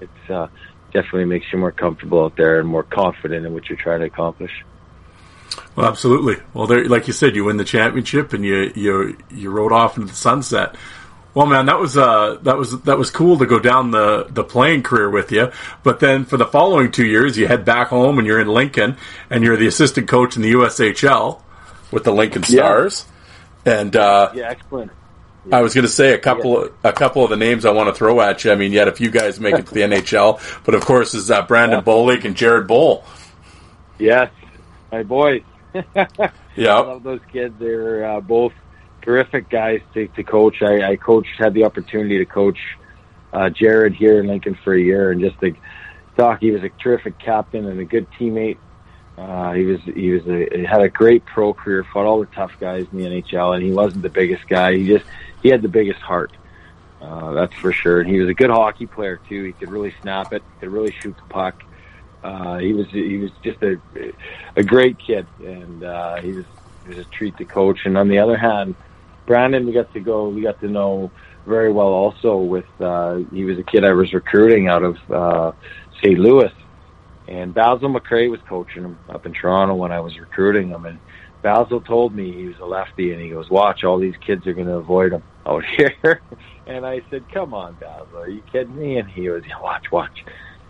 [0.00, 0.48] it's, it's uh,
[0.92, 4.06] definitely makes you more comfortable out there and more confident in what you're trying to
[4.06, 4.52] accomplish.
[5.76, 6.36] Well, absolutely.
[6.54, 9.96] Well, there, like you said, you win the championship and you you you rode off
[9.96, 10.76] into the sunset.
[11.34, 14.44] Well, man, that was uh that was that was cool to go down the the
[14.44, 15.50] playing career with you.
[15.82, 18.96] But then for the following two years, you head back home and you're in Lincoln
[19.30, 21.40] and you're the assistant coach in the USHL
[21.90, 23.06] with the Lincoln Stars.
[23.64, 24.92] And uh, Yeah, excellent.
[25.50, 27.88] I was going to say a couple of, a couple of the names I want
[27.88, 28.52] to throw at you.
[28.52, 31.14] I mean, you had a few guys make it to the NHL, but of course,
[31.14, 31.84] is uh, Brandon Yeah.
[31.84, 33.04] Bollig and Jared Boll.
[33.98, 34.30] Yes,
[34.92, 35.42] my boys.
[35.96, 37.54] I Yeah, love those kids.
[37.58, 38.52] They're uh, both
[39.00, 40.62] terrific guys to, to coach.
[40.62, 42.58] I, I coached, had the opportunity to coach
[43.32, 45.56] uh, Jared here in Lincoln for a year, and just to
[46.16, 48.58] talk, he was a terrific captain and a good teammate.
[49.16, 52.26] Uh, he was he was a, he had a great pro career, fought all the
[52.26, 54.74] tough guys in the NHL, and he wasn't the biggest guy.
[54.76, 55.04] He just
[55.42, 56.32] he had the biggest heart.
[57.00, 58.00] Uh, that's for sure.
[58.00, 59.44] And he was a good hockey player too.
[59.44, 60.42] He could really snap it.
[60.60, 61.62] Could really shoot the puck.
[62.22, 63.80] Uh, he was he was just a
[64.56, 66.44] a great kid, and uh, he was
[66.84, 67.80] he was a treat to coach.
[67.84, 68.74] And on the other hand,
[69.26, 70.28] Brandon, we got to go.
[70.28, 71.10] We got to know
[71.46, 71.88] very well.
[71.88, 75.52] Also, with uh, he was a kid I was recruiting out of uh,
[76.00, 76.18] St.
[76.18, 76.52] Louis,
[77.28, 80.86] and Basil McRae was coaching him up in Toronto when I was recruiting him.
[80.86, 80.98] And
[81.42, 84.52] Basil told me he was a lefty, and he goes, "Watch, all these kids are
[84.52, 86.20] going to avoid him out here."
[86.66, 89.90] and I said, "Come on, Basil, are you kidding me?" And he was, yeah, "Watch,
[89.90, 90.24] watch."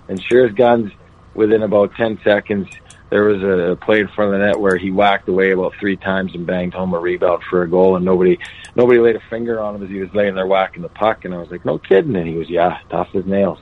[0.09, 0.93] And sure as guns,
[1.35, 2.69] within about ten seconds,
[3.11, 5.97] there was a play in front of the net where he whacked away about three
[5.97, 8.39] times and banged home a rebound for a goal, and nobody
[8.75, 11.25] nobody laid a finger on him as he was laying there whacking the puck.
[11.25, 13.59] And I was like, "No kidding!" And he was, "Yeah, tough as nails."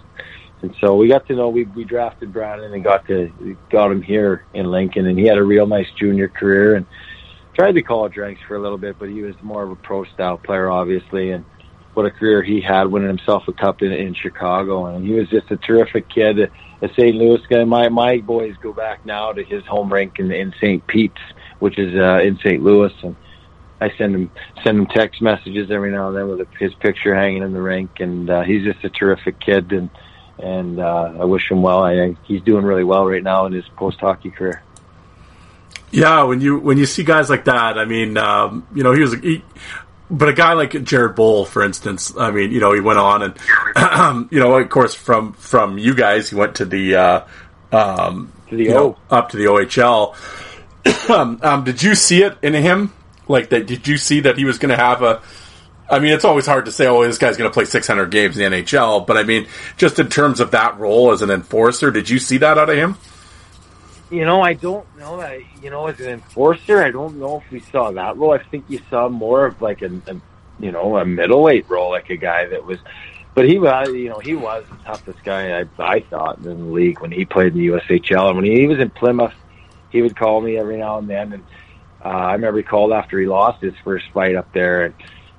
[0.62, 4.02] And so we got to know we we drafted Brandon and got to got him
[4.02, 6.86] here in Lincoln, and he had a real nice junior career and
[7.54, 10.04] tried the college ranks for a little bit, but he was more of a pro
[10.04, 11.44] style player, obviously, and
[11.94, 15.28] what a career he had, winning himself a cup in, in Chicago, and he was
[15.28, 16.50] just a terrific kid,
[16.82, 17.14] a St.
[17.14, 17.64] Louis guy.
[17.64, 20.86] My my boys go back now to his home rink in, in St.
[20.86, 21.20] Pete's,
[21.58, 22.62] which is uh, in St.
[22.62, 23.16] Louis, and
[23.80, 24.30] I send him
[24.64, 28.00] send him text messages every now and then with his picture hanging in the rink,
[28.00, 29.90] and uh, he's just a terrific kid, and
[30.38, 31.82] and uh, I wish him well.
[31.84, 34.62] I, he's doing really well right now in his post hockey career.
[35.90, 36.22] yeah.
[36.24, 39.14] When you when you see guys like that, I mean, um, you know, he was.
[39.14, 39.44] He,
[40.10, 43.22] but a guy like Jared Boll, for instance, I mean, you know, he went on
[43.22, 47.24] and, you know, of course, from from you guys, he went to the uh,
[47.72, 48.74] um, To the O.
[48.74, 50.16] know, up to the OHL.
[51.10, 52.92] um, um, did you see it in him?
[53.28, 53.66] Like that?
[53.66, 55.22] Did you see that he was going to have a?
[55.88, 58.38] I mean, it's always hard to say, oh, this guy's going to play 600 games
[58.38, 59.06] in the NHL.
[59.06, 62.38] But I mean, just in terms of that role as an enforcer, did you see
[62.38, 62.96] that out of him?
[64.10, 65.40] You know, I don't know that.
[65.62, 68.32] You know, as an enforcer, I don't know if we saw that role.
[68.32, 70.20] I think you saw more of like a, a
[70.58, 72.78] you know, a middleweight role, like a guy that was.
[73.32, 76.54] But he was, you know, he was the toughest guy I, I thought in the
[76.54, 78.26] league when he played in the USHL.
[78.26, 79.32] And when he, he was in Plymouth,
[79.90, 81.34] he would call me every now and then.
[81.34, 81.44] And
[82.04, 84.94] uh, I remember he called after he lost his first fight up there, and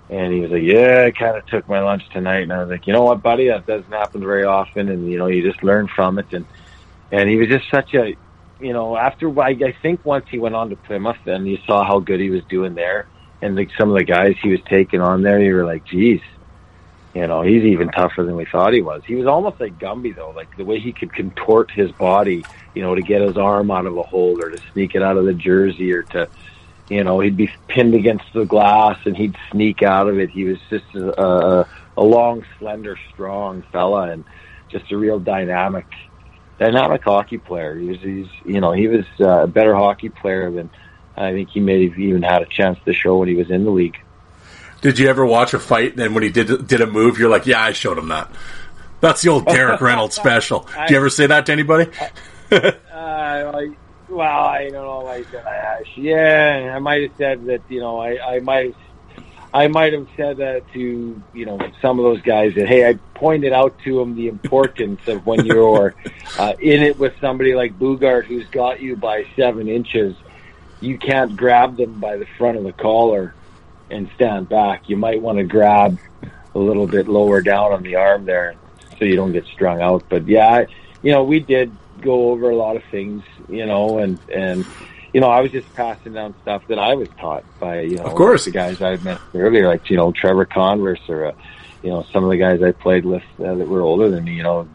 [0.10, 2.70] and he was like, "Yeah, I kind of took my lunch tonight." And I was
[2.70, 3.48] like, "You know what, buddy?
[3.48, 6.46] That doesn't happen very often, and you know, you just learn from it." And
[7.12, 8.16] and he was just such a
[8.62, 11.84] you know, after I, I think once he went on to Plymouth, and you saw
[11.84, 13.08] how good he was doing there,
[13.42, 16.22] and like some of the guys he was taking on there, you were like, "Geez,
[17.14, 20.16] you know, he's even tougher than we thought he was." He was almost like Gumby
[20.16, 22.44] though, like the way he could contort his body,
[22.76, 25.18] you know, to get his arm out of a hold or to sneak it out
[25.18, 26.30] of the jersey or to,
[26.90, 30.30] you know, he'd be pinned against the glass and he'd sneak out of it.
[30.30, 31.68] He was just a, a,
[31.98, 34.24] a long, slender, strong fella and
[34.70, 35.86] just a real dynamic
[36.62, 37.76] dynamic hockey player.
[37.76, 40.70] He was, he's, you know, he was uh, a better hockey player than
[41.18, 43.66] I think he may have even had a chance to show when he was in
[43.66, 43.98] the league.
[44.82, 47.46] Did you ever watch a fight and when he did did a move, you're like,
[47.46, 48.32] yeah, I showed him that.
[49.00, 50.68] That's the old Derek Reynolds special.
[50.82, 51.92] Did you ever say that to anybody?
[52.52, 53.72] Uh, I,
[54.10, 55.00] well, I don't know.
[55.06, 57.62] Like, uh, yeah, I might have said that.
[57.70, 58.76] You know, I, I might have.
[59.54, 62.94] I might have said that to you know some of those guys that hey I
[63.16, 65.94] pointed out to them the importance of when you're
[66.40, 70.16] uh, in it with somebody like Boogaard who's got you by seven inches,
[70.80, 73.34] you can't grab them by the front of the collar
[73.92, 76.00] and stand back, you might want to grab
[76.56, 78.56] a little bit lower down on the arm there
[78.98, 80.04] so you don't get strung out.
[80.10, 80.68] But yeah, I,
[81.02, 84.66] you know, we did go over a lot of things, you know, and, and,
[85.14, 88.04] you know, I was just passing down stuff that I was taught by, you know,
[88.04, 88.46] Of course.
[88.46, 91.32] the guys I met earlier, like, you know, Trevor Converse or, uh,
[91.84, 94.34] you know, some of the guys I played with uh, that were older than me,
[94.36, 94.68] you know,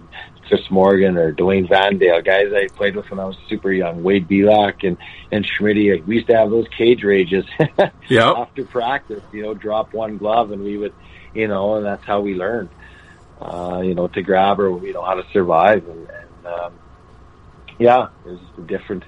[0.48, 4.28] Chris Morgan or Dwayne Vandale, guys I played with when I was super young, Wade
[4.28, 4.97] Belak and,
[5.32, 6.05] and Schmitty.
[6.06, 7.44] We used to have those cage rages
[8.08, 8.31] Yeah.
[8.32, 10.92] after practice, you know, drop one glove and we would,
[11.34, 12.68] you know, and that's how we learned,
[13.40, 15.84] uh, you know, to grab or, you know, how to survive.
[15.89, 16.73] And, and um,
[17.78, 19.05] yeah, it was just a different,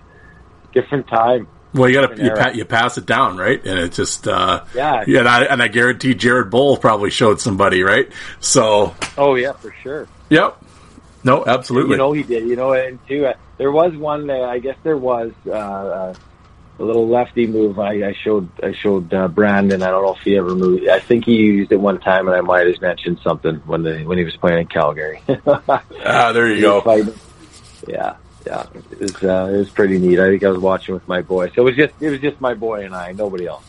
[0.72, 1.48] different time.
[1.74, 3.62] Well, you got to you, pa- you pass it down, right?
[3.64, 5.04] And it just uh, Yeah.
[5.06, 5.18] yeah.
[5.20, 8.08] And I, and I guarantee Jared Boll probably showed somebody, right?
[8.40, 10.08] So, Oh yeah, for sure.
[10.30, 10.56] yep.
[11.24, 11.92] No, absolutely.
[11.92, 12.48] You know he did.
[12.48, 14.30] You know, and too, uh, there was one.
[14.30, 16.14] Uh, I guess there was uh, uh,
[16.78, 17.78] a little lefty move.
[17.78, 18.48] I, I showed.
[18.62, 19.82] I showed uh, Brandon.
[19.82, 20.88] I don't know if he ever moved.
[20.88, 24.04] I think he used it one time, and I might have mentioned something when the
[24.04, 25.20] when he was playing in Calgary.
[25.46, 26.80] ah, there you go.
[26.80, 27.14] fighting.
[27.86, 28.14] Yeah,
[28.46, 28.66] yeah.
[28.90, 30.18] It was uh, it was pretty neat.
[30.18, 31.50] I think I was watching with my boy.
[31.50, 33.12] So it was just it was just my boy and I.
[33.12, 33.64] Nobody else.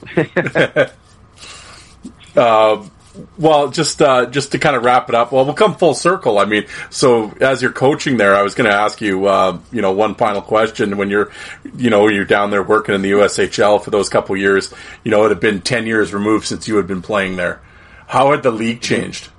[2.35, 2.91] Um,
[3.37, 5.31] well, just uh, just to kind of wrap it up.
[5.31, 6.39] Well, we'll come full circle.
[6.39, 9.81] I mean, so as you're coaching there, I was going to ask you, uh, you
[9.81, 10.97] know, one final question.
[10.97, 11.31] When you're,
[11.75, 14.73] you know, you're down there working in the USHL for those couple years,
[15.03, 17.61] you know, it had been ten years removed since you had been playing there.
[18.07, 19.29] How had the league changed?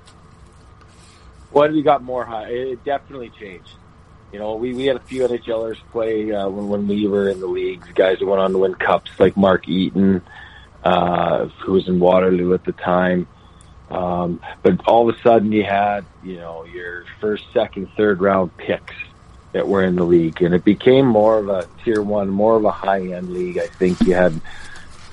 [1.51, 2.47] Well, we got more high?
[2.47, 3.73] It definitely changed.
[4.31, 7.39] You know, we, we had a few NHLers play uh, when when we were in
[7.39, 7.87] the leagues.
[7.93, 10.21] Guys who went on to win cups, like Mark Eaton,
[10.83, 13.27] uh, who was in Waterloo at the time.
[13.89, 18.55] Um, but all of a sudden, you had you know your first, second, third round
[18.57, 18.95] picks
[19.51, 22.63] that were in the league, and it became more of a tier one, more of
[22.63, 23.57] a high end league.
[23.57, 24.39] I think you had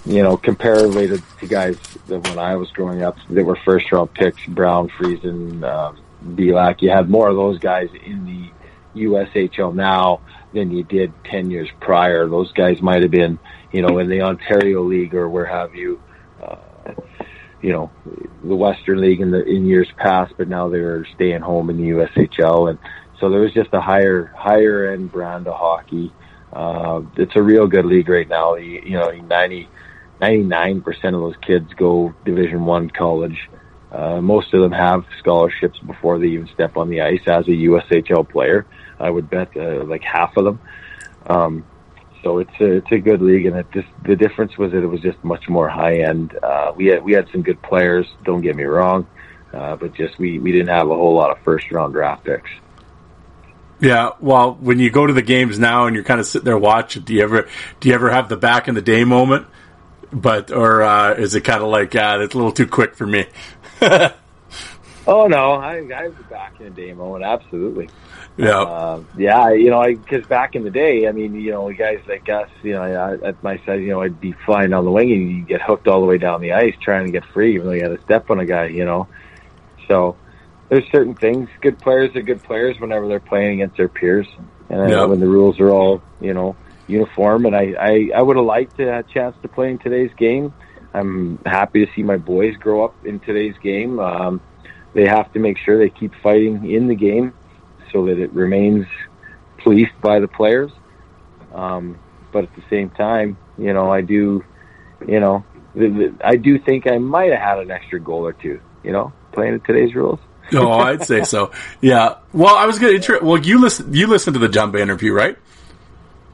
[0.09, 3.93] you know, comparatively to, to guys that when I was growing up that were first
[3.93, 8.51] round picks, Brown, Friesen, um, Belak, you had more of those guys in the
[8.99, 10.21] USHL now
[10.53, 12.29] than you did 10 years prior.
[12.29, 13.39] Those guys might have been,
[13.73, 16.01] you know, in the Ontario League or where have you,
[16.43, 16.57] uh,
[17.61, 17.91] you know,
[18.43, 21.89] the Western League in the, in years past, but now they're staying home in the
[21.91, 22.71] USHL.
[22.71, 22.79] And
[23.21, 26.13] so there was just a higher, higher end brand of hockey.
[26.53, 28.55] Uh, it's a real good league right now.
[28.55, 29.69] You, you know, 90,
[30.21, 33.49] 99% of those kids go division one college.
[33.91, 37.53] Uh, most of them have scholarships before they even step on the ice as a
[37.53, 38.67] USHL player.
[38.99, 40.61] I would bet uh, like half of them.
[41.27, 41.65] Um,
[42.23, 44.87] so it's a, it's a good league, and it just the difference was that it
[44.87, 46.37] was just much more high end.
[46.43, 48.07] Uh, we had we had some good players.
[48.25, 49.07] Don't get me wrong,
[49.53, 52.51] uh, but just we we didn't have a whole lot of first round draft picks.
[53.81, 56.59] Yeah, well, when you go to the games now and you're kind of sitting there
[56.59, 59.47] watching, do you ever do you ever have the back in the day moment?
[60.13, 63.07] But or uh, is it kind of like uh, it's a little too quick for
[63.07, 63.27] me?
[65.09, 67.91] Oh no, I I was back in the day moment, absolutely.
[68.37, 72.01] Yeah, Uh, yeah, you know, because back in the day, I mean, you know, guys
[72.07, 74.91] like us, you know, I, at my size, you know, I'd be flying down the
[74.91, 77.55] wing and you get hooked all the way down the ice trying to get free,
[77.55, 79.09] even though you had to step on a guy, you know.
[79.89, 80.19] So
[80.69, 81.49] there's certain things.
[81.63, 84.29] Good players are good players whenever they're playing against their peers,
[84.69, 85.07] and Yeah.
[85.07, 87.47] when the rules are all, you know, uniform.
[87.47, 90.13] And I, I, I would have liked to have a chance to play in today's
[90.19, 90.55] game.
[90.93, 93.99] I'm happy to see my boys grow up in today's game.
[94.01, 94.43] Um,
[94.95, 97.33] they have to make sure they keep fighting in the game
[97.93, 98.87] so that it remains
[99.59, 100.71] policed by the players.
[101.55, 101.99] Um,
[102.33, 104.45] but at the same time, you know, I do,
[105.07, 105.45] you know,
[106.23, 109.55] I do think I might have had an extra goal or two, you know, playing
[109.55, 110.19] at today's rules.
[110.55, 111.53] oh, I'd say so.
[111.81, 112.17] Yeah.
[112.33, 113.19] Well, I was going to.
[113.23, 113.93] Well, you listen.
[113.93, 115.37] You listened to the Jumba interview, right?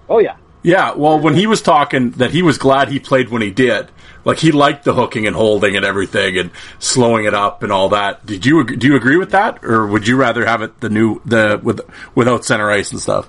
[0.09, 0.37] Oh yeah.
[0.63, 0.95] Yeah.
[0.95, 3.91] Well, when he was talking that he was glad he played when he did,
[4.25, 7.91] like he liked the hooking and holding and everything and slowing it up and all
[7.91, 8.25] that.
[8.25, 11.21] Did you do you agree with that, or would you rather have it the new
[11.25, 11.81] the with
[12.15, 13.29] without center ice and stuff?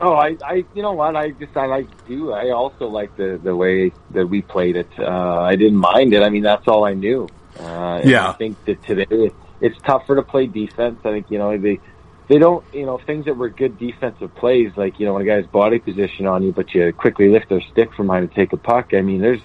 [0.00, 1.16] Oh, I, I, you know what?
[1.16, 2.32] I just, I like do.
[2.32, 4.88] I also like the the way that we played it.
[4.98, 6.22] Uh, I didn't mind it.
[6.22, 7.28] I mean, that's all I knew.
[7.58, 8.30] Uh, Yeah.
[8.30, 11.00] I think that today it's tougher to play defense.
[11.04, 11.80] I think you know they
[12.28, 15.24] they don't you know things that were good defensive plays like you know when a
[15.24, 18.52] guy's body position on you, but you quickly lift their stick from behind to take
[18.52, 18.94] a puck.
[18.94, 19.40] I mean, there's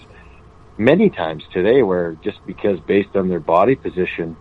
[0.78, 4.36] many times today where just because based on their body position,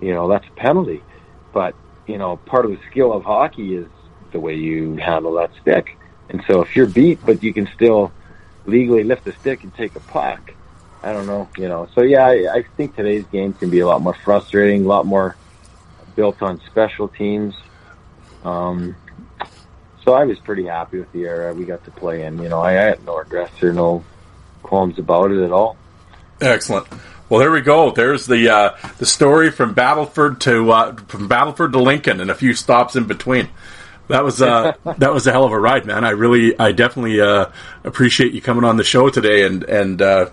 [0.00, 1.02] you know that's a penalty.
[1.52, 1.74] But
[2.06, 3.86] you know, part of the skill of hockey is
[4.32, 5.96] the way you handle that stick.
[6.28, 8.12] And so if you're beat, but you can still
[8.66, 10.54] legally lift the stick and take a puck,
[11.02, 11.88] I don't know, you know.
[11.94, 15.04] So yeah, I, I think today's game can be a lot more frustrating, a lot
[15.04, 15.36] more
[16.16, 17.54] built on special teams.
[18.44, 18.96] Um,
[20.04, 22.42] so I was pretty happy with the era we got to play in.
[22.42, 24.04] You know, I had no regrets or no
[24.62, 25.76] qualms about it at all.
[26.40, 26.86] Excellent.
[27.28, 27.92] Well, there we go.
[27.92, 32.34] There's the uh, the story from Battleford to uh, from Battleford to Lincoln, and a
[32.34, 33.48] few stops in between.
[34.08, 36.04] That was uh, that was a hell of a ride, man.
[36.04, 37.46] I really, I definitely uh,
[37.84, 40.26] appreciate you coming on the show today, and and uh,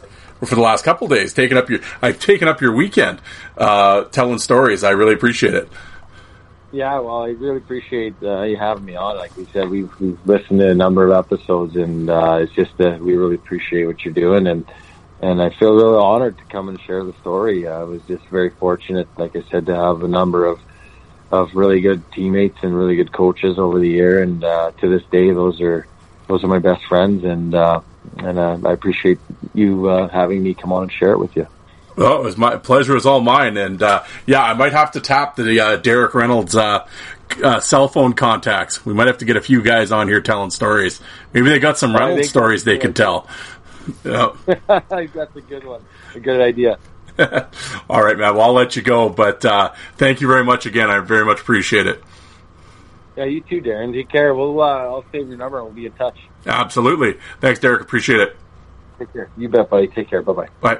[0.44, 3.22] for the last couple days, taking up your I've taken up your weekend
[3.58, 4.84] uh, telling stories.
[4.84, 5.70] I really appreciate it.
[6.72, 9.18] Yeah, well, I really appreciate uh, you having me on.
[9.18, 12.72] Like we said, we've, we've listened to a number of episodes, and uh, it's just
[12.78, 14.70] that we really appreciate what you're doing, and
[15.22, 17.68] and I feel really honored to come and share the story.
[17.68, 20.60] I was just very fortunate, like I said, to have a number of
[21.32, 25.08] of really good teammates and really good coaches over the year, and uh, to this
[25.12, 25.88] day, those are
[26.28, 27.82] those are my best friends, and uh,
[28.18, 29.22] and uh, I appreciate
[29.54, 31.48] you uh, having me come on and share it with you.
[32.00, 32.96] Well, it was my pleasure.
[32.96, 36.56] Is all mine, and uh, yeah, I might have to tap the uh, Derek Reynolds
[36.56, 36.88] uh,
[37.44, 38.86] uh, cell phone contacts.
[38.86, 41.02] We might have to get a few guys on here telling stories.
[41.34, 43.28] Maybe they got some I Reynolds think- stories they can tell.
[44.06, 44.30] Yeah.
[44.68, 45.82] That's a good one,
[46.16, 46.80] a good idea.
[47.90, 48.34] all right, man.
[48.34, 50.90] Well, I'll let you go, but uh, thank you very much again.
[50.90, 52.02] I very much appreciate it.
[53.18, 53.92] Yeah, you too, Darren.
[53.92, 54.34] Take care.
[54.34, 56.18] We'll uh, I'll save your number and we'll be in touch.
[56.46, 57.18] Absolutely.
[57.42, 57.82] Thanks, Derek.
[57.82, 58.38] Appreciate it.
[59.00, 59.30] Take care.
[59.36, 59.88] You bet, buddy.
[59.88, 60.22] Take care.
[60.22, 60.80] Bye bye bye.